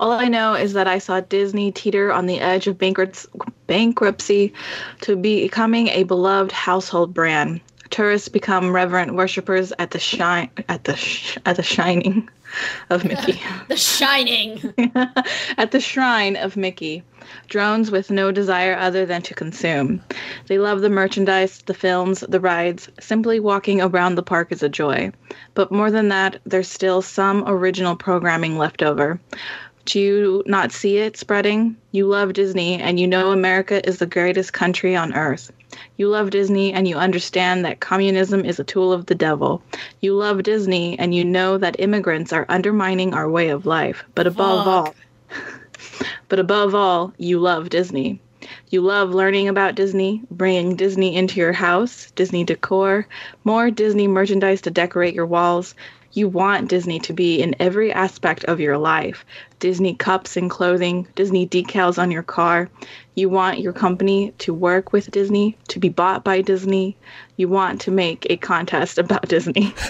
All 0.00 0.12
I 0.12 0.28
know 0.28 0.54
is 0.54 0.72
that 0.72 0.88
I 0.88 0.98
saw 0.98 1.20
Disney 1.20 1.72
teeter 1.72 2.12
on 2.12 2.26
the 2.26 2.40
edge 2.40 2.66
of 2.66 2.78
bankruptcy 2.78 4.52
to 5.02 5.16
becoming 5.16 5.88
a 5.88 6.02
beloved 6.04 6.52
household 6.52 7.14
brand. 7.14 7.60
Tourists 7.90 8.28
become 8.28 8.72
reverent 8.72 9.14
worshippers 9.14 9.72
at 9.78 9.92
the 9.92 9.98
shine 9.98 10.50
at 10.68 10.84
the 10.84 10.96
sh- 10.96 11.38
at 11.46 11.56
the 11.56 11.62
shining 11.62 12.28
of 12.90 13.04
Mickey. 13.04 13.40
The 13.68 13.76
Shining. 13.76 14.74
at 15.56 15.70
the 15.70 15.80
shrine 15.80 16.36
of 16.36 16.56
Mickey. 16.56 17.02
Drones 17.48 17.90
with 17.90 18.10
no 18.10 18.30
desire 18.30 18.76
other 18.76 19.06
than 19.06 19.22
to 19.22 19.34
consume. 19.34 20.02
They 20.46 20.58
love 20.58 20.82
the 20.82 20.90
merchandise, 20.90 21.62
the 21.62 21.74
films, 21.74 22.20
the 22.28 22.40
rides. 22.40 22.88
Simply 23.00 23.40
walking 23.40 23.80
around 23.80 24.14
the 24.14 24.22
park 24.22 24.52
is 24.52 24.62
a 24.62 24.68
joy. 24.68 25.10
But 25.54 25.72
more 25.72 25.90
than 25.90 26.08
that, 26.08 26.40
there's 26.44 26.68
still 26.68 27.00
some 27.00 27.44
original 27.46 27.96
programming 27.96 28.58
left 28.58 28.82
over. 28.82 29.18
Do 29.86 30.00
you 30.00 30.42
not 30.46 30.72
see 30.72 30.96
it 30.96 31.16
spreading? 31.16 31.76
You 31.92 32.06
love 32.06 32.32
Disney 32.32 32.80
and 32.80 32.98
you 32.98 33.06
know 33.06 33.32
America 33.32 33.86
is 33.86 33.98
the 33.98 34.06
greatest 34.06 34.52
country 34.52 34.96
on 34.96 35.14
earth. 35.14 35.52
You 35.98 36.08
love 36.08 36.30
Disney 36.30 36.72
and 36.72 36.88
you 36.88 36.96
understand 36.96 37.64
that 37.64 37.80
communism 37.80 38.44
is 38.46 38.58
a 38.58 38.64
tool 38.64 38.92
of 38.92 39.06
the 39.06 39.14
devil. 39.14 39.62
You 40.00 40.14
love 40.14 40.42
Disney 40.42 40.98
and 40.98 41.14
you 41.14 41.22
know 41.22 41.58
that 41.58 41.78
immigrants 41.78 42.32
are 42.32 42.46
undermining 42.48 43.12
our 43.12 43.28
way 43.28 43.50
of 43.50 43.66
life. 43.66 44.04
But 44.14 44.26
above 44.26 44.64
Fuck. 44.64 44.66
all, 44.66 44.94
but 46.28 46.38
above 46.38 46.74
all, 46.74 47.12
you 47.18 47.38
love 47.38 47.68
Disney. 47.68 48.20
You 48.70 48.80
love 48.80 49.10
learning 49.10 49.48
about 49.48 49.74
Disney, 49.74 50.22
bringing 50.30 50.76
Disney 50.76 51.16
into 51.16 51.40
your 51.40 51.52
house, 51.52 52.10
Disney 52.12 52.44
decor, 52.44 53.06
more 53.44 53.70
Disney 53.70 54.08
merchandise 54.08 54.62
to 54.62 54.70
decorate 54.70 55.14
your 55.14 55.26
walls. 55.26 55.74
You 56.14 56.28
want 56.28 56.68
Disney 56.68 57.00
to 57.00 57.12
be 57.12 57.42
in 57.42 57.54
every 57.60 57.92
aspect 57.92 58.44
of 58.44 58.60
your 58.60 58.78
life 58.78 59.24
Disney 59.58 59.94
cups 59.94 60.36
and 60.36 60.48
clothing, 60.50 61.06
Disney 61.14 61.46
decals 61.46 61.98
on 62.00 62.10
your 62.10 62.22
car. 62.22 62.68
You 63.14 63.28
want 63.28 63.60
your 63.60 63.72
company 63.72 64.32
to 64.38 64.52
work 64.54 64.92
with 64.92 65.10
Disney, 65.10 65.56
to 65.68 65.78
be 65.78 65.88
bought 65.88 66.22
by 66.22 66.40
Disney. 66.42 66.96
You 67.36 67.48
want 67.48 67.80
to 67.82 67.90
make 67.90 68.26
a 68.30 68.36
contest 68.36 68.98
about 69.04 69.28
Disney. 69.28 69.74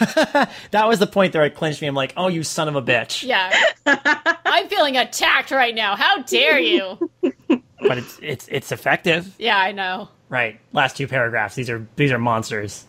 That 0.70 0.89
was 0.89 0.99
the 0.99 1.07
point 1.07 1.33
there. 1.33 1.45
It 1.45 1.55
clinched 1.55 1.81
me. 1.83 1.89
I'm 1.89 1.95
like, 1.95 2.12
oh, 2.16 2.29
you 2.29 2.43
son 2.43 2.68
of 2.68 2.75
a 2.77 2.83
bitch. 2.83 3.22
Yeah. 3.22 3.53
I'm 3.87 4.68
feeling 4.68 4.97
attacked 4.97 5.51
right 5.51 5.75
now. 5.75 5.95
How 5.97 6.22
dare 6.22 6.59
you? 6.59 7.11
But 7.22 7.99
it's 7.99 8.18
it's 8.22 8.49
it's 8.49 8.72
effective, 8.72 9.35
Yeah, 9.39 9.59
I 9.59 9.72
know. 9.72 10.09
right? 10.31 10.59
Last 10.72 10.97
two 10.97 11.07
paragraphs. 11.07 11.55
These 11.55 11.68
are 11.70 11.87
these 11.97 12.12
are 12.12 12.18
monsters, 12.18 12.87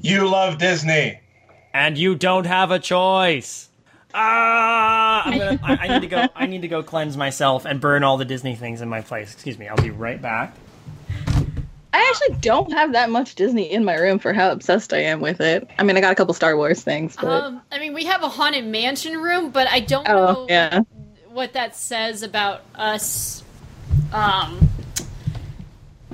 You 0.00 0.28
love 0.28 0.58
Disney. 0.58 1.19
And 1.72 1.96
you 1.98 2.14
don't 2.14 2.46
have 2.46 2.70
a 2.70 2.78
choice. 2.78 3.68
Ah! 4.12 5.22
I'm 5.24 5.38
gonna, 5.38 5.60
I, 5.62 5.76
I 5.76 5.88
need 5.88 6.00
to 6.00 6.06
go. 6.08 6.26
I 6.34 6.46
need 6.46 6.62
to 6.62 6.68
go 6.68 6.82
cleanse 6.82 7.16
myself 7.16 7.64
and 7.64 7.80
burn 7.80 8.02
all 8.02 8.16
the 8.16 8.24
Disney 8.24 8.56
things 8.56 8.80
in 8.80 8.88
my 8.88 9.02
place. 9.02 9.32
Excuse 9.32 9.58
me. 9.58 9.68
I'll 9.68 9.76
be 9.76 9.90
right 9.90 10.20
back. 10.20 10.56
I 11.92 12.08
actually 12.08 12.36
don't 12.40 12.72
have 12.72 12.92
that 12.92 13.10
much 13.10 13.34
Disney 13.34 13.70
in 13.70 13.84
my 13.84 13.94
room 13.94 14.18
for 14.18 14.32
how 14.32 14.52
obsessed 14.52 14.92
I 14.92 14.98
am 14.98 15.20
with 15.20 15.40
it. 15.40 15.68
I 15.78 15.82
mean, 15.82 15.96
I 15.96 16.00
got 16.00 16.12
a 16.12 16.14
couple 16.14 16.34
Star 16.34 16.56
Wars 16.56 16.82
things, 16.82 17.16
but 17.16 17.44
Um, 17.44 17.62
I 17.70 17.78
mean, 17.78 17.94
we 17.94 18.04
have 18.04 18.22
a 18.22 18.28
haunted 18.28 18.64
mansion 18.64 19.20
room, 19.20 19.50
but 19.50 19.66
I 19.68 19.80
don't 19.80 20.08
oh 20.08 20.14
know 20.14 20.46
yeah, 20.48 20.82
what 21.28 21.52
that 21.52 21.76
says 21.76 22.22
about 22.22 22.62
us. 22.74 23.42
Um, 24.12 24.69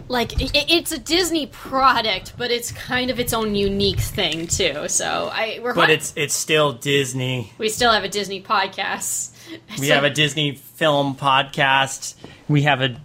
like 0.09 0.41
it, 0.41 0.53
it's 0.71 0.93
a 0.93 0.99
Disney 0.99 1.47
product, 1.47 2.35
but 2.39 2.51
it's 2.51 2.71
kind 2.73 3.11
of 3.11 3.19
its 3.21 3.33
own 3.33 3.55
unique 3.55 4.01
thing 4.01 4.47
too. 4.47 4.89
So 4.89 5.31
I 5.33 5.61
we're 5.63 5.75
But 5.75 5.91
it's 5.91 6.13
it's 6.17 6.35
still 6.35 6.73
Disney. 6.73 7.53
we 7.59 7.69
still 7.69 7.93
have 7.93 8.05
a 8.05 8.09
Disney 8.09 8.43
podcast. 8.43 9.31
We 9.79 9.89
So- 9.89 9.95
have 9.95 10.05
a 10.05 10.11
Disney 10.11 10.53
film 10.55 11.15
podcast. 11.17 12.15
We 12.49 12.63
have 12.63 12.81
a. 12.83 12.97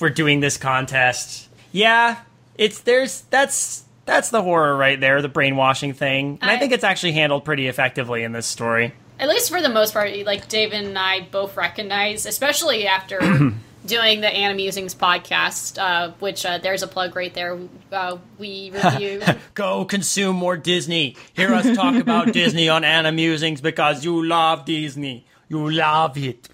We're 0.00 0.10
doing 0.10 0.40
this 0.40 0.56
contest. 0.56 1.48
Yeah, 1.72 2.16
it's 2.56 2.80
there's 2.80 3.22
that's 3.30 3.84
that's 4.06 4.30
the 4.30 4.42
horror 4.42 4.74
right 4.76 4.98
there, 4.98 5.20
the 5.22 5.28
brainwashing 5.28 5.92
thing, 5.92 6.38
and 6.42 6.50
I, 6.50 6.54
I- 6.54 6.58
think 6.58 6.72
it's 6.72 6.84
actually 6.84 7.12
handled 7.12 7.44
pretty 7.44 7.68
effectively 7.68 8.22
in 8.24 8.32
this 8.32 8.46
story. 8.46 8.92
at 9.18 9.28
least 9.28 9.50
for 9.50 9.60
the 9.60 9.68
most 9.68 9.92
part, 9.92 10.10
like 10.24 10.48
David 10.48 10.84
and 10.86 10.98
I 10.98 11.20
both 11.20 11.56
recognize, 11.56 12.24
especially 12.26 12.86
after 12.86 13.20
doing 13.84 14.20
the 14.20 14.28
Animusings 14.28 14.94
podcast, 14.94 15.78
uh, 15.78 16.12
which 16.18 16.44
uh, 16.44 16.58
there's 16.58 16.82
a 16.82 16.86
plug 16.86 17.16
right 17.16 17.32
there. 17.32 17.58
Uh, 17.90 18.18
we 18.38 18.70
review. 18.70 19.22
Go 19.54 19.84
consume 19.84 20.36
more 20.36 20.56
Disney. 20.56 21.16
Hear 21.34 21.54
us 21.54 21.74
talk 21.76 21.94
about 21.94 22.32
Disney 22.32 22.68
on 22.68 22.82
Animusings 22.82 23.62
because 23.62 24.04
you 24.04 24.24
love 24.24 24.64
Disney. 24.64 25.26
You 25.48 25.70
love 25.70 26.16
it. 26.16 26.48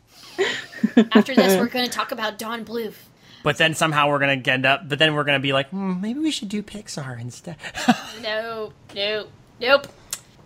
after 1.12 1.34
this, 1.34 1.58
we're 1.58 1.68
going 1.68 1.84
to 1.84 1.90
talk 1.90 2.12
about 2.12 2.38
Don 2.38 2.64
Bluth. 2.64 2.94
But 3.42 3.58
then 3.58 3.74
somehow 3.74 4.08
we're 4.08 4.18
gonna 4.18 4.42
end 4.44 4.66
up. 4.66 4.88
But 4.88 4.98
then 4.98 5.14
we're 5.14 5.22
gonna 5.22 5.38
be 5.38 5.52
like, 5.52 5.68
hmm, 5.68 6.00
maybe 6.00 6.18
we 6.18 6.32
should 6.32 6.48
do 6.48 6.64
Pixar 6.64 7.20
instead. 7.20 7.56
No, 8.20 8.72
no, 8.92 9.28
nope. 9.60 9.86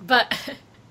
But 0.06 0.38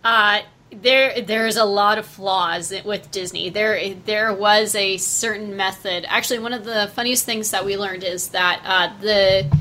uh, 0.04 0.40
there, 0.72 1.22
there's 1.22 1.58
a 1.58 1.66
lot 1.66 1.98
of 1.98 2.06
flaws 2.06 2.74
with 2.86 3.12
Disney. 3.12 3.50
There, 3.50 3.94
there 4.06 4.34
was 4.34 4.76
a 4.76 4.98
certain 4.98 5.56
method. 5.56 6.06
Actually, 6.08 6.40
one 6.40 6.54
of 6.54 6.64
the 6.64 6.92
funniest 6.94 7.26
things 7.26 7.52
that 7.52 7.66
we 7.66 7.78
learned 7.78 8.04
is 8.04 8.30
that 8.30 8.62
uh, 8.66 9.02
the 9.02 9.58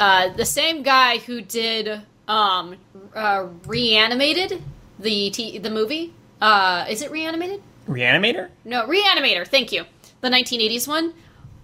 uh, 0.00 0.28
the 0.30 0.44
same 0.44 0.82
guy 0.82 1.18
who 1.18 1.40
did 1.40 2.02
um, 2.28 2.76
uh, 3.14 3.46
Reanimated, 3.66 4.62
the 4.98 5.30
t- 5.30 5.58
the 5.58 5.70
movie. 5.70 6.12
Uh, 6.40 6.86
is 6.88 7.02
it 7.02 7.10
Reanimated? 7.10 7.62
Reanimator? 7.88 8.50
No, 8.64 8.86
Reanimator. 8.86 9.46
Thank 9.46 9.72
you. 9.72 9.84
The 10.20 10.28
1980s 10.28 10.86
one 10.86 11.14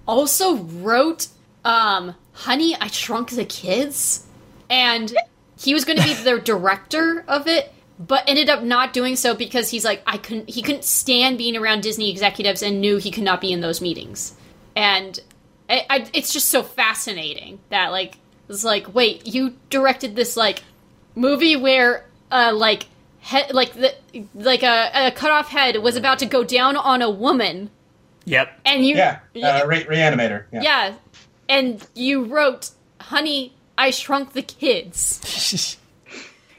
also 0.07 0.57
wrote 0.57 1.28
um, 1.64 2.14
"Honey, 2.32 2.76
I 2.76 2.88
Shrunk 2.88 3.30
the 3.30 3.45
Kids," 3.45 4.26
and 4.68 5.14
he 5.59 5.74
was 5.74 5.84
going 5.84 5.99
to 5.99 6.05
be 6.05 6.14
the 6.14 6.38
director 6.40 7.24
of 7.28 7.47
it, 7.47 7.72
but 7.99 8.24
ended 8.28 8.49
up 8.49 8.62
not 8.62 8.92
doing 8.92 9.16
so 9.16 9.34
because 9.34 9.70
he's 9.70 9.84
like, 9.84 10.03
I 10.07 10.16
couldn't. 10.18 10.51
He 10.51 10.62
couldn't 10.62 10.84
stand 10.84 11.38
being 11.38 11.57
around 11.57 11.82
Disney 11.82 12.11
executives 12.11 12.62
and 12.62 12.80
knew 12.80 12.97
he 12.99 13.11
could 13.11 13.22
not 13.24 13.40
be 13.40 13.53
in 13.53 13.61
those 13.61 13.80
meetings. 13.80 14.34
And 14.76 15.18
I, 15.70 15.86
I, 15.88 16.07
it's 16.12 16.32
just 16.32 16.49
so 16.49 16.62
fascinating 16.62 17.61
that 17.70 17.90
like 17.92 18.16
it's 18.49 18.64
like, 18.64 18.95
wait, 18.95 19.26
you 19.26 19.55
directed 19.70 20.16
this 20.16 20.36
like 20.36 20.62
movie 21.14 21.57
where 21.57 22.05
uh 22.30 22.53
like 22.55 22.86
head 23.20 23.55
like 23.55 23.72
the 23.74 23.95
like 24.34 24.62
a, 24.62 24.90
a 25.07 25.11
cut 25.12 25.30
off 25.30 25.49
head 25.49 25.76
was 25.82 25.97
about 25.97 26.18
to 26.18 26.26
go 26.26 26.42
down 26.45 26.76
on 26.76 27.01
a 27.03 27.09
woman 27.11 27.70
Yep. 28.26 28.61
and 28.64 28.84
you 28.84 28.97
Yeah, 28.97 29.20
uh, 29.42 29.64
re- 29.66 29.84
Reanimator. 29.84 30.45
Yeah. 30.53 30.62
yeah 30.62 30.95
and 31.49 31.86
you 31.95 32.24
wrote 32.24 32.70
honey 33.01 33.55
i 33.78 33.90
shrunk 33.90 34.32
the 34.32 34.42
kids 34.42 35.76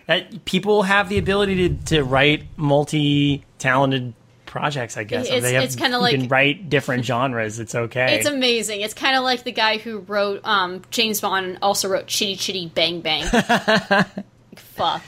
that 0.07 0.45
people 0.45 0.83
have 0.83 1.09
the 1.09 1.17
ability 1.17 1.69
to, 1.69 1.75
to 1.85 2.03
write 2.03 2.43
multi-talented 2.57 4.13
projects 4.45 4.95
i 4.95 5.03
guess. 5.03 5.25
It's- 5.25 5.41
they 5.41 5.53
have, 5.55 5.63
it's 5.65 5.75
kinda 5.75 5.97
you 5.97 6.01
like- 6.01 6.15
can 6.15 6.27
write 6.29 6.69
different 6.69 7.03
genres. 7.11 7.59
It's 7.59 7.75
okay. 7.75 8.15
It's 8.17 8.25
amazing. 8.27 8.79
It's 8.81 8.93
kind 8.93 9.17
of 9.17 9.23
like 9.23 9.43
the 9.43 9.51
guy 9.51 9.77
who 9.79 9.99
wrote 9.99 10.41
um 10.45 10.81
james 10.91 11.19
bond 11.19 11.45
and 11.45 11.57
also 11.61 11.89
wrote 11.89 12.07
chitty 12.07 12.35
chitty 12.37 12.67
bang 12.73 13.01
bang. 13.01 13.25
Fuck. 14.55 15.03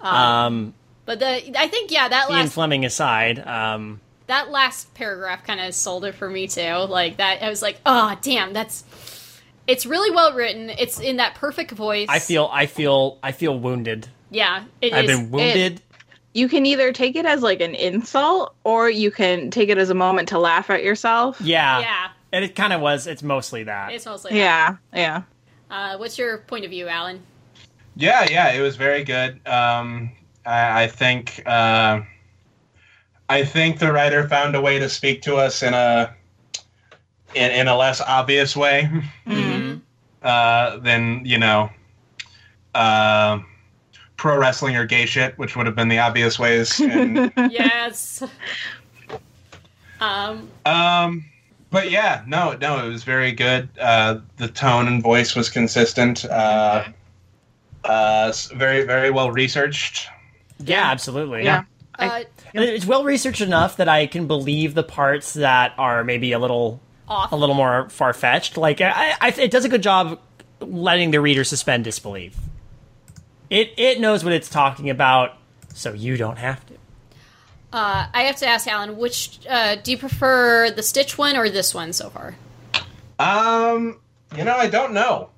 Um 0.00 0.74
but 1.06 1.18
the 1.18 1.58
i 1.58 1.66
think 1.68 1.90
yeah 1.90 2.08
that 2.08 2.28
ian 2.30 2.40
last 2.40 2.52
fleming 2.54 2.84
aside 2.84 3.38
um 3.46 4.00
that 4.28 4.50
last 4.50 4.94
paragraph 4.94 5.44
kind 5.44 5.60
of 5.60 5.74
sold 5.74 6.04
it 6.04 6.14
for 6.14 6.28
me 6.28 6.46
too. 6.48 6.72
Like 6.88 7.18
that 7.18 7.42
i 7.42 7.48
was 7.48 7.62
like 7.62 7.80
oh 7.86 8.16
damn 8.22 8.52
that's 8.52 8.82
it's 9.70 9.86
really 9.86 10.10
well 10.10 10.32
written. 10.34 10.70
It's 10.70 11.00
in 11.00 11.16
that 11.16 11.34
perfect 11.34 11.70
voice. 11.72 12.06
I 12.10 12.18
feel 12.18 12.48
i 12.52 12.66
feel 12.66 13.18
i 13.22 13.32
feel 13.32 13.58
wounded. 13.58 14.08
Yeah 14.30 14.64
it 14.80 14.92
i've 14.92 15.04
is- 15.04 15.10
been 15.18 15.30
wounded. 15.30 15.80
You 16.32 16.48
can 16.48 16.64
either 16.64 16.92
take 16.92 17.16
it 17.16 17.26
as 17.26 17.42
like 17.42 17.60
an 17.60 17.74
insult 17.74 18.54
or 18.62 18.88
you 18.88 19.10
can 19.10 19.50
take 19.50 19.68
it 19.68 19.78
as 19.78 19.90
a 19.90 19.94
moment 19.94 20.28
to 20.28 20.38
laugh 20.38 20.70
at 20.70 20.84
yourself. 20.84 21.40
yeah. 21.40 21.80
Yeah. 21.80 22.08
And 22.32 22.44
it 22.44 22.54
kind 22.54 22.72
of 22.72 22.80
was 22.80 23.06
it's 23.08 23.22
mostly 23.24 23.64
that. 23.64 23.92
It's 23.92 24.06
mostly 24.06 24.38
Yeah, 24.38 24.76
yeah. 24.94 25.22
uh, 25.70 25.96
what's 25.98 26.16
your 26.18 26.38
point 26.38 26.64
of 26.64 26.70
view 26.70 26.86
alan? 26.86 27.20
Yeah, 27.96 28.26
yeah, 28.30 28.52
it 28.52 28.60
was 28.60 28.76
very 28.76 29.02
good. 29.02 29.40
Um, 29.46 30.12
I, 30.46 30.84
I 30.84 30.86
think 30.86 31.42
uh, 31.44 32.02
I 33.28 33.44
think 33.44 33.80
the 33.80 33.92
writer 33.92 34.28
found 34.28 34.54
a 34.54 34.60
way 34.60 34.78
to 34.78 34.88
speak 34.88 35.22
to 35.22 35.34
us 35.36 35.62
in 35.64 35.74
a 35.74 36.14
in, 37.34 37.50
in 37.50 37.66
a 37.68 37.76
less 37.76 38.00
obvious 38.00 38.56
way 38.56 38.88
uh, 40.22 40.78
than 40.78 41.22
you 41.24 41.38
know 41.38 41.70
uh, 42.74 43.38
pro 44.16 44.38
wrestling 44.38 44.76
or 44.76 44.84
gay 44.86 45.06
shit, 45.06 45.36
which 45.38 45.56
would 45.56 45.66
have 45.66 45.74
been 45.74 45.88
the 45.88 45.98
obvious 45.98 46.38
ways. 46.38 46.80
And, 46.80 47.32
yes 47.50 48.22
um 50.00 50.48
um, 50.64 51.24
but 51.70 51.90
yeah, 51.90 52.24
no, 52.26 52.56
no, 52.60 52.84
it 52.84 52.88
was 52.88 53.04
very 53.04 53.32
good. 53.32 53.68
Uh, 53.78 54.18
the 54.38 54.48
tone 54.48 54.88
and 54.88 55.02
voice 55.02 55.36
was 55.36 55.48
consistent. 55.48 56.24
Uh, 56.24 56.84
uh, 57.84 58.32
very, 58.54 58.84
very 58.84 59.10
well 59.10 59.30
researched. 59.30 60.08
yeah 60.58 60.90
absolutely 60.90 61.44
Yeah. 61.44 61.64
Uh, 61.98 62.24
And 62.54 62.64
it's 62.64 62.86
well 62.86 63.04
researched 63.04 63.42
enough 63.42 63.76
that 63.76 63.88
I 63.88 64.06
can 64.06 64.26
believe 64.26 64.74
the 64.74 64.82
parts 64.82 65.34
that 65.34 65.74
are 65.76 66.02
maybe 66.02 66.32
a 66.32 66.38
little 66.38 66.80
Off. 67.10 67.32
a 67.32 67.36
little 67.36 67.56
more 67.56 67.90
far 67.90 68.12
fetched. 68.12 68.56
Like 68.56 68.80
I, 68.80 69.16
I, 69.20 69.28
it 69.36 69.50
does 69.50 69.64
a 69.64 69.68
good 69.68 69.82
job 69.82 70.20
letting 70.60 71.10
the 71.10 71.20
reader 71.20 71.42
suspend 71.42 71.82
disbelief. 71.84 72.38
It 73.50 73.72
it 73.76 73.98
knows 74.00 74.22
what 74.22 74.32
it's 74.32 74.48
talking 74.48 74.88
about, 74.90 75.36
so 75.74 75.92
you 75.92 76.16
don't 76.16 76.38
have 76.38 76.64
to. 76.66 76.74
uh, 77.72 78.06
I 78.14 78.22
have 78.22 78.36
to 78.36 78.46
ask 78.46 78.68
Alan, 78.68 78.96
which 78.96 79.40
uh, 79.48 79.74
do 79.76 79.90
you 79.90 79.98
prefer, 79.98 80.70
the 80.70 80.82
Stitch 80.84 81.18
one 81.18 81.36
or 81.36 81.50
this 81.50 81.74
one 81.74 81.92
so 81.92 82.10
far? 82.10 82.36
Um, 83.18 83.98
you 84.36 84.44
know, 84.44 84.54
I 84.54 84.68
don't 84.68 84.92
know. 84.92 85.30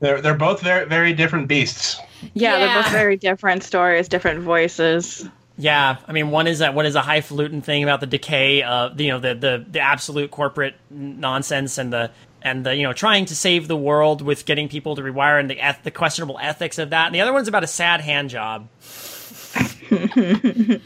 They're 0.00 0.20
they're 0.20 0.34
both 0.34 0.60
very 0.60 0.84
very 0.86 1.14
different 1.14 1.48
beasts. 1.48 1.98
Yeah, 2.34 2.58
they're 2.58 2.82
both 2.82 2.92
very 2.92 3.16
different 3.16 3.62
stories, 3.62 4.08
different 4.08 4.40
voices. 4.40 5.26
Yeah, 5.62 5.98
I 6.08 6.12
mean, 6.12 6.32
one 6.32 6.48
is 6.48 6.58
that 6.58 6.74
one 6.74 6.86
is 6.86 6.96
a 6.96 7.00
highfalutin 7.00 7.62
thing 7.62 7.84
about 7.84 8.00
the 8.00 8.06
decay 8.06 8.64
of 8.64 9.00
you 9.00 9.10
know 9.10 9.20
the 9.20 9.34
the 9.34 9.64
the 9.70 9.78
absolute 9.78 10.32
corporate 10.32 10.74
nonsense 10.90 11.78
and 11.78 11.92
the 11.92 12.10
and 12.42 12.66
the 12.66 12.74
you 12.74 12.82
know 12.82 12.92
trying 12.92 13.26
to 13.26 13.36
save 13.36 13.68
the 13.68 13.76
world 13.76 14.22
with 14.22 14.44
getting 14.44 14.68
people 14.68 14.96
to 14.96 15.02
rewire 15.02 15.38
and 15.38 15.48
the 15.48 15.60
eth- 15.60 15.84
the 15.84 15.92
questionable 15.92 16.36
ethics 16.42 16.78
of 16.78 16.90
that. 16.90 17.06
And 17.06 17.14
the 17.14 17.20
other 17.20 17.32
one's 17.32 17.46
about 17.46 17.62
a 17.62 17.68
sad 17.68 18.00
hand 18.00 18.28
job. 18.28 18.68
I, 19.92 20.80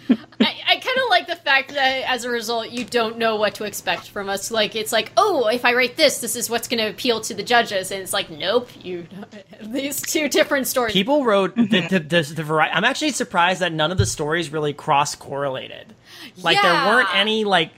I 0.69 0.77
like 1.17 1.27
the 1.27 1.37
fact 1.37 1.73
that 1.73 2.05
as 2.09 2.25
a 2.25 2.31
result, 2.31 2.71
you 2.71 2.85
don't 2.85 3.17
know 3.17 3.37
what 3.37 3.55
to 3.57 3.65
expect 3.65 4.11
from 4.11 4.29
us. 4.29 4.51
Like, 4.51 4.77
it's 4.77 4.93
like, 4.93 5.13
oh, 5.17 5.49
if 5.49 5.65
I 5.65 5.73
write 5.75 5.97
this, 5.97 6.19
this 6.19 6.37
is 6.37 6.51
what's 6.51 6.69
going 6.69 6.79
to 6.79 6.91
appeal 6.91 7.21
to 7.23 7.35
the 7.35 7.43
judges. 7.43 7.91
And 7.91 8.03
it's 8.03 8.13
like, 8.13 8.31
nope, 8.31 8.69
you. 8.83 9.07
Know, 9.17 9.73
these 9.73 10.01
two 10.03 10.29
different 10.29 10.67
stories. 10.67 10.93
People 10.93 11.25
wrote 11.25 11.57
the 11.57 11.87
the, 11.89 11.99
the, 11.99 12.33
the 12.35 12.43
variety. 12.43 12.75
I'm 12.75 12.85
actually 12.85 13.13
surprised 13.13 13.61
that 13.61 13.73
none 13.73 13.91
of 13.91 13.99
the 13.99 14.05
stories 14.05 14.53
really 14.53 14.75
cross 14.75 15.15
correlated. 15.15 15.95
Like 16.43 16.61
there 16.61 16.73
weren't 16.73 17.09
any 17.15 17.45
like 17.45 17.71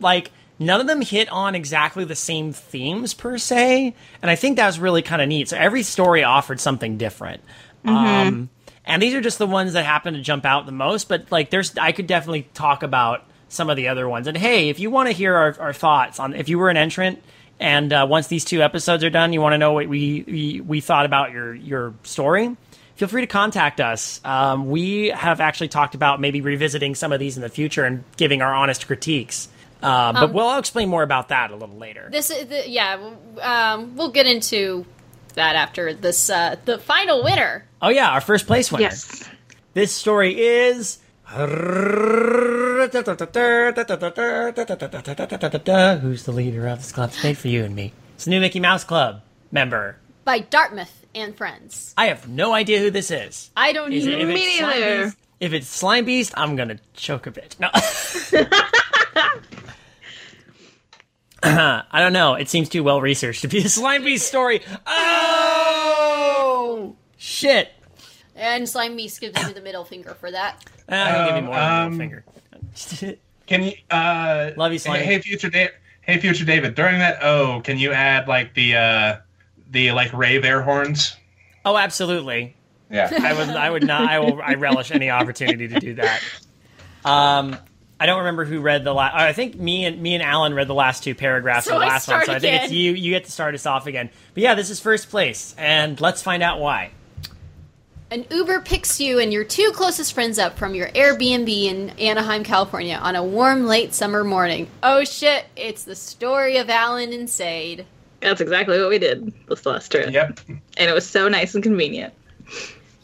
like 0.00 0.30
none 0.58 0.80
of 0.80 0.86
them 0.86 1.00
hit 1.00 1.30
on 1.30 1.54
exactly 1.54 2.04
the 2.04 2.14
same 2.14 2.52
themes 2.52 3.14
per 3.14 3.38
se, 3.38 3.94
and 4.20 4.30
I 4.30 4.36
think 4.36 4.56
that 4.56 4.66
was 4.66 4.78
really 4.78 5.02
kind 5.02 5.22
of 5.22 5.28
neat. 5.28 5.48
So 5.48 5.56
every 5.56 5.82
story 5.82 6.22
offered 6.22 6.60
something 6.60 6.98
different. 6.98 7.42
Um, 7.84 8.50
and 8.84 9.02
these 9.02 9.14
are 9.14 9.20
just 9.20 9.38
the 9.38 9.46
ones 9.46 9.72
that 9.74 9.84
happen 9.84 10.14
to 10.14 10.20
jump 10.20 10.44
out 10.44 10.66
the 10.66 10.72
most. 10.72 11.08
But 11.08 11.30
like, 11.30 11.50
there's 11.50 11.76
I 11.76 11.92
could 11.92 12.06
definitely 12.06 12.48
talk 12.54 12.82
about 12.82 13.24
some 13.48 13.70
of 13.70 13.76
the 13.76 13.88
other 13.88 14.08
ones. 14.08 14.26
And 14.26 14.36
hey, 14.36 14.68
if 14.68 14.80
you 14.80 14.90
want 14.90 15.08
to 15.08 15.12
hear 15.12 15.34
our, 15.34 15.56
our 15.60 15.72
thoughts 15.72 16.18
on 16.18 16.34
if 16.34 16.48
you 16.48 16.58
were 16.58 16.70
an 16.70 16.76
entrant. 16.76 17.22
And 17.60 17.92
uh, 17.92 18.06
once 18.08 18.26
these 18.26 18.44
two 18.44 18.60
episodes 18.60 19.04
are 19.04 19.10
done, 19.10 19.32
you 19.32 19.40
want 19.40 19.52
to 19.52 19.58
know 19.58 19.72
what 19.74 19.86
we, 19.86 20.24
we 20.26 20.60
we 20.60 20.80
thought 20.80 21.06
about 21.06 21.30
your 21.30 21.54
your 21.54 21.94
story 22.02 22.56
feel 23.02 23.08
free 23.08 23.22
to 23.22 23.26
contact 23.26 23.80
us. 23.80 24.20
Um, 24.24 24.70
we 24.70 25.08
have 25.08 25.40
actually 25.40 25.68
talked 25.68 25.96
about 25.96 26.20
maybe 26.20 26.40
revisiting 26.40 26.94
some 26.94 27.12
of 27.12 27.18
these 27.18 27.36
in 27.36 27.42
the 27.42 27.48
future 27.48 27.84
and 27.84 28.04
giving 28.16 28.42
our 28.42 28.54
honest 28.54 28.86
critiques. 28.86 29.48
Uh, 29.82 30.12
but 30.12 30.32
we'll 30.32 30.58
explain 30.58 30.88
more 30.88 31.02
about 31.02 31.30
that 31.30 31.50
a 31.50 31.56
little 31.56 31.76
later. 31.76 32.08
This 32.12 32.30
is 32.30 32.46
the, 32.46 32.68
yeah. 32.68 33.10
Um, 33.40 33.96
we'll 33.96 34.12
get 34.12 34.26
into 34.26 34.86
that 35.34 35.56
after 35.56 35.92
this. 35.94 36.28
Uh, 36.30 36.56
the 36.64 36.78
final 36.78 37.22
winner. 37.22 37.64
oh 37.80 37.88
yeah, 37.88 38.10
our 38.10 38.20
first 38.20 38.46
place 38.46 38.70
winner. 38.72 38.82
Yes. 38.84 39.28
This 39.74 39.92
story 39.92 40.38
is. 40.40 40.98
Who's 41.28 41.48
the 46.24 46.32
leader 46.32 46.66
of 46.66 46.78
this 46.78 46.92
club? 46.92 47.10
It's 47.10 47.24
made 47.24 47.38
for 47.38 47.48
you 47.48 47.64
and 47.64 47.74
me. 47.74 47.92
It's 48.14 48.24
the 48.24 48.30
new 48.30 48.40
Mickey 48.40 48.60
Mouse 48.60 48.84
Club 48.84 49.22
member. 49.50 49.96
by 50.24 50.40
Dartmouth 50.40 51.06
and 51.14 51.36
Friends. 51.36 51.94
I 51.96 52.06
have 52.06 52.28
no 52.28 52.52
idea 52.52 52.78
who 52.80 52.90
this 52.90 53.10
is. 53.10 53.50
I 53.56 53.72
don't 53.72 53.92
Is 53.92 54.06
it, 54.06 54.14
even. 54.18 54.28
if, 54.30 54.34
Me 54.34 54.42
it's 54.42 54.58
Slime. 54.58 55.04
Beast, 55.04 55.16
if 55.40 55.52
it's 55.52 55.66
Slime 55.68 56.04
Beast, 56.04 56.32
I'm 56.36 56.54
gonna 56.56 56.78
choke 56.94 57.26
a 57.26 57.30
bit. 57.30 57.56
No. 57.58 57.70
I 61.90 62.00
don't 62.00 62.12
know. 62.12 62.34
It 62.34 62.48
seems 62.48 62.68
too 62.68 62.82
well 62.84 63.00
researched 63.00 63.42
to 63.42 63.48
be 63.48 63.58
a 63.58 63.68
Slime 63.68 64.04
Beast 64.04 64.26
story. 64.26 64.60
Oh 65.86 66.96
shit! 67.16 67.70
And 68.36 68.68
Slime 68.68 68.96
Beast 68.96 69.20
gives 69.20 69.40
you 69.46 69.52
the 69.54 69.60
middle 69.60 69.84
finger 69.84 70.14
for 70.14 70.30
that. 70.30 70.64
Eh, 70.88 70.96
I'll 70.96 71.26
give 71.28 71.36
you 71.36 71.42
Um, 71.42 71.44
more 71.46 71.54
than 71.54 71.62
a 71.62 71.86
um, 71.86 71.98
middle 71.98 71.98
finger. 71.98 73.16
Can 73.46 73.62
you 73.64 73.72
uh 73.90 74.52
Love 74.56 74.72
you, 74.72 74.78
Slimy. 74.78 75.04
Hey, 75.04 75.18
future 75.20 75.50
David. 75.50 75.72
Hey, 76.02 76.18
future 76.18 76.44
David. 76.44 76.74
During 76.74 76.98
that 77.00 77.22
O, 77.22 77.60
can 77.62 77.78
you 77.78 77.92
add 77.92 78.26
like 78.28 78.54
the 78.54 78.76
uh 78.76 79.16
the 79.70 79.92
like 79.92 80.12
rave 80.12 80.44
air 80.44 80.62
horns? 80.62 81.16
oh, 81.64 81.76
absolutely. 81.76 82.56
Yeah. 82.90 83.10
I 83.20 83.32
would. 83.32 83.48
I 83.50 83.70
would 83.70 83.86
not. 83.86 84.08
I 84.08 84.18
will. 84.20 84.40
I 84.42 84.54
relish 84.54 84.90
any 84.90 85.10
opportunity 85.10 85.66
to 85.68 85.80
do 85.80 85.94
that. 85.94 86.22
Um, 87.04 87.56
I 88.02 88.06
don't 88.06 88.18
remember 88.18 88.44
who 88.44 88.60
read 88.60 88.82
the 88.82 88.92
last. 88.92 89.14
I 89.14 89.32
think 89.32 89.54
me 89.54 89.84
and 89.84 90.02
me 90.02 90.14
and 90.14 90.24
Alan 90.24 90.54
read 90.54 90.66
the 90.66 90.74
last 90.74 91.04
two 91.04 91.14
paragraphs 91.14 91.66
So 91.66 91.74
of 91.74 91.78
the 91.80 91.86
I 91.86 91.88
last 91.90 92.08
one. 92.08 92.16
start 92.16 92.26
So 92.26 92.32
I 92.32 92.38
think 92.40 92.64
it's 92.64 92.72
you. 92.72 92.94
You 92.94 93.12
get 93.12 93.26
to 93.26 93.30
start 93.30 93.54
us 93.54 93.64
off 93.64 93.86
again. 93.86 94.10
But 94.34 94.42
yeah, 94.42 94.56
this 94.56 94.70
is 94.70 94.80
first 94.80 95.08
place, 95.08 95.54
and 95.56 96.00
let's 96.00 96.20
find 96.20 96.42
out 96.42 96.58
why. 96.58 96.90
An 98.10 98.26
Uber 98.28 98.62
picks 98.62 99.00
you 99.00 99.20
and 99.20 99.32
your 99.32 99.44
two 99.44 99.70
closest 99.72 100.14
friends 100.14 100.40
up 100.40 100.58
from 100.58 100.74
your 100.74 100.88
Airbnb 100.88 101.48
in 101.48 101.90
Anaheim, 101.90 102.42
California 102.42 102.96
on 102.96 103.14
a 103.14 103.22
warm 103.22 103.66
late 103.66 103.94
summer 103.94 104.24
morning. 104.24 104.66
Oh 104.82 105.04
shit, 105.04 105.44
it's 105.54 105.84
the 105.84 105.94
story 105.94 106.56
of 106.56 106.68
Alan 106.68 107.12
and 107.12 107.30
Sade. 107.30 107.86
That's 108.18 108.40
exactly 108.40 108.80
what 108.80 108.88
we 108.88 108.98
did 108.98 109.32
this 109.48 109.64
last 109.64 109.92
trip. 109.92 110.10
yep. 110.10 110.40
And 110.48 110.90
it 110.90 110.92
was 110.92 111.08
so 111.08 111.28
nice 111.28 111.54
and 111.54 111.62
convenient. 111.62 112.12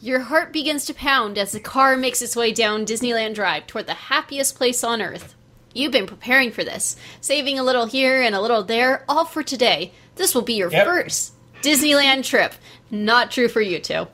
Your 0.01 0.21
heart 0.21 0.53
begins 0.53 0.85
to 0.85 0.93
pound 0.93 1.37
as 1.37 1.51
the 1.51 1.59
car 1.59 1.97
makes 1.97 2.21
its 2.21 2.35
way 2.35 2.53
down 2.53 2.85
Disneyland 2.85 3.35
Drive 3.35 3.67
toward 3.67 3.85
the 3.85 3.93
happiest 3.93 4.55
place 4.55 4.83
on 4.83 5.01
earth. 5.01 5.35
You've 5.73 5.91
been 5.91 6.07
preparing 6.07 6.51
for 6.51 6.63
this, 6.63 6.95
saving 7.21 7.59
a 7.59 7.63
little 7.63 7.85
here 7.85 8.21
and 8.21 8.33
a 8.33 8.41
little 8.41 8.63
there, 8.63 9.03
all 9.09 9.25
for 9.25 9.43
today. 9.43 9.91
This 10.15 10.33
will 10.33 10.41
be 10.41 10.53
your 10.53 10.71
Yep. 10.71 10.85
first 10.85 11.33
Disneyland 11.61 12.25
trip. 12.25 12.53
Not 12.89 13.29
true 13.31 13.49
for 13.49 13.61
you 13.61 13.79
two. 13.79 14.07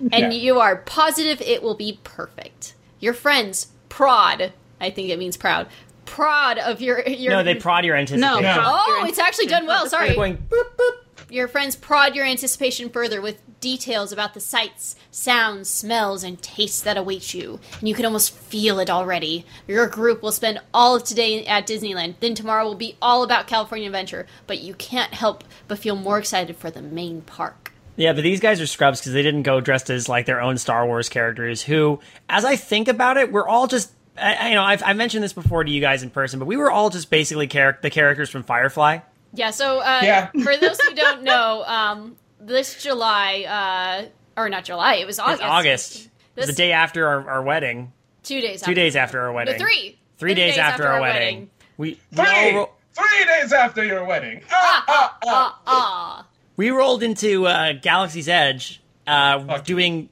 And 0.00 0.12
Yeah. 0.12 0.30
you 0.30 0.60
are 0.60 0.76
positive 0.76 1.40
it 1.40 1.62
will 1.62 1.74
be 1.74 1.98
perfect. 2.04 2.74
Your 3.00 3.12
friends, 3.14 3.68
prod, 3.88 4.52
I 4.80 4.90
think 4.90 5.10
it 5.10 5.18
means 5.18 5.36
proud, 5.36 5.66
prod 6.06 6.58
of 6.58 6.80
your. 6.80 7.00
your 7.08 7.32
No, 7.32 7.42
they 7.42 7.54
prod 7.56 7.84
your 7.84 7.96
anticipation. 7.96 8.20
No, 8.34 8.40
Yeah. 8.40 8.54
prod 8.54 8.66
Oh, 8.86 9.04
it's 9.08 9.18
actually 9.18 9.46
done 9.46 9.66
well, 9.66 9.88
sorry. 9.88 10.14
Going 10.14 10.38
boop 10.48 10.76
boop. 10.78 10.92
Your 11.30 11.48
friends 11.48 11.74
prod 11.74 12.14
your 12.14 12.24
anticipation 12.24 12.88
further 12.88 13.20
with 13.20 13.38
details 13.60 14.12
about 14.12 14.34
the 14.34 14.40
sights, 14.40 14.94
sounds, 15.14 15.68
smells, 15.70 16.24
and 16.24 16.40
tastes 16.42 16.80
that 16.82 16.96
await 16.96 17.32
you. 17.34 17.60
And 17.78 17.88
you 17.88 17.94
can 17.94 18.04
almost 18.04 18.34
feel 18.34 18.78
it 18.80 18.90
already. 18.90 19.46
Your 19.68 19.86
group 19.86 20.22
will 20.22 20.32
spend 20.32 20.60
all 20.72 20.96
of 20.96 21.04
today 21.04 21.46
at 21.46 21.66
Disneyland. 21.66 22.14
Then 22.20 22.34
tomorrow 22.34 22.64
will 22.64 22.74
be 22.74 22.96
all 23.00 23.22
about 23.22 23.46
California 23.46 23.86
Adventure. 23.86 24.26
But 24.46 24.60
you 24.60 24.74
can't 24.74 25.14
help 25.14 25.44
but 25.68 25.78
feel 25.78 25.96
more 25.96 26.18
excited 26.18 26.56
for 26.56 26.70
the 26.70 26.82
main 26.82 27.22
park. 27.22 27.72
Yeah, 27.96 28.12
but 28.12 28.22
these 28.24 28.40
guys 28.40 28.60
are 28.60 28.66
scrubs 28.66 29.00
because 29.00 29.12
they 29.12 29.22
didn't 29.22 29.44
go 29.44 29.60
dressed 29.60 29.88
as 29.88 30.08
like 30.08 30.26
their 30.26 30.40
own 30.40 30.58
Star 30.58 30.84
Wars 30.84 31.08
characters. 31.08 31.62
Who, 31.62 32.00
as 32.28 32.44
I 32.44 32.56
think 32.56 32.88
about 32.88 33.16
it, 33.16 33.30
we're 33.30 33.46
all 33.46 33.68
just. 33.68 33.92
I, 34.18 34.34
I- 34.34 34.48
you 34.48 34.54
know, 34.56 34.64
I've, 34.64 34.82
I've 34.82 34.96
mentioned 34.96 35.22
this 35.22 35.32
before 35.32 35.62
to 35.62 35.70
you 35.70 35.80
guys 35.80 36.02
in 36.02 36.10
person, 36.10 36.40
but 36.40 36.46
we 36.46 36.56
were 36.56 36.70
all 36.72 36.90
just 36.90 37.08
basically 37.08 37.46
char- 37.46 37.78
the 37.82 37.90
characters 37.90 38.30
from 38.30 38.42
Firefly. 38.42 38.98
Yeah, 39.32 39.50
so 39.50 39.78
uh, 39.78 40.00
Yeah. 40.02 40.26
for 40.42 40.56
those 40.56 40.80
who 40.80 40.94
don't 40.94 41.22
know, 41.24 41.62
um, 41.66 42.16
this 42.40 42.82
July, 42.82 43.44
uh, 43.48 44.08
or 44.36 44.48
not 44.48 44.64
July, 44.64 44.94
it 44.94 45.06
was 45.06 45.18
August. 45.18 45.40
It's 45.42 45.50
August. 45.50 45.96
It 46.36 46.40
was 46.40 46.46
the 46.48 46.52
day 46.52 46.72
after 46.72 47.06
our, 47.06 47.30
our 47.30 47.42
wedding. 47.42 47.92
Two 48.22 48.40
days 48.40 48.62
Two 48.62 48.74
days 48.74 48.96
after 48.96 49.20
our 49.20 49.32
wedding. 49.32 49.58
No, 49.58 49.64
three. 49.64 49.98
Three 50.16 50.34
days, 50.34 50.56
after, 50.56 50.86
our 50.86 51.00
wedding. 51.00 51.50
We 51.76 51.98
we, 52.12 52.18
all 52.18 52.24
Three. 52.24 52.54
ro- 52.54 52.70
Three 52.92 53.24
days 53.26 53.52
after 53.52 53.84
your 53.84 54.04
wedding. 54.04 54.42
Ah, 54.50 54.84
ah, 54.88 55.18
ah. 55.26 55.60
Ah. 55.66 56.26
we 56.56 56.70
rolled 56.70 57.02
into 57.02 57.46
uh, 57.46 57.72
Galaxy's 57.72 58.28
Edge, 58.28 58.80
uh, 59.06 59.58
doing 59.58 60.08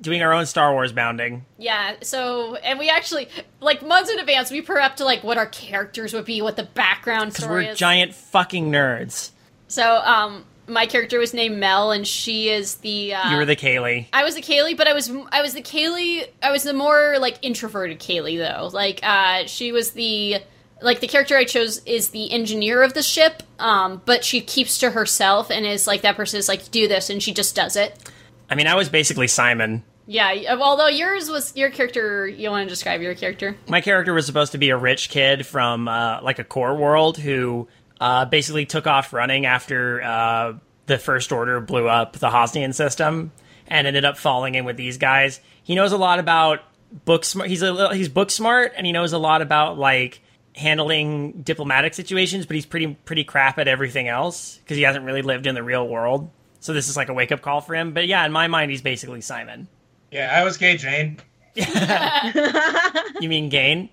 doing 0.00 0.22
our 0.22 0.32
own 0.32 0.44
Star 0.46 0.72
Wars 0.72 0.92
bounding. 0.92 1.44
Yeah, 1.56 1.94
so 2.02 2.56
and 2.56 2.78
we 2.78 2.90
actually 2.90 3.28
like 3.60 3.86
months 3.86 4.10
in 4.10 4.18
advance 4.18 4.50
we 4.50 4.60
prep 4.60 4.96
to 4.96 5.04
like 5.04 5.22
what 5.22 5.38
our 5.38 5.46
characters 5.46 6.12
would 6.12 6.24
be, 6.24 6.42
what 6.42 6.56
the 6.56 6.64
background 6.64 7.30
Because 7.30 7.44
story 7.44 7.64
we're 7.66 7.70
is. 7.72 7.78
giant 7.78 8.14
fucking 8.14 8.70
nerds. 8.70 9.30
So 9.68 9.96
um 10.04 10.44
my 10.68 10.86
character 10.86 11.18
was 11.18 11.32
named 11.32 11.58
Mel 11.58 11.90
and 11.92 12.06
she 12.06 12.48
is 12.48 12.76
the 12.76 13.14
uh 13.14 13.30
You 13.30 13.36
were 13.36 13.44
the 13.44 13.56
Kaylee. 13.56 14.06
I 14.12 14.24
was 14.24 14.34
the 14.34 14.42
Kaylee, 14.42 14.76
but 14.76 14.88
I 14.88 14.92
was 14.92 15.10
I 15.30 15.42
was 15.42 15.54
the 15.54 15.62
Kaylee 15.62 16.26
I 16.42 16.50
was 16.50 16.62
the 16.62 16.72
more 16.72 17.16
like 17.20 17.38
introverted 17.42 17.98
Kaylee 18.00 18.38
though. 18.38 18.68
Like 18.68 19.00
uh 19.02 19.46
she 19.46 19.72
was 19.72 19.92
the 19.92 20.42
like 20.82 21.00
the 21.00 21.08
character 21.08 21.36
I 21.36 21.44
chose 21.44 21.78
is 21.86 22.10
the 22.10 22.30
engineer 22.30 22.82
of 22.82 22.94
the 22.94 23.02
ship, 23.02 23.42
um, 23.58 24.02
but 24.04 24.24
she 24.24 24.40
keeps 24.40 24.78
to 24.78 24.90
herself 24.90 25.50
and 25.50 25.64
is 25.64 25.86
like 25.86 26.02
that 26.02 26.16
person 26.16 26.38
is 26.38 26.48
like 26.48 26.70
do 26.70 26.86
this 26.86 27.08
and 27.08 27.22
she 27.22 27.32
just 27.32 27.54
does 27.56 27.76
it. 27.76 28.10
I 28.50 28.54
mean, 28.54 28.66
I 28.66 28.74
was 28.74 28.88
basically 28.88 29.26
Simon. 29.26 29.82
Yeah, 30.08 30.56
although 30.60 30.86
yours 30.86 31.28
was 31.28 31.56
your 31.56 31.70
character 31.70 32.28
you 32.28 32.48
want 32.50 32.66
to 32.66 32.68
describe 32.68 33.00
your 33.00 33.14
character? 33.14 33.56
My 33.68 33.80
character 33.80 34.14
was 34.14 34.24
supposed 34.24 34.52
to 34.52 34.58
be 34.58 34.70
a 34.70 34.76
rich 34.76 35.10
kid 35.10 35.44
from 35.44 35.88
uh, 35.88 36.20
like 36.22 36.38
a 36.38 36.44
core 36.44 36.76
world 36.76 37.18
who 37.18 37.66
uh, 38.00 38.24
basically 38.26 38.66
took 38.66 38.86
off 38.86 39.12
running 39.12 39.46
after 39.46 40.02
uh, 40.02 40.52
the 40.86 40.98
First 40.98 41.32
Order 41.32 41.60
blew 41.60 41.88
up 41.88 42.14
the 42.14 42.28
Hosnian 42.30 42.72
system 42.74 43.32
and 43.66 43.86
ended 43.86 44.04
up 44.04 44.16
falling 44.16 44.54
in 44.54 44.64
with 44.64 44.76
these 44.76 44.98
guys. 44.98 45.40
He 45.62 45.74
knows 45.74 45.92
a 45.92 45.96
lot 45.96 46.18
about 46.18 46.60
book 47.04 47.24
smart. 47.24 47.48
He's 47.48 47.62
a 47.62 47.72
little, 47.72 47.92
he's 47.92 48.08
book 48.08 48.30
smart, 48.30 48.72
and 48.76 48.86
he 48.86 48.92
knows 48.92 49.12
a 49.12 49.18
lot 49.18 49.42
about 49.42 49.78
like 49.78 50.20
handling 50.54 51.42
diplomatic 51.42 51.94
situations, 51.94 52.46
but 52.46 52.54
he's 52.54 52.66
pretty 52.66 52.94
pretty 53.04 53.24
crap 53.24 53.58
at 53.58 53.68
everything 53.68 54.08
else 54.08 54.56
because 54.58 54.76
he 54.76 54.82
hasn't 54.84 55.04
really 55.04 55.22
lived 55.22 55.46
in 55.46 55.54
the 55.54 55.62
real 55.62 55.86
world. 55.86 56.30
So 56.60 56.72
this 56.72 56.88
is 56.88 56.96
like 56.96 57.08
a 57.08 57.14
wake 57.14 57.32
up 57.32 57.42
call 57.42 57.60
for 57.60 57.74
him. 57.74 57.92
But 57.92 58.06
yeah, 58.06 58.24
in 58.24 58.32
my 58.32 58.46
mind, 58.46 58.70
he's 58.70 58.82
basically 58.82 59.20
Simon. 59.20 59.68
Yeah, 60.10 60.30
I 60.32 60.44
was 60.44 60.56
gay, 60.56 60.76
Jane. 60.76 61.18
You 63.20 63.28
mean 63.28 63.48
Gain? 63.48 63.88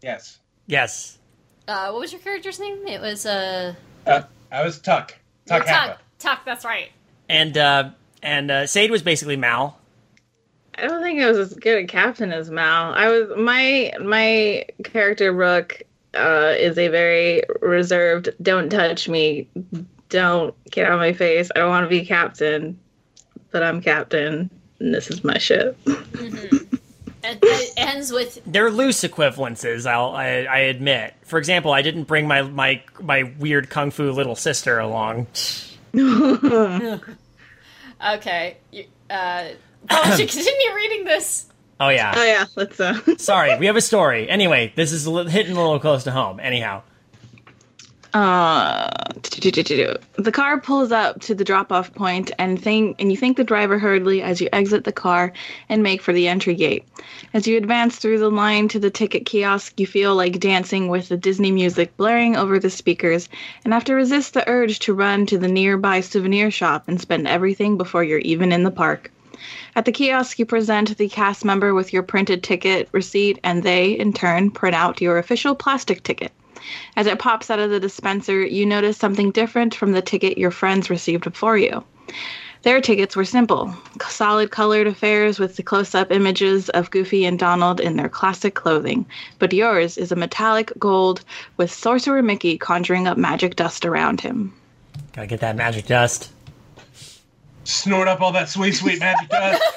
Yes. 0.00 0.38
Yes. 0.66 1.17
Uh, 1.68 1.90
what 1.90 2.00
was 2.00 2.12
your 2.12 2.20
character's 2.22 2.58
name? 2.58 2.86
It 2.86 3.00
was 3.00 3.26
uh, 3.26 3.74
Uh, 4.06 4.22
I 4.50 4.64
was 4.64 4.78
Tuck. 4.78 5.14
Tuck 5.46 5.66
Tuck. 5.66 6.00
Tuck. 6.18 6.44
That's 6.46 6.64
right. 6.64 6.90
And 7.28 7.56
uh, 7.58 7.90
and 8.22 8.50
uh, 8.50 8.66
Sade 8.66 8.90
was 8.90 9.02
basically 9.02 9.36
Mal. 9.36 9.78
I 10.76 10.86
don't 10.86 11.02
think 11.02 11.20
I 11.20 11.28
was 11.28 11.38
as 11.38 11.54
good 11.54 11.84
a 11.84 11.86
captain 11.86 12.32
as 12.32 12.50
Mal. 12.50 12.94
I 12.94 13.08
was 13.08 13.36
my 13.36 13.92
my 14.00 14.64
character 14.82 15.30
Rook 15.30 15.82
uh, 16.14 16.54
is 16.56 16.78
a 16.78 16.88
very 16.88 17.42
reserved. 17.60 18.30
Don't 18.40 18.70
touch 18.70 19.06
me. 19.08 19.46
Don't 20.08 20.54
get 20.70 20.86
out 20.86 20.94
of 20.94 21.00
my 21.00 21.12
face. 21.12 21.50
I 21.54 21.58
don't 21.58 21.68
want 21.68 21.84
to 21.84 21.90
be 21.90 22.02
captain, 22.06 22.78
but 23.50 23.62
I'm 23.62 23.82
captain, 23.82 24.50
and 24.80 24.94
this 24.94 25.10
is 25.10 25.22
my 25.22 25.36
ship. 25.36 25.76
And 25.86 26.67
it 27.28 27.72
ends 27.76 28.12
with 28.12 28.40
They're 28.46 28.70
loose 28.70 29.02
equivalences. 29.02 29.86
I'll 29.86 30.10
I, 30.10 30.44
I 30.44 30.58
admit. 30.60 31.14
For 31.24 31.38
example, 31.38 31.72
I 31.72 31.82
didn't 31.82 32.04
bring 32.04 32.26
my 32.26 32.42
my 32.42 32.82
my 33.00 33.32
weird 33.38 33.70
kung 33.70 33.90
fu 33.90 34.10
little 34.10 34.36
sister 34.36 34.78
along. 34.78 35.26
okay. 35.94 37.00
You, 38.70 38.84
uh, 39.10 39.48
oh, 39.90 40.16
should 40.16 40.28
continue 40.30 40.74
reading 40.74 41.04
this. 41.04 41.46
Oh 41.80 41.88
yeah. 41.88 42.12
Oh 42.16 42.24
yeah, 42.24 42.46
let's 42.56 42.80
uh. 42.80 42.98
Sorry, 43.18 43.56
we 43.58 43.66
have 43.66 43.76
a 43.76 43.80
story. 43.80 44.28
Anyway, 44.28 44.72
this 44.74 44.92
is 44.92 45.04
hitting 45.04 45.56
a 45.56 45.62
little 45.62 45.78
close 45.78 46.04
to 46.04 46.10
home. 46.10 46.40
Anyhow, 46.40 46.82
Uh, 48.18 48.90
the 50.16 50.32
car 50.34 50.60
pulls 50.60 50.90
up 50.90 51.20
to 51.20 51.36
the 51.36 51.44
drop-off 51.44 51.94
point, 51.94 52.32
and 52.36 52.60
think 52.60 52.96
and 52.98 53.12
you 53.12 53.16
thank 53.16 53.36
the 53.36 53.44
driver 53.44 53.78
hurriedly 53.78 54.22
as 54.22 54.40
you 54.40 54.48
exit 54.52 54.82
the 54.82 54.90
car 54.90 55.32
and 55.68 55.84
make 55.84 56.02
for 56.02 56.12
the 56.12 56.26
entry 56.26 56.56
gate. 56.56 56.84
As 57.32 57.46
you 57.46 57.56
advance 57.56 57.94
through 57.94 58.18
the 58.18 58.28
line 58.28 58.66
to 58.68 58.80
the 58.80 58.90
ticket 58.90 59.24
kiosk, 59.24 59.78
you 59.78 59.86
feel 59.86 60.16
like 60.16 60.40
dancing 60.40 60.88
with 60.88 61.08
the 61.08 61.16
Disney 61.16 61.52
music 61.52 61.96
blaring 61.96 62.34
over 62.34 62.58
the 62.58 62.70
speakers, 62.70 63.28
and 63.64 63.72
have 63.72 63.84
to 63.84 63.94
resist 63.94 64.34
the 64.34 64.48
urge 64.48 64.80
to 64.80 64.94
run 64.94 65.24
to 65.26 65.38
the 65.38 65.46
nearby 65.46 66.00
souvenir 66.00 66.50
shop 66.50 66.88
and 66.88 67.00
spend 67.00 67.28
everything 67.28 67.78
before 67.78 68.02
you're 68.02 68.18
even 68.18 68.50
in 68.50 68.64
the 68.64 68.72
park. 68.72 69.12
At 69.76 69.84
the 69.84 69.92
kiosk, 69.92 70.40
you 70.40 70.44
present 70.44 70.98
the 70.98 71.08
cast 71.08 71.44
member 71.44 71.72
with 71.72 71.92
your 71.92 72.02
printed 72.02 72.42
ticket 72.42 72.88
receipt, 72.90 73.38
and 73.44 73.62
they, 73.62 73.92
in 73.92 74.12
turn, 74.12 74.50
print 74.50 74.74
out 74.74 75.00
your 75.00 75.18
official 75.18 75.54
plastic 75.54 76.02
ticket. 76.02 76.32
As 76.96 77.06
it 77.06 77.18
pops 77.18 77.50
out 77.50 77.58
of 77.58 77.70
the 77.70 77.80
dispenser, 77.80 78.44
you 78.44 78.64
notice 78.66 78.96
something 78.96 79.30
different 79.30 79.74
from 79.74 79.92
the 79.92 80.02
ticket 80.02 80.38
your 80.38 80.50
friends 80.50 80.90
received 80.90 81.24
before 81.24 81.56
you. 81.58 81.82
Their 82.62 82.80
tickets 82.80 83.14
were 83.14 83.24
simple, 83.24 83.72
solid 84.08 84.50
colored 84.50 84.88
affairs 84.88 85.38
with 85.38 85.54
the 85.56 85.62
close 85.62 85.94
up 85.94 86.10
images 86.10 86.68
of 86.70 86.90
Goofy 86.90 87.24
and 87.24 87.38
Donald 87.38 87.78
in 87.80 87.96
their 87.96 88.08
classic 88.08 88.54
clothing. 88.56 89.06
But 89.38 89.52
yours 89.52 89.96
is 89.96 90.10
a 90.10 90.16
metallic 90.16 90.72
gold 90.78 91.24
with 91.56 91.70
Sorcerer 91.70 92.20
Mickey 92.22 92.58
conjuring 92.58 93.06
up 93.06 93.16
magic 93.16 93.54
dust 93.54 93.84
around 93.86 94.20
him. 94.20 94.52
gotta 95.12 95.28
get 95.28 95.38
that 95.40 95.54
magic 95.54 95.86
dust. 95.86 96.32
Snort 97.62 98.08
up 98.08 98.20
all 98.20 98.32
that 98.32 98.48
sweet, 98.48 98.72
sweet 98.72 98.98
magic 98.98 99.28
dust. 99.28 99.62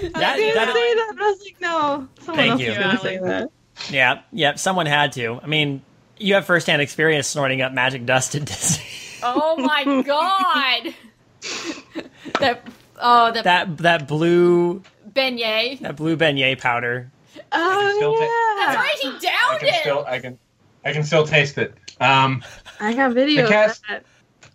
That, 0.00 0.12
that- 0.12 0.36
say 0.36 0.52
that, 0.54 1.14
but 1.16 1.22
I 1.24 1.30
was 1.30 1.40
like, 1.44 1.60
no. 1.60 2.08
Someone 2.20 2.36
Thank 2.36 2.50
else 2.52 2.60
you. 2.60 2.70
is 2.70 2.78
gonna 2.78 2.98
say 2.98 3.18
that. 3.18 3.50
Yeah, 3.90 4.22
yeah. 4.32 4.54
Someone 4.56 4.86
had 4.86 5.12
to. 5.12 5.40
I 5.42 5.46
mean, 5.46 5.82
you 6.18 6.34
have 6.34 6.46
firsthand 6.46 6.82
experience 6.82 7.26
snorting 7.26 7.62
up 7.62 7.72
magic 7.72 8.06
dust 8.06 8.34
at 8.34 8.44
Disney. 8.46 8.84
Oh 9.22 9.56
my 9.56 10.02
god. 10.02 10.94
that 12.40 12.66
oh 13.00 13.32
the 13.32 13.42
that 13.42 13.76
that 13.78 14.08
blue 14.08 14.82
beignet. 15.12 15.80
that 15.80 15.96
blue 15.96 16.16
beignet 16.16 16.58
powder. 16.60 17.10
Oh 17.52 17.92
still 17.96 18.14
ta- 18.14 18.20
yeah, 18.20 18.66
That's 18.66 18.76
right. 18.76 18.98
He 19.00 19.08
I 19.08 19.18
downed 19.50 19.60
can 19.60 19.68
it. 19.68 19.74
still, 19.80 20.04
I 20.06 20.18
can, 20.18 20.38
I 20.84 20.92
can 20.92 21.04
still 21.04 21.26
taste 21.26 21.58
it. 21.58 21.74
Um, 22.00 22.42
I 22.80 22.94
got 22.94 23.12
video 23.12 23.42
The 23.42 23.44
of 23.44 23.50
cast- 23.50 23.82
that. 23.88 24.04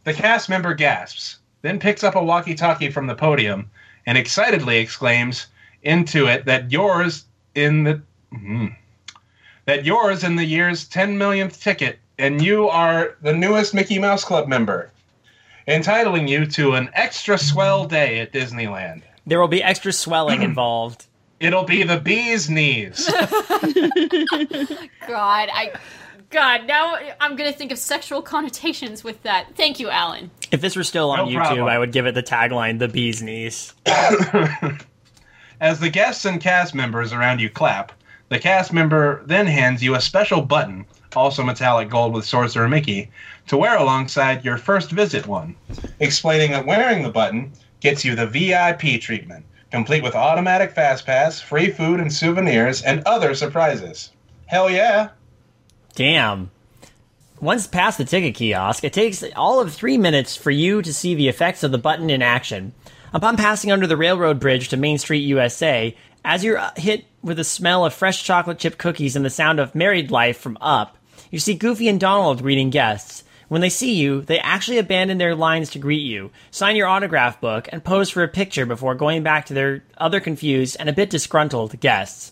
the 0.03 0.13
cast 0.13 0.49
member 0.49 0.73
gasps, 0.73 1.37
then 1.61 1.79
picks 1.79 2.03
up 2.03 2.15
a 2.15 2.23
walkie-talkie 2.23 2.89
from 2.91 3.07
the 3.07 3.15
podium 3.15 3.69
and 4.05 4.17
excitedly 4.17 4.77
exclaims 4.79 5.47
into 5.83 6.27
it 6.27 6.45
that 6.45 6.71
yours 6.71 7.25
in 7.55 7.83
the 7.83 8.01
mhm. 8.33 8.75
That 9.65 9.85
yours 9.85 10.23
in 10.23 10.35
the 10.35 10.45
year's 10.45 10.87
10 10.87 11.17
millionth 11.17 11.61
ticket, 11.61 11.99
and 12.17 12.41
you 12.43 12.67
are 12.67 13.15
the 13.21 13.33
newest 13.33 13.73
Mickey 13.73 13.99
Mouse 13.99 14.23
Club 14.23 14.47
member, 14.47 14.91
entitling 15.67 16.27
you 16.27 16.45
to 16.47 16.73
an 16.73 16.89
extra 16.93 17.37
swell 17.37 17.85
day 17.85 18.19
at 18.19 18.33
Disneyland. 18.33 19.01
There 19.25 19.39
will 19.39 19.47
be 19.47 19.63
extra 19.63 19.93
swelling 19.93 20.41
involved. 20.43 21.05
It'll 21.39 21.63
be 21.63 21.83
the 21.83 21.99
bee's 21.99 22.49
knees. 22.49 23.05
God, 25.07 25.49
I 25.51 25.71
God, 26.29 26.65
now 26.67 26.97
I'm 27.19 27.35
gonna 27.35 27.51
think 27.51 27.71
of 27.71 27.77
sexual 27.79 28.21
connotations 28.21 29.03
with 29.03 29.21
that. 29.23 29.47
Thank 29.55 29.79
you, 29.79 29.89
Alan. 29.89 30.29
If 30.51 30.61
this 30.61 30.75
were 30.75 30.83
still 30.83 31.09
on 31.09 31.17
No 31.17 31.25
YouTube, 31.25 31.35
problem. 31.35 31.67
I 31.67 31.79
would 31.79 31.91
give 31.91 32.05
it 32.05 32.13
the 32.13 32.23
tagline 32.23 32.77
"The 32.79 32.87
Bee's 32.87 33.21
Knees." 33.23 33.73
As 35.59 35.79
the 35.79 35.89
guests 35.89 36.25
and 36.25 36.39
cast 36.39 36.73
members 36.73 37.11
around 37.13 37.41
you 37.41 37.49
clap, 37.49 37.91
the 38.31 38.39
cast 38.39 38.71
member 38.71 39.21
then 39.25 39.45
hands 39.45 39.83
you 39.83 39.93
a 39.93 39.99
special 39.99 40.41
button, 40.41 40.85
also 41.17 41.43
metallic 41.43 41.89
gold 41.89 42.13
with 42.13 42.23
Sorcerer 42.23 42.69
Mickey, 42.69 43.11
to 43.47 43.57
wear 43.57 43.77
alongside 43.77 44.45
your 44.45 44.57
first 44.57 44.89
visit 44.89 45.27
one, 45.27 45.53
explaining 45.99 46.51
that 46.51 46.65
wearing 46.65 47.03
the 47.03 47.09
button 47.09 47.51
gets 47.81 48.05
you 48.05 48.15
the 48.15 48.25
VIP 48.25 49.01
treatment, 49.01 49.43
complete 49.69 50.01
with 50.01 50.15
automatic 50.15 50.71
fast 50.71 51.05
pass, 51.05 51.41
free 51.41 51.69
food 51.69 51.99
and 51.99 52.13
souvenirs, 52.13 52.81
and 52.81 53.03
other 53.05 53.35
surprises. 53.35 54.11
Hell 54.45 54.69
yeah! 54.69 55.09
Damn. 55.93 56.51
Once 57.41 57.67
past 57.67 57.97
the 57.97 58.05
ticket 58.05 58.33
kiosk, 58.33 58.85
it 58.85 58.93
takes 58.93 59.25
all 59.35 59.59
of 59.59 59.73
three 59.73 59.97
minutes 59.97 60.37
for 60.37 60.51
you 60.51 60.81
to 60.81 60.93
see 60.93 61.13
the 61.13 61.27
effects 61.27 61.63
of 61.63 61.73
the 61.73 61.77
button 61.77 62.09
in 62.09 62.21
action. 62.21 62.71
Upon 63.13 63.35
passing 63.35 63.73
under 63.73 63.87
the 63.87 63.97
railroad 63.97 64.39
bridge 64.39 64.69
to 64.69 64.77
Main 64.77 64.97
Street, 64.97 65.19
USA, 65.19 65.93
as 66.23 66.43
you're 66.43 66.57
uh, 66.57 66.71
hit 66.75 67.05
with 67.21 67.37
the 67.37 67.43
smell 67.43 67.85
of 67.85 67.93
fresh 67.93 68.23
chocolate 68.23 68.59
chip 68.59 68.77
cookies 68.77 69.15
and 69.15 69.25
the 69.25 69.29
sound 69.29 69.59
of 69.59 69.75
married 69.75 70.11
life 70.11 70.37
from 70.37 70.57
Up, 70.61 70.97
you 71.29 71.39
see 71.39 71.53
Goofy 71.53 71.87
and 71.87 71.99
Donald 71.99 72.41
greeting 72.41 72.69
guests. 72.69 73.23
When 73.47 73.61
they 73.61 73.69
see 73.69 73.95
you, 73.95 74.21
they 74.21 74.39
actually 74.39 74.77
abandon 74.77 75.17
their 75.17 75.35
lines 75.35 75.71
to 75.71 75.79
greet 75.79 76.03
you, 76.03 76.31
sign 76.51 76.77
your 76.77 76.87
autograph 76.87 77.41
book, 77.41 77.67
and 77.71 77.83
pose 77.83 78.09
for 78.09 78.23
a 78.23 78.29
picture 78.29 78.65
before 78.65 78.95
going 78.95 79.23
back 79.23 79.47
to 79.47 79.53
their 79.53 79.83
other 79.97 80.21
confused 80.21 80.77
and 80.79 80.87
a 80.87 80.93
bit 80.93 81.09
disgruntled 81.09 81.77
guests. 81.81 82.31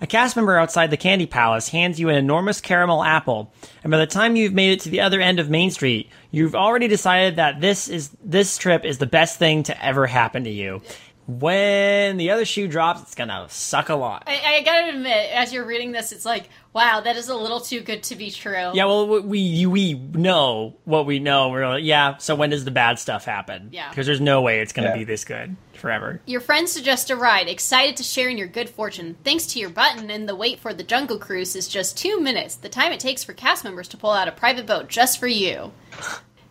A 0.00 0.06
cast 0.06 0.36
member 0.36 0.56
outside 0.56 0.90
the 0.90 0.96
Candy 0.96 1.26
Palace 1.26 1.70
hands 1.70 1.98
you 1.98 2.08
an 2.08 2.14
enormous 2.14 2.60
caramel 2.60 3.02
apple, 3.02 3.52
and 3.82 3.90
by 3.90 3.98
the 3.98 4.06
time 4.06 4.36
you've 4.36 4.52
made 4.52 4.72
it 4.74 4.80
to 4.80 4.90
the 4.90 5.00
other 5.00 5.20
end 5.20 5.40
of 5.40 5.50
Main 5.50 5.72
Street, 5.72 6.08
you've 6.30 6.54
already 6.54 6.86
decided 6.86 7.36
that 7.36 7.60
this 7.60 7.88
is 7.88 8.10
this 8.22 8.58
trip 8.58 8.84
is 8.84 8.98
the 8.98 9.06
best 9.06 9.38
thing 9.38 9.64
to 9.64 9.84
ever 9.84 10.06
happen 10.06 10.44
to 10.44 10.50
you. 10.50 10.82
When 11.28 12.16
the 12.16 12.30
other 12.30 12.46
shoe 12.46 12.68
drops, 12.68 13.02
it's 13.02 13.14
gonna 13.14 13.46
suck 13.50 13.90
a 13.90 13.94
lot. 13.94 14.22
I, 14.26 14.40
I 14.56 14.62
gotta 14.62 14.88
admit, 14.96 15.30
as 15.30 15.52
you're 15.52 15.66
reading 15.66 15.92
this, 15.92 16.10
it's 16.10 16.24
like, 16.24 16.48
wow, 16.72 17.02
that 17.02 17.16
is 17.16 17.28
a 17.28 17.34
little 17.34 17.60
too 17.60 17.80
good 17.82 18.02
to 18.04 18.16
be 18.16 18.30
true. 18.30 18.70
Yeah, 18.72 18.86
well, 18.86 19.06
we 19.20 19.66
we 19.66 19.92
know 19.92 20.76
what 20.84 21.04
we 21.04 21.18
know. 21.18 21.50
We're 21.50 21.68
like, 21.68 21.84
yeah. 21.84 22.16
So 22.16 22.34
when 22.34 22.48
does 22.48 22.64
the 22.64 22.70
bad 22.70 22.98
stuff 22.98 23.26
happen? 23.26 23.68
Yeah. 23.72 23.90
because 23.90 24.06
there's 24.06 24.22
no 24.22 24.40
way 24.40 24.60
it's 24.60 24.72
gonna 24.72 24.88
Yeah. 24.88 24.96
be 24.96 25.04
this 25.04 25.26
good 25.26 25.54
forever. 25.74 26.22
Your 26.24 26.40
friends 26.40 26.72
suggest 26.72 27.10
a 27.10 27.16
ride, 27.16 27.46
excited 27.46 27.98
to 27.98 28.02
share 28.02 28.30
in 28.30 28.38
your 28.38 28.48
good 28.48 28.70
fortune. 28.70 29.16
Thanks 29.22 29.44
to 29.48 29.58
your 29.58 29.68
button, 29.68 30.10
and 30.10 30.26
the 30.26 30.34
wait 30.34 30.60
for 30.60 30.72
the 30.72 30.82
Jungle 30.82 31.18
Cruise 31.18 31.54
is 31.54 31.68
just 31.68 31.98
two 31.98 32.20
minutes, 32.22 32.54
the 32.54 32.70
time 32.70 32.90
it 32.90 33.00
takes 33.00 33.22
for 33.22 33.34
cast 33.34 33.64
members 33.64 33.86
to 33.88 33.98
pull 33.98 34.12
out 34.12 34.28
a 34.28 34.32
private 34.32 34.64
boat 34.64 34.88
just 34.88 35.20
for 35.20 35.28
you. 35.28 35.72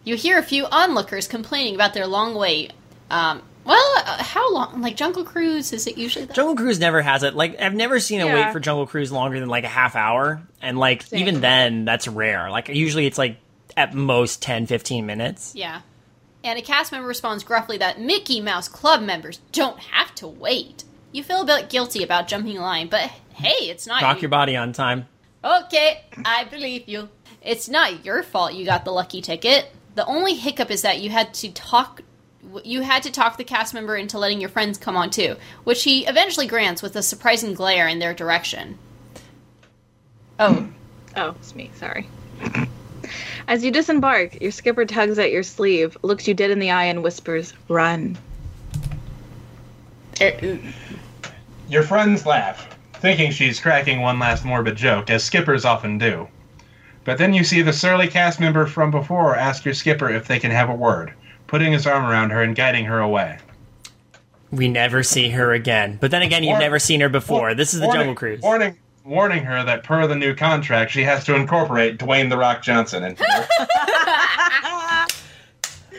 You 0.03 0.15
hear 0.17 0.37
a 0.37 0.43
few 0.43 0.67
onlookers 0.67 1.27
complaining 1.27 1.73
about 1.73 1.95
their 1.95 2.05
long 2.05 2.35
wait. 2.35 2.73
Um, 3.09 3.41
well, 3.67 3.93
uh, 3.97 4.23
how 4.23 4.51
long? 4.53 4.81
Like 4.81 4.95
Jungle 4.95 5.23
Cruise, 5.23 5.73
is 5.73 5.85
it 5.87 5.97
usually 5.97 6.25
that? 6.25 6.33
Jungle 6.35 6.55
Cruise 6.55 6.79
never 6.79 7.01
has 7.01 7.23
it. 7.23 7.35
Like 7.35 7.59
I've 7.61 7.73
never 7.75 7.99
seen 7.99 8.21
a 8.21 8.25
Yeah. 8.25 8.33
wait 8.45 8.53
for 8.53 8.59
Jungle 8.59 8.87
Cruise 8.87 9.11
longer 9.11 9.39
than 9.39 9.49
like 9.49 9.63
a 9.63 9.67
half 9.69 9.95
hour, 9.95 10.41
and 10.61 10.77
like 10.79 11.03
Same. 11.03 11.19
even 11.21 11.41
then, 11.41 11.85
that's 11.85 12.07
rare. 12.07 12.49
Like 12.49 12.69
usually 12.69 13.05
it's 13.05 13.17
like 13.17 13.37
at 13.75 13.93
most 13.93 14.41
10, 14.41 14.65
15 14.65 15.05
minutes. 15.05 15.53
Yeah. 15.55 15.81
And 16.43 16.57
a 16.57 16.61
cast 16.61 16.91
member 16.91 17.07
responds 17.07 17.43
gruffly 17.43 17.77
that 17.79 17.99
Mickey 17.99 18.41
Mouse 18.41 18.67
Club 18.69 19.01
members 19.01 19.39
don't 19.51 19.77
have 19.79 20.13
to 20.15 20.27
wait. 20.27 20.83
You 21.11 21.23
feel 21.23 21.41
a 21.41 21.45
bit 21.45 21.69
guilty 21.69 22.03
about 22.03 22.27
jumping 22.27 22.55
in 22.55 22.61
line, 22.61 22.87
but 22.87 23.01
hey, 23.33 23.69
it's 23.69 23.85
not 23.85 24.01
Rock 24.01 24.17
you- 24.17 24.21
your 24.23 24.29
body 24.29 24.55
on 24.55 24.71
time. 24.73 25.07
Okay, 25.43 26.01
I 26.25 26.45
believe 26.45 26.87
you. 26.87 27.09
It's 27.41 27.69
not 27.69 28.03
your 28.05 28.23
fault 28.23 28.53
you 28.53 28.65
got 28.65 28.83
the 28.85 28.91
lucky 28.91 29.21
ticket. 29.21 29.71
The 29.95 30.05
only 30.05 30.33
hiccup 30.35 30.69
is 30.71 30.81
that 30.83 30.99
you 30.99 31.09
had 31.09 31.33
to 31.35 31.49
talk 31.51 32.01
you 32.63 32.81
had 32.81 33.03
to 33.03 33.11
talk 33.11 33.37
the 33.37 33.43
cast 33.43 33.73
member 33.73 33.95
into 33.95 34.17
letting 34.17 34.39
your 34.39 34.49
friends 34.49 34.77
come 34.77 34.95
on 34.95 35.09
too, 35.09 35.35
which 35.63 35.83
he 35.83 36.05
eventually 36.05 36.47
grants 36.47 36.81
with 36.81 36.95
a 36.95 37.03
surprising 37.03 37.53
glare 37.53 37.87
in 37.87 37.99
their 37.99 38.13
direction. 38.13 38.77
Oh, 40.39 40.67
Oh, 41.17 41.29
it's 41.29 41.55
me. 41.55 41.71
Sorry. 41.75 42.07
As 43.47 43.63
you 43.63 43.71
disembark, 43.71 44.39
your 44.39 44.51
skipper 44.51 44.85
tugs 44.85 45.17
at 45.17 45.31
your 45.31 45.41
sleeve, 45.41 45.97
looks 46.03 46.27
you 46.27 46.35
dead 46.35 46.51
in 46.51 46.59
the 46.59 46.69
eye, 46.69 46.85
and 46.85 47.01
whispers, 47.01 47.53
"Run." 47.67 48.15
er, 50.21 50.59
Your 51.67 51.81
friends 51.81 52.27
laugh, 52.27 52.67
thinking 52.93 53.31
she's 53.31 53.59
cracking 53.59 54.01
one 54.01 54.19
last 54.19 54.45
morbid 54.45 54.75
joke, 54.75 55.09
as 55.09 55.23
skippers 55.23 55.65
often 55.65 55.97
do. 55.97 56.27
But 57.03 57.17
then 57.17 57.33
you 57.33 57.43
see 57.43 57.63
the 57.63 57.73
surly 57.73 58.07
cast 58.07 58.39
member 58.39 58.67
from 58.67 58.91
before 58.91 59.35
ask 59.35 59.65
your 59.65 59.73
skipper 59.73 60.09
if 60.09 60.27
they 60.27 60.39
can 60.39 60.51
have 60.51 60.69
a 60.69 60.75
word, 60.75 61.13
putting 61.47 61.71
his 61.71 61.87
arm 61.87 62.05
around 62.05 62.29
her 62.31 62.41
and 62.41 62.55
guiding 62.55 62.85
her 62.85 62.99
away. 62.99 63.39
We 64.51 64.67
never 64.67 65.03
see 65.03 65.29
her 65.29 65.51
again. 65.53 65.97
But 65.99 66.11
then 66.11 66.21
again, 66.21 66.43
you've 66.43 66.51
War- 66.51 66.59
never 66.59 66.79
seen 66.79 67.01
her 67.01 67.09
before. 67.09 67.53
This 67.53 67.73
is 67.73 67.79
the 67.81 67.87
warning, 67.87 68.01
Jungle 68.01 68.15
Cruise. 68.15 68.41
Warning, 68.41 68.77
warning 69.03 69.43
her 69.43 69.63
that 69.63 69.83
per 69.83 70.07
the 70.07 70.15
new 70.15 70.33
contract, 70.35 70.91
she 70.91 71.03
has 71.03 71.25
to 71.25 71.35
incorporate 71.35 71.97
Dwayne 71.97 72.29
the 72.29 72.37
Rock 72.37 72.61
Johnson 72.63 73.03
into 73.03 73.23
her. 73.23 73.47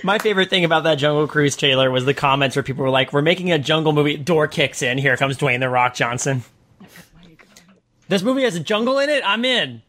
My 0.05 0.19
favorite 0.19 0.49
thing 0.49 0.65
about 0.65 0.85
that 0.85 0.95
Jungle 0.95 1.27
Cruise 1.27 1.57
trailer 1.57 1.91
was 1.91 2.05
the 2.05 2.15
comments 2.15 2.55
where 2.55 2.63
people 2.63 2.85
were 2.85 2.91
like, 2.91 3.13
"We're 3.13 3.21
making 3.21 3.51
a 3.51 3.59
jungle 3.59 3.93
movie." 3.93 4.17
Door 4.17 4.49
kicks 4.49 4.81
in. 4.81 4.97
Here 4.97 5.17
comes 5.17 5.37
Dwayne 5.37 5.59
the 5.61 5.69
Rock 5.69 5.95
Johnson. 5.95 6.45
This 8.09 8.23
movie 8.23 8.43
has 8.45 8.55
a 8.57 8.61
jungle 8.61 8.99
in 9.01 9.11
it. 9.11 9.23
I'm 9.23 9.45
in. 9.45 9.83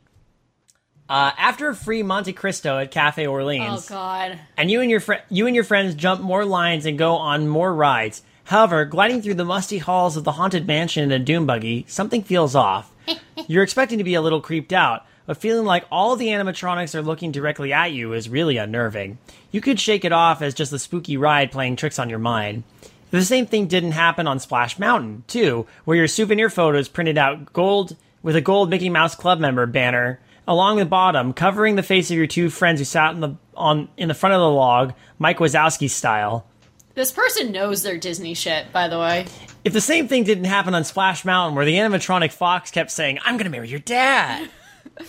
Uh, 1.10 1.32
after 1.40 1.70
a 1.70 1.76
free 1.76 2.04
Monte 2.04 2.34
Cristo 2.34 2.78
at 2.78 2.92
Cafe 2.92 3.26
oh 3.26 3.32
Orleans, 3.32 3.90
god. 3.90 4.40
and 4.56 4.70
you 4.70 4.80
and 4.82 4.92
your 4.92 5.00
fri 5.00 5.18
you 5.30 5.48
and 5.48 5.56
your 5.56 5.64
friends 5.64 5.96
jump 5.96 6.22
more 6.22 6.46
lines 6.46 6.86
and 6.86 7.00
go 7.00 7.16
on 7.16 7.48
more 7.48 7.74
rides. 7.74 8.22
However, 8.44 8.86
gliding 8.86 9.24
through 9.24 9.34
the 9.34 9.46
musty 9.46 9.80
halls 9.80 10.18
of 10.18 10.24
the 10.24 10.34
haunted 10.34 10.68
mansion 10.68 11.04
in 11.04 11.12
a 11.12 11.18
doom 11.24 11.48
buggy, 11.48 11.86
something 11.88 12.22
feels 12.22 12.56
off. 12.56 12.92
You're 13.48 13.64
expecting 13.64 13.98
to 13.98 14.04
be 14.04 14.14
a 14.14 14.22
little 14.22 14.40
creeped 14.42 14.72
out, 14.72 15.06
but 15.26 15.38
feeling 15.38 15.66
like 15.66 15.86
all 15.92 16.16
the 16.16 16.28
animatronics 16.28 16.94
are 16.94 17.02
looking 17.02 17.32
directly 17.32 17.74
at 17.74 17.92
you 17.92 18.14
is 18.14 18.30
really 18.30 18.58
unnerving. 18.58 19.18
You 19.52 19.62
could 19.62 19.80
shake 19.80 20.06
it 20.06 20.12
off 20.12 20.44
as 20.44 20.54
just 20.54 20.74
a 20.74 20.80
spooky 20.80 21.18
ride 21.18 21.52
playing 21.52 21.76
tricks 21.76 21.98
on 21.98 22.10
your 22.12 22.20
mind. 22.20 22.64
The 23.10 23.24
same 23.24 23.48
thing 23.48 23.66
didn't 23.66 23.94
happen 23.94 24.28
on 24.28 24.40
Splash 24.40 24.78
Mountain, 24.78 25.24
too, 25.28 25.66
where 25.86 25.98
your 25.98 26.08
souvenir 26.08 26.52
photos 26.52 26.88
printed 26.88 27.18
out 27.18 27.52
gold 27.54 27.96
with 28.22 28.36
a 28.36 28.42
gold 28.42 28.70
Mickey 28.70 28.90
Mouse 28.90 29.16
Club 29.16 29.40
member 29.40 29.66
banner 29.66 30.20
along 30.50 30.78
the 30.78 30.86
bottom, 30.86 31.32
covering 31.32 31.76
the 31.76 31.84
face 31.84 32.10
of 32.12 32.18
your 32.18 32.28
two 32.28 32.50
friends 32.50 32.80
who 32.82 32.84
sat 32.84 33.14
in 33.14 33.22
the 33.22 33.36
on 33.56 33.88
in 33.96 34.10
the 34.10 34.14
front 34.14 34.34
of 34.34 34.42
the 34.42 34.50
log, 34.50 34.94
Mike 35.18 35.38
Wazowski 35.38 35.90
style. 35.90 36.46
This 36.96 37.12
person 37.12 37.54
knows 37.54 37.84
their 37.84 37.98
Disney 37.98 38.34
shit, 38.34 38.74
by 38.74 38.90
the 38.90 39.00
way. 39.00 39.28
If 39.64 39.72
the 39.72 39.80
same 39.80 40.08
thing 40.10 40.24
didn't 40.24 40.46
happen 40.46 40.74
on 40.74 40.84
Splash 40.84 41.24
Mountain, 41.24 41.56
where 41.56 41.66
the 41.66 41.76
animatronic 41.76 42.34
fox 42.34 42.72
kept 42.72 42.92
saying, 42.92 43.20
"I'm 43.24 43.38
gonna 43.38 43.50
marry 43.52 43.70
your 43.70 43.80
dad," 43.80 44.50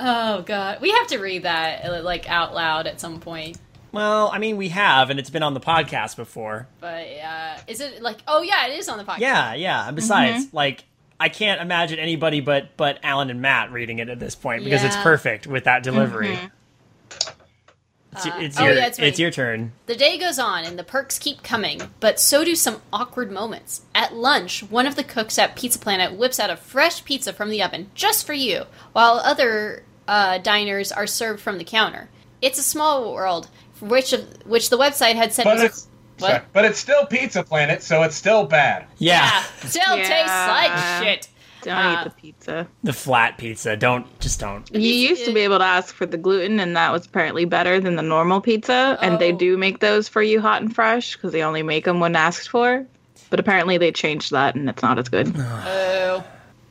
Oh 0.00 0.42
god. 0.42 0.80
We 0.80 0.90
have 0.92 1.08
to 1.08 1.18
read 1.18 1.42
that 1.42 2.04
like 2.04 2.30
out 2.30 2.54
loud 2.54 2.86
at 2.86 3.00
some 3.00 3.18
point. 3.18 3.58
well, 3.90 4.30
I 4.32 4.38
mean, 4.38 4.56
we 4.56 4.68
have, 4.68 5.10
and 5.10 5.18
it's 5.18 5.30
been 5.30 5.42
on 5.42 5.54
the 5.54 5.60
podcast 5.60 6.14
before. 6.14 6.68
But 6.80 7.06
uh 7.06 7.56
is 7.66 7.80
it 7.80 8.00
like 8.02 8.18
oh 8.28 8.42
yeah, 8.42 8.68
it 8.68 8.78
is 8.78 8.88
on 8.88 8.98
the 8.98 9.04
podcast. 9.04 9.18
Yeah, 9.20 9.54
yeah. 9.54 9.86
And 9.88 9.96
besides, 9.96 10.52
like, 10.52 10.84
I 11.20 11.28
can't 11.28 11.60
imagine 11.60 11.98
anybody 11.98 12.40
but 12.40 12.76
but 12.76 12.98
Alan 13.02 13.30
and 13.30 13.42
Matt 13.42 13.72
reading 13.72 13.98
it 13.98 14.08
at 14.08 14.20
this 14.20 14.34
point 14.34 14.64
because 14.64 14.84
it's 14.84 14.96
perfect 14.96 15.46
with 15.46 15.64
that 15.64 15.82
delivery. 15.82 16.38
It's, 18.12 18.26
Uh, 18.26 18.32
it's 18.38 18.58
oh, 18.58 18.64
your 18.64 18.74
yeah, 18.74 18.86
it's 18.86 18.98
it's 18.98 19.18
your 19.18 19.30
turn. 19.30 19.72
The 19.86 19.94
day 19.94 20.18
goes 20.18 20.38
on 20.38 20.64
and 20.64 20.78
the 20.78 20.84
perks 20.84 21.18
keep 21.18 21.42
coming, 21.42 21.80
but 22.00 22.18
so 22.18 22.44
do 22.44 22.54
some 22.54 22.80
awkward 22.92 23.30
moments. 23.30 23.82
At 23.94 24.14
lunch, 24.14 24.62
one 24.62 24.86
of 24.86 24.96
the 24.96 25.04
cooks 25.04 25.38
at 25.38 25.56
Pizza 25.56 25.78
Planet 25.78 26.14
whips 26.14 26.40
out 26.40 26.50
a 26.50 26.56
fresh 26.56 27.04
pizza 27.04 27.32
from 27.32 27.50
the 27.50 27.62
oven 27.62 27.90
just 27.94 28.26
for 28.26 28.32
you, 28.32 28.64
while 28.92 29.20
other 29.24 29.84
uh, 30.06 30.38
diners 30.38 30.90
are 30.90 31.06
served 31.06 31.40
from 31.40 31.58
the 31.58 31.64
counter. 31.64 32.08
It's 32.40 32.58
a 32.58 32.62
small 32.62 33.12
world, 33.12 33.50
which 33.80 34.12
of, 34.12 34.46
which 34.46 34.70
the 34.70 34.78
website 34.78 35.14
had 35.16 35.32
said 35.32 35.44
But 35.44 35.58
was 35.58 35.87
it's 36.18 36.22
What? 36.22 36.30
sorry, 36.30 36.44
but 36.52 36.64
it's 36.64 36.78
still 36.78 37.06
Pizza 37.06 37.42
Planet, 37.42 37.82
so 37.82 38.02
it's 38.02 38.16
still 38.16 38.44
bad. 38.44 38.86
Yeah, 38.98 39.22
yeah, 39.22 39.42
still 39.68 39.96
tastes 39.96 40.10
like 40.10 40.68
Yeah. 40.70 41.02
shit. 41.02 41.28
Don't 41.62 41.74
Uh, 41.76 42.00
eat 42.00 42.04
the 42.04 42.20
pizza. 42.20 42.66
the 42.84 42.92
flat 42.92 43.36
pizza. 43.36 43.76
Don't 43.76 44.06
just 44.20 44.38
don't. 44.38 44.68
You 44.72 44.92
used 44.94 45.24
to 45.24 45.32
be 45.32 45.40
able 45.40 45.58
to 45.58 45.64
ask 45.64 45.92
for 45.94 46.06
the 46.06 46.16
gluten, 46.16 46.60
and 46.60 46.76
that 46.76 46.92
was 46.92 47.04
apparently 47.06 47.44
better 47.46 47.80
than 47.80 47.96
the 47.96 48.02
normal 48.02 48.40
pizza. 48.40 48.96
And 49.02 49.18
they 49.18 49.32
Oh. 49.32 49.36
do 49.36 49.56
make 49.56 49.80
those 49.80 50.06
for 50.08 50.22
you 50.22 50.40
hot 50.40 50.62
and 50.62 50.72
fresh 50.74 51.16
because 51.16 51.32
they 51.32 51.42
only 51.42 51.62
make 51.64 51.84
them 51.84 51.98
when 51.98 52.14
asked 52.14 52.48
for. 52.48 52.84
But 53.30 53.40
apparently 53.40 53.76
they 53.76 53.90
changed 53.92 54.30
that, 54.30 54.54
and 54.54 54.68
it's 54.68 54.82
not 54.82 54.98
as 55.00 55.08
good. 55.08 55.34
Oh. 55.36 56.22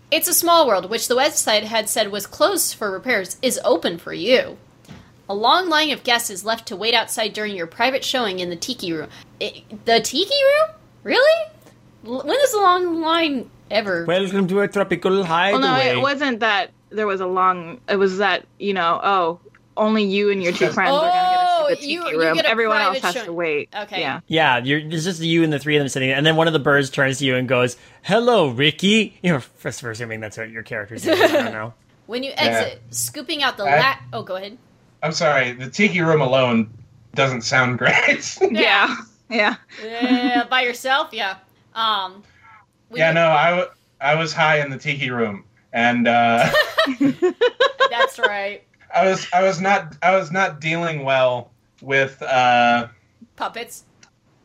It's 0.09 0.29
a 0.29 0.33
small 0.33 0.65
world, 0.65 0.89
which 0.89 1.09
the 1.09 1.15
website 1.17 1.63
had 1.63 1.89
said 1.89 2.09
was 2.09 2.25
closed 2.25 2.73
for 2.75 2.89
repairs, 2.89 3.35
is 3.41 3.59
open 3.65 3.97
for 3.97 4.13
you. 4.13 4.57
A 5.29 5.35
long 5.35 5.67
line 5.69 5.91
of 5.91 6.03
guests 6.03 6.29
is 6.29 6.45
left 6.45 6.67
to 6.69 6.75
wait 6.75 6.93
outside 6.93 7.33
during 7.33 7.55
your 7.55 7.67
private 7.67 8.03
showing 8.03 8.39
in 8.39 8.49
the 8.49 8.55
tiki 8.55 8.93
room. 8.93 9.09
I 9.41 9.63
the 9.85 9.99
tiki 9.99 10.29
room? 10.33 10.75
Really? 11.03 11.51
L- 12.05 12.21
When 12.23 12.37
is 12.39 12.51
the 12.51 12.59
long 12.59 13.01
line 13.01 13.49
ever? 13.69 14.05
Welcome 14.05 14.47
to 14.47 14.61
a 14.61 14.67
tropical 14.67 15.23
hideaway. 15.25 15.61
Well, 15.61 15.69
hideaway. 15.73 15.93
no, 15.95 15.99
it 15.99 16.01
wasn't 16.01 16.39
that 16.39 16.71
there 16.89 17.07
was 17.07 17.19
a 17.19 17.25
long. 17.27 17.81
It 17.89 17.97
was 17.97 18.19
that 18.19 18.45
you 18.57 18.73
know, 18.73 18.99
oh, 19.03 19.39
only 19.75 20.03
you 20.05 20.31
and 20.31 20.41
your 20.41 20.53
two 20.53 20.69
friends 20.71 20.91
are 20.91 20.97
Oh, 20.97 21.01
going 21.01 21.11
to 21.11 21.17
get 21.17 21.35
to 21.35 21.47
the 21.57 21.63
oh, 21.63 21.75
tiki 21.81 22.15
you 22.15 22.19
room. 22.25 22.35
get 22.35 22.45
a 22.45 22.49
Everyone 22.49 22.81
else 22.81 22.99
has 22.99 23.13
showing. 23.13 23.25
to 23.25 23.33
wait. 23.33 23.69
Okay. 23.75 23.99
Yeah. 23.99 24.21
Yeah, 24.27 24.57
you're, 24.59 24.79
it's 24.79 25.03
just 25.03 25.21
you 25.21 25.43
and 25.43 25.51
the 25.51 25.59
three 25.59 25.75
of 25.75 25.81
them 25.81 25.89
sitting, 25.89 26.09
and 26.09 26.25
then 26.25 26.37
one 26.37 26.47
of 26.47 26.53
the 26.53 26.59
birds 26.59 26.89
turns 26.89 27.17
to 27.19 27.25
you 27.25 27.35
and 27.35 27.49
goes, 27.49 27.75
"Hello, 28.03 28.47
Ricky." 28.47 29.19
You're 29.21 29.41
first 29.41 29.83
assuming 29.83 30.21
that's 30.21 30.37
what 30.37 30.49
your 30.49 30.63
character's 30.63 31.05
name. 31.05 31.21
I 31.21 31.27
don't 31.27 31.51
know. 31.51 31.73
When 32.07 32.23
you 32.23 32.31
exit, 32.37 32.81
scooping 32.91 33.43
out 33.43 33.57
the 33.57 33.63
I- 33.65 33.79
lat. 33.79 34.01
Oh, 34.13 34.23
go 34.23 34.37
ahead. 34.37 34.57
I'm 35.03 35.11
sorry, 35.11 35.51
the 35.53 35.69
Tiki 35.69 36.01
Room 36.01 36.21
alone 36.21 36.69
doesn't 37.15 37.41
sound 37.41 37.77
great. 37.79 38.37
Yeah. 38.51 38.95
Yeah. 39.29 39.55
Yeah, 39.83 40.45
by 40.49 40.61
yourself? 40.61 41.09
Yeah. 41.11 41.35
Um. 41.75 42.23
yeah, 42.93 43.09
you- 43.09 43.13
no, 43.15 43.27
I, 43.29 43.49
w- 43.51 43.69
I 44.01 44.15
was 44.15 44.33
high 44.33 44.59
in 44.61 44.69
the 44.71 44.77
Tiki 44.77 45.09
Room, 45.11 45.43
and 45.73 46.07
uh, 46.07 46.49
That's 47.89 48.19
right. 48.19 48.63
I 48.93 49.05
was 49.09 49.27
I 49.33 49.43
was 49.43 49.59
not 49.59 49.95
I 50.01 50.15
was 50.15 50.31
not 50.31 50.61
dealing 50.61 51.03
well 51.03 51.51
with 51.81 52.21
uh, 52.21 52.87
Puppets. 53.35 53.83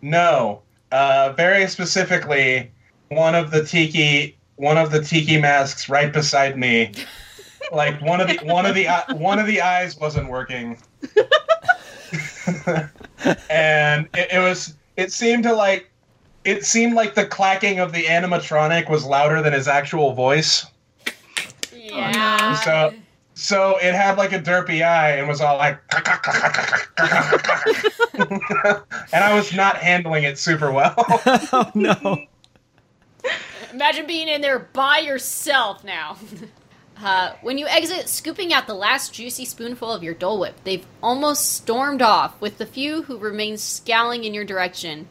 no, 0.03 0.63
uh, 0.91 1.33
very 1.37 1.67
specifically 1.69 2.71
one 3.09 3.35
of 3.35 3.51
the 3.53 3.65
tiki 3.65 4.37
one 4.57 4.77
of 4.79 4.91
the 4.91 5.03
tiki 5.03 5.41
masks 5.41 5.89
right 5.89 6.13
beside 6.13 6.59
me. 6.59 6.93
Like 7.73 8.01
one 8.03 8.21
of 8.21 8.29
the 8.29 8.39
one 8.45 8.67
of 8.67 8.75
the 8.75 8.87
one 9.17 9.39
of 9.39 9.47
the 9.47 9.63
eyes 9.63 9.97
wasn't 9.99 10.29
working, 10.29 10.77
and 13.49 14.09
it, 14.15 14.29
it 14.33 14.39
was 14.39 14.75
it 14.99 15.11
seemed 15.11 15.45
to 15.45 15.55
like 15.55 15.91
it 16.45 16.67
seemed 16.67 16.93
like 16.95 17.15
the 17.15 17.25
clacking 17.25 17.79
of 17.79 17.93
the 17.93 18.05
animatronic 18.05 18.91
was 18.91 19.07
louder 19.07 19.41
than 19.41 19.55
his 19.55 19.69
actual 19.69 20.13
voice. 20.13 20.67
Yeah. 21.73 22.55
So 22.57 22.93
so 23.35 23.79
it 23.79 23.95
had 23.95 24.19
like 24.19 24.33
a 24.33 24.39
derpy 24.39 24.83
eye 24.83 25.13
and 25.13 25.27
was 25.27 25.41
all 25.41 25.57
like 25.57 25.81
and 29.15 29.25
I 29.25 29.35
was 29.35 29.55
not 29.55 29.79
handling 29.79 30.25
it 30.25 30.39
super 30.39 30.71
well. 30.71 30.95
oh 30.99 31.71
no. 31.75 32.19
Imagine 33.73 34.07
being 34.07 34.29
in 34.29 34.43
there 34.43 34.59
by 34.59 34.99
yourself 34.99 35.83
now. 35.83 36.19
Uh, 37.01 37.35
when 37.43 37.59
you 37.59 37.67
exit, 37.67 38.09
scooping 38.09 38.53
out 38.53 38.67
the 38.67 38.75
last 38.75 39.13
juicy 39.13 39.45
spoonful 39.45 39.93
of 39.93 40.03
your 40.03 40.15
Dole 40.15 40.39
Whip, 40.39 40.55
they've 40.65 40.87
almost 41.03 41.53
stormed 41.53 42.03
off, 42.03 42.41
with 42.41 42.59
the 42.59 42.67
few 42.67 43.03
who 43.03 43.19
remain 43.19 43.57
scowling 43.57 44.25
in 44.25 44.35
your 44.35 44.45
direction. 44.45 45.07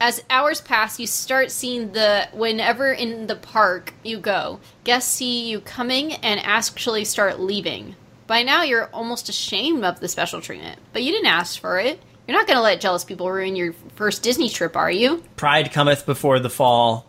As 0.00 0.22
hours 0.30 0.60
pass, 0.60 1.00
you 1.00 1.06
start 1.06 1.50
seeing 1.50 1.92
the 1.92 2.28
whenever 2.32 2.92
in 2.92 3.26
the 3.26 3.36
park 3.36 3.94
you 4.02 4.18
go, 4.18 4.60
guests 4.84 5.12
see 5.12 5.48
you 5.48 5.60
coming 5.60 6.12
and 6.14 6.40
actually 6.40 7.04
start 7.04 7.40
leaving. 7.40 7.96
By 8.26 8.42
now, 8.42 8.62
you're 8.62 8.90
almost 8.92 9.30
ashamed 9.30 9.84
of 9.84 10.00
the 10.00 10.08
special 10.08 10.42
treatment, 10.42 10.78
but 10.92 11.02
you 11.02 11.10
didn't 11.10 11.26
ask 11.26 11.58
for 11.58 11.80
it. 11.80 11.98
You're 12.26 12.36
not 12.36 12.46
going 12.46 12.58
to 12.58 12.62
let 12.62 12.82
jealous 12.82 13.04
people 13.04 13.30
ruin 13.30 13.56
your 13.56 13.72
first 13.96 14.22
Disney 14.22 14.50
trip, 14.50 14.76
are 14.76 14.90
you? 14.90 15.24
Pride 15.36 15.72
cometh 15.72 16.04
before 16.04 16.38
the 16.38 16.50
fall. 16.50 17.06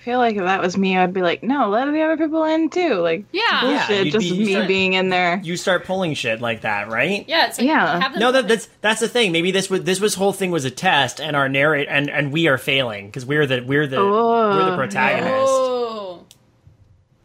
I 0.00 0.02
feel 0.02 0.18
like 0.18 0.34
if 0.36 0.42
that 0.42 0.62
was 0.62 0.78
me, 0.78 0.96
I'd 0.96 1.12
be 1.12 1.20
like, 1.20 1.42
no, 1.42 1.68
let 1.68 1.84
the 1.92 2.00
other 2.00 2.16
people 2.16 2.42
in 2.44 2.70
too. 2.70 2.94
Like, 2.94 3.24
Yeah. 3.32 3.42
Yeah, 3.68 3.86
bullshit, 3.86 4.04
you'd 4.06 4.12
just 4.12 4.30
be- 4.30 4.38
me 4.46 4.52
start- 4.52 4.66
being 4.68 4.94
in 4.94 5.10
there. 5.10 5.38
You 5.44 5.58
start 5.58 5.84
pulling 5.84 6.14
shit 6.14 6.40
like 6.40 6.62
that, 6.62 6.88
right? 6.88 7.26
Yeah, 7.28 7.48
it's 7.48 7.58
like, 7.58 7.66
Yeah. 7.66 8.00
Have 8.00 8.16
No, 8.16 8.32
that, 8.32 8.48
that's 8.48 8.70
that's 8.80 9.00
the 9.00 9.08
thing. 9.08 9.30
Maybe 9.30 9.50
this 9.50 9.68
was 9.68 9.82
this 9.82 10.00
was 10.00 10.14
whole 10.14 10.32
thing 10.32 10.50
was 10.50 10.64
a 10.64 10.70
test, 10.70 11.20
and 11.20 11.36
our 11.36 11.50
narrate 11.50 11.86
and 11.90 12.08
and 12.08 12.32
we 12.32 12.48
are 12.48 12.56
failing 12.56 13.06
because 13.08 13.26
we're 13.26 13.44
the 13.46 13.60
we're 13.60 13.86
the 13.86 13.98
we're 13.98 14.64
the 14.64 14.72
Oh, 14.72 14.76
protagonist. 14.76 15.34
Oh. 15.36 16.24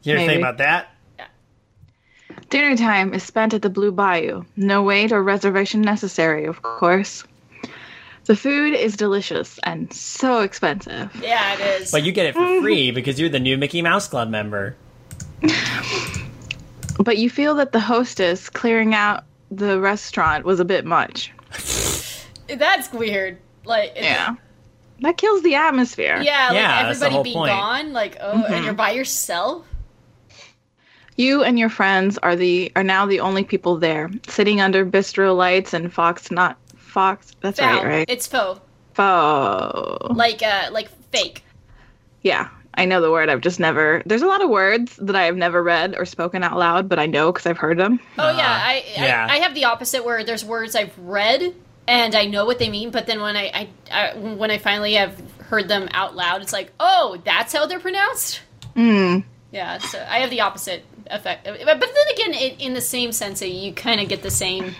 You 0.03 0.11
ever 0.11 0.19
think 0.19 0.27
Maybe. 0.31 0.41
about 0.41 0.57
that? 0.57 0.89
Dinner 2.49 2.75
time 2.75 3.13
is 3.13 3.23
spent 3.23 3.53
at 3.53 3.61
the 3.61 3.69
Blue 3.69 3.91
Bayou. 3.93 4.43
No 4.57 4.83
wait 4.83 5.13
or 5.13 5.23
reservation 5.23 5.81
necessary, 5.81 6.45
of 6.45 6.61
course. 6.61 7.23
The 8.25 8.35
food 8.35 8.73
is 8.73 8.95
delicious 8.97 9.59
and 9.63 9.91
so 9.93 10.41
expensive. 10.41 11.15
Yeah, 11.21 11.53
it 11.53 11.81
is. 11.81 11.91
But 11.91 12.03
you 12.03 12.11
get 12.11 12.25
it 12.25 12.33
for 12.33 12.39
mm. 12.39 12.61
free 12.61 12.91
because 12.91 13.19
you're 13.19 13.29
the 13.29 13.39
new 13.39 13.57
Mickey 13.57 13.81
Mouse 13.81 14.07
Club 14.07 14.29
member. 14.29 14.75
But 16.97 17.17
you 17.17 17.29
feel 17.29 17.55
that 17.55 17.71
the 17.71 17.79
hostess 17.79 18.49
clearing 18.49 18.93
out 18.93 19.25
the 19.51 19.79
restaurant 19.79 20.45
was 20.45 20.59
a 20.59 20.65
bit 20.65 20.85
much. 20.85 21.31
That's 22.47 22.91
weird. 22.93 23.37
Like, 23.65 23.91
it- 23.95 24.03
Yeah. 24.03 24.35
That 25.01 25.17
kills 25.17 25.41
the 25.43 25.55
atmosphere. 25.55 26.21
yeah, 26.21 26.47
like 26.47 26.55
Yeah, 26.55 26.79
everybody 26.87 27.13
whole 27.13 27.23
being 27.23 27.35
point. 27.35 27.51
gone. 27.51 27.91
Like, 27.91 28.17
oh, 28.21 28.31
and 28.31 28.43
mm-hmm. 28.45 28.63
you're 28.63 28.73
by 28.73 28.91
yourself. 28.91 29.67
You 31.17 31.43
and 31.43 31.59
your 31.59 31.67
friends 31.67 32.17
are 32.19 32.35
the 32.35 32.71
are 32.77 32.83
now 32.83 33.05
the 33.05 33.19
only 33.19 33.43
people 33.43 33.77
there, 33.77 34.09
sitting 34.27 34.61
under 34.61 34.85
bistro 34.85 35.35
lights 35.35 35.73
and 35.73 35.91
fox 35.93 36.31
not 36.31 36.57
fox. 36.95 37.35
That's 37.41 37.59
Foul. 37.59 37.83
right, 37.83 37.85
right? 37.85 38.09
It's 38.09 38.25
faux. 38.25 38.61
Faux. 38.93 40.15
Like, 40.15 40.41
uh, 40.41 40.69
like 40.71 40.89
fake. 41.11 41.43
Yeah, 42.21 42.47
I 42.73 42.85
know 42.85 43.01
the 43.01 43.11
word. 43.11 43.29
I've 43.29 43.41
just 43.41 43.59
never. 43.59 44.01
There's 44.05 44.21
a 44.21 44.27
lot 44.27 44.41
of 44.41 44.49
words 44.49 44.95
that 44.95 45.15
I 45.15 45.23
have 45.23 45.35
never 45.35 45.61
read 45.61 45.95
or 45.97 46.05
spoken 46.05 46.41
out 46.41 46.57
loud, 46.57 46.87
but 46.87 46.97
I 46.97 47.05
know 47.05 47.31
because 47.31 47.45
I've 47.45 47.57
heard 47.57 47.77
them. 47.77 47.99
Oh 48.17 48.29
yeah, 48.29 48.59
I, 48.63 48.83
yeah. 48.95 49.27
I 49.29 49.35
I 49.35 49.37
have 49.39 49.53
the 49.53 49.65
opposite 49.65 50.05
where 50.05 50.23
there's 50.23 50.45
words 50.45 50.73
I've 50.73 50.97
read 50.97 51.53
and 51.87 52.15
I 52.15 52.25
know 52.25 52.45
what 52.45 52.57
they 52.57 52.69
mean, 52.69 52.89
but 52.89 53.05
then 53.05 53.21
when 53.21 53.35
I, 53.35 53.51
I, 53.53 53.69
I 53.91 54.17
when 54.17 54.49
I 54.49 54.57
finally 54.57 54.93
have 54.93 55.21
heard 55.41 55.67
them 55.67 55.89
out 55.91 56.15
loud, 56.15 56.41
it's 56.41 56.53
like, 56.53 56.71
oh, 56.79 57.21
that's 57.23 57.53
how 57.53 57.65
they're 57.65 57.79
pronounced. 57.79 58.41
Mm. 58.75 59.23
Yeah, 59.51 59.77
so 59.77 59.99
I 60.09 60.19
have 60.19 60.29
the 60.29 60.41
opposite 60.41 60.83
effect. 61.07 61.45
But 61.45 61.79
but 61.79 61.89
then 61.93 62.13
again, 62.13 62.33
it, 62.33 62.61
in 62.61 62.73
the 62.73 62.81
same 62.81 63.11
sense, 63.11 63.41
you 63.41 63.73
kind 63.73 64.01
of 64.01 64.07
get 64.07 64.23
the 64.23 64.31
same 64.31 64.73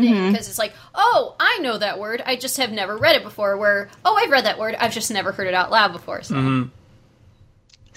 thing 0.00 0.14
mm-hmm. 0.14 0.32
because 0.32 0.48
it's 0.48 0.58
like, 0.58 0.72
oh, 0.94 1.34
I 1.38 1.58
know 1.58 1.78
that 1.78 1.98
word, 1.98 2.22
I 2.24 2.36
just 2.36 2.56
have 2.56 2.72
never 2.72 2.96
read 2.96 3.16
it 3.16 3.22
before. 3.22 3.56
Where 3.56 3.90
oh, 4.04 4.14
I've 4.14 4.30
read 4.30 4.44
that 4.44 4.58
word, 4.58 4.74
I've 4.74 4.92
just 4.92 5.10
never 5.10 5.32
heard 5.32 5.46
it 5.46 5.54
out 5.54 5.70
loud 5.70 5.92
before. 5.92 6.22
So 6.22 6.34
mm-hmm. 6.34 6.68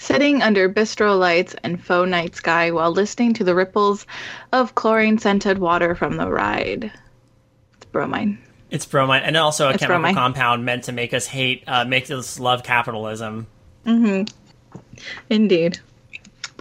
Sitting 0.02 0.42
under 0.42 0.68
bistro 0.68 1.16
lights 1.16 1.54
and 1.62 1.80
faux 1.80 2.10
night 2.10 2.34
sky 2.34 2.72
while 2.72 2.90
listening 2.90 3.34
to 3.34 3.44
the 3.44 3.54
ripples 3.54 4.04
of 4.52 4.74
chlorine 4.74 5.16
scented 5.16 5.58
water 5.58 5.94
from 5.94 6.16
the 6.16 6.28
ride. 6.28 6.90
It's 7.76 7.86
bromine. 7.86 8.38
It's 8.70 8.84
bromine, 8.84 9.22
and 9.22 9.36
also 9.36 9.68
a 9.68 9.70
It's 9.70 9.78
chemical 9.78 10.00
bromine. 10.00 10.14
compound 10.14 10.64
meant 10.64 10.84
to 10.84 10.92
make 10.92 11.14
us 11.14 11.26
hate, 11.26 11.62
uh, 11.68 11.84
make 11.84 12.10
us 12.10 12.40
love 12.40 12.64
capitalism. 12.64 13.46
Mm-hmm. 13.86 14.24
Indeed. 15.30 15.78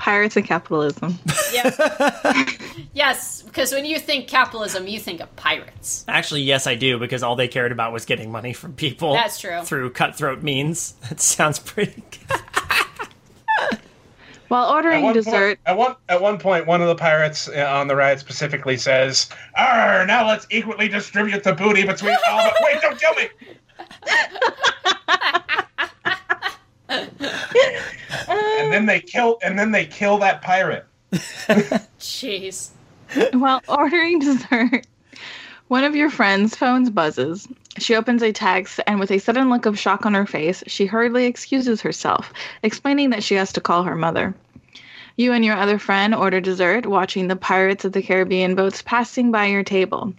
Pirates 0.01 0.35
and 0.35 0.43
capitalism. 0.43 1.19
yeah, 1.53 2.49
yes, 2.93 3.43
because 3.43 3.71
when 3.71 3.85
you 3.85 3.99
think 3.99 4.27
capitalism, 4.27 4.87
you 4.87 4.99
think 4.99 5.21
of 5.21 5.35
pirates. 5.35 6.03
Actually, 6.07 6.41
yes, 6.41 6.65
I 6.65 6.73
do, 6.73 6.97
because 6.97 7.21
all 7.21 7.35
they 7.35 7.47
cared 7.47 7.71
about 7.71 7.93
was 7.93 8.03
getting 8.05 8.31
money 8.31 8.51
from 8.51 8.73
people. 8.73 9.13
That's 9.13 9.39
true. 9.39 9.61
Through 9.61 9.91
cutthroat 9.91 10.41
means. 10.41 10.95
That 11.09 11.21
sounds 11.21 11.59
pretty 11.59 12.01
good. 12.09 12.41
While 14.47 14.71
ordering 14.71 15.03
one, 15.03 15.13
dessert, 15.13 15.59
point, 15.59 15.59
at, 15.67 15.77
one, 15.77 15.95
at 16.09 16.19
one 16.19 16.39
point, 16.39 16.65
one 16.65 16.81
of 16.81 16.87
the 16.87 16.95
pirates 16.95 17.47
uh, 17.47 17.71
on 17.71 17.87
the 17.87 17.95
ride 17.95 18.19
specifically 18.19 18.77
says, 18.77 19.29
Arr, 19.55 20.07
now 20.07 20.27
let's 20.27 20.47
equally 20.49 20.87
distribute 20.87 21.43
the 21.43 21.53
booty 21.53 21.85
between 21.85 22.17
all 22.27 22.39
of 22.39 22.53
the. 22.57 22.65
Wait, 22.65 22.81
don't 22.81 22.99
kill 22.99 23.13
me! 23.13 23.29
and 26.91 28.71
then 28.73 28.85
they 28.85 28.99
kill, 28.99 29.39
and 29.43 29.57
then 29.57 29.71
they 29.71 29.85
kill 29.85 30.17
that 30.19 30.41
pirate. 30.41 30.85
Jeez. 31.99 32.69
While 33.33 33.61
ordering 33.67 34.19
dessert, 34.19 34.85
one 35.67 35.83
of 35.83 35.95
your 35.95 36.09
friend's 36.09 36.55
phones 36.55 36.89
buzzes. 36.89 37.47
She 37.77 37.95
opens 37.95 38.21
a 38.21 38.33
text, 38.33 38.81
and 38.85 38.99
with 38.99 39.11
a 39.11 39.19
sudden 39.19 39.49
look 39.49 39.65
of 39.65 39.79
shock 39.79 40.05
on 40.05 40.13
her 40.13 40.25
face, 40.25 40.63
she 40.67 40.85
hurriedly 40.85 41.25
excuses 41.25 41.81
herself, 41.81 42.33
explaining 42.63 43.11
that 43.11 43.23
she 43.23 43.35
has 43.35 43.53
to 43.53 43.61
call 43.61 43.83
her 43.83 43.95
mother. 43.95 44.35
You 45.15 45.33
and 45.33 45.45
your 45.45 45.55
other 45.55 45.77
friend 45.77 46.15
order 46.15 46.41
dessert, 46.41 46.85
watching 46.85 47.27
the 47.27 47.35
Pirates 47.35 47.85
of 47.85 47.91
the 47.91 48.01
Caribbean 48.01 48.55
boats 48.55 48.81
passing 48.81 49.31
by 49.31 49.45
your 49.45 49.63
table. 49.63 50.13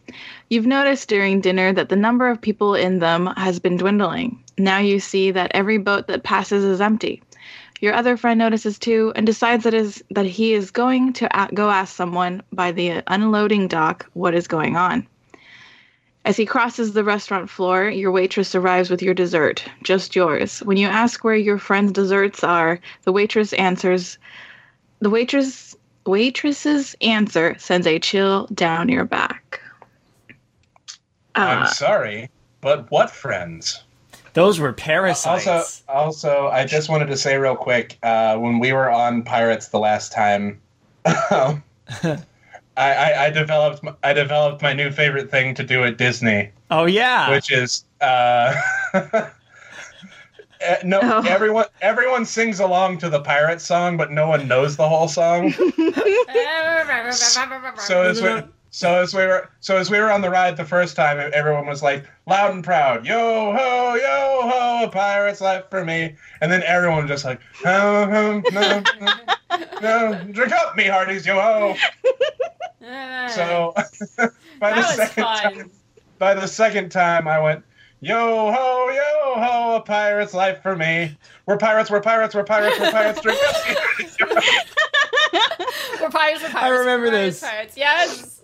You've 0.49 0.67
noticed 0.67 1.09
during 1.09 1.41
dinner 1.41 1.73
that 1.73 1.89
the 1.89 1.97
number 1.97 2.29
of 2.29 2.41
people 2.41 2.75
in 2.75 2.99
them 2.99 3.27
has 3.37 3.59
been 3.59 3.77
dwindling. 3.77 4.43
Now 4.63 4.79
you 4.79 5.01
see 5.01 5.33
that 5.33 5.51
every 5.55 5.79
boat 5.79 6.07
that 6.07 6.23
passes 6.23 6.63
is 6.63 6.81
empty. 6.81 7.21
Your 7.81 7.95
other 7.95 8.17
friend 8.17 8.39
notices 8.39 8.79
too 8.79 9.13
and 9.17 9.27
decides 9.27 9.65
that 9.65 9.75
is 9.75 10.05
that 10.11 10.25
he 10.25 10.55
is 10.55 10.71
going 10.71 11.13
to 11.15 11.27
a- 11.37 11.53
go 11.53 11.69
ask 11.69 11.97
someone 11.97 12.45
by 12.53 12.71
the 12.71 13.03
unloading 13.09 13.67
dock 13.67 14.07
what 14.13 14.35
is 14.37 14.47
going 14.47 14.77
on. 14.77 15.05
As 16.25 16.37
he 16.37 16.47
crosses 16.47 16.93
the 16.93 17.03
restaurant 17.03 17.51
floor, 17.51 17.89
your 17.89 18.13
waitress 18.13 18.55
arrives 18.55 18.89
with 18.89 19.03
your 19.03 19.15
dessert, 19.15 19.65
just 19.83 20.15
yours. 20.15 20.61
When 20.61 20.77
you 20.77 20.87
ask 20.87 21.25
where 21.25 21.35
your 21.35 21.59
friend's 21.59 21.91
desserts 21.91 22.45
are, 22.45 22.79
the 23.03 23.11
waitress 23.13 23.53
answers 23.55 24.17
the 25.01 25.11
waitress 25.11 25.75
waitress's 26.07 26.95
answer 27.01 27.57
sends 27.59 27.89
a 27.89 27.99
chill 27.99 28.47
down 28.55 28.89
your 28.89 29.05
back. 29.05 29.61
I'm 31.35 31.63
Uh, 31.63 31.67
sorry, 31.67 32.31
but 32.61 32.89
what 32.93 33.11
friends? 33.11 33.83
Those 34.35 34.59
were 34.59 34.73
parasites. 34.73 35.47
Also, 35.47 35.83
also, 35.89 36.49
I 36.49 36.65
just 36.65 36.89
wanted 36.89 37.07
to 37.07 37.17
say 37.17 37.37
real 37.37 37.57
quick 37.57 37.99
uh, 38.03 38.37
when 38.39 38.59
we 38.59 38.73
were 38.73 38.91
on 38.91 39.23
Pirates 39.23 39.69
the 39.69 39.79
last 39.79 40.13
time, 40.13 40.61
um, 41.31 41.63
I, 42.03 42.17
I, 42.77 43.25
I 43.27 43.31
developed 43.31 43.85
m- 43.85 43.97
I 44.03 44.13
developed 44.15 44.63
my 44.63 44.73
new 44.73 44.91
favorite 44.91 45.31
thing 45.31 45.55
to 45.57 45.63
do 45.63 45.85
at 45.85 45.99
Disney, 45.99 46.51
oh, 46.71 46.87
yeah. 46.87 47.31
which 47.31 47.53
is 47.53 47.85
uh, 48.01 48.55
eh, 48.95 50.77
no 50.85 51.01
Oh. 51.03 51.23
everyone 51.29 51.67
everyone 51.83 52.25
sings 52.25 52.61
along 52.61 52.99
to 52.99 53.11
the 53.11 53.21
pirate 53.21 53.61
song, 53.61 53.99
but 53.99 54.11
no 54.11 54.27
one 54.29 54.49
knows 54.49 54.77
the 54.77 54.89
whole 54.89 55.09
song. 55.09 55.53
So 57.79 58.03
as 58.03 58.23
we 58.23 58.43
so 58.75 58.95
as 58.95 59.15
we 59.15 59.21
were 59.27 59.51
so 59.61 59.77
as 59.77 59.91
we 59.91 59.99
were 60.01 60.11
on 60.11 60.23
the 60.23 60.31
ride 60.31 60.57
the 60.57 60.65
first 60.65 60.97
time, 60.97 61.31
everyone 61.35 61.67
was 61.67 61.83
like 61.83 62.07
loud 62.27 62.55
and 62.55 62.65
proud, 62.65 63.05
"Yo 63.05 63.53
ho, 63.53 63.95
yo 63.95 64.49
ho, 64.49 64.85
a 64.85 64.89
pirate's 64.91 65.43
life 65.43 65.65
for 65.69 65.85
me." 65.85 66.17
And 66.41 66.51
then 66.51 66.63
everyone 66.63 67.07
just 67.07 67.23
like, 67.27 67.39
"Oh, 67.67 68.03
oh, 68.11 68.43
no, 68.51 68.83
no, 69.01 69.15
no, 69.83 70.25
drink 70.33 70.53
up, 70.53 70.75
me 70.75 70.85
hearties, 70.85 71.27
yo 71.27 71.39
ho." 71.39 71.75
So 73.29 73.75
by 74.59 74.73
That 74.73 74.77
the 74.77 74.83
second 74.85 75.23
fun. 75.23 75.43
time, 75.55 75.71
by 76.19 76.33
the 76.35 76.47
second 76.49 76.89
time, 76.91 77.29
I 77.29 77.39
went, 77.41 77.63
"Yo 78.01 78.17
ho, 78.53 78.89
yo 78.89 79.35
ho, 79.45 79.77
a 79.77 79.81
pirate's 79.83 80.33
life 80.33 80.63
for 80.63 80.75
me." 80.77 81.15
We're 81.45 81.59
pirates, 81.59 81.91
we're 81.91 82.01
pirates, 82.01 82.35
we're 82.35 82.45
pirates, 82.45 82.81
we're 82.81 82.91
pirates. 82.91 83.21
Drink 83.21 83.39
up, 83.39 83.69
me 83.69 83.75
hearties, 83.75 84.17
yo 84.19 84.27
ho." 84.29 84.41
we're 86.01 86.11
pirates. 86.11 86.43
We're 86.43 86.49
pirates. 86.51 86.81
remember 86.81 87.07
we're 87.07 87.13
pirates, 87.13 87.41
this. 87.41 87.51
Pirates. 87.51 87.77
Yes. 87.77 88.42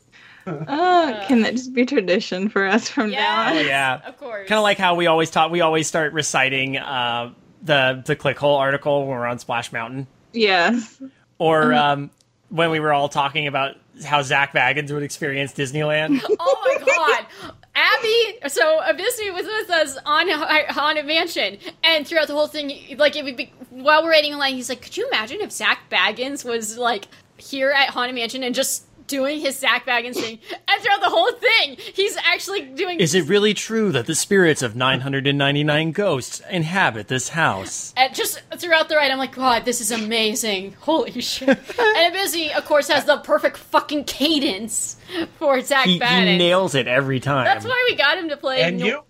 Uh, 0.49 1.25
can 1.29 1.43
that 1.43 1.55
just 1.55 1.73
be 1.73 1.85
tradition 1.87 2.49
for 2.49 2.67
us 2.67 2.89
from 2.89 3.11
now 3.11 3.49
on? 3.49 3.57
Oh, 3.57 3.61
yeah. 3.61 4.01
Of 4.07 4.17
course. 4.19 4.49
Kind 4.49 4.59
of 4.59 4.63
like 4.63 4.79
how 4.79 4.95
we 4.95 5.07
always 5.07 5.31
taught, 5.31 5.51
we 5.51 5.61
always 5.61 5.87
start 5.87 6.13
reciting 6.13 6.77
uh, 6.77 7.33
the, 7.63 8.03
the 8.05 8.17
Clickhole 8.17 8.59
article 8.59 9.07
when 9.07 9.17
we're 9.17 9.27
on 9.27 9.39
Splash 9.39 9.73
Mountain. 9.73 10.07
Yes. 10.33 11.01
Or 11.39 11.73
um, 11.73 12.11
when 12.49 12.71
we 12.71 12.81
were 12.81 12.93
all 12.93 13.09
talking 13.09 13.47
about 13.47 13.77
how 14.05 14.23
Zak 14.23 14.53
Bagans 14.53 14.93
would 14.93 15.03
experience 15.03 15.53
Disneyland. 15.53 16.23
Oh 16.41 16.79
my 16.81 16.85
god. 16.85 17.27
Abby, 17.75 18.49
so 18.49 18.81
Abyssi 18.81 19.33
was 19.33 19.47
with 19.47 19.71
us 19.71 19.99
on 20.05 20.29
Haunted 20.29 21.07
Mansion, 21.07 21.59
and 21.85 22.07
throughout 22.07 22.27
the 22.27 22.35
whole 22.35 22.47
thing, 22.47 22.97
like 22.97 23.17
it 23.17 23.25
would 23.25 23.37
be 23.37 23.53
while 23.71 24.03
we're 24.03 24.11
waiting 24.11 24.33
in 24.33 24.39
line, 24.39 24.55
he's 24.55 24.69
like, 24.69 24.83
"Could 24.83 24.97
you 24.97 25.07
imagine 25.09 25.41
if 25.41 25.53
Zak 25.53 25.89
Bagans 25.91 26.45
was 26.45 26.77
like 26.77 27.07
here 27.37 27.71
at 27.71 27.91
Haunted 27.91 28.15
Mansion 28.17 28.43
and 28.43 28.55
just 28.55 28.85
doing 29.09 29.41
his 29.41 29.59
Zak 29.59 29.87
Bagans 29.87 30.15
thing?" 30.15 30.39
And 30.69 30.83
throughout 30.83 31.01
the 31.01 31.09
whole 31.11 31.33
thing, 31.33 31.77
he's 31.95 32.17
actually 32.19 32.63
doing. 32.63 33.01
Is 33.01 33.15
it 33.15 33.25
really 33.27 33.55
true 33.55 33.91
that 33.93 34.07
the 34.07 34.15
spirits 34.15 34.63
of 34.63 34.77
999 34.77 35.93
ghosts 35.93 36.41
inhabit 36.51 37.09
this 37.09 37.31
house? 37.31 37.87
And 37.97 38.15
just 38.15 38.41
throughout 38.59 38.89
the 38.89 38.95
ride, 38.97 39.11
I'm 39.11 39.19
like, 39.19 39.35
God, 39.35 39.65
this 39.65 39.81
is 39.81 39.91
amazing. 39.91 40.75
Holy 40.81 41.21
shit. 41.33 41.49
and 41.49 42.15
Abyssi, 42.15 42.57
of 42.57 42.65
course, 42.65 42.89
has 42.89 43.05
the 43.07 43.17
perfect 43.19 43.57
fucking 43.57 44.05
cadence 44.05 44.97
for 45.39 45.61
Zak 45.63 45.87
He, 45.87 45.95
he 45.99 46.39
nails 46.39 46.75
it 46.77 46.87
every 46.87 47.19
time. 47.19 47.45
That's 47.45 47.65
why 47.67 47.87
we 47.91 47.97
got 47.97 48.19
him 48.19 48.29
to 48.29 48.37
play. 48.37 48.63
And 48.63 48.79
no- 48.79 48.87
you, 48.87 49.03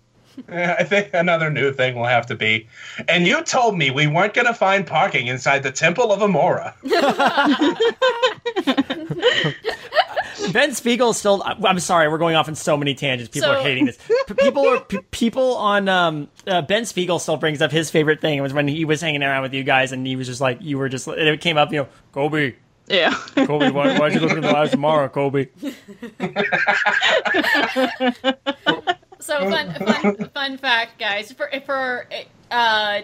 I 0.47 0.85
think 0.85 1.09
another 1.13 1.49
new 1.49 1.73
thing 1.73 1.95
will 1.95 2.05
have 2.05 2.25
to 2.27 2.35
be. 2.35 2.67
And 3.07 3.27
you 3.27 3.43
told 3.43 3.77
me 3.77 3.91
we 3.91 4.07
weren't 4.07 4.33
going 4.33 4.47
to 4.47 4.53
find 4.53 4.87
parking 4.87 5.27
inside 5.27 5.63
the 5.63 5.71
Temple 5.71 6.11
of 6.13 6.21
Amora. 6.21 6.73
Ben 10.51 10.73
Spiegel 10.73 11.13
still. 11.13 11.43
I'm 11.43 11.79
sorry, 11.79 12.07
we're 12.09 12.17
going 12.17 12.35
off 12.35 12.47
in 12.47 12.55
so 12.55 12.75
many 12.77 12.95
tangents. 12.95 13.29
People 13.29 13.49
So- 13.49 13.59
are 13.59 13.61
hating 13.63 13.85
this. 13.85 13.97
P- 14.27 14.33
people 14.33 14.67
are 14.67 14.79
p- 14.79 14.99
people 15.11 15.55
on. 15.57 15.87
Um, 15.89 16.27
uh, 16.47 16.61
ben 16.61 16.85
Spiegel 16.85 17.19
still 17.19 17.37
brings 17.37 17.61
up 17.61 17.71
his 17.71 17.89
favorite 17.91 18.21
thing. 18.21 18.37
It 18.37 18.41
was 18.41 18.53
when 18.53 18.67
he 18.67 18.85
was 18.85 19.01
hanging 19.01 19.23
around 19.23 19.43
with 19.43 19.53
you 19.53 19.63
guys, 19.63 19.91
and 19.91 20.05
he 20.07 20.15
was 20.15 20.27
just 20.27 20.41
like, 20.41 20.59
you 20.61 20.77
were 20.77 20.89
just. 20.89 21.07
And 21.07 21.19
it 21.27 21.41
came 21.41 21.57
up, 21.57 21.71
you 21.71 21.79
know, 21.81 21.87
Kobe, 22.13 22.55
Yeah. 22.87 23.13
Kobe, 23.35 23.69
why, 23.71 23.97
why'd 23.99 24.13
you 24.13 24.19
look 24.19 24.31
at 24.31 24.41
the 24.41 24.51
live 24.51 24.71
tomorrow, 24.71 25.07
Kobe? 25.09 25.47
So 29.21 29.49
fun, 29.49 29.73
fun, 29.73 30.29
fun 30.33 30.57
fact, 30.57 30.97
guys. 30.97 31.31
For 31.33 31.49
for 31.65 32.07
uh, 32.51 32.53
uh, 32.55 33.01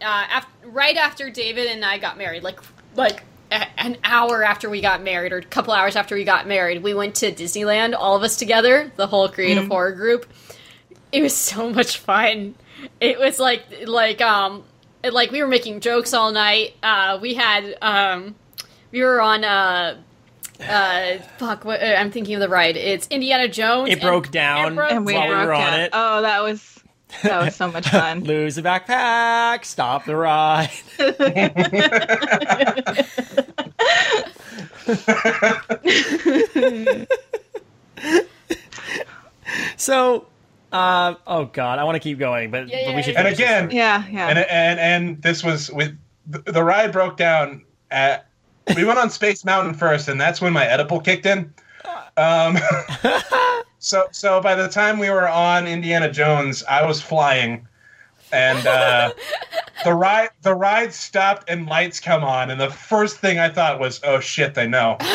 after, 0.00 0.50
right 0.68 0.96
after 0.96 1.28
David 1.30 1.66
and 1.68 1.84
I 1.84 1.98
got 1.98 2.16
married, 2.16 2.42
like 2.42 2.58
like 2.96 3.20
a- 3.20 3.24
an 3.50 3.96
hour 4.04 4.44
after 4.44 4.68
we 4.68 4.80
got 4.80 5.02
married, 5.02 5.32
or 5.32 5.38
a 5.38 5.42
couple 5.42 5.72
hours 5.72 5.96
after 5.96 6.14
we 6.14 6.24
got 6.24 6.46
married, 6.46 6.82
we 6.82 6.94
went 6.94 7.14
to 7.16 7.32
Disneyland, 7.32 7.94
all 7.96 8.16
of 8.16 8.22
us 8.22 8.36
together, 8.36 8.92
the 8.96 9.06
whole 9.06 9.28
creative 9.28 9.66
horror 9.68 9.92
group. 9.92 10.26
It 11.12 11.22
was 11.22 11.34
so 11.34 11.70
much 11.70 11.98
fun. 11.98 12.54
It 13.00 13.18
was 13.18 13.38
like 13.38 13.62
like 13.86 14.20
um 14.20 14.64
like 15.02 15.30
we 15.30 15.40
were 15.42 15.48
making 15.48 15.80
jokes 15.80 16.12
all 16.12 16.32
night. 16.32 16.74
Uh, 16.82 17.18
we 17.20 17.34
had 17.34 17.76
um 17.80 18.34
we 18.92 19.02
were 19.02 19.20
on 19.20 19.44
uh 19.44 19.96
uh 20.60 21.18
fuck 21.38 21.64
what 21.64 21.82
uh, 21.82 21.86
I'm 21.86 22.10
thinking 22.10 22.34
of 22.34 22.40
the 22.40 22.48
ride. 22.48 22.76
It's 22.76 23.06
Indiana 23.08 23.48
Jones. 23.48 23.88
It 23.88 23.92
and- 23.94 24.00
broke 24.02 24.30
down. 24.30 24.72
it 24.72 24.76
broke 24.76 24.92
And 24.92 25.06
we 25.06 25.14
While 25.14 25.28
we 25.28 25.34
broke 25.34 25.46
were 25.46 25.54
on 25.54 25.80
it. 25.80 25.90
Oh, 25.92 26.22
that 26.22 26.42
was 26.42 26.82
that 27.22 27.44
was 27.44 27.56
so 27.56 27.70
much 27.70 27.88
fun. 27.88 28.20
Lose 28.24 28.56
the 28.56 28.62
backpack, 28.62 29.64
stop 29.64 30.04
the 30.04 30.16
ride. 30.16 30.70
so, 39.76 40.26
uh, 40.72 41.14
oh 41.26 41.46
god, 41.46 41.78
I 41.78 41.84
want 41.84 41.96
to 41.96 42.00
keep 42.00 42.18
going, 42.18 42.50
but, 42.50 42.68
Yeah, 42.68 42.84
but 42.84 42.90
yeah, 42.90 42.96
we 42.96 43.02
should. 43.02 43.16
And 43.16 43.24
finish 43.24 43.38
this 43.38 43.46
again, 43.46 43.70
yeah, 43.70 44.04
yeah. 44.10 44.28
and 44.28 44.38
and 44.38 44.80
and 44.80 45.22
this 45.22 45.42
was 45.42 45.70
with 45.70 45.96
the, 46.26 46.52
the 46.52 46.62
ride 46.62 46.92
broke 46.92 47.16
down 47.16 47.64
at 47.90 48.26
we 48.76 48.84
went 48.84 48.98
on 48.98 49.10
Space 49.10 49.44
Mountain 49.44 49.74
first, 49.74 50.08
and 50.08 50.20
that's 50.20 50.40
when 50.40 50.52
my 50.52 50.66
edible 50.66 51.00
kicked 51.00 51.26
in. 51.26 51.52
Um, 52.16 52.58
so 53.78 54.06
so 54.12 54.40
by 54.40 54.54
the 54.54 54.68
time 54.68 54.98
we 54.98 55.10
were 55.10 55.28
on 55.28 55.66
Indiana 55.66 56.10
Jones, 56.10 56.62
I 56.64 56.84
was 56.84 57.00
flying, 57.00 57.66
and 58.32 58.66
uh, 58.66 59.12
the 59.84 59.94
ride 59.94 60.30
the 60.42 60.54
ride 60.54 60.92
stopped 60.92 61.48
and 61.48 61.66
lights 61.66 62.00
come 62.00 62.24
on, 62.24 62.50
and 62.50 62.60
the 62.60 62.70
first 62.70 63.18
thing 63.18 63.38
I 63.38 63.48
thought 63.48 63.78
was, 63.80 64.00
"Oh 64.04 64.20
shit, 64.20 64.54
they 64.54 64.66
know." 64.68 64.96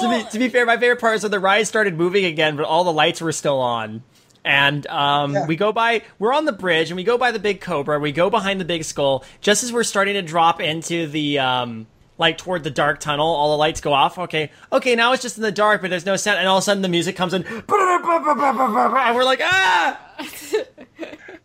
to, 0.00 0.08
be, 0.10 0.24
to 0.30 0.38
be 0.38 0.48
fair, 0.48 0.64
my 0.66 0.76
favorite 0.76 1.00
part 1.00 1.16
is 1.16 1.22
when 1.22 1.30
the 1.30 1.40
ride 1.40 1.66
started 1.66 1.96
moving 1.96 2.24
again, 2.24 2.56
but 2.56 2.64
all 2.64 2.84
the 2.84 2.92
lights 2.92 3.20
were 3.20 3.32
still 3.32 3.60
on. 3.60 4.02
And 4.44 4.86
um, 4.86 5.34
Yeah. 5.34 5.46
we 5.46 5.56
go 5.56 5.72
by, 5.72 6.02
we're 6.18 6.32
on 6.32 6.44
the 6.44 6.52
bridge, 6.52 6.90
and 6.90 6.96
we 6.96 7.04
go 7.04 7.18
by 7.18 7.32
the 7.32 7.38
big 7.38 7.60
cobra. 7.60 7.98
We 7.98 8.12
go 8.12 8.30
behind 8.30 8.60
the 8.60 8.64
big 8.64 8.84
skull. 8.84 9.24
Just 9.40 9.62
as 9.64 9.72
we're 9.72 9.84
starting 9.84 10.14
to 10.14 10.22
drop 10.22 10.60
into 10.60 11.06
the, 11.08 11.38
um, 11.40 11.86
like 12.18 12.36
toward 12.36 12.64
the 12.64 12.70
dark 12.70 13.00
tunnel, 13.00 13.26
all 13.26 13.50
the 13.52 13.56
lights 13.56 13.80
go 13.80 13.92
off. 13.92 14.18
Okay, 14.18 14.50
okay, 14.72 14.94
now 14.94 15.12
it's 15.12 15.22
just 15.22 15.36
in 15.38 15.42
the 15.42 15.52
dark, 15.52 15.80
but 15.80 15.88
there's 15.90 16.04
no 16.06 16.16
sound. 16.16 16.38
And 16.38 16.46
all 16.48 16.58
of 16.58 16.62
a 16.62 16.64
sudden, 16.64 16.82
the 16.82 16.88
music 16.88 17.16
comes 17.16 17.32
in, 17.32 17.44
and 17.46 17.64
we're 17.68 19.24
like, 19.24 19.40
ah! 19.42 20.00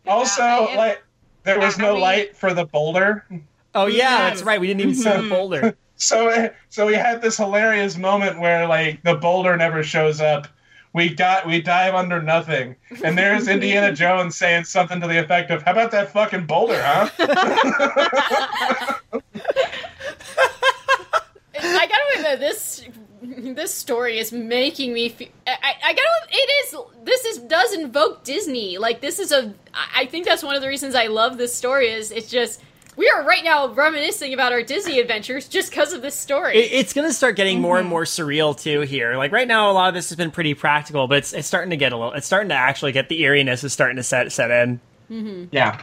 Also, 0.06 0.42
Yeah, 0.44 0.76
like 0.76 1.04
there 1.44 1.60
was 1.60 1.78
no 1.78 1.96
light 1.96 2.36
for 2.36 2.54
the 2.54 2.66
boulder. 2.66 3.26
Oh 3.74 3.86
yeah, 3.86 3.96
Yes. 3.98 4.20
that's 4.20 4.44
right. 4.44 4.60
We 4.60 4.68
didn't 4.68 4.82
even 4.82 4.96
see 4.96 5.10
the 5.10 5.30
boulder. 5.36 5.78
So 5.96 6.50
so 6.70 6.86
we 6.86 6.94
had 6.96 7.22
this 7.22 7.38
hilarious 7.38 7.98
moment 7.98 8.40
where 8.40 8.68
like 8.68 9.02
the 9.04 9.16
boulder 9.16 9.56
never 9.56 9.82
shows 9.84 10.20
up. 10.20 10.48
We 10.94 11.10
got 11.14 11.48
we 11.48 11.62
dive 11.62 11.96
under 11.96 12.22
nothing, 12.22 12.76
and 13.04 13.18
there's 13.18 13.48
Indiana 13.48 13.94
Jones 13.96 14.36
saying 14.36 14.66
something 14.66 15.00
to 15.02 15.08
the 15.08 15.18
effect 15.24 15.50
of, 15.52 15.64
"How 15.64 15.72
about 15.72 15.92
that 15.92 16.12
fucking 16.12 16.46
boulder, 16.46 16.80
huh?" 16.84 17.10
I 21.74 21.88
gotta 21.88 22.18
admit 22.18 22.40
this 22.40 22.86
this 23.56 23.74
story 23.74 24.20
is 24.20 24.32
making 24.32 24.94
me 24.94 25.10
feel. 25.10 25.30
I, 25.48 25.52
I 25.52 25.74
I 25.86 25.94
gotta. 25.94 26.28
It 26.32 26.50
is. 26.66 26.76
This 27.04 27.26
is 27.26 27.38
does 27.40 27.74
invoke 27.74 28.24
Disney. 28.24 28.78
Like 28.78 29.02
this 29.02 29.20
is 29.20 29.32
a. 29.32 29.54
I 29.96 30.06
think 30.06 30.26
that's 30.26 30.44
one 30.44 30.56
of 30.56 30.62
the 30.62 30.68
reasons 30.68 30.96
I 30.96 31.08
love 31.08 31.38
this 31.38 31.56
story. 31.56 31.90
Is 31.90 32.12
it's 32.12 32.30
just 32.30 32.62
we 32.96 33.10
are 33.10 33.24
right 33.24 33.44
now 33.44 33.68
reminiscing 33.70 34.34
about 34.34 34.52
our 34.52 34.62
Disney 34.62 35.00
adventures 35.00 35.48
just 35.48 35.70
because 35.70 35.94
of 35.94 36.02
this 36.02 36.16
story. 36.16 36.58
It, 36.58 36.72
it's 36.74 36.94
going 36.94 37.08
to 37.08 37.14
start 37.14 37.36
getting 37.36 37.60
more 37.60 37.80
and 37.80 37.88
more 37.88 38.04
surreal 38.04 38.60
too 38.60 38.82
here. 38.82 39.16
Like 39.18 39.32
right 39.32 39.48
now, 39.48 39.72
a 39.72 39.74
lot 39.74 39.88
of 39.88 39.94
this 39.96 40.10
has 40.10 40.16
been 40.16 40.32
pretty 40.32 40.54
practical, 40.54 41.08
but 41.08 41.20
it's, 41.20 41.34
it's 41.34 41.48
starting 41.48 41.72
to 41.72 41.78
get 41.78 41.92
a 41.92 41.98
little. 41.98 42.14
It's 42.14 42.28
starting 42.28 42.50
to 42.50 42.56
actually 42.56 42.92
get 42.92 43.10
the 43.10 43.22
eeriness 43.22 43.64
is 43.64 43.74
starting 43.74 43.98
to 43.98 44.04
set 44.04 44.32
set 44.32 44.52
in. 44.52 44.80
yeah. 45.52 45.82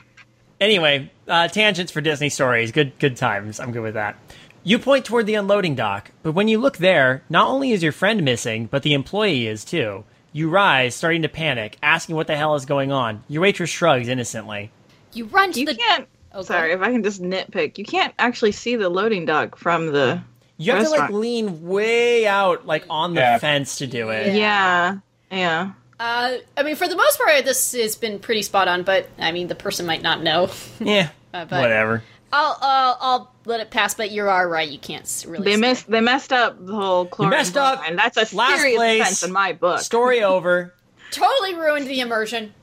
Anyway, 0.60 1.10
uh, 1.26 1.48
tangents 1.48 1.90
for 1.90 2.00
Disney 2.00 2.28
stories. 2.28 2.70
Good 2.70 2.98
good 2.98 3.16
times. 3.16 3.60
I'm 3.60 3.72
good 3.72 3.82
with 3.82 3.94
that. 3.94 4.16
You 4.62 4.78
point 4.78 5.04
toward 5.06 5.26
the 5.26 5.34
unloading 5.36 5.74
dock, 5.74 6.10
but 6.22 6.32
when 6.32 6.48
you 6.48 6.58
look 6.58 6.76
there, 6.76 7.22
not 7.30 7.48
only 7.48 7.72
is 7.72 7.82
your 7.82 7.92
friend 7.92 8.22
missing, 8.24 8.66
but 8.66 8.82
the 8.82 8.92
employee 8.94 9.46
is 9.46 9.64
too. 9.64 10.04
You 10.32 10.50
rise, 10.50 10.94
starting 10.94 11.22
to 11.22 11.28
panic, 11.28 11.78
asking 11.82 12.14
what 12.16 12.26
the 12.26 12.36
hell 12.36 12.54
is 12.54 12.66
going 12.66 12.92
on. 12.92 13.24
Your 13.28 13.42
waitress 13.42 13.70
shrugs 13.70 14.06
innocently. 14.08 14.70
you 15.12 15.24
run 15.26 15.52
to 15.52 15.60
you 15.60 15.66
the. 15.66 15.74
can't. 15.74 16.06
Oh, 16.32 16.42
sorry, 16.42 16.72
if 16.72 16.80
I 16.80 16.92
can 16.92 17.02
just 17.02 17.20
nitpick, 17.22 17.78
you 17.78 17.84
can't 17.84 18.14
actually 18.18 18.52
see 18.52 18.76
the 18.76 18.88
loading 18.88 19.24
dock 19.24 19.56
from 19.56 19.86
the. 19.88 20.22
You 20.58 20.72
have 20.72 20.84
to 20.84 20.90
like 20.90 21.10
lean 21.10 21.66
way 21.66 22.26
out, 22.26 22.66
like 22.66 22.84
on 22.90 23.14
the 23.14 23.20
Yeah. 23.22 23.38
fence 23.38 23.78
to 23.78 23.86
do 23.86 24.10
it. 24.10 24.34
Yeah, 24.34 24.98
yeah. 25.32 25.72
Uh, 25.98 26.36
I 26.56 26.62
mean, 26.62 26.76
for 26.76 26.86
the 26.86 26.96
most 26.96 27.18
part, 27.18 27.44
this 27.44 27.72
has 27.72 27.96
been 27.96 28.18
pretty 28.20 28.42
spot 28.42 28.68
on. 28.68 28.82
But 28.84 29.08
I 29.18 29.32
mean, 29.32 29.48
the 29.48 29.54
person 29.54 29.86
might 29.86 30.02
not 30.02 30.22
know. 30.22 30.50
Yeah, 30.78 31.08
Uh, 31.34 31.46
but- 31.46 31.62
whatever. 31.62 32.02
I'll 32.32 32.52
uh, 32.60 32.96
I'll 33.00 33.34
let 33.44 33.60
it 33.60 33.70
pass. 33.70 33.94
But 33.94 34.10
you 34.10 34.28
are 34.28 34.48
right. 34.48 34.68
You 34.68 34.78
can't 34.78 35.24
really. 35.28 35.44
They 35.44 35.54
see. 35.54 35.60
missed. 35.60 35.90
They 35.90 36.00
messed 36.00 36.32
up 36.32 36.64
the 36.64 36.74
whole 36.74 37.06
chlorine. 37.06 37.30
messed 37.30 37.56
up. 37.56 37.80
line. 37.80 37.96
That's 37.96 38.16
a 38.32 38.36
Last 38.36 38.60
serious 38.60 38.76
place. 38.78 39.00
offense 39.02 39.22
in 39.24 39.32
my 39.32 39.52
book. 39.52 39.80
Story 39.80 40.22
over. 40.22 40.74
Totally 41.10 41.54
ruined 41.56 41.86
the 41.88 42.00
immersion. 42.00 42.54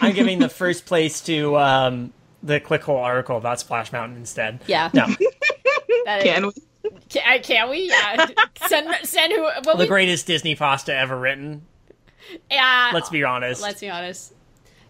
I'm 0.00 0.14
giving 0.14 0.38
the 0.38 0.48
first 0.48 0.84
place 0.86 1.20
to 1.22 1.56
um, 1.56 2.12
the 2.42 2.60
clickhole 2.60 3.02
article 3.02 3.36
about 3.38 3.60
Splash 3.60 3.92
Mountain 3.92 4.18
instead. 4.18 4.60
Yeah. 4.66 4.90
No, 4.92 5.06
That 6.04 6.18
is- 6.18 6.24
Can 6.24 6.46
we? 6.46 6.52
Can, 7.08 7.42
can 7.42 7.70
we? 7.70 7.88
Yeah. 7.88 8.26
send 8.68 8.94
send 9.06 9.32
who? 9.32 9.42
What 9.42 9.64
the 9.64 9.76
we, 9.78 9.86
greatest 9.86 10.26
Disney 10.26 10.54
pasta 10.54 10.94
ever 10.94 11.18
written. 11.18 11.62
yeah. 12.50 12.90
Let's 12.92 13.08
be 13.08 13.24
honest. 13.24 13.62
Let's 13.62 13.80
be 13.80 13.88
honest. 13.88 14.33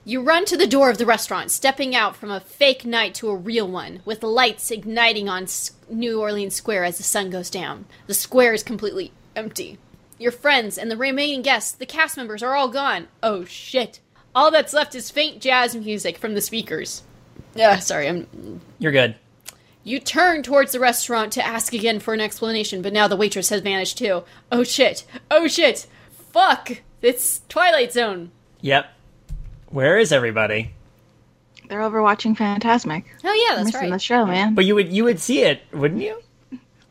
You 0.07 0.21
run 0.21 0.45
to 0.47 0.57
the 0.59 0.67
door 0.67 0.91
of 0.91 0.99
the 0.99 1.07
restaurant, 1.07 1.51
stepping 1.51 1.97
out 1.97 2.15
from 2.15 2.31
a 2.31 2.39
fake 2.39 2.85
night 2.85 3.15
to 3.15 3.31
a 3.31 3.37
real 3.37 3.67
one, 3.67 4.03
with 4.05 4.23
lights 4.23 4.71
igniting 4.71 5.31
on 5.31 5.47
New 5.89 6.21
Orleans 6.21 6.55
Square 6.55 6.85
as 6.85 6.99
the 6.99 7.03
sun 7.03 7.31
goes 7.31 7.49
down. 7.49 7.87
The 8.07 8.13
square 8.13 8.53
is 8.53 8.63
completely 8.63 9.13
empty. 9.35 9.79
Your 10.19 10.31
friends 10.31 10.77
and 10.77 10.91
the 10.91 10.97
remaining 10.99 11.41
guests, 11.41 11.73
the 11.73 11.87
cast 11.87 12.19
members, 12.19 12.43
are 12.43 12.55
all 12.55 12.69
gone. 12.69 13.09
Oh 13.23 13.47
shit. 13.47 14.01
All 14.35 14.51
that's 14.51 14.75
left 14.75 14.95
is 14.95 15.11
faint 15.11 15.41
jazz 15.41 15.75
music 15.75 16.19
from 16.19 16.35
the 16.35 16.43
speakers. 16.43 17.03
Yeah, 17.55 17.79
sorry, 17.79 18.07
I'm 18.07 18.61
You're 18.79 18.93
good. 18.93 19.17
You 19.85 20.01
turn 20.01 20.43
towards 20.43 20.73
the 20.73 20.81
restaurant 20.81 21.33
to 21.33 21.47
ask 21.47 21.73
again 21.73 21.99
for 21.99 22.13
an 22.13 22.21
explanation, 22.21 22.83
but 22.83 22.93
now 22.93 23.09
the 23.09 23.17
waitress 23.17 23.49
has 23.49 23.63
vanished 23.63 23.97
too. 23.97 24.25
Oh 24.53 24.65
shit! 24.65 25.07
Oh 25.31 25.47
shit! 25.47 25.87
Fuck! 26.31 26.83
It's 27.01 27.41
Twilight 27.49 27.93
Zone. 27.93 28.33
Yep. 28.61 28.94
Where 29.75 29.99
is 29.99 30.13
everybody? 30.13 30.71
They're 31.69 31.83
over 31.83 32.01
watching 32.01 32.37
Fantasmic. 32.37 33.07
Oh 33.25 33.33
yeah, 33.33 33.57
that's 33.57 33.75
right. 33.75 33.81
Missing 33.81 33.91
the 33.91 33.99
show, 33.99 34.25
man. 34.25 34.55
But 34.55 34.67
you 34.67 34.77
would 34.77 34.93
you 34.93 35.03
would 35.03 35.19
see 35.19 35.43
it, 35.43 35.63
wouldn't 35.73 36.01
you? 36.01 36.23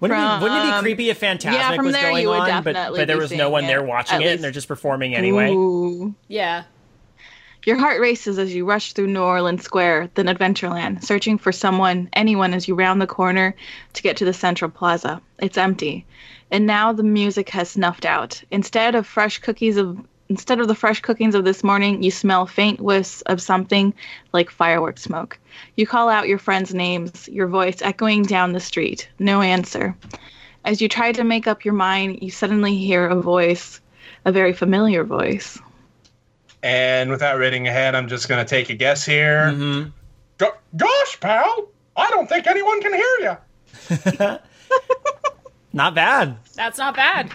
Wouldn't, 0.02 0.20
it, 0.20 0.22
From, 0.22 0.40
be, 0.40 0.44
wouldn't 0.44 0.66
it 0.66 0.76
be 0.76 0.82
creepy 0.82 1.10
if 1.10 1.22
Fantasmic 1.22 1.54
yeah, 1.54 1.76
from 1.78 1.86
was 1.86 1.94
there 1.94 2.10
going 2.10 2.24
you 2.24 2.28
would 2.28 2.40
on, 2.40 2.62
but, 2.62 2.74
definitely 2.74 3.00
but 3.00 3.08
there 3.08 3.18
was 3.18 3.32
no 3.32 3.50
one 3.50 3.64
it, 3.64 3.68
there 3.68 3.82
watching 3.82 4.18
at 4.18 4.24
it, 4.24 4.34
and 4.34 4.44
they're 4.44 4.52
just 4.52 4.68
performing 4.68 5.16
anyway? 5.16 5.52
Ooh. 5.52 6.14
Yeah. 6.28 6.66
Your 7.66 7.78
heart 7.78 8.02
races 8.02 8.38
as 8.38 8.54
you 8.54 8.66
rush 8.66 8.92
through 8.92 9.08
New 9.08 9.22
Orleans 9.22 9.64
Square, 9.64 10.10
then 10.16 10.26
Adventureland, 10.26 11.06
searching 11.06 11.38
for 11.38 11.54
someone, 11.54 12.10
anyone, 12.12 12.54
as 12.54 12.68
you 12.68 12.76
round 12.76 13.02
the 13.02 13.08
corner 13.08 13.56
to 13.94 14.02
get 14.02 14.18
to 14.18 14.26
the 14.26 14.34
Central 14.34 14.70
Plaza. 14.70 15.22
It's 15.40 15.58
empty, 15.58 16.06
and 16.52 16.66
now 16.68 16.92
the 16.92 17.04
music 17.04 17.48
has 17.52 17.72
snuffed 17.72 18.06
out. 18.06 18.44
Instead 18.52 18.96
of 18.96 19.08
fresh 19.08 19.38
cookies 19.38 19.78
of 19.78 20.06
instead 20.30 20.60
of 20.60 20.68
the 20.68 20.76
fresh 20.76 21.02
cookings 21.02 21.36
of 21.36 21.46
this 21.46 21.64
morning, 21.64 22.02
you 22.02 22.12
smell 22.12 22.46
faint 22.46 22.80
whiffs 22.80 23.22
of 23.24 23.42
something 23.42 23.94
like 24.32 24.50
fireworks 24.50 25.04
smoke. 25.04 25.38
You 25.76 25.86
call 25.86 26.10
out 26.10 26.28
your 26.28 26.40
friends' 26.40 26.74
names, 26.74 27.28
your 27.28 27.48
voice 27.48 27.82
echoing 27.82 28.24
down 28.24 28.54
the 28.54 28.60
street. 28.60 29.10
No 29.20 29.42
answer. 29.42 29.96
As 30.66 30.82
you 30.82 30.88
try 30.88 31.12
to 31.12 31.24
make 31.24 31.46
up 31.48 31.66
your 31.66 31.74
mind, 31.74 32.20
you 32.22 32.32
suddenly 32.32 32.76
hear 32.78 33.06
a 33.06 33.22
voice, 33.22 33.82
a 34.26 34.32
very 34.32 34.54
familiar 34.54 35.04
voice. 35.04 35.60
And 36.64 37.10
without 37.12 37.38
reading 37.38 37.68
ahead, 37.68 37.94
I'm 37.94 38.08
just 38.08 38.30
gonna 38.30 38.46
take 38.46 38.70
a 38.70 38.74
guess 38.76 39.06
here. 39.06 39.52
hmm 39.52 39.84
Go- 40.38 40.56
gosh, 40.76 41.20
pal, 41.20 41.68
I 41.96 42.10
don't 42.10 42.28
think 42.28 42.48
anyone 42.48 42.82
can 42.82 42.94
hear 42.94 43.38
you. 44.00 44.38
Not 45.74 45.96
bad. 45.96 46.38
That's 46.56 46.78
not 46.78 46.96
bad. 46.96 47.32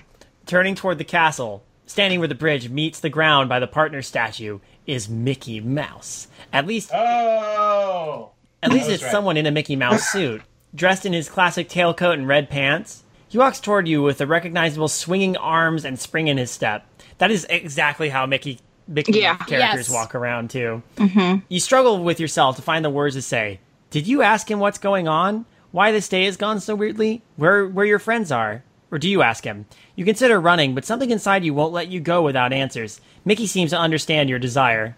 Turning 0.47 0.74
toward 0.74 0.98
the 0.98 1.05
castle, 1.05 1.65
standing 1.89 2.20
where 2.20 2.28
the 2.28 2.35
bridge 2.36 2.69
meets 2.69 3.01
the 3.01 3.09
ground 3.10 3.48
by 3.48 3.59
the 3.59 3.66
partner 3.66 4.01
statue, 4.02 4.60
is 4.86 5.09
Mickey 5.09 5.59
Mouse. 5.60 6.28
At 6.52 6.66
least, 6.66 6.90
Oh, 6.94 8.31
At 8.62 8.70
least 8.73 8.89
it's 8.89 9.02
right. 9.02 9.10
someone 9.12 9.36
in 9.36 9.47
a 9.47 9.51
Mickey 9.51 9.74
Mouse 9.77 10.09
suit, 10.12 10.43
dressed 10.74 11.05
in 11.05 11.12
his 11.12 11.28
classic 11.28 11.69
tailcoat 11.69 12.15
and 12.15 12.28
red 12.28 12.48
pants. 12.48 13.02
He 13.28 13.36
walks 13.39 13.60
toward 13.60 13.86
you 13.89 14.02
with 14.02 14.19
the 14.19 14.27
recognizable 14.27 14.89
swinging 14.89 15.36
arms 15.36 15.85
and 15.85 15.98
spring 15.98 16.28
in 16.28 16.39
his 16.39 16.51
step. 16.51 16.86
That 17.19 17.31
is 17.31 17.47
exactly 17.51 18.09
how 18.10 18.24
Mickey 18.27 18.60
Mickey 18.86 19.19
Yeah. 19.20 19.36
characters 19.36 19.89
Yes. 19.89 19.90
walk 19.90 20.15
around 20.15 20.48
too. 20.51 20.82
Mm-hmm. 20.97 21.40
You 21.48 21.60
struggle 21.60 22.02
with 22.02 22.19
yourself 22.20 22.56
to 22.56 22.62
find 22.62 22.82
the 22.85 22.89
words 22.90 23.16
to 23.16 23.23
say. 23.23 23.60
Did 23.90 24.06
you 24.06 24.23
ask 24.23 24.51
him 24.51 24.60
what's 24.60 24.78
going 24.78 25.09
on? 25.09 25.44
Why 25.73 25.93
this 25.93 26.09
day 26.09 26.24
has 26.24 26.39
gone 26.39 26.60
so 26.60 26.74
weirdly? 26.74 27.20
Where 27.36 27.66
where 27.66 27.85
your 27.85 27.98
friends 27.98 28.32
are? 28.32 28.62
Or 28.90 28.98
do 28.98 29.09
you 29.09 29.23
ask 29.23 29.44
him? 29.44 29.66
You 29.97 30.05
consider 30.05 30.40
running, 30.40 30.74
but 30.74 30.85
something 30.85 31.10
inside 31.10 31.44
you 31.44 31.52
won't 31.52 31.73
let 31.73 31.89
you 31.89 32.01
go 32.01 32.23
without 32.23 32.52
answers. 32.52 33.01
Mickey 33.24 33.47
seems 33.47 33.70
to 33.70 33.78
understand 33.78 34.31
your 34.31 34.39
desire. 34.39 34.97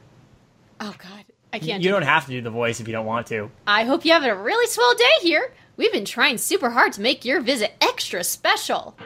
Oh 0.78 0.94
God, 0.96 1.24
I 1.52 1.58
can't. 1.58 1.82
You 1.82 1.88
do 1.88 1.92
don't 1.92 2.00
this. 2.00 2.08
have 2.08 2.26
to 2.26 2.30
do 2.30 2.40
the 2.40 2.50
voice 2.50 2.80
if 2.80 2.86
you 2.86 2.92
don't 2.92 3.06
want 3.06 3.26
to. 3.28 3.50
I 3.66 3.84
hope 3.84 4.04
you 4.04 4.12
have 4.12 4.24
a 4.24 4.34
really 4.34 4.66
swell 4.66 4.94
day 4.94 5.04
here. 5.22 5.52
We've 5.76 5.92
been 5.92 6.04
trying 6.04 6.38
super 6.38 6.70
hard 6.70 6.92
to 6.94 7.00
make 7.00 7.24
your 7.24 7.40
visit 7.40 7.72
extra 7.80 8.22
special. 8.22 8.96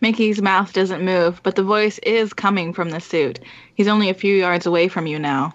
Mickey's 0.00 0.40
mouth 0.40 0.72
doesn't 0.72 1.04
move, 1.04 1.40
but 1.42 1.56
the 1.56 1.62
voice 1.62 1.98
is 1.98 2.32
coming 2.32 2.72
from 2.72 2.90
the 2.90 3.00
suit. 3.00 3.40
He's 3.74 3.88
only 3.88 4.08
a 4.08 4.14
few 4.14 4.34
yards 4.34 4.66
away 4.66 4.88
from 4.88 5.06
you 5.06 5.18
now. 5.18 5.54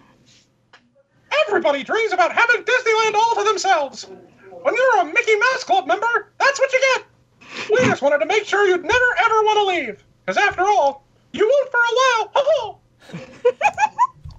Everybody 1.47 1.83
dreams 1.83 2.11
about 2.13 2.31
having 2.31 2.63
Disneyland 2.63 3.13
all 3.15 3.35
to 3.35 3.43
themselves. 3.43 4.07
When 4.61 4.75
you're 4.75 5.01
a 5.01 5.05
Mickey 5.05 5.35
Mouse 5.35 5.63
Club 5.63 5.87
member, 5.87 6.31
that's 6.39 6.59
what 6.59 6.71
you 6.73 6.79
get. 6.95 7.05
We 7.69 7.77
just 7.85 8.01
wanted 8.01 8.19
to 8.19 8.25
make 8.25 8.45
sure 8.45 8.65
you'd 8.67 8.83
never 8.83 9.05
ever 9.19 9.35
want 9.43 9.57
to 9.59 9.65
leave. 9.65 10.03
Because 10.25 10.37
after 10.37 10.61
all, 10.63 11.05
you 11.31 11.47
won't 11.47 11.71
for 11.71 11.77
a 11.77 11.93
while. 11.95 12.31
Ho 12.33 12.43
ho! 12.45 12.79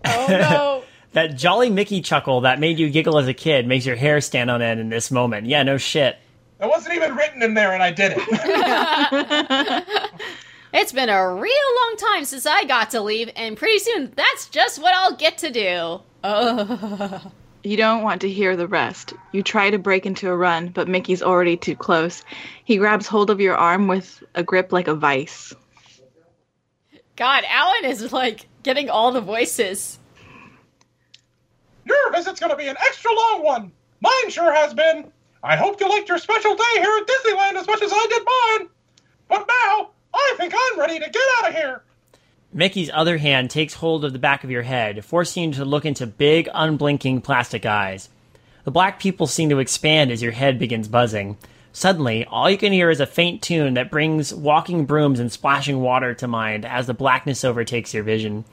Oh 0.09 0.27
no. 0.29 0.83
That 1.13 1.35
jolly 1.35 1.71
Mickey 1.71 2.03
chuckle 2.03 2.43
that 2.43 2.61
made 2.61 2.79
you 2.79 2.91
giggle 2.91 3.17
as 3.19 3.27
a 3.27 3.33
kid 3.33 3.67
makes 3.67 3.87
your 3.87 3.97
hair 3.97 4.21
stand 4.21 4.51
on 4.51 4.61
end 4.61 4.81
in 4.81 4.91
this 4.91 5.11
moment. 5.11 5.47
Yeah, 5.47 5.63
no 5.63 5.79
shit. 5.79 6.19
That 6.59 6.69
wasn't 6.69 6.95
even 6.95 7.17
written 7.17 7.43
in 7.43 7.55
there, 7.55 7.73
and 7.73 7.83
I 7.83 7.91
did 7.91 8.13
it. 8.19 9.85
It's 10.79 10.93
been 10.93 11.09
a 11.09 11.33
real 11.33 11.75
long 11.81 11.97
time 11.97 12.27
since 12.27 12.45
I 12.45 12.65
got 12.65 12.91
to 12.91 13.01
leave, 13.01 13.31
and 13.35 13.57
pretty 13.57 13.79
soon 13.79 14.13
that's 14.15 14.47
just 14.51 14.79
what 14.79 14.95
I'll 14.95 15.17
get 15.17 15.39
to 15.39 15.51
do. 15.51 16.01
Oh. 16.23 17.33
You 17.67 17.77
don't 17.77 18.05
want 18.05 18.21
to 18.21 18.31
hear 18.31 18.55
the 18.55 18.69
rest. 18.69 19.13
You 19.33 19.43
try 19.43 19.71
to 19.71 19.79
break 19.79 20.07
into 20.07 20.31
a 20.31 20.37
run, 20.37 20.69
but 20.69 20.87
Mickey's 20.87 21.21
already 21.21 21.57
too 21.57 21.75
close. 21.75 22.23
He 22.65 22.77
grabs 22.77 23.09
hold 23.09 23.29
of 23.29 23.41
your 23.41 23.57
arm 23.57 23.89
with 23.89 24.23
a 24.37 24.45
grip 24.45 24.71
like 24.71 24.87
a 24.87 24.95
vice. 24.95 25.53
God, 27.17 27.43
Alan 27.49 27.91
is 27.91 28.13
like 28.13 28.47
getting 28.63 28.89
all 28.89 29.11
the 29.11 29.21
voices. 29.21 29.99
Your 31.85 32.13
visit's 32.13 32.39
going 32.39 32.51
to 32.51 32.57
be 32.57 32.69
an 32.69 32.77
extra 32.79 33.11
long 33.13 33.43
one. 33.43 33.73
Mine 34.01 34.31
sure 34.31 34.55
has 34.55 34.73
been. 34.73 35.11
I 35.43 35.57
hope 35.57 35.81
you 35.81 35.89
liked 35.89 36.09
your 36.09 36.19
special 36.19 36.55
day 36.55 36.75
here 36.77 36.99
at 37.01 37.09
Disneyland 37.09 37.55
as 37.59 37.67
much 37.67 37.83
as 37.83 37.91
I 37.93 38.07
did 38.09 38.23
mine. 38.61 38.69
But 39.27 39.41
now, 39.41 39.91
I 40.15 40.35
think 40.37 40.55
I'm 40.57 40.79
ready 40.79 41.01
to 41.01 41.11
get 41.11 41.23
out 41.39 41.49
of 41.49 41.55
here. 41.57 41.83
Mickey's 42.57 42.91
other 42.95 43.19
hand 43.19 43.51
takes 43.51 43.75
hold 43.75 44.03
of 44.03 44.15
the 44.15 44.19
back 44.19 44.43
of 44.43 44.51
your 44.51 44.63
head, 44.63 45.05
forcing 45.05 45.45
you 45.45 45.53
to 45.57 45.65
look 45.67 45.85
into 45.85 46.07
big, 46.07 46.49
unblinking 46.55 47.21
plastic 47.21 47.67
eyes. 47.67 48.09
The 48.65 48.71
black 48.71 48.99
pupils 48.99 49.35
seem 49.35 49.51
to 49.51 49.59
expand 49.59 50.11
as 50.11 50.23
your 50.23 50.33
head 50.33 50.59
begins 50.59 50.89
buzzing. 50.89 51.37
Suddenly, 51.73 52.25
all 52.25 52.49
you 52.49 52.57
can 52.57 52.73
hear 52.73 52.89
is 52.89 52.99
a 52.99 53.07
faint 53.07 53.43
tune 53.43 53.75
that 53.75 53.91
brings 53.91 54.33
walking 54.33 54.87
brooms 54.87 55.21
and 55.21 55.31
splashing 55.31 55.83
water 55.83 56.15
to 56.15 56.27
mind 56.27 56.65
as 56.65 56.87
the 56.87 56.95
blackness 56.95 57.45
overtakes 57.45 57.93
your 57.93 58.03
vision. 58.03 58.47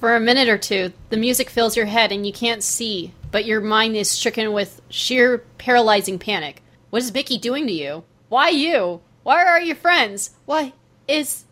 For 0.00 0.16
a 0.16 0.20
minute 0.20 0.48
or 0.48 0.58
two, 0.58 0.92
the 1.10 1.16
music 1.16 1.48
fills 1.48 1.76
your 1.76 1.86
head 1.86 2.10
and 2.10 2.26
you 2.26 2.32
can't 2.32 2.64
see, 2.64 3.14
but 3.30 3.44
your 3.44 3.60
mind 3.60 3.94
is 3.94 4.10
stricken 4.10 4.52
with 4.52 4.82
sheer 4.88 5.38
paralyzing 5.58 6.18
panic. 6.18 6.64
What 6.90 7.02
is 7.02 7.14
Mickey 7.14 7.38
doing 7.38 7.68
to 7.68 7.72
you? 7.72 8.02
Why 8.28 8.48
you? 8.48 9.02
Why 9.22 9.44
are 9.44 9.60
your 9.60 9.76
friends? 9.76 10.30
Why 10.46 10.72
is. 11.06 11.44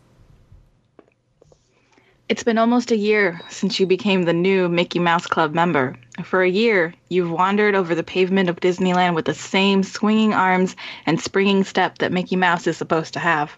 It's 2.27 2.43
been 2.43 2.57
almost 2.57 2.89
a 2.89 2.97
year 2.97 3.39
since 3.49 3.79
you 3.79 3.85
became 3.85 4.23
the 4.23 4.33
new 4.33 4.67
Mickey 4.67 4.97
Mouse 4.97 5.27
Club 5.27 5.53
member. 5.53 5.95
For 6.23 6.41
a 6.41 6.49
year, 6.49 6.91
you've 7.07 7.29
wandered 7.29 7.75
over 7.75 7.93
the 7.93 8.01
pavement 8.03 8.49
of 8.49 8.59
Disneyland 8.59 9.13
with 9.13 9.25
the 9.25 9.35
same 9.35 9.83
swinging 9.83 10.33
arms 10.33 10.75
and 11.05 11.21
springing 11.21 11.63
step 11.63 11.99
that 11.99 12.11
Mickey 12.11 12.35
Mouse 12.35 12.65
is 12.65 12.77
supposed 12.77 13.13
to 13.13 13.19
have. 13.19 13.55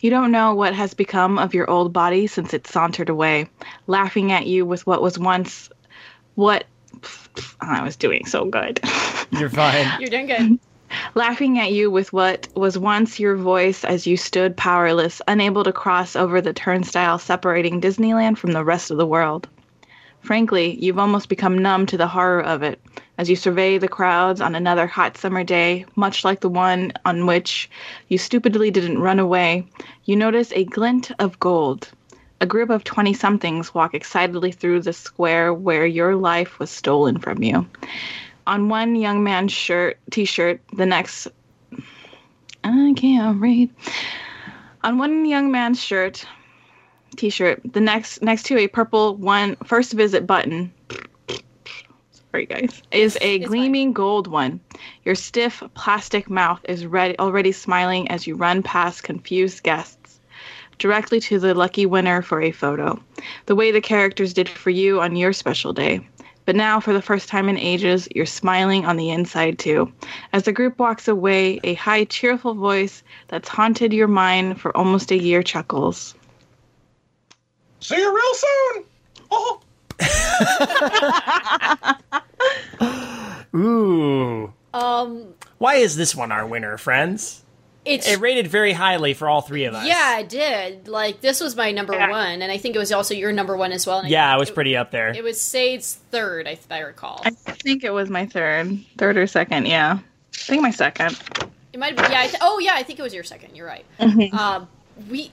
You 0.00 0.10
don't 0.10 0.32
know 0.32 0.54
what 0.54 0.74
has 0.74 0.92
become 0.92 1.38
of 1.38 1.54
your 1.54 1.70
old 1.70 1.92
body 1.92 2.26
since 2.26 2.52
it 2.52 2.66
sauntered 2.66 3.10
away, 3.10 3.48
laughing 3.86 4.32
at 4.32 4.46
you 4.46 4.66
with 4.66 4.84
what 4.88 5.02
was 5.02 5.16
once 5.16 5.70
what 6.34 6.64
I 7.60 7.84
was 7.84 7.94
doing 7.94 8.26
so 8.26 8.44
good. 8.44 8.80
You're 9.30 9.50
fine. 9.50 10.00
You're 10.00 10.10
doing 10.10 10.26
good. 10.26 10.58
Laughing 11.14 11.58
at 11.58 11.72
you 11.72 11.90
with 11.90 12.12
what 12.12 12.48
was 12.54 12.78
once 12.78 13.20
your 13.20 13.36
voice 13.36 13.84
as 13.84 14.06
you 14.06 14.16
stood 14.16 14.56
powerless, 14.56 15.20
unable 15.28 15.64
to 15.64 15.72
cross 15.72 16.16
over 16.16 16.40
the 16.40 16.52
turnstile 16.52 17.18
separating 17.18 17.80
Disneyland 17.80 18.38
from 18.38 18.52
the 18.52 18.64
rest 18.64 18.90
of 18.90 18.96
the 18.96 19.06
world. 19.06 19.48
Frankly, 20.20 20.76
you've 20.78 20.98
almost 20.98 21.28
become 21.28 21.58
numb 21.58 21.86
to 21.86 21.96
the 21.96 22.06
horror 22.06 22.42
of 22.42 22.62
it 22.62 22.80
as 23.18 23.30
you 23.30 23.36
survey 23.36 23.78
the 23.78 23.88
crowds 23.88 24.40
on 24.40 24.54
another 24.54 24.86
hot 24.86 25.16
summer 25.16 25.44
day, 25.44 25.84
much 25.96 26.24
like 26.24 26.40
the 26.40 26.48
one 26.48 26.92
on 27.04 27.26
which 27.26 27.70
you 28.08 28.18
stupidly 28.18 28.70
didn't 28.70 29.00
run 29.00 29.18
away. 29.18 29.66
You 30.04 30.16
notice 30.16 30.52
a 30.52 30.64
glint 30.64 31.10
of 31.18 31.38
gold. 31.40 31.90
A 32.42 32.46
group 32.46 32.70
of 32.70 32.84
20 32.84 33.12
somethings 33.12 33.74
walk 33.74 33.94
excitedly 33.94 34.52
through 34.52 34.80
the 34.80 34.92
square 34.92 35.52
where 35.52 35.84
your 35.84 36.16
life 36.16 36.58
was 36.58 36.70
stolen 36.70 37.18
from 37.18 37.42
you 37.42 37.66
on 38.46 38.68
one 38.68 38.94
young 38.94 39.22
man's 39.22 39.52
shirt 39.52 39.98
t-shirt 40.10 40.60
the 40.74 40.86
next 40.86 41.28
i 42.64 42.92
can't 42.96 43.40
read. 43.40 43.70
On 44.82 44.98
one 44.98 45.24
young 45.24 45.50
man's 45.50 45.82
shirt 45.82 46.24
t-shirt 47.16 47.60
the 47.72 47.80
next 47.80 48.22
next 48.22 48.44
to 48.44 48.58
a 48.58 48.68
purple 48.68 49.16
one 49.16 49.56
first 49.64 49.92
visit 49.92 50.26
button. 50.26 50.72
Sorry 52.30 52.46
guys. 52.46 52.82
Is 52.92 53.18
a 53.20 53.36
It's 53.36 53.48
gleaming 53.48 53.92
gold 53.92 54.26
one. 54.26 54.60
Your 55.04 55.14
stiff 55.14 55.62
plastic 55.74 56.30
mouth 56.30 56.60
is 56.64 56.86
ready, 56.86 57.18
already 57.18 57.52
smiling 57.52 58.08
as 58.08 58.26
you 58.26 58.36
run 58.36 58.62
past 58.62 59.02
confused 59.02 59.62
guests 59.62 60.20
directly 60.78 61.20
to 61.20 61.38
the 61.38 61.54
lucky 61.54 61.86
winner 61.86 62.22
for 62.22 62.40
a 62.40 62.52
photo. 62.52 62.98
The 63.46 63.54
way 63.54 63.70
the 63.70 63.80
characters 63.80 64.32
did 64.32 64.48
for 64.48 64.70
you 64.70 65.00
on 65.00 65.16
your 65.16 65.32
special 65.32 65.72
day 65.72 66.06
but 66.50 66.56
now, 66.56 66.80
for 66.80 66.92
the 66.92 67.00
first 67.00 67.28
time 67.28 67.48
in 67.48 67.56
ages, 67.56 68.08
you're 68.12 68.26
smiling 68.26 68.84
on 68.84 68.96
the 68.96 69.10
inside 69.10 69.56
too. 69.56 69.92
As 70.32 70.42
the 70.42 70.52
group 70.52 70.80
walks 70.80 71.06
away, 71.06 71.60
a 71.62 71.74
high, 71.74 72.02
cheerful 72.02 72.54
voice 72.54 73.04
that's 73.28 73.48
haunted 73.48 73.92
your 73.92 74.08
mind 74.08 74.60
for 74.60 74.76
almost 74.76 75.12
a 75.12 75.16
year 75.16 75.44
chuckles. 75.44 76.16
See 77.78 77.94
you 77.94 78.12
real 78.12 78.34
soon. 78.34 78.84
Oh, 79.30 79.60
Ooh. 83.54 84.52
Um, 84.74 85.32
Why 85.58 85.76
is 85.76 85.94
this 85.94 86.16
one 86.16 86.32
our 86.32 86.48
winner, 86.48 86.76
friends? 86.76 87.44
It's. 87.84 88.06
It 88.08 88.20
rated 88.20 88.46
very 88.48 88.72
highly 88.72 89.14
for 89.14 89.28
all 89.28 89.40
three 89.40 89.64
of 89.64 89.74
us. 89.74 89.86
yeah, 89.86 90.12
I 90.16 90.22
did. 90.22 90.88
Like, 90.88 91.20
this 91.20 91.40
was 91.40 91.56
my 91.56 91.70
number 91.72 91.94
Yeah. 91.94 92.10
one, 92.10 92.42
and 92.42 92.50
I 92.52 92.58
think 92.58 92.76
it 92.76 92.78
was 92.78 92.92
also 92.92 93.14
your 93.14 93.32
number 93.32 93.56
one 93.56 93.72
as 93.72 93.86
well. 93.86 93.98
and 93.98 94.06
I- 94.06 94.10
Yeah, 94.10 94.34
it 94.34 94.38
was 94.38 94.50
it- 94.50 94.54
pretty 94.54 94.76
up 94.76 94.90
there. 94.90 95.08
It 95.08 95.24
was 95.24 95.40
Sade's 95.40 95.98
third, 96.10 96.46
I, 96.48 96.58
I 96.70 96.80
recall. 96.80 97.22
I 97.24 97.30
think 97.30 97.84
it 97.84 97.90
was 97.92 98.10
my 98.10 98.26
third, 98.26 98.78
third 98.98 99.16
or 99.16 99.26
second. 99.26 99.66
Yeah, 99.66 99.98
I 99.98 100.36
think 100.36 100.62
my 100.62 100.70
second. 100.70 101.18
It 101.72 101.78
might 101.78 101.96
have 101.96 101.96
been, 101.96 102.12
yeah. 102.12 102.20
I 102.22 102.26
th- 102.26 102.42
oh, 102.42 102.58
yeah, 102.58 102.72
I 102.74 102.82
think 102.82 102.98
it 102.98 103.02
was 103.02 103.14
your 103.14 103.24
second. 103.24 103.56
You're 103.56 103.66
right. 103.66 103.84
Mm-hmm. 104.00 104.36
Um, 104.36 104.68
we, 105.08 105.30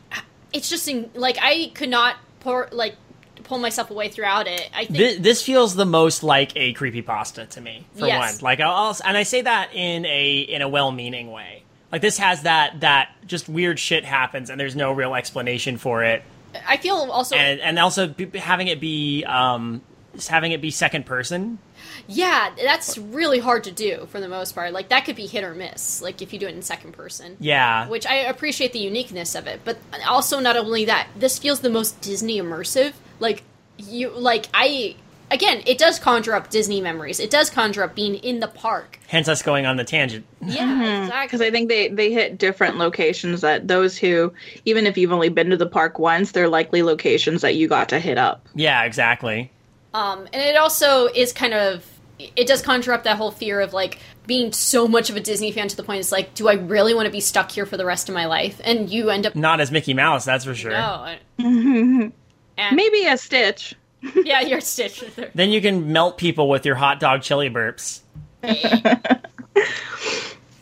it's 0.53 0.69
just 0.69 0.88
in, 0.88 1.10
like 1.15 1.38
I 1.41 1.72
could 1.74 1.90
not 1.90 2.15
pour 2.41 2.69
like 2.72 2.95
pull 3.44 3.57
myself 3.57 3.90
away 3.91 4.10
throughout 4.10 4.48
it. 4.48 4.69
I 4.76 4.86
think 4.86 4.98
This, 4.98 5.18
this 5.19 5.44
feels 5.44 5.74
the 5.76 5.86
most 5.86 6.22
like 6.22 6.52
a 6.56 6.74
creepy 6.74 7.02
pasta 7.02 7.45
to 7.48 7.61
me, 7.61 7.86
for 7.95 8.06
Yes. 8.07 8.36
one. 8.41 8.44
Like, 8.45 8.60
I'll, 8.60 8.72
I'll- 8.72 8.98
and 9.03 9.18
I 9.18 9.24
say 9.24 9.41
that 9.41 9.74
in 9.74 10.06
a 10.06 10.38
in 10.40 10.61
a 10.61 10.68
well-meaning 10.69 11.32
way. 11.32 11.64
Like, 11.92 12.02
this 12.02 12.18
has 12.18 12.44
that 12.44 12.82
that 12.82 13.10
just 13.26 13.48
weird 13.48 13.80
shit 13.80 14.06
happens, 14.06 14.50
and 14.50 14.60
there's 14.60 14.76
no 14.76 14.92
real 14.92 15.16
explanation 15.16 15.78
for 15.78 16.04
it, 16.04 16.24
I 16.68 16.78
feel 16.78 16.96
also 16.96 17.36
and 17.36 17.60
and 17.60 17.78
also 17.80 18.14
having 18.36 18.68
it 18.68 18.80
be 18.80 19.24
um 19.26 19.82
just 20.16 20.30
having 20.30 20.52
it 20.52 20.62
be 20.62 20.72
second 20.72 21.06
person. 21.06 21.60
yeah, 22.08 22.50
that's 22.64 22.98
really 22.98 23.38
hard 23.40 23.64
to 23.66 23.72
do 23.72 24.08
for 24.10 24.20
the 24.20 24.28
most 24.28 24.56
part. 24.56 24.74
Like 24.74 24.90
that 24.90 25.06
could 25.06 25.16
be 25.16 25.28
hit 25.28 25.44
or 25.44 25.54
miss. 25.54 26.02
Like 26.02 26.22
if 26.22 26.34
you 26.34 26.40
do 26.40 26.48
it 26.48 26.56
in 26.56 26.62
second 26.62 26.94
person. 26.94 27.38
Yeah, 27.40 27.88
Which 27.88 28.08
I 28.08 28.16
appreciate 28.16 28.74
the 28.74 28.80
uniqueness 28.80 29.36
of 29.36 29.46
it, 29.46 29.62
but 29.64 29.78
also 30.08 30.40
not 30.40 30.58
only 30.58 30.86
that, 30.86 31.08
this 31.16 31.38
feels 31.38 31.60
the 31.60 31.70
most 31.70 32.02
Disney 32.02 32.40
immersive. 32.40 32.94
Like 33.20 33.44
you, 33.78 34.10
like 34.10 34.48
I, 34.54 34.96
again, 35.32 35.62
it 35.66 35.78
does 35.78 35.99
conjure 35.99 36.34
up 36.36 36.49
Disney 36.49 36.82
memories. 36.82 37.20
It 37.20 37.30
does 37.30 37.49
conjure 37.49 37.84
up 37.84 37.95
being 37.95 38.16
in 38.16 38.40
the 38.40 38.48
park. 38.48 38.99
hence 39.08 39.28
us 39.28 39.41
going 39.41 39.66
on 39.66 39.78
the 39.78 39.84
tangent. 39.84 40.26
Yeah, 40.41 40.66
Because 40.66 41.08
exactly. 41.08 41.48
I 41.48 41.52
think 41.52 41.70
they, 41.70 41.88
they 41.90 42.12
hit 42.12 42.38
different 42.38 42.78
locations 42.78 43.41
that 43.41 43.68
those 43.68 43.98
who, 43.98 44.34
even 44.66 44.86
if 44.86 44.98
you've 44.98 45.12
only 45.12 45.30
been 45.30 45.49
to 45.52 45.58
the 45.58 45.66
park 45.68 45.99
once, 45.99 46.32
they're 46.32 46.49
likely 46.49 46.84
locations 46.84 47.41
that 47.41 47.56
you 47.56 47.68
got 47.68 47.90
to 47.90 47.99
hit 47.99 48.18
up. 48.18 48.45
Yeah, 48.56 48.84
exactly. 48.84 49.52
Um, 49.94 50.28
and 50.34 50.41
it 50.41 50.56
also 50.58 51.08
is 51.08 51.34
kind 51.34 51.54
of 51.54 51.86
it 52.20 52.48
does 52.48 52.64
conjure 52.64 52.94
up 52.94 53.04
that 53.04 53.16
whole 53.18 53.30
fear 53.30 53.60
of 53.62 53.74
like 53.74 53.99
being 54.26 54.52
so 54.52 54.88
much 54.88 55.10
of 55.12 55.16
a 55.16 55.20
Disney 55.20 55.52
fan 55.52 55.68
to 55.68 55.76
the 55.78 55.84
point 55.84 55.99
it's 55.99 56.12
like, 56.12 56.34
do 56.34 56.48
I 56.48 56.54
really 56.54 56.94
want 56.95 57.06
to 57.06 57.12
be 57.12 57.20
stuck 57.22 57.52
here 57.52 57.66
for 57.68 57.78
the 57.78 57.86
rest 57.86 58.10
of 58.10 58.16
my 58.16 58.26
life? 58.26 58.60
And 58.64 58.90
you 58.90 59.10
end 59.12 59.26
up 59.28 59.36
Not 59.36 59.60
as 59.62 59.72
Mickey 59.72 59.94
Mouse, 59.94 60.26
that's 60.26 60.44
for 60.45 60.56
sure. 60.56 60.72
no. 60.72 61.16
And 62.60 62.76
Maybe 62.76 63.06
a 63.06 63.18
Stitch. 63.18 63.76
yeah, 64.24 64.41
you're 64.41 64.61
Stitch. 64.61 65.03
Then 65.34 65.49
you 65.49 65.61
can 65.61 65.91
melt 65.91 66.18
people 66.18 66.49
with 66.49 66.65
your 66.65 66.76
hot 66.76 66.99
dog 66.99 67.22
chili 67.22 67.49
burps 67.49 68.02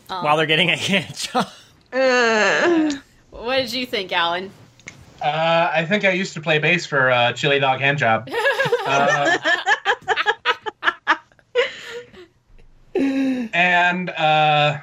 while 0.07 0.37
they're 0.37 0.45
getting 0.45 0.69
a 0.69 0.77
hand 0.77 1.15
job. 1.33 1.47
Uh, 1.91 2.91
what 3.31 3.57
did 3.57 3.73
you 3.73 3.85
think, 3.85 4.11
Alan? 4.11 4.51
Uh, 5.21 5.69
I 5.73 5.85
think 5.85 6.05
I 6.05 6.11
used 6.11 6.33
to 6.33 6.41
play 6.41 6.59
bass 6.59 6.85
for 6.85 7.09
uh, 7.09 7.31
Chili 7.33 7.59
Dog 7.59 7.79
Hand 7.79 7.97
Job. 7.97 8.29
Uh, 8.85 9.37
and 12.95 14.09
uh, 14.11 14.77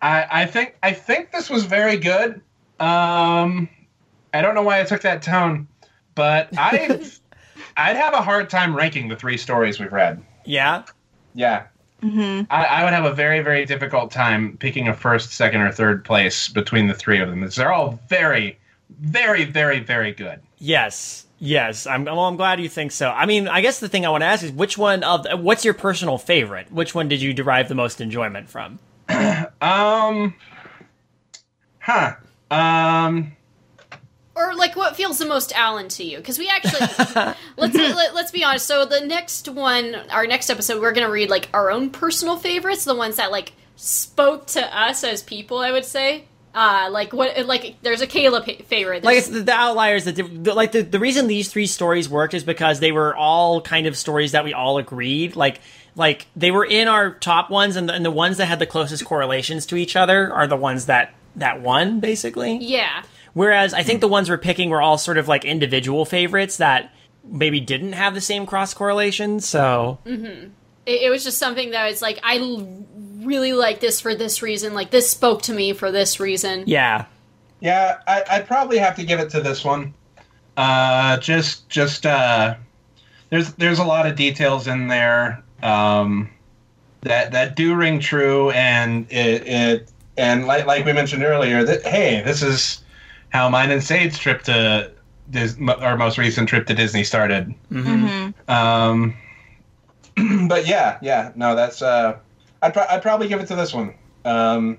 I, 0.00 0.26
I 0.30 0.46
think 0.46 0.76
I 0.82 0.92
think 0.92 1.32
this 1.32 1.50
was 1.50 1.64
very 1.64 1.96
good. 1.96 2.40
Um, 2.80 3.68
I 4.32 4.42
don't 4.42 4.54
know 4.54 4.62
why 4.62 4.80
I 4.80 4.84
took 4.84 5.02
that 5.02 5.22
tone, 5.22 5.68
but 6.14 6.48
I 6.56 7.00
I'd 7.76 7.96
have 7.96 8.14
a 8.14 8.22
hard 8.22 8.50
time 8.50 8.74
ranking 8.74 9.08
the 9.08 9.16
three 9.16 9.36
stories 9.36 9.80
we've 9.80 9.92
read. 9.92 10.22
Yeah. 10.44 10.84
Yeah. 11.34 11.66
I, 12.02 12.44
I 12.50 12.84
would 12.84 12.92
have 12.92 13.06
a 13.06 13.14
very, 13.14 13.40
very 13.40 13.64
difficult 13.64 14.10
time 14.10 14.58
picking 14.58 14.88
a 14.88 14.94
first, 14.94 15.32
second, 15.32 15.62
or 15.62 15.72
third 15.72 16.04
place 16.04 16.48
between 16.50 16.86
the 16.86 16.92
three 16.94 17.18
of 17.18 17.30
them. 17.30 17.40
because 17.40 17.56
They're 17.56 17.72
all 17.72 17.98
very, 18.08 18.58
very, 19.00 19.44
very, 19.44 19.80
very 19.80 20.12
good. 20.12 20.40
Yes. 20.58 21.26
Yes. 21.38 21.86
I'm 21.86 22.04
well, 22.04 22.20
I'm 22.20 22.36
glad 22.36 22.60
you 22.60 22.68
think 22.68 22.92
so. 22.92 23.10
I 23.10 23.24
mean, 23.24 23.48
I 23.48 23.62
guess 23.62 23.80
the 23.80 23.88
thing 23.88 24.04
I 24.04 24.10
want 24.10 24.20
to 24.20 24.26
ask 24.26 24.44
is 24.44 24.52
which 24.52 24.76
one 24.76 25.02
of 25.02 25.22
the, 25.22 25.36
what's 25.36 25.64
your 25.64 25.72
personal 25.74 26.18
favorite? 26.18 26.70
Which 26.70 26.94
one 26.94 27.08
did 27.08 27.22
you 27.22 27.32
derive 27.32 27.68
the 27.68 27.74
most 27.74 28.00
enjoyment 28.00 28.48
from? 28.50 28.78
Um, 29.60 30.34
huh. 31.78 32.16
Um, 32.50 33.34
or 34.36 34.54
like 34.54 34.76
what 34.76 34.96
feels 34.96 35.18
the 35.18 35.26
most 35.26 35.52
Alan 35.54 35.88
to 35.90 36.04
you? 36.04 36.18
Because 36.18 36.38
we 36.38 36.48
actually 36.48 36.80
let's 37.56 37.74
let, 37.74 38.14
let's 38.14 38.30
be 38.30 38.44
honest. 38.44 38.66
So 38.66 38.84
the 38.84 39.00
next 39.00 39.48
one, 39.48 39.94
our 40.10 40.26
next 40.26 40.50
episode, 40.50 40.80
we're 40.80 40.92
gonna 40.92 41.10
read 41.10 41.30
like 41.30 41.48
our 41.52 41.70
own 41.70 41.90
personal 41.90 42.36
favorites, 42.36 42.84
the 42.84 42.94
ones 42.94 43.16
that 43.16 43.30
like 43.30 43.52
spoke 43.76 44.46
to 44.48 44.78
us 44.78 45.04
as 45.04 45.22
people. 45.22 45.58
I 45.58 45.72
would 45.72 45.84
say, 45.84 46.24
uh, 46.54 46.88
like 46.90 47.12
what 47.12 47.46
like 47.46 47.76
there's 47.82 48.00
a 48.00 48.06
pa- 48.06 48.64
favorite. 48.66 49.04
Like 49.04 49.18
it's 49.18 49.28
the, 49.28 49.42
the 49.42 49.52
outliers 49.52 50.04
that 50.04 50.16
the, 50.16 50.54
like 50.54 50.72
the, 50.72 50.82
the 50.82 51.00
reason 51.00 51.26
these 51.26 51.48
three 51.48 51.66
stories 51.66 52.08
worked 52.08 52.34
is 52.34 52.44
because 52.44 52.80
they 52.80 52.92
were 52.92 53.14
all 53.16 53.60
kind 53.60 53.86
of 53.86 53.96
stories 53.96 54.32
that 54.32 54.44
we 54.44 54.52
all 54.52 54.78
agreed 54.78 55.36
like 55.36 55.60
like 55.96 56.26
they 56.36 56.50
were 56.50 56.64
in 56.64 56.88
our 56.88 57.14
top 57.14 57.50
ones 57.50 57.76
and 57.76 57.88
the, 57.88 57.92
and 57.92 58.04
the 58.04 58.10
ones 58.10 58.36
that 58.38 58.46
had 58.46 58.58
the 58.58 58.66
closest 58.66 59.04
correlations 59.04 59.66
to 59.66 59.76
each 59.76 59.96
other 59.96 60.32
are 60.32 60.46
the 60.46 60.56
ones 60.56 60.86
that 60.86 61.14
that 61.36 61.60
won 61.60 62.00
basically. 62.00 62.56
yeah, 62.58 63.02
Whereas 63.34 63.74
I 63.74 63.82
think 63.82 64.00
the 64.00 64.08
ones 64.08 64.30
we're 64.30 64.38
picking 64.38 64.70
were 64.70 64.80
all 64.80 64.96
sort 64.96 65.18
of 65.18 65.28
like 65.28 65.44
individual 65.44 66.04
favorites 66.04 66.56
that 66.56 66.92
maybe 67.24 67.60
didn't 67.60 67.92
have 67.92 68.14
the 68.14 68.20
same 68.20 68.46
cross 68.46 68.72
correlation. 68.74 69.40
So 69.40 69.98
it, 70.04 70.50
it 70.86 71.10
was 71.10 71.24
just 71.24 71.38
something 71.38 71.70
that 71.72 71.88
was 71.88 72.00
like 72.00 72.20
I 72.22 72.38
l- 72.38 72.84
really 73.20 73.52
like 73.52 73.80
this 73.80 74.00
for 74.00 74.14
this 74.14 74.40
reason. 74.42 74.74
Like 74.74 74.90
this 74.90 75.10
spoke 75.10 75.42
to 75.42 75.52
me 75.52 75.72
for 75.72 75.90
this 75.90 76.20
reason. 76.20 76.64
yeah, 76.66 77.06
yeah, 77.60 77.98
I, 78.06 78.22
I'd 78.30 78.46
probably 78.46 78.78
have 78.78 78.94
to 78.96 79.04
give 79.04 79.20
it 79.20 79.30
to 79.30 79.40
this 79.40 79.64
one. 79.64 79.94
Uh, 80.56 81.16
just, 81.16 81.68
just, 81.70 82.04
uh, 82.04 82.54
there's, 83.30 83.54
there's 83.54 83.78
a 83.78 83.84
lot 83.84 84.06
of 84.06 84.14
details 84.16 84.68
in 84.68 84.86
there, 84.86 85.42
um, 85.62 86.30
that, 87.00 87.32
that 87.32 87.56
do 87.56 87.74
ring 87.74 87.98
true. 88.00 88.50
And 88.50 89.10
it, 89.10 89.46
it, 89.48 89.92
and 90.18 90.46
like, 90.46 90.66
like 90.66 90.84
we 90.84 90.92
mentioned 90.92 91.24
earlier, 91.24 91.64
that, 91.64 91.82
hey, 91.86 92.22
this 92.22 92.42
is 92.42 92.83
how 93.34 93.48
mine 93.48 93.72
and 93.72 93.82
Sade's 93.82 94.16
trip 94.16 94.42
to, 94.44 94.92
Dis- 95.30 95.58
our 95.68 95.96
most 95.96 96.18
recent 96.18 96.48
trip 96.48 96.66
to 96.68 96.74
Disney 96.74 97.02
started. 97.02 97.52
Um, 98.46 99.16
but 100.48 100.66
yeah, 100.66 100.98
yeah, 101.02 101.32
no, 101.34 101.56
that's 101.56 101.82
uh, 101.82 102.18
I'd, 102.62 102.72
pro- 102.72 102.86
I'd 102.88 103.02
probably 103.02 103.26
give 103.26 103.40
it 103.40 103.46
to 103.48 103.56
this 103.56 103.74
one. 103.74 103.94
Um, 104.24 104.78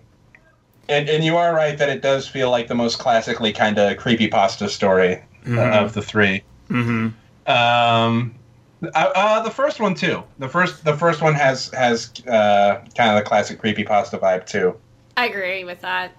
and 0.87 1.09
and 1.09 1.23
you 1.23 1.35
are 1.35 1.53
right 1.53 1.77
that 1.77 1.89
it 1.89 2.01
does 2.01 2.27
feel 2.27 2.51
like 2.51 2.67
the 2.67 2.75
most 2.75 2.99
classically 2.99 3.51
kind 3.51 3.77
of 3.77 3.97
creepy 3.97 4.27
pasta 4.27 4.69
story 4.69 5.21
uh, 5.47 5.61
of 5.61 5.93
the 5.93 6.01
3 6.01 6.43
mm-hmm. 6.69 7.07
Um, 7.51 8.35
uh, 8.83 9.11
uh, 9.15 9.41
the 9.41 9.51
first 9.51 9.79
one 9.79 9.95
too. 9.95 10.23
The 10.37 10.47
first 10.47 10.83
the 10.83 10.95
first 10.95 11.21
one 11.21 11.33
has 11.33 11.69
has 11.71 12.11
uh, 12.27 12.83
kind 12.95 13.09
of 13.09 13.15
the 13.15 13.23
classic 13.23 13.59
creepy 13.59 13.83
pasta 13.83 14.17
vibe 14.17 14.45
too. 14.45 14.79
I 15.17 15.25
agree 15.27 15.63
with 15.63 15.81
that. 15.81 16.11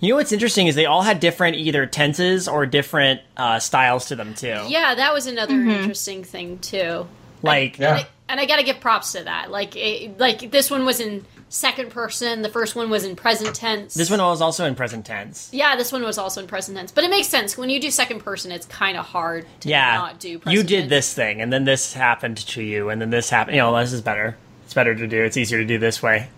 You 0.00 0.10
know 0.10 0.16
what's 0.16 0.32
interesting 0.32 0.66
is 0.66 0.74
they 0.74 0.86
all 0.86 1.02
had 1.02 1.20
different 1.20 1.56
either 1.56 1.86
tenses 1.86 2.46
or 2.48 2.66
different 2.66 3.20
uh, 3.36 3.58
styles 3.58 4.06
to 4.06 4.16
them 4.16 4.34
too. 4.34 4.58
Yeah, 4.68 4.94
that 4.94 5.12
was 5.14 5.26
another 5.26 5.54
interesting 5.54 6.24
thing 6.24 6.58
too. 6.58 7.06
Like 7.42 7.78
Yeah. 7.78 7.90
And 7.96 8.00
I, 8.00 8.08
and 8.28 8.40
I 8.40 8.46
got 8.46 8.56
to 8.56 8.62
give 8.62 8.80
props 8.80 9.12
to 9.12 9.24
that. 9.24 9.50
Like, 9.50 9.76
it, 9.76 10.18
like 10.18 10.50
this 10.50 10.70
one 10.70 10.84
was 10.86 10.98
in 11.00 11.24
second 11.50 11.90
person. 11.90 12.40
The 12.42 12.48
first 12.48 12.74
one 12.74 12.88
was 12.90 13.04
in 13.04 13.16
present 13.16 13.54
tense. 13.54 13.92
this 13.94 14.10
one 14.10 14.18
was 14.18 14.40
also 14.40 14.64
in 14.64 14.74
present 14.74 15.04
tense. 15.06 15.50
yeah, 15.52 15.76
this 15.76 15.92
one 15.92 16.02
was 16.02 16.16
also 16.18 16.40
in 16.40 16.46
present 16.48 16.76
tense. 16.76 16.90
But 16.90 17.04
it 17.04 17.10
makes 17.10 17.28
sense 17.28 17.56
when 17.58 17.68
you 17.70 17.78
do 17.80 17.90
second 17.90 18.20
person. 18.20 18.50
It's 18.50 18.66
kind 18.66 18.96
of 18.96 19.04
hard 19.04 19.46
to 19.60 19.68
Yeah, 19.68 19.94
not 19.96 20.20
do. 20.20 20.38
Present 20.38 20.56
you 20.56 20.62
did 20.66 20.80
tense. 20.80 20.90
this 20.90 21.14
thing, 21.14 21.40
and 21.42 21.52
then 21.52 21.64
this 21.64 21.92
happened 21.92 22.38
to 22.38 22.62
you, 22.62 22.88
and 22.88 23.00
then 23.00 23.10
this 23.10 23.28
happened. 23.30 23.56
You 23.56 23.62
know, 23.62 23.78
this 23.78 23.92
is 23.92 24.00
better. 24.00 24.36
It's 24.64 24.74
better 24.74 24.94
to 24.94 25.06
do. 25.06 25.22
It's 25.22 25.36
easier 25.36 25.58
to 25.58 25.64
do 25.66 25.78
this 25.78 26.02
way. 26.02 26.28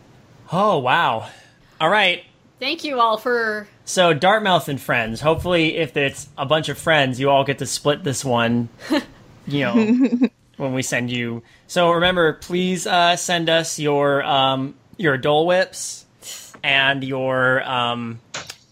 Oh 0.53 0.78
wow! 0.78 1.28
All 1.81 1.89
right. 1.89 2.24
Thank 2.59 2.85
you 2.85 3.01
all 3.01 3.19
for. 3.19 3.69
So 3.85 4.15
Dartmouth 4.15 4.69
and 4.69 4.81
friends. 4.81 5.20
Hopefully, 5.20 5.77
if 5.77 5.97
it's 5.97 6.28
a 6.39 6.47
bunch 6.47 6.69
of 6.69 6.78
friends, 6.78 7.20
you 7.20 7.28
all 7.31 7.45
get 7.45 7.59
to 7.59 7.66
split 7.66 8.05
this 8.05 8.24
one. 8.24 8.69
You 9.49 9.61
know, 9.61 10.28
when 10.57 10.73
we 10.74 10.83
send 10.83 11.09
you. 11.09 11.45
So 11.69 11.93
remember, 11.93 12.33
please 12.33 12.85
uh, 12.85 13.15
send 13.15 13.49
us 13.49 13.78
your 13.78 14.24
um, 14.24 14.74
your 14.97 15.16
Dole 15.19 15.47
Whips 15.47 16.05
and 16.65 17.05
your 17.05 17.62
um, 17.62 18.19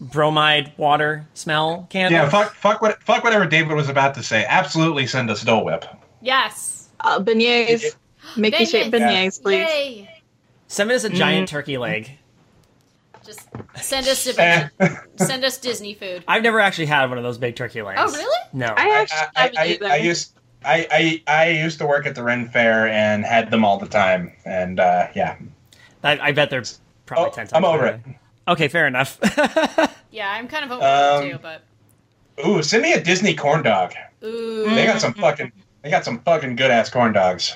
bromide 0.01 0.73
water 0.75 1.25
smell 1.33 1.87
candle. 1.89 2.19
Yeah, 2.19 2.27
fuck 2.29 2.55
fuck 2.55 2.81
what 2.81 3.01
fuck 3.03 3.23
whatever 3.23 3.45
David 3.45 3.73
was 3.73 3.87
about 3.87 4.15
to 4.15 4.23
say. 4.23 4.43
Absolutely 4.45 5.07
send 5.07 5.31
us 5.31 5.43
Dole 5.43 5.63
Whip. 5.63 5.85
Yes. 6.21 6.89
uh, 6.99 7.19
beignets. 7.21 7.95
Mickey 8.35 8.65
shaped 8.65 8.93
Beignets. 8.93 9.39
beignets, 9.39 9.41
please. 9.41 9.69
Yay. 9.69 10.23
Send 10.67 10.91
us 10.91 11.05
a 11.05 11.09
giant 11.09 11.47
turkey 11.47 11.77
leg. 11.77 12.11
Just 13.25 13.47
send 13.81 14.07
us 14.07 14.19
send 15.17 15.43
us 15.45 15.57
Disney 15.57 15.93
food. 15.93 16.23
I've 16.27 16.43
never 16.43 16.59
actually 16.59 16.85
had 16.85 17.09
one 17.09 17.17
of 17.17 17.23
those 17.23 17.37
big 17.37 17.55
turkey 17.55 17.81
legs. 17.81 17.99
Oh, 18.03 18.11
really? 18.11 18.37
No. 18.53 18.67
I 18.67 18.89
actually 18.89 19.27
I, 19.35 19.51
I, 19.57 19.79
I. 19.81 19.93
I 19.93 19.95
used 19.97 20.33
I, 20.63 20.87
I 20.91 21.23
I 21.41 21.49
used 21.49 21.79
to 21.79 21.85
work 21.85 22.05
at 22.05 22.15
the 22.15 22.23
Ren 22.23 22.47
Fair 22.49 22.87
and 22.87 23.23
had 23.25 23.51
them 23.51 23.63
all 23.65 23.77
the 23.77 23.87
time, 23.87 24.31
and 24.45 24.79
uh, 24.79 25.07
yeah, 25.15 25.37
I, 26.03 26.17
I 26.19 26.31
bet 26.31 26.49
they're 26.49 26.63
probably 27.05 27.25
Oh, 27.25 27.29
ten 27.33 27.47
times. 27.47 27.53
I'm 27.53 27.65
over 27.65 27.83
better. 27.83 28.19
Okay, 28.47 28.67
fair 28.67 28.87
enough. 28.87 29.19
Yeah, 30.11 30.31
I'm 30.31 30.47
kind 30.47 30.63
of 30.63 30.71
over 30.71 30.81
Um, 30.85 31.23
it 31.27 31.31
too, 31.33 31.39
but 31.41 31.61
Ooh, 32.47 32.63
send 32.63 32.83
me 32.83 32.93
a 32.93 33.03
Disney 33.03 33.33
corn 33.35 33.63
dog. 33.63 33.93
ooh. 34.23 34.63
They 34.73 34.85
got 34.85 35.01
some 35.01 35.13
fucking 35.13 35.51
they 35.81 35.89
got 35.89 36.05
some 36.05 36.19
fucking 36.19 36.55
good 36.55 36.71
ass 36.71 36.89
corn 36.89 37.11
dogs. 37.11 37.53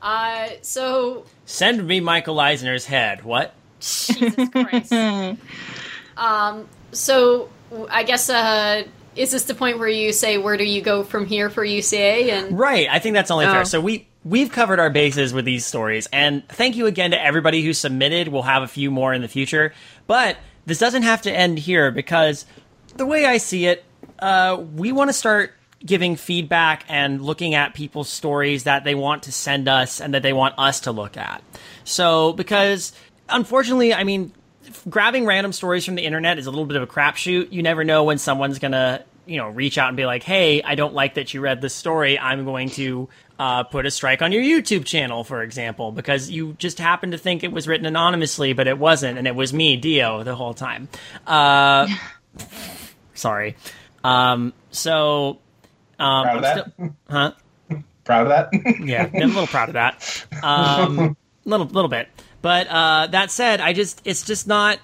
Uh, 0.00 0.46
so 0.62 1.24
Send 1.44 1.84
me 1.88 1.98
Michael 1.98 2.38
Eisner's 2.38 2.86
head. 2.86 3.24
What? 3.24 3.52
Jesus 3.80 4.48
Christ. 4.48 4.92
um, 6.16 6.68
so 6.92 7.48
I 7.90 8.02
guess 8.02 8.30
uh, 8.30 8.84
is 9.14 9.32
this 9.32 9.44
the 9.44 9.54
point 9.54 9.78
where 9.78 9.88
you 9.88 10.12
say 10.12 10.38
where 10.38 10.56
do 10.56 10.64
you 10.64 10.82
go 10.82 11.02
from 11.02 11.26
here 11.26 11.50
for 11.50 11.64
UCA 11.64 12.30
and 12.30 12.58
Right. 12.58 12.88
I 12.90 12.98
think 12.98 13.14
that's 13.14 13.30
only 13.30 13.46
fair. 13.46 13.60
Oh. 13.60 13.64
So 13.64 13.80
we 13.80 14.08
we've 14.24 14.50
covered 14.50 14.80
our 14.80 14.90
bases 14.90 15.32
with 15.32 15.44
these 15.44 15.64
stories, 15.64 16.08
and 16.12 16.46
thank 16.48 16.76
you 16.76 16.86
again 16.86 17.12
to 17.12 17.22
everybody 17.22 17.62
who 17.62 17.72
submitted. 17.72 18.28
We'll 18.28 18.42
have 18.42 18.62
a 18.62 18.68
few 18.68 18.90
more 18.90 19.14
in 19.14 19.22
the 19.22 19.28
future, 19.28 19.72
but 20.06 20.36
this 20.66 20.78
doesn't 20.78 21.02
have 21.02 21.22
to 21.22 21.32
end 21.32 21.58
here 21.58 21.90
because 21.90 22.44
the 22.96 23.06
way 23.06 23.24
I 23.24 23.38
see 23.38 23.66
it, 23.66 23.84
uh, 24.18 24.62
we 24.74 24.92
want 24.92 25.08
to 25.08 25.14
start 25.14 25.52
giving 25.84 26.16
feedback 26.16 26.84
and 26.88 27.22
looking 27.22 27.54
at 27.54 27.74
people's 27.74 28.08
stories 28.08 28.64
that 28.64 28.82
they 28.82 28.94
want 28.94 29.24
to 29.24 29.32
send 29.32 29.68
us 29.68 30.00
and 30.00 30.14
that 30.14 30.22
they 30.22 30.32
want 30.32 30.54
us 30.58 30.80
to 30.80 30.92
look 30.92 31.16
at. 31.16 31.42
So 31.84 32.32
because 32.32 32.92
unfortunately, 33.28 33.92
I 33.94 34.04
mean, 34.04 34.32
grabbing 34.88 35.26
random 35.26 35.52
stories 35.52 35.84
from 35.84 35.94
the 35.94 36.02
internet 36.04 36.38
is 36.38 36.46
a 36.46 36.50
little 36.50 36.66
bit 36.66 36.76
of 36.76 36.82
a 36.82 36.86
crapshoot. 36.86 37.52
You 37.52 37.62
never 37.62 37.84
know 37.84 38.04
when 38.04 38.18
someone's 38.18 38.58
gonna, 38.58 39.04
you 39.26 39.36
know, 39.38 39.48
reach 39.48 39.78
out 39.78 39.88
and 39.88 39.96
be 39.96 40.06
like, 40.06 40.22
"Hey, 40.22 40.62
I 40.62 40.74
don't 40.74 40.94
like 40.94 41.14
that 41.14 41.34
you 41.34 41.40
read 41.40 41.60
this 41.60 41.74
story. 41.74 42.18
I'm 42.18 42.44
going 42.44 42.70
to 42.70 43.08
uh, 43.38 43.62
put 43.64 43.84
a 43.86 43.90
strike 43.90 44.22
on 44.22 44.32
your 44.32 44.42
YouTube 44.42 44.84
channel, 44.84 45.22
for 45.24 45.42
example, 45.42 45.92
because 45.92 46.30
you 46.30 46.54
just 46.58 46.78
happened 46.78 47.12
to 47.12 47.18
think 47.18 47.44
it 47.44 47.52
was 47.52 47.68
written 47.68 47.86
anonymously, 47.86 48.52
but 48.54 48.66
it 48.66 48.78
wasn't, 48.78 49.18
and 49.18 49.26
it 49.26 49.34
was 49.34 49.52
me, 49.52 49.76
Dio, 49.76 50.22
the 50.22 50.34
whole 50.34 50.54
time." 50.54 50.88
Uh, 51.26 51.86
sorry. 53.14 53.56
Um, 54.04 54.52
so, 54.70 55.38
um, 55.98 56.22
Proud 56.24 56.36
of 56.36 56.42
that. 56.42 56.72
still- 56.72 56.96
huh? 57.10 57.32
Proud 58.04 58.22
of 58.22 58.28
that. 58.28 58.80
yeah, 58.86 59.10
I'm 59.12 59.14
a 59.22 59.26
little 59.26 59.46
proud 59.48 59.68
of 59.68 59.72
that. 59.74 60.26
Um, 60.42 61.16
little 61.44 61.66
little 61.66 61.88
bit. 61.88 62.08
But 62.46 62.68
uh, 62.68 63.08
that 63.08 63.32
said, 63.32 63.60
I 63.60 63.72
just 63.72 64.02
it's 64.04 64.22
just 64.22 64.46
not 64.46 64.78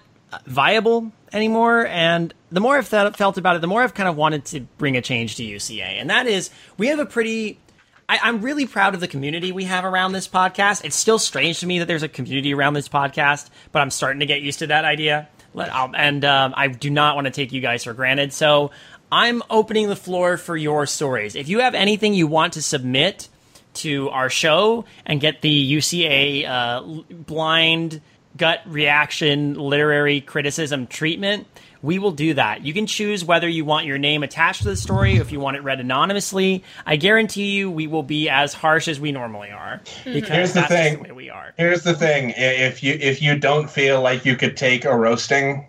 viable 0.46 1.12
anymore. 1.32 1.86
And 1.86 2.34
the 2.50 2.58
more 2.58 2.76
I've 2.76 2.90
th- 2.90 3.14
felt 3.14 3.38
about 3.38 3.54
it, 3.54 3.60
the 3.60 3.68
more 3.68 3.84
I've 3.84 3.94
kind 3.94 4.08
of 4.08 4.16
wanted 4.16 4.44
to 4.46 4.62
bring 4.78 4.96
a 4.96 5.00
change 5.00 5.36
to 5.36 5.44
UCA, 5.44 6.00
and 6.00 6.10
that 6.10 6.26
is 6.26 6.50
we 6.76 6.88
have 6.88 6.98
a 6.98 7.06
pretty. 7.06 7.60
I, 8.08 8.28
am 8.28 8.42
really 8.42 8.66
proud 8.66 8.94
of 8.94 9.00
the 9.00 9.06
community 9.06 9.52
we 9.52 9.62
have 9.62 9.84
around 9.84 10.10
this 10.10 10.26
podcast. 10.26 10.84
It's 10.84 10.96
still 10.96 11.20
strange 11.20 11.60
to 11.60 11.66
me 11.68 11.78
that 11.78 11.84
there's 11.86 12.02
a 12.02 12.08
community 12.08 12.52
around 12.52 12.74
this 12.74 12.88
podcast, 12.88 13.48
but 13.70 13.78
I'm 13.78 13.92
starting 13.92 14.18
to 14.18 14.26
get 14.26 14.42
used 14.42 14.58
to 14.58 14.66
that 14.66 14.84
idea. 14.84 15.28
And 15.54 16.24
um, 16.24 16.54
I 16.56 16.66
do 16.66 16.90
not 16.90 17.14
want 17.14 17.26
to 17.26 17.30
take 17.30 17.52
you 17.52 17.60
guys 17.60 17.84
for 17.84 17.92
granted. 17.92 18.32
So 18.32 18.72
I'm 19.12 19.40
opening 19.48 19.88
the 19.88 19.94
floor 19.94 20.36
for 20.36 20.56
your 20.56 20.84
stories. 20.86 21.36
If 21.36 21.48
you 21.48 21.60
have 21.60 21.76
anything 21.76 22.12
you 22.12 22.26
want 22.26 22.54
to 22.54 22.62
submit 22.62 23.28
to 23.74 24.08
our 24.10 24.30
show 24.30 24.84
and 25.06 25.20
get 25.20 25.40
the 25.42 25.76
UCA 25.76 26.48
uh, 26.48 27.02
blind 27.10 28.00
gut 28.36 28.60
reaction 28.66 29.54
literary 29.54 30.20
criticism 30.20 30.86
treatment, 30.86 31.46
we 31.82 31.98
will 31.98 32.12
do 32.12 32.34
that. 32.34 32.64
You 32.64 32.72
can 32.72 32.86
choose 32.86 33.24
whether 33.24 33.48
you 33.48 33.64
want 33.64 33.86
your 33.86 33.98
name 33.98 34.22
attached 34.22 34.62
to 34.62 34.68
the 34.68 34.76
story, 34.76 35.18
or 35.18 35.22
if 35.22 35.32
you 35.32 35.40
want 35.40 35.56
it 35.56 35.62
read 35.62 35.80
anonymously. 35.80 36.62
I 36.86 36.96
guarantee 36.96 37.50
you, 37.52 37.70
we 37.70 37.86
will 37.88 38.04
be 38.04 38.28
as 38.28 38.54
harsh 38.54 38.88
as 38.88 39.00
we 39.00 39.12
normally 39.12 39.50
are 39.50 39.80
because 40.04 40.28
Here's 40.30 40.52
the 40.52 40.62
thing. 40.62 41.02
the 41.02 41.08
way 41.08 41.12
we 41.12 41.30
are. 41.30 41.52
Here's 41.56 41.82
the 41.82 41.94
thing: 41.94 42.32
if 42.36 42.82
you 42.82 42.96
if 43.00 43.20
you 43.20 43.36
don't 43.36 43.68
feel 43.68 44.00
like 44.00 44.24
you 44.24 44.36
could 44.36 44.56
take 44.56 44.84
a 44.84 44.96
roasting, 44.96 45.66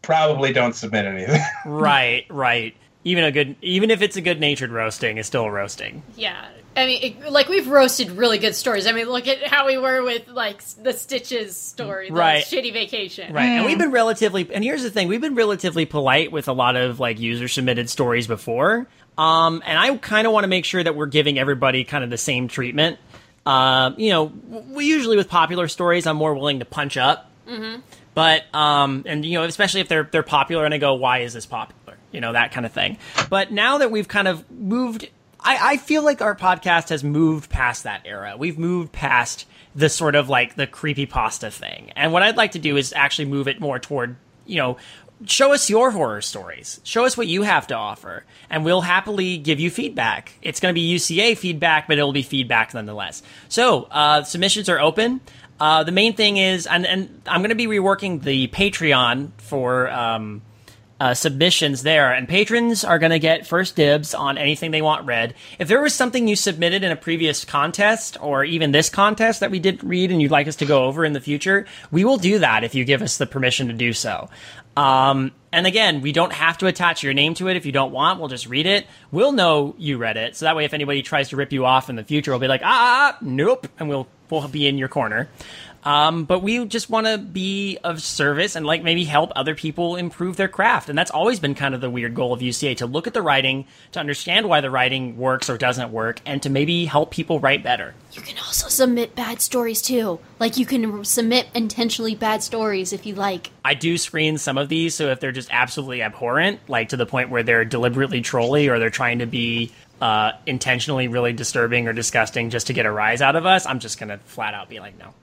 probably 0.00 0.52
don't 0.52 0.74
submit 0.74 1.04
anything. 1.04 1.42
right, 1.66 2.24
right. 2.30 2.74
Even 3.04 3.24
a 3.24 3.32
good, 3.32 3.56
even 3.62 3.90
if 3.90 4.00
it's 4.00 4.16
a 4.16 4.20
good-natured 4.20 4.70
roasting, 4.70 5.18
it's 5.18 5.26
still 5.26 5.44
a 5.44 5.50
roasting. 5.50 6.04
Yeah. 6.16 6.48
I 6.76 6.86
mean, 6.86 7.02
it, 7.02 7.30
like 7.30 7.48
we've 7.48 7.68
roasted 7.68 8.12
really 8.12 8.38
good 8.38 8.54
stories. 8.54 8.86
I 8.86 8.92
mean, 8.92 9.06
look 9.08 9.28
at 9.28 9.46
how 9.46 9.66
we 9.66 9.76
were 9.76 10.02
with 10.02 10.28
like 10.28 10.62
the 10.82 10.92
Stitches 10.92 11.54
story, 11.56 12.08
the 12.08 12.14
Right. 12.14 12.44
shitty 12.44 12.72
vacation. 12.72 13.32
Right. 13.34 13.44
And 13.44 13.66
we've 13.66 13.78
been 13.78 13.90
relatively 13.90 14.48
and 14.52 14.64
here's 14.64 14.82
the 14.82 14.90
thing, 14.90 15.08
we've 15.08 15.20
been 15.20 15.34
relatively 15.34 15.84
polite 15.84 16.32
with 16.32 16.48
a 16.48 16.52
lot 16.52 16.76
of 16.76 16.98
like 16.98 17.20
user 17.20 17.46
submitted 17.48 17.90
stories 17.90 18.26
before. 18.26 18.86
Um 19.18 19.62
and 19.66 19.78
I 19.78 19.94
kind 19.98 20.26
of 20.26 20.32
want 20.32 20.44
to 20.44 20.48
make 20.48 20.64
sure 20.64 20.82
that 20.82 20.96
we're 20.96 21.06
giving 21.06 21.38
everybody 21.38 21.84
kind 21.84 22.04
of 22.04 22.10
the 22.10 22.16
same 22.18 22.48
treatment. 22.48 22.98
Um, 23.44 23.96
you 23.98 24.10
know, 24.10 24.32
we 24.70 24.86
usually 24.86 25.16
with 25.18 25.28
popular 25.28 25.68
stories 25.68 26.06
I'm 26.06 26.16
more 26.16 26.34
willing 26.34 26.60
to 26.60 26.64
punch 26.64 26.96
up. 26.96 27.30
But 28.14 28.42
um 28.54 29.02
and 29.06 29.24
you 29.26 29.38
know, 29.38 29.44
especially 29.44 29.80
if 29.80 29.88
they're 29.88 30.08
they're 30.10 30.22
popular 30.22 30.64
and 30.64 30.72
I 30.72 30.78
go, 30.78 30.94
"Why 30.94 31.18
is 31.18 31.32
this 31.34 31.44
popular?" 31.46 31.98
You 32.12 32.20
know, 32.20 32.32
that 32.32 32.52
kind 32.52 32.64
of 32.66 32.72
thing. 32.72 32.98
But 33.30 33.52
now 33.52 33.78
that 33.78 33.90
we've 33.90 34.08
kind 34.08 34.28
of 34.28 34.50
moved 34.50 35.08
I, 35.44 35.72
I 35.72 35.76
feel 35.76 36.02
like 36.04 36.22
our 36.22 36.36
podcast 36.36 36.90
has 36.90 37.02
moved 37.02 37.50
past 37.50 37.84
that 37.84 38.02
era. 38.04 38.36
We've 38.38 38.58
moved 38.58 38.92
past 38.92 39.46
the 39.74 39.88
sort 39.88 40.14
of 40.14 40.28
like 40.28 40.54
the 40.54 40.66
creepy 40.66 41.06
pasta 41.06 41.50
thing. 41.50 41.92
And 41.96 42.12
what 42.12 42.22
I'd 42.22 42.36
like 42.36 42.52
to 42.52 42.58
do 42.58 42.76
is 42.76 42.92
actually 42.92 43.26
move 43.26 43.48
it 43.48 43.60
more 43.60 43.78
toward, 43.78 44.16
you 44.46 44.56
know, 44.56 44.76
show 45.26 45.52
us 45.52 45.70
your 45.70 45.90
horror 45.90 46.20
stories. 46.20 46.80
Show 46.84 47.04
us 47.04 47.16
what 47.16 47.26
you 47.26 47.42
have 47.42 47.66
to 47.68 47.74
offer. 47.74 48.24
And 48.50 48.64
we'll 48.64 48.82
happily 48.82 49.38
give 49.38 49.60
you 49.60 49.70
feedback. 49.70 50.32
It's 50.42 50.60
going 50.60 50.74
to 50.74 50.78
be 50.78 50.94
UCA 50.94 51.36
feedback, 51.36 51.88
but 51.88 51.98
it'll 51.98 52.12
be 52.12 52.22
feedback 52.22 52.74
nonetheless. 52.74 53.22
So, 53.48 53.84
uh, 53.84 54.24
submissions 54.24 54.68
are 54.68 54.80
open. 54.80 55.20
Uh, 55.58 55.84
the 55.84 55.92
main 55.92 56.14
thing 56.14 56.38
is, 56.38 56.66
and, 56.66 56.86
and 56.86 57.22
I'm 57.26 57.40
going 57.40 57.50
to 57.50 57.54
be 57.54 57.66
reworking 57.66 58.22
the 58.22 58.48
Patreon 58.48 59.30
for, 59.38 59.88
um, 59.90 60.42
uh, 61.02 61.14
submissions 61.14 61.82
there, 61.82 62.14
and 62.14 62.28
patrons 62.28 62.84
are 62.84 63.00
going 63.00 63.10
to 63.10 63.18
get 63.18 63.44
first 63.44 63.74
dibs 63.74 64.14
on 64.14 64.38
anything 64.38 64.70
they 64.70 64.80
want 64.80 65.04
read. 65.04 65.34
If 65.58 65.66
there 65.66 65.82
was 65.82 65.92
something 65.92 66.28
you 66.28 66.36
submitted 66.36 66.84
in 66.84 66.92
a 66.92 66.96
previous 66.96 67.44
contest, 67.44 68.16
or 68.20 68.44
even 68.44 68.70
this 68.70 68.88
contest 68.88 69.40
that 69.40 69.50
we 69.50 69.58
didn't 69.58 69.82
read 69.82 70.12
and 70.12 70.22
you'd 70.22 70.30
like 70.30 70.46
us 70.46 70.54
to 70.56 70.64
go 70.64 70.84
over 70.84 71.04
in 71.04 71.12
the 71.12 71.20
future, 71.20 71.66
we 71.90 72.04
will 72.04 72.18
do 72.18 72.38
that 72.38 72.62
if 72.62 72.76
you 72.76 72.84
give 72.84 73.02
us 73.02 73.16
the 73.16 73.26
permission 73.26 73.66
to 73.66 73.72
do 73.72 73.92
so. 73.92 74.30
Um, 74.76 75.32
and 75.50 75.66
again, 75.66 76.02
we 76.02 76.12
don't 76.12 76.32
have 76.32 76.58
to 76.58 76.68
attach 76.68 77.02
your 77.02 77.14
name 77.14 77.34
to 77.34 77.48
it 77.48 77.56
if 77.56 77.66
you 77.66 77.72
don't 77.72 77.90
want. 77.90 78.20
We'll 78.20 78.28
just 78.28 78.46
read 78.46 78.66
it. 78.66 78.86
We'll 79.10 79.32
know 79.32 79.74
you 79.78 79.98
read 79.98 80.16
it, 80.16 80.36
so 80.36 80.44
that 80.44 80.54
way, 80.54 80.66
if 80.66 80.72
anybody 80.72 81.02
tries 81.02 81.30
to 81.30 81.36
rip 81.36 81.50
you 81.50 81.66
off 81.66 81.90
in 81.90 81.96
the 81.96 82.04
future, 82.04 82.30
we'll 82.30 82.38
be 82.38 82.46
like, 82.46 82.62
ah, 82.62 83.18
nope, 83.20 83.66
and 83.80 83.88
we'll 83.88 84.06
we'll 84.30 84.46
be 84.46 84.68
in 84.68 84.78
your 84.78 84.88
corner. 84.88 85.28
Um, 85.84 86.24
but 86.24 86.40
we 86.40 86.64
just 86.66 86.88
want 86.90 87.06
to 87.06 87.18
be 87.18 87.78
of 87.82 88.02
service 88.02 88.56
and 88.56 88.64
like 88.64 88.82
maybe 88.82 89.04
help 89.04 89.32
other 89.34 89.54
people 89.54 89.96
improve 89.96 90.36
their 90.36 90.48
craft. 90.48 90.88
And 90.88 90.96
that's 90.96 91.10
always 91.10 91.40
been 91.40 91.54
kind 91.54 91.74
of 91.74 91.80
the 91.80 91.90
weird 91.90 92.14
goal 92.14 92.32
of 92.32 92.40
UCA 92.40 92.76
to 92.78 92.86
look 92.86 93.06
at 93.06 93.14
the 93.14 93.22
writing, 93.22 93.66
to 93.92 94.00
understand 94.00 94.48
why 94.48 94.60
the 94.60 94.70
writing 94.70 95.16
works 95.16 95.50
or 95.50 95.58
doesn't 95.58 95.90
work, 95.90 96.20
and 96.24 96.42
to 96.42 96.50
maybe 96.50 96.84
help 96.84 97.10
people 97.10 97.40
write 97.40 97.62
better. 97.62 97.94
You 98.12 98.22
can 98.22 98.38
also 98.38 98.68
submit 98.68 99.14
bad 99.14 99.40
stories 99.40 99.82
too. 99.82 100.20
Like 100.38 100.56
you 100.56 100.66
can 100.66 101.04
submit 101.04 101.48
intentionally 101.54 102.14
bad 102.14 102.42
stories 102.42 102.92
if 102.92 103.06
you 103.06 103.14
like. 103.14 103.50
I 103.64 103.74
do 103.74 103.98
screen 103.98 104.38
some 104.38 104.58
of 104.58 104.68
these, 104.68 104.94
so 104.94 105.08
if 105.08 105.20
they're 105.20 105.32
just 105.32 105.48
absolutely 105.50 106.02
abhorrent, 106.02 106.60
like 106.68 106.90
to 106.90 106.96
the 106.96 107.06
point 107.06 107.30
where 107.30 107.42
they're 107.42 107.64
deliberately 107.64 108.20
trolly 108.20 108.68
or 108.68 108.78
they're 108.78 108.90
trying 108.90 109.20
to 109.20 109.26
be 109.26 109.72
uh, 110.00 110.32
intentionally 110.46 111.06
really 111.06 111.32
disturbing 111.32 111.86
or 111.86 111.92
disgusting 111.92 112.50
just 112.50 112.66
to 112.66 112.72
get 112.72 112.86
a 112.86 112.90
rise 112.90 113.22
out 113.22 113.36
of 113.36 113.46
us, 113.46 113.66
I'm 113.66 113.78
just 113.78 114.00
gonna 114.00 114.18
flat 114.18 114.52
out 114.52 114.68
be 114.68 114.80
like, 114.80 114.98
no. 114.98 115.14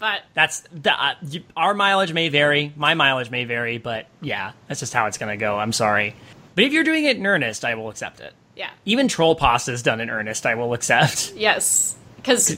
But 0.00 0.22
That's 0.34 0.62
the, 0.72 0.92
uh, 0.92 1.14
you- 1.28 1.44
our 1.56 1.74
mileage 1.74 2.12
may 2.12 2.28
vary, 2.30 2.72
my 2.74 2.94
mileage 2.94 3.30
may 3.30 3.44
vary, 3.44 3.78
but 3.78 4.06
yeah, 4.22 4.52
that's 4.66 4.80
just 4.80 4.92
how 4.94 5.06
it's 5.06 5.18
gonna 5.18 5.36
go. 5.36 5.58
I'm 5.58 5.72
sorry, 5.72 6.16
but 6.56 6.64
if 6.64 6.72
you're 6.72 6.84
doing 6.84 7.04
it 7.04 7.18
in 7.18 7.26
earnest, 7.26 7.64
I 7.64 7.74
will 7.76 7.90
accept 7.90 8.20
it. 8.20 8.32
yeah, 8.56 8.70
Even 8.86 9.06
troll 9.08 9.34
pasta 9.36 9.72
is 9.72 9.82
done 9.82 10.00
in 10.00 10.08
earnest. 10.10 10.46
I 10.46 10.54
will 10.56 10.72
accept. 10.74 11.32
yes, 11.36 11.96
because 12.16 12.56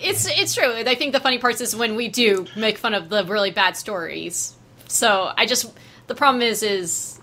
it's 0.00 0.26
it's 0.26 0.54
true. 0.54 0.72
I 0.74 0.94
think 0.94 1.12
the 1.12 1.20
funny 1.20 1.38
part 1.38 1.60
is 1.60 1.76
when 1.76 1.94
we 1.96 2.08
do 2.08 2.46
make 2.56 2.78
fun 2.78 2.94
of 2.94 3.10
the 3.10 3.24
really 3.26 3.50
bad 3.50 3.76
stories. 3.76 4.54
So 4.88 5.30
I 5.36 5.44
just 5.46 5.70
the 6.06 6.14
problem 6.14 6.40
is 6.42 6.62
is 6.62 7.20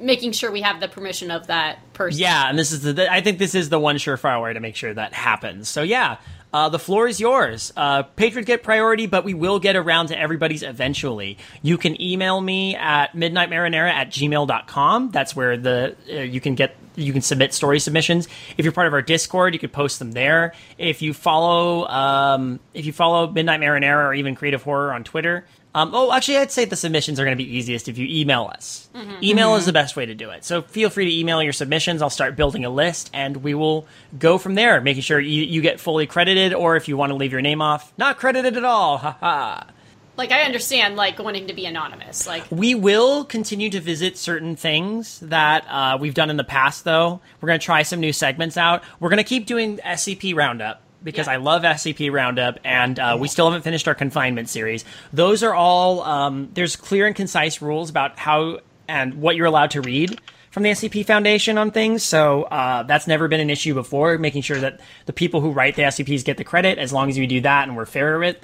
making 0.00 0.32
sure 0.32 0.50
we 0.50 0.62
have 0.62 0.80
the 0.80 0.88
permission 0.88 1.30
of 1.30 1.46
that 1.46 1.78
person. 1.94 2.20
Yeah, 2.20 2.48
and 2.48 2.58
this 2.58 2.72
is 2.72 2.82
the. 2.82 3.10
I 3.12 3.20
think 3.20 3.38
this 3.38 3.54
is 3.54 3.68
the 3.68 3.78
one 3.78 3.96
surefire 3.96 4.42
way 4.42 4.52
to 4.52 4.58
make 4.60 4.74
sure 4.74 4.92
that 4.92 5.12
happens. 5.12 5.68
So 5.68 5.82
yeah, 5.82 6.16
uh, 6.52 6.68
the 6.68 6.78
floor 6.78 7.08
is 7.08 7.20
yours. 7.20 7.72
Uh, 7.76 8.02
patrons 8.02 8.46
get 8.46 8.62
priority, 8.62 9.06
but 9.06 9.24
we 9.24 9.34
will 9.34 9.58
get 9.58 9.76
around 9.76 10.08
to 10.08 10.18
everybody's 10.18 10.62
eventually. 10.62 11.38
You 11.62 11.78
can 11.78 12.00
email 12.00 12.40
me 12.40 12.76
at 12.76 13.14
midnightmarinara 13.14 13.90
at 13.90 14.10
gmail.com. 14.10 15.10
That's 15.10 15.34
where 15.34 15.56
the 15.56 15.96
uh, 16.10 16.14
you 16.20 16.40
can 16.40 16.54
get 16.54 16.76
you 16.94 17.12
can 17.12 17.22
submit 17.22 17.54
story 17.54 17.80
submissions. 17.80 18.28
If 18.58 18.64
you're 18.64 18.72
part 18.72 18.86
of 18.86 18.92
our 18.92 19.02
Discord, 19.02 19.54
you 19.54 19.60
could 19.60 19.72
post 19.72 19.98
them 19.98 20.12
there. 20.12 20.52
If 20.76 21.00
you 21.00 21.14
follow 21.14 21.86
um, 21.86 22.60
if 22.74 22.84
you 22.84 22.92
follow 22.92 23.30
Midnight 23.30 23.60
Marinara 23.60 24.08
or 24.08 24.14
even 24.14 24.34
Creative 24.34 24.62
Horror 24.62 24.92
on 24.92 25.04
Twitter. 25.04 25.46
Um, 25.74 25.92
oh, 25.94 26.12
actually, 26.12 26.36
I'd 26.36 26.52
say 26.52 26.66
the 26.66 26.76
submissions 26.76 27.18
are 27.18 27.24
going 27.24 27.36
to 27.36 27.42
be 27.42 27.56
easiest 27.56 27.88
if 27.88 27.96
you 27.96 28.06
email 28.08 28.50
us. 28.52 28.90
Email 29.22 29.54
is 29.56 29.64
the 29.64 29.72
best 29.72 29.96
way 29.96 30.04
to 30.04 30.14
do 30.14 30.30
it. 30.30 30.44
So 30.44 30.60
feel 30.62 30.90
free 30.90 31.06
to 31.06 31.18
email 31.18 31.42
your 31.42 31.54
submissions. 31.54 32.02
I'll 32.02 32.10
start 32.10 32.36
building 32.36 32.64
a 32.64 32.70
list, 32.70 33.10
and 33.14 33.38
we 33.38 33.54
will 33.54 33.86
go 34.18 34.36
from 34.36 34.54
there, 34.54 34.80
making 34.82 35.02
sure 35.02 35.18
you, 35.18 35.42
you 35.42 35.62
get 35.62 35.80
fully 35.80 36.06
credited, 36.06 36.52
or 36.52 36.76
if 36.76 36.88
you 36.88 36.96
want 36.96 37.10
to 37.10 37.16
leave 37.16 37.32
your 37.32 37.40
name 37.40 37.62
off, 37.62 37.92
not 37.96 38.18
credited 38.18 38.56
at 38.56 38.64
all. 38.64 38.98
Ha 38.98 39.16
ha. 39.18 39.66
Like 40.14 40.30
I 40.30 40.42
understand 40.42 40.96
like 40.96 41.18
wanting 41.18 41.46
to 41.46 41.54
be 41.54 41.64
anonymous. 41.64 42.26
Like 42.26 42.44
We 42.50 42.74
will 42.74 43.24
continue 43.24 43.70
to 43.70 43.80
visit 43.80 44.18
certain 44.18 44.56
things 44.56 45.20
that 45.20 45.64
uh, 45.68 45.96
we've 45.98 46.12
done 46.12 46.28
in 46.28 46.36
the 46.36 46.44
past, 46.44 46.84
though. 46.84 47.20
We're 47.40 47.46
going 47.46 47.58
to 47.58 47.64
try 47.64 47.82
some 47.82 47.98
new 47.98 48.12
segments 48.12 48.58
out. 48.58 48.82
We're 49.00 49.08
going 49.08 49.16
to 49.18 49.24
keep 49.24 49.46
doing 49.46 49.78
SCP 49.78 50.34
Roundup 50.34 50.82
because 51.04 51.26
Yeah. 51.26 51.34
I 51.34 51.36
love 51.36 51.62
SCP 51.62 52.10
Roundup, 52.12 52.58
and 52.64 52.98
uh, 52.98 53.16
we 53.20 53.28
still 53.28 53.46
haven't 53.46 53.62
finished 53.62 53.88
our 53.88 53.94
confinement 53.94 54.48
series. 54.48 54.84
Those 55.12 55.42
are 55.42 55.54
all, 55.54 56.02
um, 56.02 56.50
there's 56.54 56.76
clear 56.76 57.06
and 57.06 57.14
concise 57.16 57.60
rules 57.62 57.90
about 57.90 58.18
how 58.18 58.60
and 58.88 59.14
what 59.20 59.36
you're 59.36 59.46
allowed 59.46 59.70
to 59.72 59.80
read 59.80 60.20
from 60.50 60.64
the 60.64 60.70
SCP 60.70 61.06
Foundation 61.06 61.56
on 61.56 61.70
things. 61.70 62.02
So 62.02 62.42
uh, 62.42 62.82
that's 62.82 63.06
never 63.06 63.26
been 63.28 63.40
an 63.40 63.48
issue 63.48 63.72
before, 63.74 64.18
making 64.18 64.42
sure 64.42 64.58
that 64.60 64.80
the 65.06 65.12
people 65.12 65.40
who 65.40 65.50
write 65.50 65.76
the 65.76 65.82
SCPs 65.82 66.24
get 66.24 66.36
the 66.36 66.44
credit. 66.44 66.78
As 66.78 66.92
long 66.92 67.08
as 67.08 67.18
we 67.18 67.26
do 67.26 67.40
that 67.40 67.68
and 67.68 67.76
we're 67.76 67.86
fair 67.86 68.18
with 68.18 68.36
it, 68.36 68.42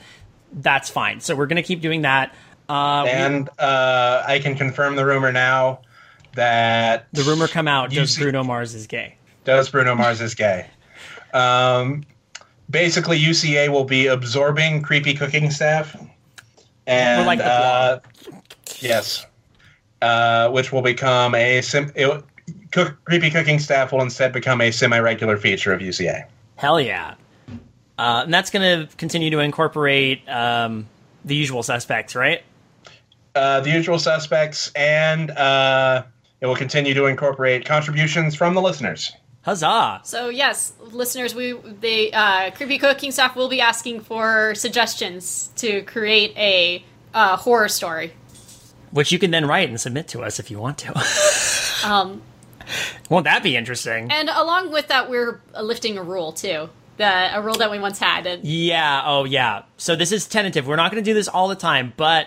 that's 0.53 0.89
fine. 0.89 1.21
So 1.21 1.35
we're 1.37 1.47
going 1.47 1.57
to 1.57 1.63
keep 1.63 1.81
doing 1.83 2.03
that. 2.03 2.35
Uh, 2.69 3.03
we- 3.05 3.11
and 3.11 3.49
uh, 3.59 4.25
I 4.27 4.39
can 4.39 4.55
confirm 4.57 4.97
the 4.97 5.05
rumor 5.05 5.33
now 5.33 5.81
that 6.35 7.07
the 7.13 7.23
rumor 7.25 7.47
come 7.49 7.69
out 7.69 7.91
does 7.91 8.15
see- 8.15 8.23
Bruno 8.23 8.43
Mars 8.45 8.75
is 8.75 8.87
gay. 8.87 9.17
does 9.45 9.69
Bruno 9.69 9.95
Mars 9.95 10.21
is 10.23 10.35
gay. 10.35 10.67
Um, 11.35 12.05
basically, 12.71 13.19
UCA 13.19 13.69
will 13.69 13.85
be 13.85 14.07
absorbing 14.07 14.83
creepy 14.83 15.15
cooking 15.15 15.51
staff, 15.51 15.97
and 16.87 17.27
like 17.27 17.39
the 17.39 17.45
uh, 17.45 18.01
yes, 18.81 19.27
uh, 20.03 20.51
which 20.51 20.73
will 20.73 20.83
become 20.83 21.35
a 21.35 21.61
sim- 21.63 21.93
it, 21.95 22.25
cook, 22.73 22.97
creepy 23.05 23.31
cooking 23.31 23.59
staff 23.59 23.93
will 23.93 24.03
instead 24.03 24.33
become 24.33 24.61
a 24.61 24.71
semi-regular 24.71 25.37
feature 25.37 25.73
of 25.73 25.81
UCA. 25.81 26.27
Hell 26.57 26.81
yeah. 26.81 27.15
Uh, 27.99 28.23
and 28.25 28.33
that's 28.33 28.51
going 28.51 28.87
to 28.87 28.97
continue 28.97 29.31
to 29.31 29.41
incorporate 29.41 30.27
um, 30.29 30.87
the 31.25 31.35
usual 31.35 31.63
suspects, 31.63 32.15
right? 32.15 32.43
Uh, 33.35 33.61
the 33.61 33.71
usual 33.71 33.99
suspects, 33.99 34.71
and 34.75 35.31
uh, 35.33 36.03
it 36.41 36.47
will 36.47 36.57
continue 36.57 36.95
to 36.95 37.07
incorporate 37.07 37.65
contributions 37.65 38.35
from 38.35 38.55
the 38.55 38.63
listeners. 38.63 39.13
Huzzah! 39.49 40.03
So 40.05 40.29
yes, 40.29 40.75
listeners, 40.79 41.35
we 41.35 41.53
the 41.53 42.13
uh, 42.13 42.51
creepy 42.51 42.77
cooking 42.77 43.13
staff 43.13 43.35
will 43.35 43.49
be 43.49 43.63
asking 43.63 44.01
for 44.01 44.55
suggestions 44.55 45.51
to 45.57 45.81
create 45.83 46.37
a 46.37 46.85
uh, 47.15 47.37
horror 47.39 47.69
story. 47.69 48.13
Which 48.91 49.11
you 49.11 49.19
can 49.19 49.31
then 49.31 49.47
write 49.47 49.71
and 49.71 49.81
submit 49.81 50.07
to 50.09 50.21
us 50.21 50.39
if 50.39 50.51
you 50.51 50.59
want 50.59 50.79
to. 50.79 50.93
Um, 51.85 52.23
Won't 53.09 53.23
that 53.23 53.45
be 53.45 53.57
interesting? 53.57 54.11
and 54.11 54.29
along 54.29 54.73
with 54.73 54.89
that, 54.89 55.09
we're 55.09 55.41
lifting 55.63 55.97
a 55.97 56.03
rule 56.03 56.33
too, 56.33 56.69
the 56.97 57.39
a 57.39 57.41
rule 57.41 57.55
that 57.55 57.71
we 57.71 57.79
once 57.79 58.01
had. 58.01 58.27
And 58.27 58.45
Yeah, 58.45 59.03
oh 59.07 59.25
yeah. 59.25 59.63
So 59.77 59.95
this 59.95 60.11
is 60.11 60.27
tentative. 60.27 60.67
We're 60.67 60.75
not 60.75 60.91
going 60.91 61.03
to 61.03 61.09
do 61.09 61.15
this 61.15 61.29
all 61.29 61.47
the 61.47 61.55
time, 61.55 61.93
but 61.97 62.27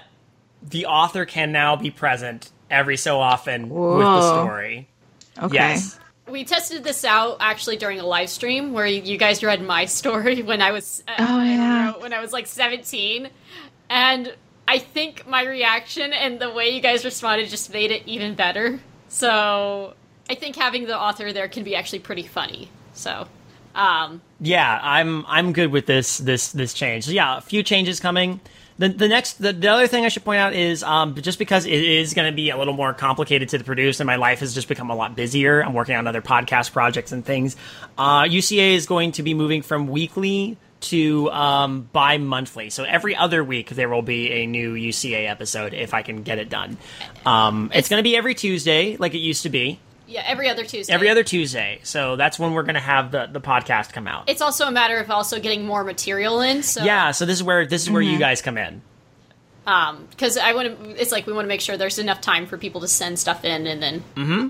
the 0.63 0.85
author 0.85 1.25
can 1.25 1.51
now 1.51 1.75
be 1.75 1.91
present 1.91 2.49
every 2.69 2.95
so 2.95 3.19
often 3.19 3.67
with 3.67 4.05
the 4.05 4.41
story. 4.41 4.87
Okay. 5.37 5.55
Yes. 5.55 5.99
We 6.31 6.43
tested 6.45 6.83
this 6.83 7.03
out 7.05 7.37
actually 7.39 7.77
during 7.77 7.99
a 7.99 8.05
live 8.05 8.29
stream 8.29 8.73
where 8.73 8.85
you, 8.87 9.01
you 9.01 9.17
guys 9.17 9.43
read 9.43 9.61
my 9.61 9.85
story 9.99 10.41
when 10.41 10.61
I 10.61 10.71
was 10.71 11.03
uh, 11.07 11.15
Oh, 11.19 11.23
I 11.23 11.27
don't 11.27 11.47
yeah. 11.47 11.91
know, 11.91 11.99
when 11.99 12.13
I 12.13 12.19
was 12.21 12.31
like 12.33 12.47
17, 12.47 13.29
and 13.89 14.33
I 14.67 14.79
think 14.79 15.27
my 15.27 15.43
reaction 15.43 16.13
and 16.13 16.39
the 16.39 16.49
way 16.51 16.69
you 16.69 16.81
guys 16.81 17.03
responded 17.05 17.49
just 17.49 17.71
made 17.73 17.91
it 17.91 18.03
even 18.05 18.35
better. 18.35 18.79
So 19.09 19.93
I 20.29 20.35
think 20.35 20.55
having 20.55 20.85
the 20.85 20.97
author 20.97 21.33
there 21.33 21.47
can 21.49 21.63
be 21.63 21.75
actually 21.75 21.99
pretty 21.99 22.23
funny. 22.23 22.69
So. 22.93 23.27
Um, 23.75 24.21
Yeah, 24.41 24.79
I'm 24.81 25.25
I'm 25.27 25.53
good 25.53 25.71
with 25.71 25.85
this 25.85 26.17
this 26.17 26.51
this 26.51 26.73
change. 26.73 27.05
So 27.05 27.11
yeah, 27.11 27.37
a 27.37 27.41
few 27.41 27.63
changes 27.63 27.99
coming. 28.01 28.41
The, 28.77 28.89
the 28.89 29.07
next 29.07 29.33
the, 29.33 29.53
the 29.53 29.67
other 29.67 29.87
thing 29.87 30.05
I 30.05 30.09
should 30.09 30.23
point 30.23 30.39
out 30.39 30.53
is 30.53 30.83
um, 30.83 31.15
just 31.15 31.39
because 31.39 31.65
it 31.65 31.71
is 31.71 32.13
going 32.13 32.31
to 32.31 32.35
be 32.35 32.49
a 32.49 32.57
little 32.57 32.73
more 32.73 32.93
complicated 32.93 33.49
to 33.49 33.63
produce 33.63 33.99
and 33.99 34.07
my 34.07 34.15
life 34.15 34.39
has 34.39 34.53
just 34.53 34.67
become 34.67 34.89
a 34.89 34.95
lot 34.95 35.15
busier. 35.15 35.63
I'm 35.63 35.73
working 35.73 35.95
on 35.95 36.07
other 36.07 36.21
podcast 36.21 36.71
projects 36.71 37.11
and 37.11 37.23
things. 37.25 37.55
Uh, 37.97 38.23
UCA 38.23 38.73
is 38.73 38.85
going 38.85 39.13
to 39.13 39.23
be 39.23 39.33
moving 39.33 39.61
from 39.61 39.87
weekly 39.87 40.57
to 40.81 41.29
um, 41.31 41.87
bi-monthly. 41.93 42.69
So 42.69 42.83
every 42.83 43.15
other 43.15 43.43
week 43.43 43.69
there 43.69 43.87
will 43.87 44.01
be 44.01 44.31
a 44.31 44.47
new 44.47 44.73
UCA 44.73 45.29
episode 45.29 45.73
if 45.73 45.93
I 45.93 46.01
can 46.01 46.23
get 46.23 46.39
it 46.39 46.49
done. 46.49 46.77
Um, 47.25 47.71
it's 47.73 47.87
going 47.87 47.99
to 47.99 48.03
be 48.03 48.17
every 48.17 48.33
Tuesday 48.35 48.97
like 48.97 49.13
it 49.13 49.19
used 49.19 49.43
to 49.43 49.49
be. 49.49 49.79
Yeah, 50.11 50.23
every 50.25 50.49
other 50.49 50.63
Tuesday. 50.65 50.93
Every 50.93 51.09
other 51.09 51.23
Tuesday. 51.23 51.79
So 51.83 52.15
that's 52.15 52.37
when 52.37 52.53
we're 52.53 52.63
going 52.63 52.75
to 52.75 52.81
have 52.81 53.11
the, 53.11 53.27
the 53.31 53.41
podcast 53.41 53.93
come 53.93 54.07
out. 54.07 54.29
It's 54.29 54.41
also 54.41 54.67
a 54.67 54.71
matter 54.71 54.97
of 54.99 55.09
also 55.09 55.39
getting 55.39 55.65
more 55.65 55.83
material 55.83 56.41
in. 56.41 56.63
So 56.63 56.83
Yeah, 56.83 57.11
so 57.11 57.25
this 57.25 57.37
is 57.37 57.43
where 57.43 57.65
this 57.65 57.81
is 57.83 57.89
where 57.89 58.01
you 58.01 58.19
guys 58.19 58.41
come 58.41 58.57
in. 58.57 58.81
um 59.67 60.07
because 60.09 60.37
i 60.37 60.53
want 60.53 60.67
to 60.67 61.01
it's 61.01 61.11
like 61.11 61.27
we 61.27 61.33
want 61.33 61.45
to 61.45 61.47
make 61.47 61.61
sure 61.61 61.77
there's 61.77 61.99
enough 61.99 62.19
time 62.19 62.47
for 62.47 62.57
people 62.57 62.81
to 62.81 62.87
send 62.87 63.19
stuff 63.19 63.45
in 63.45 63.67
and 63.67 63.81
then 63.81 64.03
Hmm. 64.15 64.47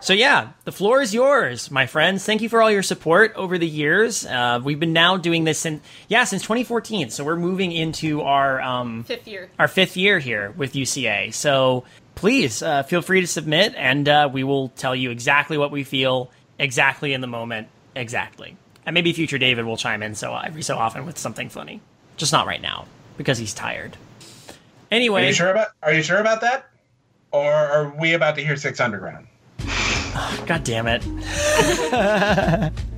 So 0.00 0.12
yeah, 0.12 0.50
the 0.64 0.72
floor 0.72 1.00
is 1.00 1.14
yours, 1.14 1.70
my 1.70 1.86
friends. 1.86 2.26
Thank 2.26 2.42
you 2.42 2.50
for 2.50 2.60
all 2.60 2.70
your 2.70 2.82
support 2.82 3.32
over 3.36 3.56
the 3.56 3.66
years. 3.66 4.26
Uh, 4.26 4.60
we've 4.62 4.78
been 4.78 4.92
now 4.92 5.16
doing 5.16 5.44
this 5.44 5.58
since 5.58 5.82
yeah 6.08 6.24
since 6.24 6.42
2014. 6.42 7.08
So 7.08 7.24
we're 7.24 7.36
moving 7.36 7.72
into 7.72 8.20
our 8.20 8.60
um, 8.60 9.04
fifth 9.04 9.26
year 9.26 9.48
our 9.58 9.66
fifth 9.66 9.96
year 9.96 10.18
here 10.18 10.52
with 10.58 10.74
UCA. 10.74 11.32
So 11.32 11.84
please 12.14 12.62
uh, 12.62 12.82
feel 12.82 13.02
free 13.02 13.20
to 13.20 13.26
submit, 13.26 13.74
and 13.76 14.08
uh, 14.08 14.28
we 14.32 14.44
will 14.44 14.68
tell 14.70 14.94
you 14.94 15.10
exactly 15.10 15.58
what 15.58 15.70
we 15.70 15.84
feel 15.84 16.30
exactly 16.58 17.12
in 17.12 17.20
the 17.20 17.26
moment, 17.26 17.68
exactly. 17.94 18.56
And 18.86 18.94
maybe 18.94 19.12
future 19.12 19.38
David 19.38 19.64
will 19.64 19.76
chime 19.76 20.02
in 20.02 20.14
so 20.14 20.34
every 20.34 20.62
so 20.62 20.76
often 20.76 21.06
with 21.06 21.18
something 21.18 21.48
funny, 21.48 21.80
just 22.16 22.32
not 22.32 22.46
right 22.46 22.60
now 22.60 22.86
because 23.16 23.38
he's 23.38 23.54
tired. 23.54 23.96
Anyway, 24.90 25.24
Are 25.24 25.26
you 25.28 25.32
sure 25.32 25.50
about? 25.50 25.68
Are 25.82 25.92
you 25.92 26.02
sure 26.02 26.18
about 26.18 26.40
that? 26.42 26.66
Or 27.32 27.52
are 27.52 27.94
we 27.98 28.12
about 28.14 28.36
to 28.36 28.44
hear 28.44 28.56
Six 28.56 28.78
Underground? 28.80 29.26
God 30.46 30.62
damn 30.62 30.86
it. 30.86 31.02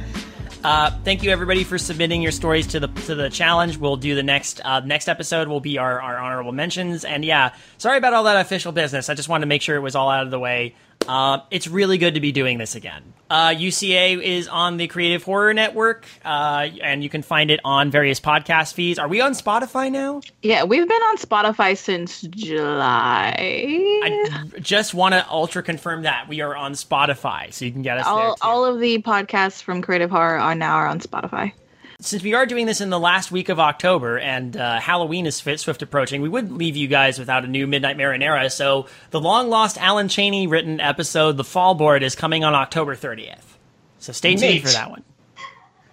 uh, 0.67 0.91
thank 1.05 1.23
you 1.23 1.31
everybody 1.31 1.63
for 1.63 1.79
submitting 1.79 2.21
your 2.23 2.33
stories 2.33 2.67
to 2.67 2.81
the 2.81 2.89
to 2.89 3.15
the 3.15 3.31
challenge. 3.31 3.79
We'll 3.79 3.95
do 3.95 4.17
the 4.17 4.25
next 4.25 4.61
uh, 4.65 4.81
next 4.81 5.09
episode 5.09 5.47
will 5.47 5.61
be 5.61 5.79
our, 5.79 6.01
our 6.01 6.19
honorable 6.19 6.51
mentions. 6.51 7.05
And 7.05 7.25
yeah, 7.25 7.55
sorry 7.79 7.99
about 7.99 8.15
all 8.15 8.25
that 8.25 8.45
official 8.45 8.73
business. 8.73 9.09
I 9.09 9.15
just 9.15 9.29
wanted 9.29 9.43
to 9.43 9.47
make 9.47 9.63
sure 9.63 9.77
it 9.77 9.81
was 9.81 9.95
all 9.95 10.11
out 10.11 10.25
of 10.25 10.33
the 10.33 10.41
way. 10.41 10.75
Uh, 11.09 11.39
it's 11.51 11.69
really 11.69 11.99
good 11.99 12.15
to 12.15 12.21
be 12.21 12.33
doing 12.33 12.59
this 12.59 12.75
again. 12.75 13.15
Uh, 13.29 13.49
UCA 13.49 14.23
is 14.23 14.47
on 14.47 14.77
the 14.77 14.87
Creative 14.87 15.23
Horror 15.23 15.53
Network, 15.53 16.07
uh, 16.25 16.69
and 16.81 17.03
you 17.03 17.09
can 17.09 17.23
find 17.23 17.51
it 17.51 17.59
on 17.65 17.91
various 17.91 18.21
podcast 18.21 18.75
feeds. 18.75 19.01
Are 19.01 19.09
we 19.09 19.21
on 19.21 19.33
Spotify 19.33 19.91
now? 19.91 20.21
Yeah, 20.43 20.63
we've 20.63 20.87
been 20.87 21.03
on 21.03 21.17
Spotify 21.17 21.77
since 21.77 22.21
July. 22.23 23.35
I 23.37 24.51
just 24.61 24.95
want 24.95 25.15
to 25.15 25.29
ultra 25.29 25.65
confirm 25.65 26.03
that 26.03 26.29
we 26.29 26.41
are 26.41 26.55
on 26.55 26.75
Spotify, 26.75 27.53
so 27.53 27.65
you 27.65 27.73
can 27.73 27.83
get 27.83 27.99
us 27.99 28.07
all, 28.07 28.37
all 28.41 28.65
of 28.65 28.79
the 28.79 29.03
podcasts 29.03 29.61
from 29.61 29.83
Creative 29.83 30.11
Horror 30.11 30.39
are 30.39 30.55
now 30.55 30.77
are 30.77 30.87
on 30.87 31.01
Spotify. 31.01 31.53
Since 32.01 32.23
we 32.23 32.35
are 32.35 32.45
doing 32.45 32.67
this 32.67 32.81
in 32.81 32.91
the 32.91 33.01
last 33.01 33.33
week 33.33 33.49
of 33.49 33.59
October 33.59 34.19
and 34.19 34.57
uh, 34.57 34.79
Halloween 34.81 35.27
is 35.27 35.41
fit, 35.41 35.59
swift 35.61 35.81
approaching, 35.81 36.21
we 36.21 36.29
wouldn't 36.29 36.57
leave 36.59 36.77
you 36.77 36.89
guys 36.89 37.19
without 37.19 37.45
a 37.45 37.49
new 37.49 37.67
Midnight 37.67 37.97
Marinara. 37.97 38.53
So 38.53 38.87
the 39.11 39.21
long 39.21 39.49
lost 39.49 39.79
Alan 39.79 40.09
Cheney 40.09 40.47
written 40.47 40.79
episode, 40.79 41.39
The 41.39 41.45
Fall 41.45 41.75
Board, 41.75 42.03
is 42.03 42.15
coming 42.15 42.45
on 42.45 42.55
October 42.55 42.95
30th. 42.95 43.57
So 43.99 44.13
stay 44.13 44.35
tuned 44.37 44.63
for 44.63 44.69
that 44.69 44.91
one. 44.91 45.05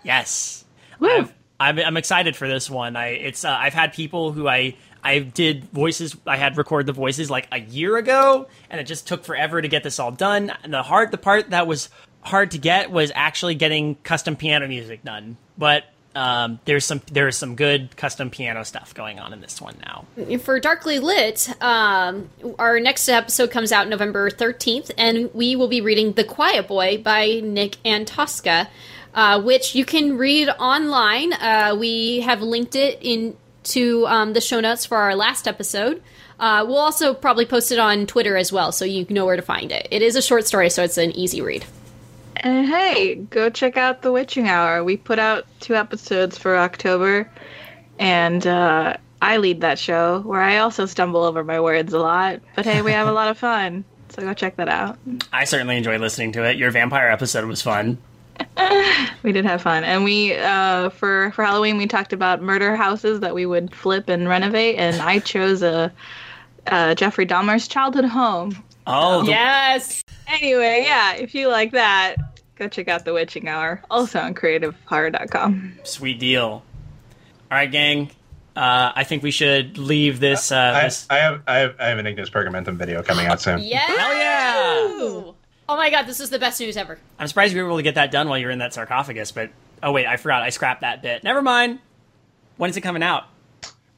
Yes, 0.04 0.66
I'm, 1.60 1.80
I'm 1.80 1.98
excited 1.98 2.36
for 2.36 2.48
this 2.48 2.70
one. 2.70 2.96
I 2.98 3.08
it's 3.08 3.46
uh, 3.46 3.52
I've 3.52 3.74
had 3.74 3.94
people 3.94 4.34
who 4.34 4.48
I 4.48 4.76
I 5.02 5.20
did 5.20 5.64
voices. 5.66 6.16
I 6.28 6.36
had 6.36 6.58
record 6.58 6.86
the 6.86 6.94
voices 6.94 7.30
like 7.30 7.48
a 7.52 7.60
year 7.60 7.96
ago, 7.96 8.48
and 8.70 8.82
it 8.82 8.84
just 8.84 9.08
took 9.08 9.24
forever 9.24 9.62
to 9.62 9.68
get 9.70 9.84
this 9.84 10.00
all 10.00 10.12
done. 10.12 10.52
And 10.64 10.74
the 10.74 10.84
hard 10.84 11.12
the 11.12 11.18
part 11.18 11.52
that 11.52 11.66
was 11.66 11.90
hard 12.22 12.52
to 12.52 12.58
get 12.58 12.92
was 12.92 13.12
actually 13.16 13.56
getting 13.56 13.96
custom 13.96 14.36
piano 14.36 14.68
music 14.68 15.04
done. 15.04 15.38
But 15.58 15.86
um, 16.16 16.60
there's 16.66 16.86
some 16.86 17.02
there's 17.12 17.38
some 17.38 17.56
good 17.56 17.96
custom 17.98 18.30
piano 18.30 18.64
stuff 18.64 18.94
going 18.94 19.20
on 19.20 19.34
in 19.34 19.42
this 19.42 19.60
one 19.60 19.76
now. 19.84 20.06
for 20.40 20.60
Darkly 20.60 21.00
Lit, 21.00 21.50
um, 21.62 22.30
our 22.60 22.80
next 22.80 23.10
episode 23.10 23.52
comes 23.52 23.72
out 23.72 23.88
November 23.88 24.30
13th, 24.30 24.92
and 24.98 25.34
we 25.34 25.56
will 25.56 25.68
be 25.68 25.82
reading 25.82 26.14
The 26.14 26.24
Quiet 26.24 26.68
Boy 26.68 26.98
by 26.98 27.42
Nick 27.44 27.78
Antosca, 27.84 28.68
uh, 29.14 29.42
which 29.42 29.76
you 29.76 29.86
can 29.86 30.18
read 30.18 30.50
online. 30.50 31.34
Uh, 31.34 31.76
we 31.80 32.22
have 32.22 32.42
linked 32.42 32.76
it 32.76 33.02
into 33.02 34.06
um, 34.08 34.34
the 34.34 34.42
show 34.42 34.60
notes 34.60 34.86
for 34.86 34.98
our 34.98 35.16
last 35.16 35.48
episode. 35.48 36.02
Uh, 36.40 36.66
we'll 36.68 36.78
also 36.78 37.14
probably 37.14 37.46
post 37.46 37.72
it 37.72 37.80
on 37.80 38.06
Twitter 38.06 38.36
as 38.38 38.52
well, 38.52 38.72
so 38.72 38.86
you 38.86 39.06
know 39.10 39.26
where 39.26 39.36
to 39.36 39.42
find 39.42 39.72
it. 39.72 39.88
It 39.92 40.02
is 40.02 40.16
a 40.16 40.22
short 40.22 40.46
story, 40.46 40.70
so 40.70 40.84
it's 40.84 40.98
an 40.98 41.12
easy 41.12 41.42
read. 41.42 41.66
And 42.38 42.68
hey, 42.68 43.16
go 43.16 43.50
check 43.50 43.78
out 43.78 44.02
The 44.02 44.12
Witching 44.12 44.48
Hour. 44.48 44.84
We 44.84 44.98
put 44.98 45.20
out 45.20 45.46
two 45.60 45.76
episodes 45.76 46.38
for 46.38 46.58
October, 46.58 47.30
and 48.00 48.46
uh, 48.46 48.98
I 49.22 49.38
lead 49.38 49.62
that 49.62 49.80
show 49.80 50.20
where 50.22 50.42
I 50.42 50.58
also 50.58 50.86
stumble 50.86 51.24
over 51.24 51.44
my 51.44 51.60
words 51.60 51.94
a 51.94 52.00
lot. 52.00 52.42
But 52.56 52.66
hey, 52.66 52.82
we 52.82 52.92
have 52.92 53.08
a 53.08 53.14
lot 53.14 53.30
of 53.30 53.38
fun. 53.38 53.86
So 54.10 54.22
go 54.22 54.34
check 54.34 54.58
that 54.58 54.70
out. 54.70 54.98
I 55.32 55.46
certainly 55.46 55.78
enjoyed 55.78 56.02
listening 56.02 56.32
to 56.34 56.44
it. 56.44 56.58
Your 56.58 56.72
vampire 56.72 57.10
episode 57.10 57.46
was 57.46 57.62
fun. 57.62 57.98
We 59.24 59.32
did 59.32 59.46
have 59.46 59.62
fun, 59.62 59.86
and 59.86 60.04
we 60.04 60.36
uh, 60.36 60.90
for 60.90 61.32
for 61.32 61.46
Halloween 61.46 61.78
we 61.78 61.88
talked 61.88 62.12
about 62.12 62.42
murder 62.42 62.76
houses 62.76 63.22
that 63.22 63.34
we 63.34 63.46
would 63.46 63.74
flip 63.74 64.10
and 64.10 64.28
renovate, 64.28 64.76
and 64.78 65.02
I 65.02 65.20
chose 65.20 65.64
a, 65.64 65.94
uh 66.68 66.94
Jeffrey 66.94 67.26
Dahmer's 67.26 67.70
childhood 67.70 68.04
home. 68.04 68.62
Oh, 68.88 69.24
the- 69.24 69.32
Yes! 69.32 70.04
Anyway, 70.28 70.84
yeah, 70.86 71.14
if 71.16 71.36
you 71.36 71.48
like 71.50 71.72
that, 71.72 72.16
go 72.56 72.68
check 72.68 72.88
out 72.88 73.06
The 73.06 73.14
Witching 73.14 73.48
Hour, 73.48 73.82
also 73.92 74.20
on 74.20 74.34
CreativeHorror.com. 74.34 75.80
sweet 75.84 76.20
deal. 76.20 76.44
All 76.44 76.64
right, 77.52 77.72
gang. 77.72 78.10
Uh, 78.56 78.92
I 78.96 79.04
think 79.04 79.24
we 79.24 79.32
should 79.32 79.78
leave 79.78 80.20
this. 80.20 80.52
Uh, 80.52 80.74
I, 80.76 80.84
this 80.84 81.08
I 81.10 81.18
have 81.18 81.42
I 81.48 81.58
have 81.58 81.76
I 81.80 81.88
have 81.88 81.98
an 81.98 82.06
Ignis 82.06 82.30
Pergamentum 82.30 82.76
video 82.76 83.02
coming 83.02 83.26
out 83.26 83.42
soon. 83.42 83.60
Yeah! 83.60 83.80
Hell 83.80 84.14
yeah! 84.16 85.32
Oh 85.70 85.78
my 85.78 85.90
god, 85.90 86.04
this 86.06 86.20
is 86.20 86.30
the 86.30 86.38
best 86.40 86.60
news 86.60 86.78
ever. 86.78 87.00
I'm 87.18 87.28
surprised 87.28 87.56
we 87.56 87.62
were 87.62 87.68
able 87.68 87.78
to 87.78 87.84
get 87.84 87.96
that 87.96 88.12
done 88.12 88.28
while 88.30 88.38
you 88.38 88.46
were 88.46 88.52
in 88.52 88.60
that 88.60 88.74
sarcophagus, 88.74 89.32
but 89.32 89.50
oh 89.82 89.92
wait, 89.92 90.06
I 90.06 90.18
forgot. 90.18 90.44
I 90.44 90.50
scrapped 90.50 90.82
that 90.82 91.02
bit. 91.02 91.24
Never 91.24 91.42
mind. 91.42 91.80
When 92.58 92.70
is 92.70 92.78
it 92.78 92.82
coming 92.82 93.02
out? 93.02 93.24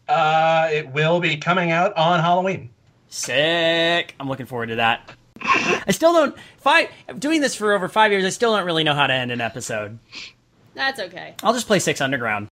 Uh, 0.08 0.70
it 0.72 0.88
will 0.90 1.20
be 1.20 1.36
coming 1.38 1.72
out 1.72 1.96
on 1.98 2.20
Halloween. 2.22 2.70
Sick. 3.16 4.14
I'm 4.20 4.28
looking 4.28 4.46
forward 4.46 4.68
to 4.68 4.76
that. 4.76 5.10
I 5.42 5.92
still 5.92 6.12
don't. 6.12 6.36
Five 6.58 6.90
doing 7.18 7.40
this 7.40 7.56
for 7.56 7.72
over 7.72 7.88
five 7.88 8.12
years. 8.12 8.26
I 8.26 8.30
still 8.30 8.54
don't 8.54 8.66
really 8.66 8.84
know 8.84 8.94
how 8.94 9.08
to 9.08 9.14
end 9.14 9.32
an 9.32 9.40
episode. 9.40 10.00
That's 10.74 11.00
okay. 11.00 11.34
I'll 11.42 11.54
just 11.54 11.66
play 11.66 11.80
Six 11.80 12.02
Underground. 12.02 12.50